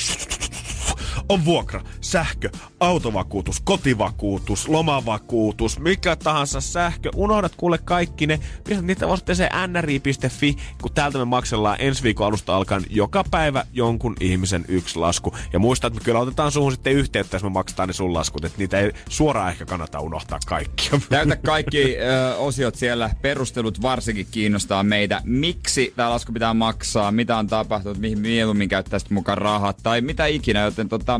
on 1.30 1.46
vuokra, 1.46 1.82
sähkö, 2.02 2.50
autovakuutus, 2.80 3.60
kotivakuutus, 3.60 4.68
lomavakuutus, 4.68 5.80
mikä 5.80 6.16
tahansa 6.16 6.62
sähkö. 6.62 7.10
Unohdat 7.16 7.56
kuule 7.58 7.78
kaikki 7.78 8.28
ne. 8.28 8.40
Pistät 8.64 8.86
niitä 8.86 9.08
osoitteeseen 9.08 9.52
nri.fi, 9.74 10.56
kun 10.82 10.92
täältä 10.94 11.18
me 11.18 11.26
maksellaan 11.26 11.78
ensi 11.80 12.04
viikon 12.04 12.28
alusta 12.28 12.56
alkaen 12.56 12.84
joka 12.90 13.24
päivä 13.32 13.66
jonkun 13.74 14.16
ihmisen 14.20 14.66
yksi 14.68 15.00
lasku. 15.00 15.36
Ja 15.54 15.60
muista, 15.60 15.88
että 15.88 16.00
me 16.00 16.04
kyllä 16.04 16.20
otetaan 16.20 16.52
suhun 16.52 16.72
sitten 16.72 16.94
yhteyttä, 16.94 17.36
jos 17.36 17.44
me 17.44 17.50
maksetaan 17.50 17.88
ne 17.90 17.94
sun 17.94 18.14
laskut. 18.14 18.46
Että 18.46 18.58
niitä 18.58 18.80
ei 18.80 18.92
suoraan 19.10 19.50
ehkä 19.50 19.66
kannata 19.66 20.00
unohtaa 20.00 20.40
kaikkia. 20.48 21.00
Täytä 21.10 21.36
kaikki 21.36 21.98
ö, 21.98 22.36
osiot 22.36 22.76
siellä. 22.76 23.10
Perustelut 23.22 23.82
varsinkin 23.82 24.28
kiinnostaa 24.32 24.84
meitä. 24.84 25.22
Miksi 25.26 25.94
tämä 25.96 26.10
lasku 26.10 26.32
pitää 26.32 26.54
maksaa, 26.54 27.12
mitä 27.12 27.38
on 27.38 27.48
tapahtunut, 27.48 27.98
mihin 27.98 28.20
mieluummin 28.20 28.70
käyttää 28.70 29.00
sitten 29.00 29.16
mukaan 29.16 29.38
rahat 29.38 29.78
tai 29.84 30.02
mitä 30.02 30.26
ikinä. 30.26 30.60
Joten 30.60 30.90
tota, 30.90 31.19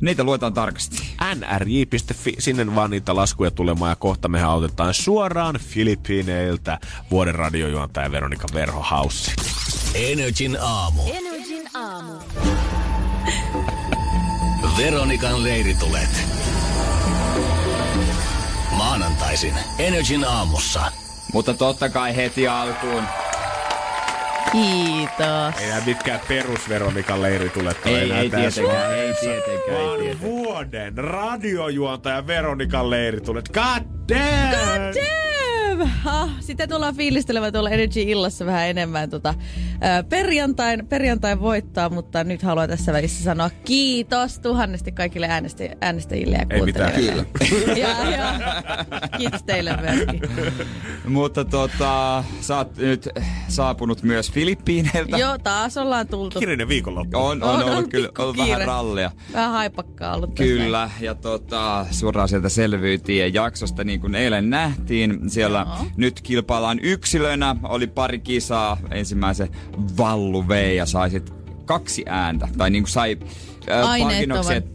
Niitä 0.00 0.24
luetaan 0.24 0.54
tarkasti. 0.54 0.96
nrj.fi, 1.34 2.34
sinne 2.38 2.74
vaan 2.74 2.90
niitä 2.90 3.16
laskuja 3.16 3.50
tulemaan 3.50 3.90
ja 3.90 3.96
kohta 3.96 4.28
mehän 4.28 4.50
autetaan 4.50 4.94
suoraan 4.94 5.58
Filippiineiltä 5.58 6.78
vuoden 7.10 7.34
radiojuontaja 7.34 8.12
Veronika 8.12 8.46
Verhohaussi. 8.54 9.32
Energin 9.94 10.58
aamu. 10.60 11.02
Energin 11.12 11.68
aamu. 11.74 12.12
Veronikan 14.78 15.44
leiritulet. 15.44 16.24
Maanantaisin 18.76 19.54
Energin 19.78 20.24
aamussa. 20.24 20.92
Mutta 21.32 21.54
totta 21.54 21.88
kai 21.88 22.16
heti 22.16 22.48
alkuun. 22.48 23.02
Kiitos. 24.52 25.62
Ei 25.62 25.68
nää 25.68 25.82
mitkään 25.86 26.20
perus 26.28 26.68
Veronikan 26.68 27.22
leiritulet 27.22 27.76
ole 27.86 27.98
Ei, 27.98 28.10
enää 28.10 28.20
ei 28.20 28.30
tässä 28.30 28.60
tietenkään, 28.60 28.94
ei 28.94 29.14
tietenkään, 29.20 29.76
ei 29.80 29.86
vaan 29.86 29.98
tietenkään. 29.98 30.20
vuoden 30.20 30.98
radiojuontaja 30.98 32.26
Veronikan 32.26 32.90
leiritulet. 32.90 33.48
God 33.48 33.82
damn! 34.08 34.52
Damn! 34.52 35.45
Ah, 36.04 36.30
sitä 36.40 36.66
tullaan 36.66 36.96
fiilistelemään 36.96 37.52
tuolla 37.52 37.70
Energy-illassa 37.70 38.46
vähän 38.46 38.68
enemmän. 38.68 39.10
Tota, 39.10 39.34
perjantain, 40.08 40.86
perjantain 40.86 41.40
voittaa, 41.40 41.88
mutta 41.88 42.24
nyt 42.24 42.42
haluan 42.42 42.68
tässä 42.68 42.92
välissä 42.92 43.24
sanoa 43.24 43.50
kiitos 43.64 44.38
tuhannesti 44.38 44.92
kaikille 44.92 45.26
äänestä, 45.28 45.64
äänestäjille 45.80 46.36
ja 46.36 46.46
Ei 46.50 46.62
mitään. 46.62 46.92
kuuntelijoille. 46.92 47.26
ja, 47.80 47.88
ja, 48.16 48.34
kiitos 49.18 49.42
teille 49.42 49.76
myöskin. 49.80 50.20
Mutta 51.08 51.44
tota, 51.44 52.24
sä 52.40 52.56
oot 52.56 52.76
nyt 52.76 53.08
saapunut 53.48 54.02
myös 54.02 54.32
Filippiineiltä. 54.32 55.18
Joo, 55.18 55.38
taas 55.38 55.76
ollaan 55.76 56.08
tultu. 56.08 56.38
Kirinen 56.40 56.68
viikonloppu. 56.68 57.18
On, 57.18 57.42
on, 57.42 57.48
On 57.48 57.54
ollut 57.54 57.74
ollut 57.74 57.90
kyllä 57.90 58.08
ollut 58.18 58.36
vähän 58.36 58.66
rallia. 58.66 59.10
Vähän 59.32 59.50
haipakkaa 59.50 60.14
ollut 60.14 60.34
tässä. 60.34 60.44
Kyllä, 60.54 60.90
ja 61.00 61.14
tota, 61.14 61.86
suoraan 61.90 62.28
sieltä 62.28 62.48
selvyytiin 62.48 63.18
ja 63.18 63.28
jaksosta 63.42 63.84
niin 63.84 64.00
kuin 64.00 64.14
eilen 64.14 64.50
nähtiin. 64.50 65.30
Siellä 65.30 65.65
Joo. 65.66 65.86
nyt 65.96 66.20
kilpaillaan 66.20 66.78
yksilönä, 66.82 67.56
oli 67.62 67.86
pari 67.86 68.18
kisaa. 68.18 68.78
Ensimmäisen 68.90 69.48
Vallu 69.98 70.48
vei 70.48 70.76
ja 70.76 70.86
sai 70.86 71.10
sit 71.10 71.34
kaksi 71.64 72.04
ääntä. 72.06 72.48
Tai 72.58 72.70
niin 72.70 72.82
kuin 72.82 72.92
sai 72.92 73.16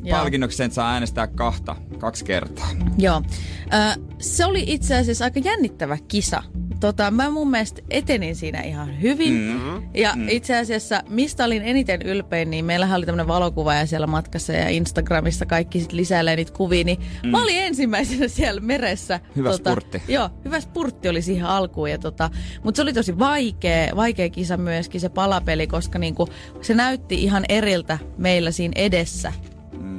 palkinnoksi, 0.09 0.63
että 0.63 0.75
saa 0.75 0.91
äänestää 0.91 1.27
kahta, 1.27 1.75
kaksi 1.97 2.25
kertaa. 2.25 2.67
Joo. 2.97 3.21
Se 4.19 4.45
oli 4.45 4.63
itse 4.67 4.97
asiassa 4.97 5.25
aika 5.25 5.39
jännittävä 5.39 5.97
kisa. 6.07 6.43
Tota, 6.81 7.11
mä 7.11 7.29
mun 7.29 7.51
mielestä 7.51 7.81
etenin 7.89 8.35
siinä 8.35 8.61
ihan 8.61 9.01
hyvin. 9.01 9.33
Mm-hmm. 9.33 9.89
Ja 9.93 10.13
mm. 10.15 10.29
itse 10.29 10.57
asiassa, 10.57 11.03
mistä 11.09 11.45
olin 11.45 11.61
eniten 11.61 12.01
ylpein, 12.01 12.49
niin 12.49 12.65
meillähän 12.65 12.97
oli 12.97 13.05
tämmöinen 13.05 13.27
valokuva 13.27 13.73
ja 13.73 13.85
siellä 13.85 14.07
matkassa 14.07 14.53
ja 14.53 14.69
Instagramissa 14.69 15.45
kaikki 15.45 15.79
sit 15.79 15.93
lisäilee 15.93 16.35
niitä 16.35 16.53
kuvia, 16.53 16.83
niin 16.83 16.99
mm. 17.23 17.29
mä 17.29 17.43
olin 17.43 17.59
ensimmäisenä 17.59 18.27
siellä 18.37 18.61
meressä. 18.61 19.19
Hyvä 19.35 19.57
spurtti. 19.57 20.01
Joo, 20.07 20.29
hyvä 20.45 20.59
spurtti 20.59 21.09
oli 21.09 21.21
siihen 21.21 21.45
alkuun. 21.45 21.91
Ja 21.91 21.97
tota, 21.97 22.29
mutta 22.63 22.75
se 22.75 22.81
oli 22.81 22.93
tosi 22.93 23.19
vaikea, 23.19 23.95
vaikea 23.95 24.29
kisa 24.29 24.57
myöskin 24.57 25.01
se 25.01 25.09
palapeli, 25.09 25.67
koska 25.67 25.99
niinku, 25.99 26.27
se 26.61 26.73
näytti 26.73 27.23
ihan 27.23 27.45
eriltä 27.49 27.97
meillä 28.17 28.51
siinä 28.51 28.73
edessä 28.75 29.33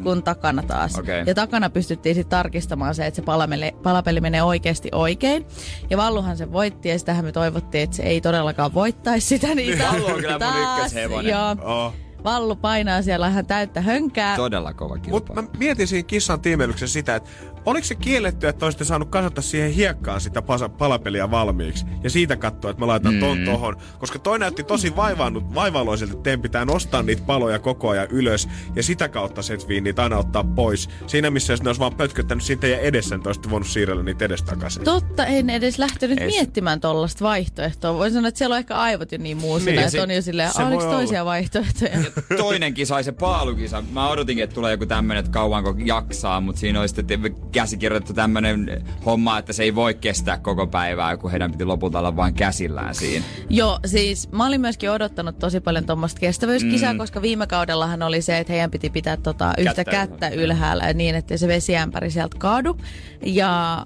kuin 0.02 0.22
takana 0.22 0.62
taas. 0.62 0.98
Okei. 0.98 1.22
Ja 1.26 1.34
takana 1.34 1.70
pystyttiin 1.70 2.14
sitten 2.14 2.30
tarkistamaan 2.30 2.94
se, 2.94 3.06
että 3.06 3.16
se 3.16 3.22
palapeli, 3.22 3.72
palapeli 3.82 4.20
menee 4.20 4.42
oikeasti 4.42 4.88
oikein. 4.92 5.46
Ja 5.90 5.96
Valluhan 5.96 6.36
se 6.36 6.52
voitti 6.52 6.88
ja 6.88 6.98
sitähän 6.98 7.24
me 7.24 7.32
toivottiin, 7.32 7.84
että 7.84 7.96
se 7.96 8.02
ei 8.02 8.20
todellakaan 8.20 8.74
voittaisi 8.74 9.26
sitä. 9.26 9.54
Niin 9.54 9.78
Vallu 9.78 10.06
on 10.06 10.20
kyllä 10.20 10.38
mun 10.38 10.62
ykköshevonen. 10.62 11.32
Joo. 11.32 11.56
Oh. 11.86 11.94
Vallu 12.24 12.56
painaa 12.56 13.02
siellä 13.02 13.28
ihan 13.28 13.46
täyttä 13.46 13.80
hönkää. 13.80 14.36
Todella 14.36 14.74
kova 14.74 14.98
kilpailu. 14.98 15.16
Mutta 15.16 15.42
mä 15.42 15.48
mietin 15.58 15.88
siinä 15.88 16.06
kissan 16.06 16.40
tiimeilyksessä 16.40 16.92
sitä, 16.92 17.16
että 17.16 17.30
oliko 17.66 17.86
se 17.86 17.94
kielletty, 17.94 18.48
että 18.48 18.66
olisitte 18.66 18.84
saanut 18.84 19.08
kasata 19.10 19.42
siihen 19.42 19.70
hiekkaan 19.72 20.20
sitä 20.20 20.42
pasa, 20.42 20.68
palapeliä 20.68 21.30
valmiiksi 21.30 21.84
ja 22.02 22.10
siitä 22.10 22.36
katsoa, 22.36 22.70
että 22.70 22.80
mä 22.82 22.86
laitan 22.86 23.14
ton 23.20 23.38
Mm. 23.38 23.44
tohon. 23.44 23.76
Koska 23.98 24.18
toi 24.18 24.38
näytti 24.38 24.64
tosi 24.64 24.96
vaivannut, 24.96 25.54
vaivaloiselta, 25.54 26.12
että 26.12 26.22
teidän 26.22 26.42
pitää 26.42 26.64
nostaa 26.64 27.02
niitä 27.02 27.22
paloja 27.26 27.58
koko 27.58 27.88
ajan 27.88 28.06
ylös 28.10 28.48
ja 28.76 28.82
sitä 28.82 29.08
kautta 29.08 29.42
setviin 29.42 29.84
niitä 29.84 30.02
aina 30.02 30.18
ottaa 30.18 30.44
pois. 30.44 30.88
Siinä 31.06 31.30
missä 31.30 31.52
jos 31.52 31.62
ne 31.62 31.68
olisi 31.68 31.80
vaan 31.80 31.94
pötköttänyt 31.94 32.44
siitä 32.44 32.60
teidän 32.60 32.80
edessä, 32.80 33.14
niin 33.14 33.22
te 33.22 33.28
olisitte 33.28 33.50
voinut 33.50 33.68
siirrellä 33.68 34.02
niitä 34.02 34.24
edestakaisin. 34.24 34.84
Totta, 34.84 35.26
en 35.26 35.50
edes 35.50 35.78
lähtenyt 35.78 36.18
Ei 36.20 36.30
se- 36.30 36.36
miettimään 36.36 36.80
tollasta 36.80 37.24
vaihtoehtoa. 37.24 37.94
Voin 37.94 38.12
sanoa, 38.12 38.28
että 38.28 38.38
siellä 38.38 38.54
on 38.54 38.58
ehkä 38.58 38.74
aivot 38.76 39.12
jo 39.12 39.18
niin 39.18 39.36
muusina, 39.36 39.70
Niin, 39.70 39.86
että 39.86 40.02
on 40.02 40.10
jo 40.10 40.22
silleen, 40.22 40.52
se 40.52 40.62
oliko 40.62 40.76
voi 40.76 40.86
olla. 40.86 40.96
toisia 40.96 41.24
vaihtoehtoja? 41.24 41.98
toinen 42.36 42.74
kisa 42.74 42.94
oli 42.94 43.04
se 43.04 43.12
paalukisa. 43.12 43.82
Mä 43.92 44.08
odotinkin, 44.08 44.44
että 44.44 44.54
tulee 44.54 44.70
joku 44.72 44.86
tämmönen, 44.86 45.20
että 45.20 45.32
kauanko 45.32 45.74
jaksaa, 45.84 46.40
mutta 46.40 46.60
siinä 46.60 46.80
oli 46.80 46.88
sitten 46.88 47.06
käsikirjoitettu 47.52 48.14
tämmönen 48.14 48.84
homma, 49.06 49.38
että 49.38 49.52
se 49.52 49.62
ei 49.62 49.74
voi 49.74 49.94
kestää 49.94 50.38
koko 50.38 50.66
päivää, 50.66 51.16
kun 51.16 51.30
heidän 51.30 51.52
piti 51.52 51.64
lopulta 51.64 51.98
olla 51.98 52.16
vain 52.16 52.34
käsillään 52.34 52.94
siinä. 52.94 53.24
Joo, 53.50 53.78
siis 53.86 54.32
mä 54.32 54.46
olin 54.46 54.60
myöskin 54.60 54.90
odottanut 54.90 55.38
tosi 55.38 55.60
paljon 55.60 55.86
tuommoista 55.86 56.20
kestävyyskisaa, 56.20 56.92
mm. 56.92 56.98
koska 56.98 57.22
viime 57.22 57.46
kaudellahan 57.46 58.02
oli 58.02 58.22
se, 58.22 58.38
että 58.38 58.52
heidän 58.52 58.70
piti 58.70 58.90
pitää 58.90 59.16
tota 59.16 59.52
yhtä 59.58 59.84
Kättä 59.84 59.90
kättä, 59.90 60.28
ylhäällä 60.28 60.92
niin, 60.92 61.14
että 61.14 61.36
se 61.36 61.48
vesiämpäri 61.48 62.10
sieltä 62.10 62.36
kaadu. 62.38 62.76
Ja 63.24 63.84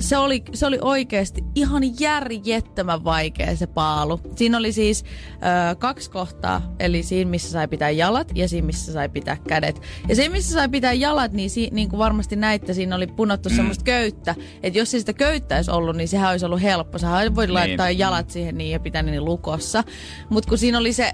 se 0.00 0.16
oli, 0.16 0.42
se 0.52 0.66
oli 0.66 0.78
oikeasti 0.80 1.44
ihan 1.54 2.00
järjettömän 2.00 3.04
vaikea 3.04 3.56
se 3.56 3.66
paalu. 3.66 4.20
Siinä 4.36 4.58
oli 4.58 4.72
siis 4.72 5.04
ö, 5.72 5.74
kaksi 5.74 6.10
kohtaa, 6.10 6.74
eli 6.78 7.02
siinä, 7.02 7.30
missä 7.30 7.50
sai 7.50 7.68
pitää 7.68 7.90
jalat 7.90 8.32
ja 8.34 8.48
siinä, 8.48 8.66
missä 8.66 8.92
sai 8.92 9.08
pitää 9.08 9.36
kädet. 9.48 9.82
Ja 10.08 10.16
se, 10.16 10.28
missä 10.28 10.52
sai 10.52 10.68
pitää 10.68 10.92
jalat, 10.92 11.32
niin, 11.32 11.50
si, 11.50 11.68
niin 11.72 11.88
kuin 11.88 11.98
varmasti 11.98 12.36
näitte, 12.36 12.74
siinä 12.74 12.93
oli 12.94 13.06
punottu 13.06 13.48
mm. 13.48 13.56
semmoista 13.56 13.84
köyttä. 13.84 14.34
Että 14.62 14.78
jos 14.78 14.94
ei 14.94 15.00
sitä 15.00 15.12
köyttä 15.12 15.56
olisi 15.56 15.70
ollut, 15.70 15.96
niin 15.96 16.08
sehän 16.08 16.30
olisi 16.30 16.46
ollut 16.46 16.62
helppo. 16.62 16.98
Sähän 16.98 17.34
voi 17.34 17.48
laittaa 17.48 17.90
jalat 17.90 18.30
siihen 18.30 18.58
niin 18.58 18.70
ja 18.70 18.80
pitää 18.80 19.02
ne 19.02 19.20
lukossa. 19.20 19.84
Mutta 20.28 20.48
kun 20.48 20.58
siinä 20.58 20.78
oli 20.78 20.92
se 20.92 21.12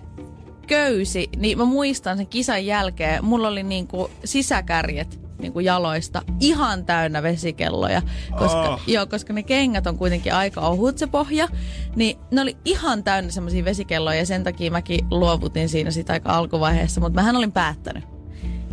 köysi, 0.67 1.29
niin 1.37 1.59
mä 1.59 1.65
muistan 1.65 2.17
sen 2.17 2.27
kisan 2.27 2.67
jälkeen, 2.67 3.25
mulla 3.25 3.49
oli 3.49 3.63
niinku 3.63 4.11
sisäkärjet 4.25 5.21
niinku 5.41 5.61
jaloista 5.61 6.23
ihan 6.41 6.85
täynnä 6.85 7.23
vesikelloja, 7.23 8.03
koska, 8.39 8.75
oh. 8.75 8.81
joo, 8.87 9.07
koska 9.07 9.33
ne 9.33 9.43
kengät 9.43 9.87
on 9.87 9.99
kuitenkin 9.99 10.35
aika 10.35 10.61
ohut 10.61 10.99
se 10.99 11.07
pohja, 11.07 11.49
niin 11.97 12.19
ne 12.31 12.41
oli 12.41 12.57
ihan 12.65 13.05
täynnä 13.05 13.31
semmoisia 13.31 13.65
vesikelloja 13.65 14.19
ja 14.19 14.27
sen 14.27 14.45
takia 14.45 14.71
mäkin 14.71 15.07
luovutin 15.11 15.69
siinä 15.69 15.91
sitä 15.91 16.13
aika 16.13 16.37
alkuvaiheessa, 16.37 17.01
mutta 17.01 17.21
mähän 17.21 17.37
olin 17.37 17.53
päättänyt, 17.53 18.05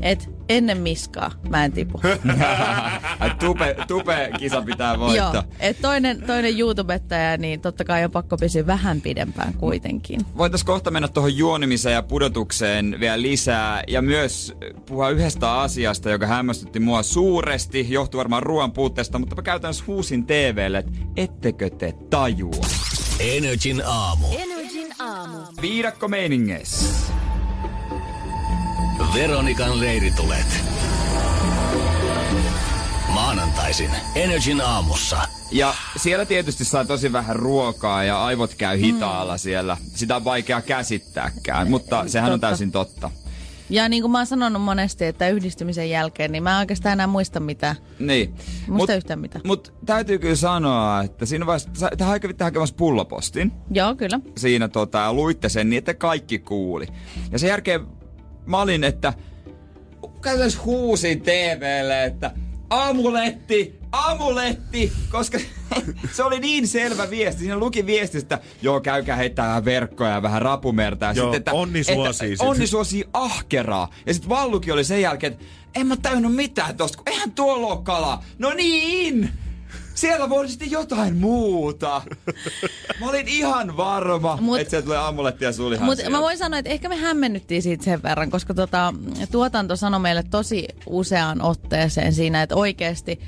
että 0.01 0.25
ennen 0.49 0.77
miskaa 0.77 1.31
mä 1.49 1.65
en 1.65 1.71
tipu. 1.71 2.01
Tupe, 3.39 3.75
tupe 3.87 4.29
kisa 4.39 4.61
pitää 4.61 4.99
voittaa. 4.99 5.33
Joo, 5.33 5.43
et 5.59 5.81
toinen, 5.81 6.21
toinen 6.21 6.59
YouTubettaja, 6.59 7.37
niin 7.37 7.61
totta 7.61 7.85
kai 7.85 8.05
on 8.05 8.11
pakko 8.11 8.37
pysyä 8.37 8.67
vähän 8.67 9.01
pidempään 9.01 9.53
kuitenkin. 9.53 10.19
Voitais 10.37 10.63
kohta 10.63 10.91
mennä 10.91 11.07
tuohon 11.07 11.37
juonimiseen 11.37 11.93
ja 11.93 12.01
pudotukseen 12.01 12.97
vielä 12.99 13.21
lisää 13.21 13.83
ja 13.87 14.01
myös 14.01 14.53
puhua 14.85 15.09
yhdestä 15.09 15.53
asiasta, 15.53 16.09
joka 16.09 16.27
hämmästytti 16.27 16.79
mua 16.79 17.03
suuresti, 17.03 17.87
johtuu 17.89 18.17
varmaan 18.17 18.43
ruoan 18.43 18.71
puutteesta, 18.71 19.19
mutta 19.19 19.35
mä 19.35 19.41
käytännössä 19.41 19.83
huusin 19.87 20.25
TVlle, 20.25 20.77
että 20.77 20.91
ettekö 21.17 21.69
te 21.69 21.93
tajua. 22.09 22.65
Energin 23.19 23.83
aamu. 23.85 24.27
Energin 24.37 24.87
aamu. 24.99 25.37
Viidakko 25.61 26.07
meiningeissä. 26.07 27.13
Veronikan 29.13 29.79
leiritulet. 29.79 30.63
Maanantaisin 33.13 33.91
Energin 34.15 34.61
aamussa. 34.61 35.17
Ja 35.51 35.73
siellä 35.97 36.25
tietysti 36.25 36.65
saa 36.65 36.85
tosi 36.85 37.11
vähän 37.11 37.35
ruokaa 37.35 38.03
ja 38.03 38.23
aivot 38.25 38.55
käy 38.55 38.79
hitaalla 38.79 39.33
mm. 39.33 39.39
siellä. 39.39 39.77
Sitä 39.95 40.15
on 40.15 40.23
vaikea 40.23 40.61
käsittääkään, 40.61 41.69
mutta 41.69 42.03
sehän 42.07 42.31
on 42.31 42.39
Totta. 42.39 42.47
täysin 42.47 42.71
totta. 42.71 43.11
Ja 43.69 43.89
niin 43.89 44.03
kuin 44.03 44.11
mä 44.11 44.17
oon 44.17 44.27
sanonut 44.27 44.61
monesti, 44.61 45.05
että 45.05 45.29
yhdistymisen 45.29 45.89
jälkeen, 45.89 46.31
niin 46.31 46.43
mä 46.43 46.51
en 46.51 46.59
oikeastaan 46.59 46.93
enää 46.93 47.07
muista 47.07 47.39
mitään. 47.39 47.75
Niin. 47.99 48.33
Muista 48.67 48.95
yhtään 48.95 49.19
mitään. 49.19 49.41
Mut 49.47 49.73
täytyy 49.85 50.19
kyllä 50.19 50.35
sanoa, 50.35 51.01
että 51.01 51.25
siinä 51.25 51.45
vaiheessa, 51.45 51.89
tähän 51.97 52.21
kävitte 52.21 52.43
hakemassa 52.43 52.75
pullopostin. 52.75 53.51
Joo, 53.71 53.95
kyllä. 53.95 54.19
Siinä 54.37 54.67
tota, 54.67 55.13
luitte 55.13 55.49
sen 55.49 55.69
niin, 55.69 55.77
että 55.77 55.93
kaikki 55.93 56.39
kuuli. 56.39 56.87
Ja 57.31 57.39
sen 57.39 57.47
jälkeen 57.47 57.96
mä 58.47 58.61
olin, 58.61 58.83
että 58.83 59.13
käytännössä 60.21 60.59
huusin 60.65 61.21
TVlle, 61.21 62.05
että 62.05 62.31
amuletti, 62.69 63.79
amuletti, 63.91 64.91
koska 65.11 65.39
se 66.15 66.23
oli 66.23 66.39
niin 66.39 66.67
selvä 66.67 67.09
viesti. 67.09 67.41
Siinä 67.41 67.57
luki 67.57 67.85
viestistä, 67.85 68.35
että 68.35 68.47
joo, 68.61 68.81
käykää 68.81 69.15
heittää 69.15 69.47
vähän 69.47 69.65
verkkoja 69.65 70.11
ja 70.11 70.21
vähän 70.21 70.41
rapumerta. 70.41 71.05
Ja 71.05 71.11
Joo, 71.11 71.25
sitten, 71.25 71.37
että, 71.37 71.51
onni 71.53 71.83
suosii 71.83 72.31
että, 72.31 72.43
sit. 72.43 72.49
onni 72.49 72.67
suosii 72.67 73.05
ahkeraa. 73.13 73.89
Ja 74.05 74.13
sitten 74.13 74.29
Vallukin 74.29 74.73
oli 74.73 74.83
sen 74.83 75.01
jälkeen, 75.01 75.33
että 75.33 75.45
en 75.75 75.87
mä 75.87 75.95
tajunnut 75.97 76.35
mitään 76.35 76.77
tosta, 76.77 76.97
kun 76.97 77.13
eihän 77.13 77.31
tuolla 77.31 77.67
ole 77.67 77.79
kala. 77.83 78.23
No 78.39 78.53
niin! 78.53 79.29
Siellä 79.97 80.29
voi 80.29 80.49
sitten 80.49 80.71
jotain 80.71 81.15
muuta. 81.17 82.01
Mä 82.99 83.09
olin 83.09 83.27
ihan 83.27 83.77
varma, 83.77 84.37
Mut- 84.41 84.59
että 84.59 84.69
sieltä 84.69 84.85
tulee 84.85 84.97
amuletti 84.97 85.45
ja 85.45 85.51
sulihan 85.53 85.85
Mutta 85.85 86.01
sieltä. 86.01 86.17
mä 86.17 86.21
voin 86.21 86.37
sanoa, 86.37 86.59
että 86.59 86.71
ehkä 86.71 86.89
me 86.89 86.95
hämmennyttiin 86.95 87.61
siitä 87.61 87.83
sen 87.83 88.03
verran, 88.03 88.29
koska 88.29 88.53
tota, 88.53 88.93
tuotanto 89.31 89.75
sanoi 89.75 89.99
meille 89.99 90.23
tosi 90.23 90.67
useaan 90.85 91.41
otteeseen 91.41 92.13
siinä, 92.13 92.41
että 92.41 92.55
oikeasti 92.55 93.19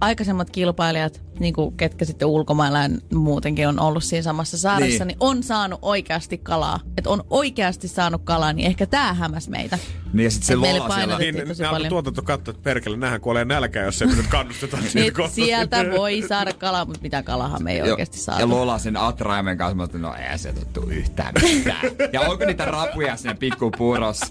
aikaisemmat 0.00 0.50
kilpailijat, 0.50 1.22
niin 1.40 1.54
kuin 1.54 1.76
ketkä 1.76 2.04
sitten 2.04 2.28
ulkomailla 2.28 2.78
ja 2.78 2.88
muutenkin 3.14 3.68
on 3.68 3.80
ollut 3.80 4.04
siinä 4.04 4.22
samassa 4.22 4.58
saaressa, 4.58 5.04
Niin. 5.04 5.08
niin, 5.08 5.16
on 5.20 5.42
saanut 5.42 5.78
oikeasti 5.82 6.38
kalaa. 6.38 6.80
Että 6.98 7.10
on 7.10 7.24
oikeasti 7.30 7.88
saanut 7.88 8.20
kalaa, 8.24 8.52
niin 8.52 8.66
ehkä 8.66 8.86
tämä 8.86 9.14
hämäs 9.14 9.48
meitä. 9.48 9.78
Niin 10.12 10.24
ja 10.24 10.30
sitten 10.30 10.46
se 10.46 10.54
lola 10.56 10.94
siellä. 10.94 11.18
Niin, 11.18 11.36
alkoi 11.38 11.66
paljon. 11.70 11.88
tuotanto 11.88 12.22
katsoa, 12.22 12.52
että 12.52 12.62
perkele, 12.62 12.96
nähän 12.96 13.20
kuolee 13.20 13.44
nälkään, 13.44 13.84
jos 13.86 14.02
ei 14.02 14.08
me 14.08 14.14
nyt 14.14 14.26
kannusteta 14.26 14.76
Niin, 14.94 15.12
sieltä 15.30 15.84
voi 15.96 16.22
saada 16.28 16.52
kalaa, 16.52 16.84
mutta 16.84 17.02
mitä 17.02 17.22
kalahan 17.22 17.62
me 17.62 17.72
ei 17.72 17.78
Ja- 17.78 17.84
oikeasti 17.84 18.18
saada. 18.18 18.40
Ja 18.40 18.48
Lola 18.48 18.78
sen 18.78 18.96
atraimen 18.96 19.58
kanssa, 19.58 19.74
mä 19.74 19.86
no 19.98 20.14
ei 20.14 20.38
se 20.38 20.52
tuu 20.72 20.88
yhtään 20.90 21.34
mitään. 21.42 21.80
ja 22.12 22.20
onko 22.20 22.44
niitä 22.44 22.64
rapuja 22.64 23.16
siinä 23.16 23.34
pikkupurossa? 23.34 24.26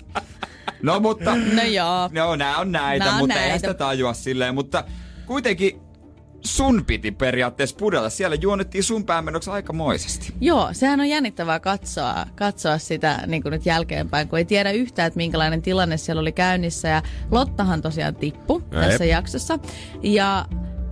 No 0.81 0.99
mutta, 0.99 1.35
No 1.35 1.63
joo. 1.63 2.09
no 2.11 2.35
nää 2.35 2.57
on 2.57 2.71
näitä, 2.71 3.05
Nää 3.05 3.13
on 3.13 3.19
mutta 3.19 3.35
ei 3.35 3.39
näitä. 3.49 3.57
sitä 3.57 3.73
tajua 3.73 4.13
silleen. 4.13 4.55
Mutta 4.55 4.83
kuitenkin 5.25 5.81
sun 6.41 6.85
piti 6.85 7.11
periaatteessa 7.11 7.75
pudella. 7.75 8.09
Siellä 8.09 8.35
juonnettiin 8.35 8.83
sun 8.83 9.05
päämennoksi 9.05 9.49
aikamoisesti. 9.49 10.33
Joo, 10.41 10.69
sehän 10.71 10.99
on 10.99 11.09
jännittävää 11.09 11.59
katsoa, 11.59 12.25
katsoa 12.35 12.77
sitä 12.77 13.23
niin 13.27 13.43
kuin 13.43 13.51
nyt 13.51 13.65
jälkeenpäin, 13.65 14.27
kun 14.27 14.39
ei 14.39 14.45
tiedä 14.45 14.71
yhtään, 14.71 15.07
että 15.07 15.17
minkälainen 15.17 15.61
tilanne 15.61 15.97
siellä 15.97 16.21
oli 16.21 16.31
käynnissä. 16.31 16.87
Ja 16.87 17.01
Lottahan 17.31 17.81
tosiaan 17.81 18.15
tippu 18.15 18.61
Jep. 18.71 18.81
tässä 18.81 19.05
jaksossa. 19.05 19.59
Ja 20.03 20.45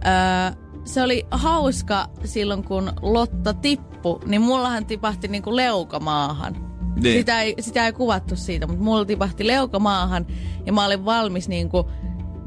äh, 0.08 0.58
se 0.86 1.04
oli 1.04 1.26
hauska 1.32 2.08
silloin, 2.24 2.64
kun 2.64 2.92
Lotta 3.02 3.54
tippu, 3.54 4.22
niin 4.26 4.42
mullahan 4.42 4.86
tipahti 4.86 5.28
niin 5.28 5.44
kuin 5.44 5.56
leuka 5.56 6.00
maahan. 6.00 6.70
Niin. 7.02 7.20
Sitä, 7.20 7.42
ei, 7.42 7.56
sitä 7.60 7.86
ei 7.86 7.94
kuvattu 7.94 8.36
siitä, 8.36 8.68
mutta 8.68 8.84
mulla 8.84 9.06
tipahti 9.06 9.48
leuka 9.48 9.80
maahan 9.80 10.28
ja 10.66 10.74
mä 10.74 10.86
olin 10.86 11.06
valmis 11.06 11.48
niin 11.48 11.70
kuin 11.70 11.88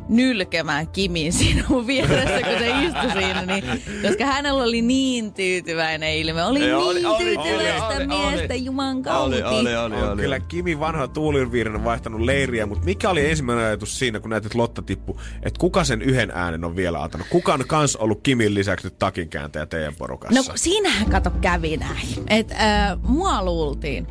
nylkemään 0.08 0.88
Kimin 0.88 1.32
siinä 1.32 1.64
mun 1.68 1.86
vieressä, 1.86 2.40
kun 2.42 2.58
se 2.58 2.70
istui 2.84 3.12
siinä. 3.12 3.42
Niin, 3.52 3.64
koska 4.02 4.26
hänellä 4.26 4.62
oli 4.62 4.82
niin 4.82 5.32
tyytyväinen 5.32 6.16
ilme. 6.16 6.44
Oli 6.44 6.58
Ei, 6.58 6.64
niin 6.64 6.76
oli, 6.76 7.04
oli, 7.04 7.24
tyytyväistä 7.24 7.86
oli, 7.86 7.96
oli, 7.96 8.06
miestä, 8.06 8.54
oli. 8.54 8.64
juman 8.64 9.02
kauti. 9.02 9.42
Oli, 9.42 9.58
oli, 9.60 9.76
oli, 9.76 9.96
On 9.96 10.08
oli. 10.12 10.22
kyllä 10.22 10.40
Kimi 10.40 10.80
vanha 10.80 11.08
tuuliviirin 11.08 11.74
on 11.74 11.84
vaihtanut 11.84 12.20
leiriä, 12.20 12.66
mutta 12.66 12.84
mikä 12.84 13.10
oli 13.10 13.30
ensimmäinen 13.30 13.64
ajatus 13.64 13.98
siinä, 13.98 14.20
kun 14.20 14.30
näet, 14.30 14.46
että 14.46 14.58
Lotta 14.58 14.82
tippu, 14.82 15.20
että 15.42 15.58
kuka 15.58 15.84
sen 15.84 16.02
yhden 16.02 16.30
äänen 16.34 16.64
on 16.64 16.76
vielä 16.76 17.02
antanut? 17.02 17.26
Kuka 17.30 17.54
on 17.54 17.64
kans 17.66 17.96
ollut 17.96 18.20
Kimin 18.22 18.54
lisäksi 18.54 18.86
nyt 18.86 18.98
takinkääntäjä 18.98 19.66
teidän 19.66 19.94
porukassa? 19.94 20.50
No 20.50 20.56
siinähän 20.56 21.10
kato 21.10 21.30
kävi 21.40 21.76
näin. 21.76 22.08
Että 22.30 22.54
äh, 22.90 22.98
mua 23.02 23.44
luultiin 23.44 24.06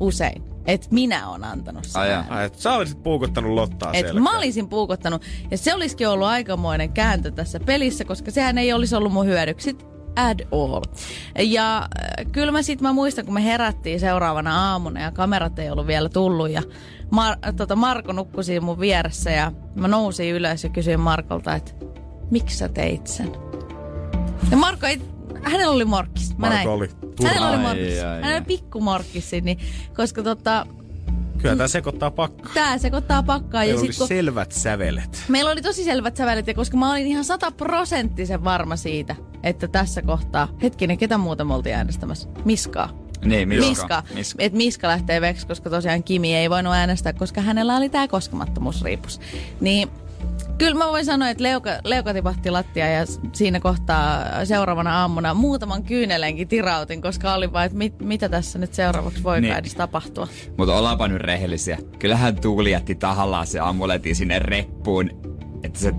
usein, 0.00 0.42
että 0.66 0.86
minä 0.90 1.28
olen 1.28 1.44
antanut 1.44 1.84
sen 1.84 2.00
Ai 2.02 2.10
äänen. 2.12 2.32
Ai, 2.32 2.44
et 2.46 2.58
sä 2.58 2.72
olisit 2.72 3.02
puukottanut 3.02 3.52
Lottaa 3.52 3.90
Et 3.92 3.98
selkään. 4.06 4.22
mä 4.22 4.36
olisin 4.38 4.68
puukottanut. 4.68 5.22
Ja 5.50 5.58
se 5.58 5.74
olisikin 5.74 6.08
ollut 6.08 6.26
aikamoinen 6.28 6.92
kääntö 6.92 7.30
tässä 7.30 7.60
pelissä, 7.60 8.04
koska 8.04 8.30
sehän 8.30 8.58
ei 8.58 8.72
olisi 8.72 8.96
ollut 8.96 9.12
mun 9.12 9.26
hyödyksi 9.26 9.76
at 10.16 10.38
all. 10.52 10.82
Ja 11.38 11.78
äh, 11.78 12.26
kyllä 12.32 12.52
mä 12.52 12.62
sit 12.62 12.80
mä 12.80 12.92
muistan, 12.92 13.24
kun 13.24 13.34
me 13.34 13.44
herättiin 13.44 14.00
seuraavana 14.00 14.70
aamuna 14.70 15.00
ja 15.00 15.10
kamerat 15.12 15.58
ei 15.58 15.70
ollut 15.70 15.86
vielä 15.86 16.08
tullut 16.08 16.50
ja 16.50 16.62
Mar- 17.14 17.52
tota 17.56 17.76
Marko 17.76 18.12
nukkui 18.12 18.44
siinä 18.44 18.64
mun 18.64 18.80
vieressä 18.80 19.30
ja 19.30 19.52
mä 19.74 19.88
nousin 19.88 20.34
ylös 20.34 20.64
ja 20.64 20.70
kysyin 20.70 21.00
Markolta, 21.00 21.54
että 21.54 21.72
miksi 22.30 22.56
sä 22.58 22.68
teit 22.68 23.06
sen? 23.06 23.32
Ja 24.50 24.56
Marko 24.56 24.86
ei, 24.86 25.00
hänellä 25.42 25.70
oli 25.72 25.84
morkkis. 25.84 26.30
Mä 26.30 26.46
Marko 26.46 26.54
näin. 26.56 26.68
oli 26.68 26.88
Hänellä 27.24 27.48
oli 27.48 27.56
Ai, 27.56 27.62
morkkis. 27.62 27.98
ai, 27.98 28.04
ai. 28.08 28.14
Hänellä 28.20 28.36
oli 28.36 28.44
pikku 28.44 28.80
morkkis, 28.80 29.30
niin, 29.42 29.58
koska 29.96 30.22
tota, 30.22 30.66
Kyllä 31.38 31.56
tää 31.56 31.68
sekoittaa 31.68 32.10
pakkaa. 32.10 32.52
tää 32.54 32.78
sekoittaa 32.78 33.22
pakkaa. 33.22 33.64
Ja 33.64 33.68
Meillä 33.68 33.80
oli 33.80 33.92
sit, 33.92 33.98
kun, 33.98 34.08
selvät 34.08 34.52
sävelet. 34.52 35.22
Meillä 35.28 35.50
oli 35.50 35.62
tosi 35.62 35.84
selvät 35.84 36.16
sävelet, 36.16 36.46
ja 36.46 36.54
koska 36.54 36.76
mä 36.76 36.90
olin 36.92 37.06
ihan 37.06 37.24
sataprosenttisen 37.24 38.44
varma 38.44 38.76
siitä, 38.76 39.16
että 39.42 39.68
tässä 39.68 40.02
kohtaa, 40.02 40.48
hetkinen, 40.62 40.98
ketä 40.98 41.18
muuta 41.18 41.44
me 41.44 41.54
oltiin 41.54 41.74
äänestämässä? 41.74 42.28
Miskaa. 42.44 42.90
Niin, 43.24 43.48
Miska. 43.48 43.68
Miska. 43.68 44.02
Miska. 44.14 44.42
Että 44.42 44.56
Miska 44.56 44.88
lähtee 44.88 45.20
veksi, 45.20 45.46
koska 45.46 45.70
tosiaan 45.70 46.02
Kimi 46.02 46.36
ei 46.36 46.50
voinut 46.50 46.74
äänestää, 46.74 47.12
koska 47.12 47.40
hänellä 47.40 47.76
oli 47.76 47.88
tämä 47.88 48.08
koskemattomuusriipus. 48.08 49.20
Niin 49.60 49.88
kyllä 50.60 50.84
mä 50.84 50.90
voin 50.90 51.04
sanoa, 51.04 51.28
että 51.28 51.42
leuka, 51.42 51.70
leuka 51.84 52.14
tipahti 52.14 52.50
lattia 52.50 52.88
ja 52.88 53.06
siinä 53.32 53.60
kohtaa 53.60 54.24
seuraavana 54.44 55.00
aamuna 55.00 55.34
muutaman 55.34 55.82
kyynelenkin 55.82 56.48
tirautin, 56.48 57.02
koska 57.02 57.34
oli 57.34 57.52
vaan, 57.52 57.66
että 57.66 57.78
mit, 57.78 58.00
mitä 58.00 58.28
tässä 58.28 58.58
nyt 58.58 58.74
seuraavaksi 58.74 59.22
voi 59.22 59.40
niin. 59.40 59.54
edes 59.54 59.74
tapahtua. 59.74 60.28
Mutta 60.58 60.76
ollaanpa 60.76 61.08
nyt 61.08 61.20
rehellisiä. 61.20 61.78
Kyllähän 61.98 62.40
Tuuli 62.40 62.70
jätti 62.70 62.94
tahallaan 62.94 63.46
se 63.46 63.60
amuletin 63.60 64.16
sinne 64.16 64.38
reppuun, 64.38 65.10
että 65.62 65.78
se, 65.78 65.92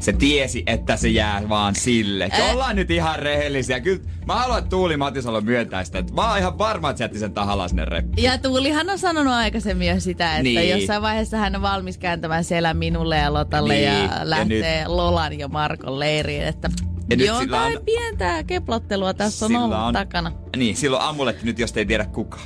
se 0.00 0.12
tiesi, 0.12 0.62
että 0.66 0.96
se 0.96 1.08
jää 1.08 1.48
vaan 1.48 1.74
sille. 1.74 2.24
Et 2.24 2.34
Ä- 2.34 2.52
ollaan 2.52 2.76
nyt 2.76 2.90
ihan 2.90 3.18
rehellisiä. 3.18 3.80
Kyllä 3.80 4.02
mä 4.26 4.34
haluan, 4.36 4.58
että 4.58 4.68
Tuuli 4.70 4.96
Matisalo 4.96 5.40
myöntää 5.40 5.84
sitä. 5.84 5.98
Että 5.98 6.12
mä 6.14 6.28
oon 6.28 6.38
ihan 6.38 6.58
varma, 6.58 6.90
että 6.90 6.98
se 6.98 7.04
jätti 7.04 7.18
sen 7.18 7.32
tahallaan 7.34 7.68
sinne 7.68 7.84
reppuun. 7.84 8.22
Ja 8.22 8.38
Tuulihan 8.38 8.90
on 8.90 8.98
sanonut 8.98 9.32
aikaisemmin 9.32 9.88
jo 9.88 10.00
sitä, 10.00 10.30
että 10.30 10.42
Niin. 10.42 10.70
jossain 10.70 11.02
vaiheessa 11.02 11.36
hän 11.36 11.56
on 11.56 11.62
valmis 11.62 11.98
kääntämään 11.98 12.44
selän 12.44 12.76
minulle 12.76 13.16
ja 13.16 13.32
Lotalle 13.32 13.74
Niin, 13.74 13.84
ja 13.84 13.92
ja 14.02 14.10
lähtee 14.22 14.88
Lolan 14.88 15.38
ja 15.38 15.48
Markon 15.48 15.98
leiriin. 15.98 16.42
Että 16.42 16.70
Ja 17.10 17.16
nyt 17.16 17.26
jotain 17.26 17.78
on- 17.78 17.84
pientä 17.84 18.42
keplottelua 18.42 19.14
tässä 19.14 19.46
on 19.46 19.56
ollut 19.56 19.78
on- 19.78 19.92
takana. 19.92 20.32
Niin, 20.56 20.76
silloin 20.76 21.02
amuletti 21.02 21.44
nyt, 21.46 21.58
jos 21.58 21.72
ei 21.76 21.86
tiedä 21.86 22.04
kuka. 22.04 22.38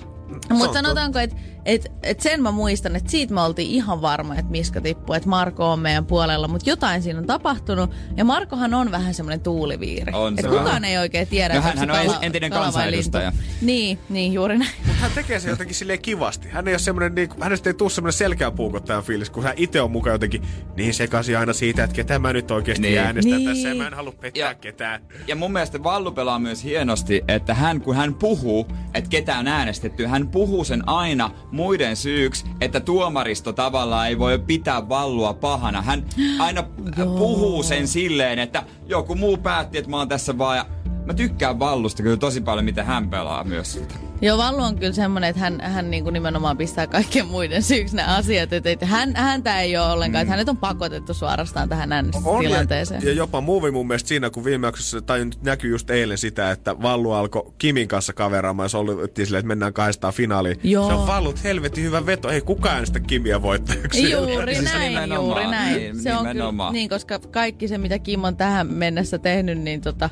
Mutta 0.55 0.73
sanotaanko, 0.73 1.19
että 1.19 1.37
et, 1.65 1.93
et 2.03 2.21
sen 2.21 2.43
mä 2.43 2.51
muistan, 2.51 2.97
että 2.97 3.11
siitä 3.11 3.35
me 3.35 3.41
oltiin 3.41 3.71
ihan 3.71 4.03
varma, 4.03 4.35
että 4.35 4.51
Miska 4.51 4.81
tippuu, 4.81 5.15
että 5.15 5.29
Marko 5.29 5.73
on 5.73 5.79
meidän 5.79 6.07
puolella, 6.07 6.49
mutta 6.49 6.71
jotain 6.71 7.03
siinä 7.03 7.19
on 7.19 7.27
tapahtunut. 7.27 7.91
Ja 8.17 8.25
Markohan 8.25 8.75
on 8.75 8.91
vähän 8.91 9.15
semmoinen 9.15 9.41
tuuliviiri. 9.41 10.13
On 10.13 10.35
se 10.37 10.41
Et 10.41 10.47
vähän. 10.51 10.65
kukaan 10.65 10.85
ei 10.85 10.99
oikein 10.99 11.27
tiedä, 11.29 11.55
No 11.55 11.61
hän- 11.61 11.79
hän 11.79 11.89
se 12.05 12.11
on 12.11 12.17
entinen 12.23 12.51
kala 12.51 12.61
vai 12.65 12.73
kansanedustaja. 12.73 13.33
Niin, 13.63 13.99
niin 14.09 14.33
juuri 14.33 14.59
näin. 14.59 14.71
Mutta 14.87 15.01
hän 15.01 15.11
tekee 15.15 15.41
se 15.41 15.51
jotenkin 15.51 15.77
silleen 15.77 16.03
kivasti. 16.03 16.49
Hän 16.49 16.69
ei 16.69 16.73
ole 16.75 16.79
semmoinen, 16.79 17.15
niin, 17.15 17.29
hänestä 17.41 17.71
ei 17.71 17.75
tule 17.75 17.91
semmoinen 17.91 18.13
selkeä 18.19 18.51
puukottajan 18.51 19.03
fiilis, 19.03 19.31
kun 19.31 19.43
hän 19.43 19.55
itse 19.57 19.81
on 19.81 19.91
mukaan 19.91 20.15
jotenkin 20.15 20.43
niin 20.77 20.95
sekaisin 20.95 21.39
aina 21.39 21.53
siitä, 21.53 21.85
että 21.85 21.97
ketä 21.97 22.19
mä 22.19 22.33
nyt 22.33 22.51
oikeasti 22.51 22.83
Niin. 22.83 22.93
niin. 22.95 23.07
äänestän 23.07 23.33
Niin. 23.39 23.49
tässä 23.49 23.69
ja 23.69 23.75
mä 23.75 23.87
en 23.87 23.95
halua 23.95 24.13
pettää 24.21 24.49
Ja- 24.49 24.55
ketään. 24.55 25.01
Ja 25.27 25.37
mun 25.37 25.53
mielestä 25.53 25.83
Vallu 25.83 26.13
pelaa 26.13 26.39
myös 26.39 26.65
hienosti, 26.65 27.23
että 27.29 27.55
hän 27.55 27.81
kun 27.81 27.97
hän 27.97 28.15
puhuu, 28.15 28.67
että 28.95 29.11
ketä 29.11 29.39
on 29.39 29.49
äänestetty, 29.49 30.07
hän 30.07 30.29
puhuu 30.29 30.40
sen 30.65 30.89
aina 30.89 31.31
muiden 31.53 31.97
syyksi, 31.97 32.45
että 32.61 32.81
tuomaristo 32.81 33.53
tavallaan 33.53 34.09
ei 34.09 34.19
voi 34.19 34.39
pitää 34.39 34.89
Vallua 34.89 35.35
pahana. 35.35 35.83
Hän 35.83 36.05
aina 36.39 36.63
puhuu 37.19 37.63
sen 37.63 37.89
silleen, 37.89 38.39
että 38.39 38.63
joku 38.87 39.15
muu 39.15 39.37
päätti, 39.37 39.79
että 39.79 39.91
mä 39.91 39.97
oon 39.97 40.09
tässä 40.09 40.39
vaan 40.39 40.67
mä 41.07 41.15
tykkään 41.15 41.59
Vallusta 41.59 42.03
kyllä 42.03 42.17
tosi 42.17 42.41
paljon, 42.41 42.65
miten 42.65 42.87
hän 42.87 43.11
pelaa 43.11 43.45
myös 43.45 43.73
sitä. 43.73 43.95
Joo, 44.23 44.39
Vallu 44.39 44.63
on 44.63 44.79
kyllä 44.79 44.93
semmoinen, 44.93 45.31
että 45.31 45.41
hän, 45.41 45.61
hän 45.61 45.91
niin 45.91 46.05
kuin 46.05 46.13
nimenomaan 46.13 46.57
pistää 46.57 46.87
kaikkien 46.87 47.27
muiden 47.27 47.63
syyksi 47.63 47.97
nämä 47.97 48.17
asiat. 48.17 48.53
Että, 48.53 48.71
että 48.71 48.87
hän, 48.87 49.17
häntä 49.17 49.61
ei 49.61 49.77
ole 49.77 49.87
ollenkaan, 49.93 50.23
että 50.23 50.31
hänet 50.31 50.49
on 50.49 50.57
pakotettu 50.57 51.15
suorastaan 51.15 51.69
tähän 51.69 51.89
On 51.89 51.93
äänestystilanteeseen. 51.93 53.03
ja, 53.03 53.09
ja 53.09 53.15
jopa 53.15 53.41
Movi 53.41 53.71
mun 53.71 53.87
mielestä 53.87 54.09
siinä, 54.09 54.31
kun 54.31 54.45
viime 54.45 54.67
jaksossa, 54.67 55.03
tai 55.03 55.25
nyt 55.25 55.43
näkyy 55.43 55.71
just 55.71 55.91
eilen 55.91 56.19
sitä, 56.19 56.51
että 56.51 56.83
Vallu 56.83 57.13
alkoi 57.13 57.53
Kimin 57.59 57.89
kanssa 57.89 58.13
kaveraamaan 58.13 58.65
ja 58.65 58.69
se 58.69 58.77
oli 58.77 58.93
silleen, 59.17 59.39
että 59.41 59.49
mennään 59.49 59.73
kahdestaan 59.73 60.13
finaaliin. 60.15 60.61
Joo. 60.63 60.87
Se 60.89 60.95
on 60.95 61.07
Vallut 61.07 61.45
helvetin 61.45 61.85
hyvä 61.85 62.07
veto. 62.07 62.29
Ei 62.31 62.41
kukaan 62.41 62.75
äänestä 62.75 63.01
Kimiä 63.01 63.43
voittajaksi. 63.43 64.11
Juuri 64.11 64.55
Siis 64.55 64.73
näin, 64.73 64.89
nimenomaan, 64.89 65.27
juuri 65.27 65.47
näin. 65.47 65.77
niin, 65.77 66.03
se 66.03 66.15
on 66.17 66.19
nimenomaan. 66.27 66.73
kyllä, 66.73 66.81
niin, 66.81 66.89
koska 66.89 67.19
kaikki 67.19 67.69
se, 67.69 67.79
mitä 67.79 67.99
Kim 67.99 68.25
on 68.25 68.37
tähän 68.37 68.67
mennessä 68.67 69.19
tehnyt, 69.19 69.59
niin 69.59 69.81
tota, 69.81 70.11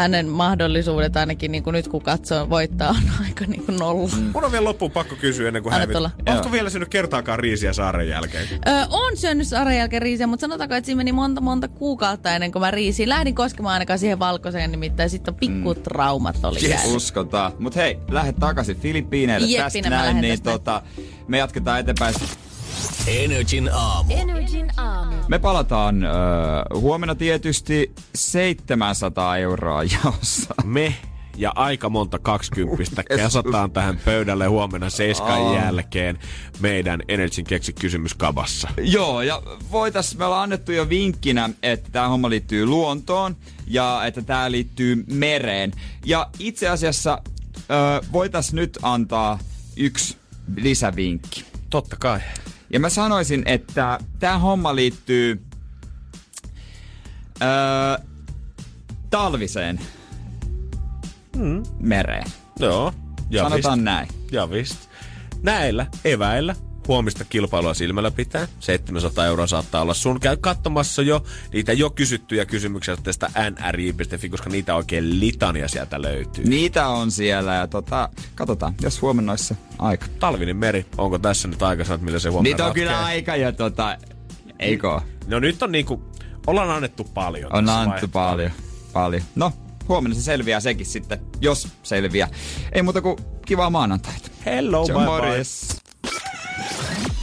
hänen 0.00 0.28
mahdollisuudet 0.28 1.16
ainakin 1.16 1.52
niin 1.52 1.62
kuin 1.62 1.72
nyt 1.74 1.88
kun 1.88 2.02
katsoo 2.02 2.50
voittaa 2.50 2.88
on 2.90 2.96
aika 3.26 3.44
niin 3.46 3.66
kuin 3.66 3.78
nolla. 3.78 4.10
Mm. 4.16 4.30
Mun 4.34 4.44
on 4.44 4.52
vielä 4.52 4.64
loppuun 4.64 4.90
pakko 4.90 5.16
kysyä 5.16 5.48
ennen 5.48 5.62
kuin 5.62 5.72
hävit. 5.72 5.96
Oletko 5.96 6.52
vielä 6.52 6.70
syönyt 6.70 6.88
kertaakaan 6.88 7.38
riisiä 7.38 7.72
saaren 7.72 8.08
jälkeen? 8.08 8.48
Öö, 8.68 8.84
on 8.90 9.16
syönyt 9.16 9.46
saaren 9.46 9.76
jälkeen 9.78 10.02
riisiä, 10.02 10.26
mutta 10.26 10.40
sanotaanko, 10.40 10.74
että 10.74 10.86
siinä 10.86 10.96
meni 10.96 11.12
monta 11.12 11.40
monta 11.40 11.68
kuukautta 11.68 12.34
ennen 12.34 12.52
kuin 12.52 12.60
mä 12.60 12.70
riisiin. 12.70 13.08
Lähdin 13.08 13.34
koskemaan 13.34 13.72
ainakaan 13.72 13.98
siihen 13.98 14.18
valkoiseen 14.18 14.70
nimittäin. 14.70 15.10
Sitten 15.10 15.34
pikku 15.34 15.74
traumat 15.74 16.44
oli 16.44 16.58
Yes. 16.62 16.70
jäänyt. 16.70 16.96
Uskotaan. 16.96 17.52
Mut 17.58 17.76
hei, 17.76 17.98
lähde 18.10 18.32
takaisin 18.32 18.76
Filippiineille 18.76 19.58
tästä 19.58 19.90
näin, 19.90 20.20
niin 20.20 20.32
tästä. 20.32 20.50
tota, 20.50 20.82
me 21.28 21.38
jatketaan 21.38 21.80
eteenpäin. 21.80 22.14
Energin 23.06 23.70
aamu. 23.72 24.14
Energin 24.14 24.70
aamu. 24.76 25.16
Me 25.28 25.38
palataan 25.38 26.04
äh, 26.04 26.10
huomenna 26.74 27.14
tietysti 27.14 27.92
700 28.14 29.36
euroa 29.36 29.82
jaossa. 29.82 30.54
Me 30.64 30.94
ja 31.36 31.52
aika 31.54 31.88
monta 31.88 32.18
kaksikymppistä 32.18 33.02
kasataan 33.22 33.70
tähän 33.70 34.00
pöydälle 34.04 34.46
huomenna 34.46 34.90
seiskan 34.90 35.46
Aa. 35.46 35.54
jälkeen 35.54 36.18
meidän 36.60 37.02
Energyn 37.08 37.44
keksi 37.44 37.72
kysymyskabassa. 37.72 38.68
Joo, 38.82 39.22
ja 39.22 39.42
voitais, 39.70 40.18
me 40.18 40.24
ollaan 40.24 40.42
annettu 40.42 40.72
jo 40.72 40.88
vinkkinä, 40.88 41.50
että 41.62 41.90
tämä 41.92 42.08
homma 42.08 42.30
liittyy 42.30 42.66
luontoon 42.66 43.36
ja 43.66 44.02
että 44.06 44.22
tämä 44.22 44.50
liittyy 44.50 45.04
mereen. 45.06 45.72
Ja 46.06 46.30
itse 46.38 46.68
asiassa 46.68 47.22
ö, 47.56 48.06
voitais 48.12 48.52
nyt 48.52 48.78
antaa 48.82 49.38
yksi 49.76 50.16
lisävinkki. 50.56 51.44
Totta 51.70 51.96
kai. 51.96 52.20
Ja 52.72 52.80
mä 52.80 52.88
sanoisin, 52.88 53.42
että 53.46 53.98
tämä 54.18 54.38
homma 54.38 54.74
liittyy 54.76 55.42
ö, 57.42 58.02
talviseen 59.10 59.80
Mm. 61.36 61.62
mereen. 61.80 62.26
Joo. 62.58 62.92
Ja 63.30 63.42
Sanotaan 63.42 63.78
vist. 63.78 63.84
näin. 63.84 64.08
Ja 64.32 64.50
vist. 64.50 64.88
Näillä 65.42 65.86
eväillä 66.04 66.54
huomista 66.90 67.24
kilpailua 67.24 67.74
silmällä 67.74 68.10
pitää. 68.10 68.48
700 68.60 69.26
euroa 69.26 69.46
saattaa 69.46 69.82
olla 69.82 69.94
sun. 69.94 70.20
Käy 70.20 70.36
katsomassa 70.36 71.02
jo 71.02 71.24
niitä 71.52 71.72
jo 71.72 71.90
kysyttyjä 71.90 72.44
kysymyksiä 72.44 72.96
tästä 72.96 73.30
nri.fi, 73.70 74.28
koska 74.28 74.50
niitä 74.50 74.74
oikein 74.74 75.20
litania 75.20 75.68
sieltä 75.68 76.02
löytyy. 76.02 76.44
Niitä 76.44 76.88
on 76.88 77.10
siellä 77.10 77.54
ja 77.54 77.66
tota, 77.66 78.08
katsotaan, 78.34 78.74
jos 78.82 79.02
huomenna 79.02 79.32
olisi 79.32 79.44
se 79.44 79.56
aika. 79.78 80.06
Talvinen 80.20 80.56
meri, 80.56 80.86
onko 80.98 81.18
tässä 81.18 81.48
nyt 81.48 81.62
aika 81.62 81.84
sanoa, 81.84 82.04
millä 82.04 82.18
se 82.18 82.28
huomenna 82.28 82.50
Niitä 82.50 82.64
on 82.64 82.68
ratkeaa? 82.68 82.86
kyllä 82.92 83.04
aika 83.04 83.36
ja 83.36 83.52
tota, 83.52 83.98
eikö? 84.58 85.00
No 85.26 85.38
nyt 85.38 85.62
on 85.62 85.72
niinku, 85.72 86.02
ollaan 86.46 86.70
annettu 86.70 87.04
paljon. 87.04 87.52
On 87.56 87.68
annettu 87.68 87.88
vaiheessa. 87.90 88.08
paljon, 88.08 88.50
paljon. 88.92 89.22
No, 89.34 89.52
huomenna 89.88 90.14
se 90.14 90.22
selviää 90.22 90.60
sekin 90.60 90.86
sitten, 90.86 91.20
jos 91.40 91.68
selviää. 91.82 92.28
Ei 92.72 92.82
muuta 92.82 93.00
kuin 93.00 93.16
kivaa 93.46 93.70
maanantaita. 93.70 94.30
Hello, 94.46 94.86
Se 94.86 94.92
bye 94.92 95.02
bye. 95.02 95.89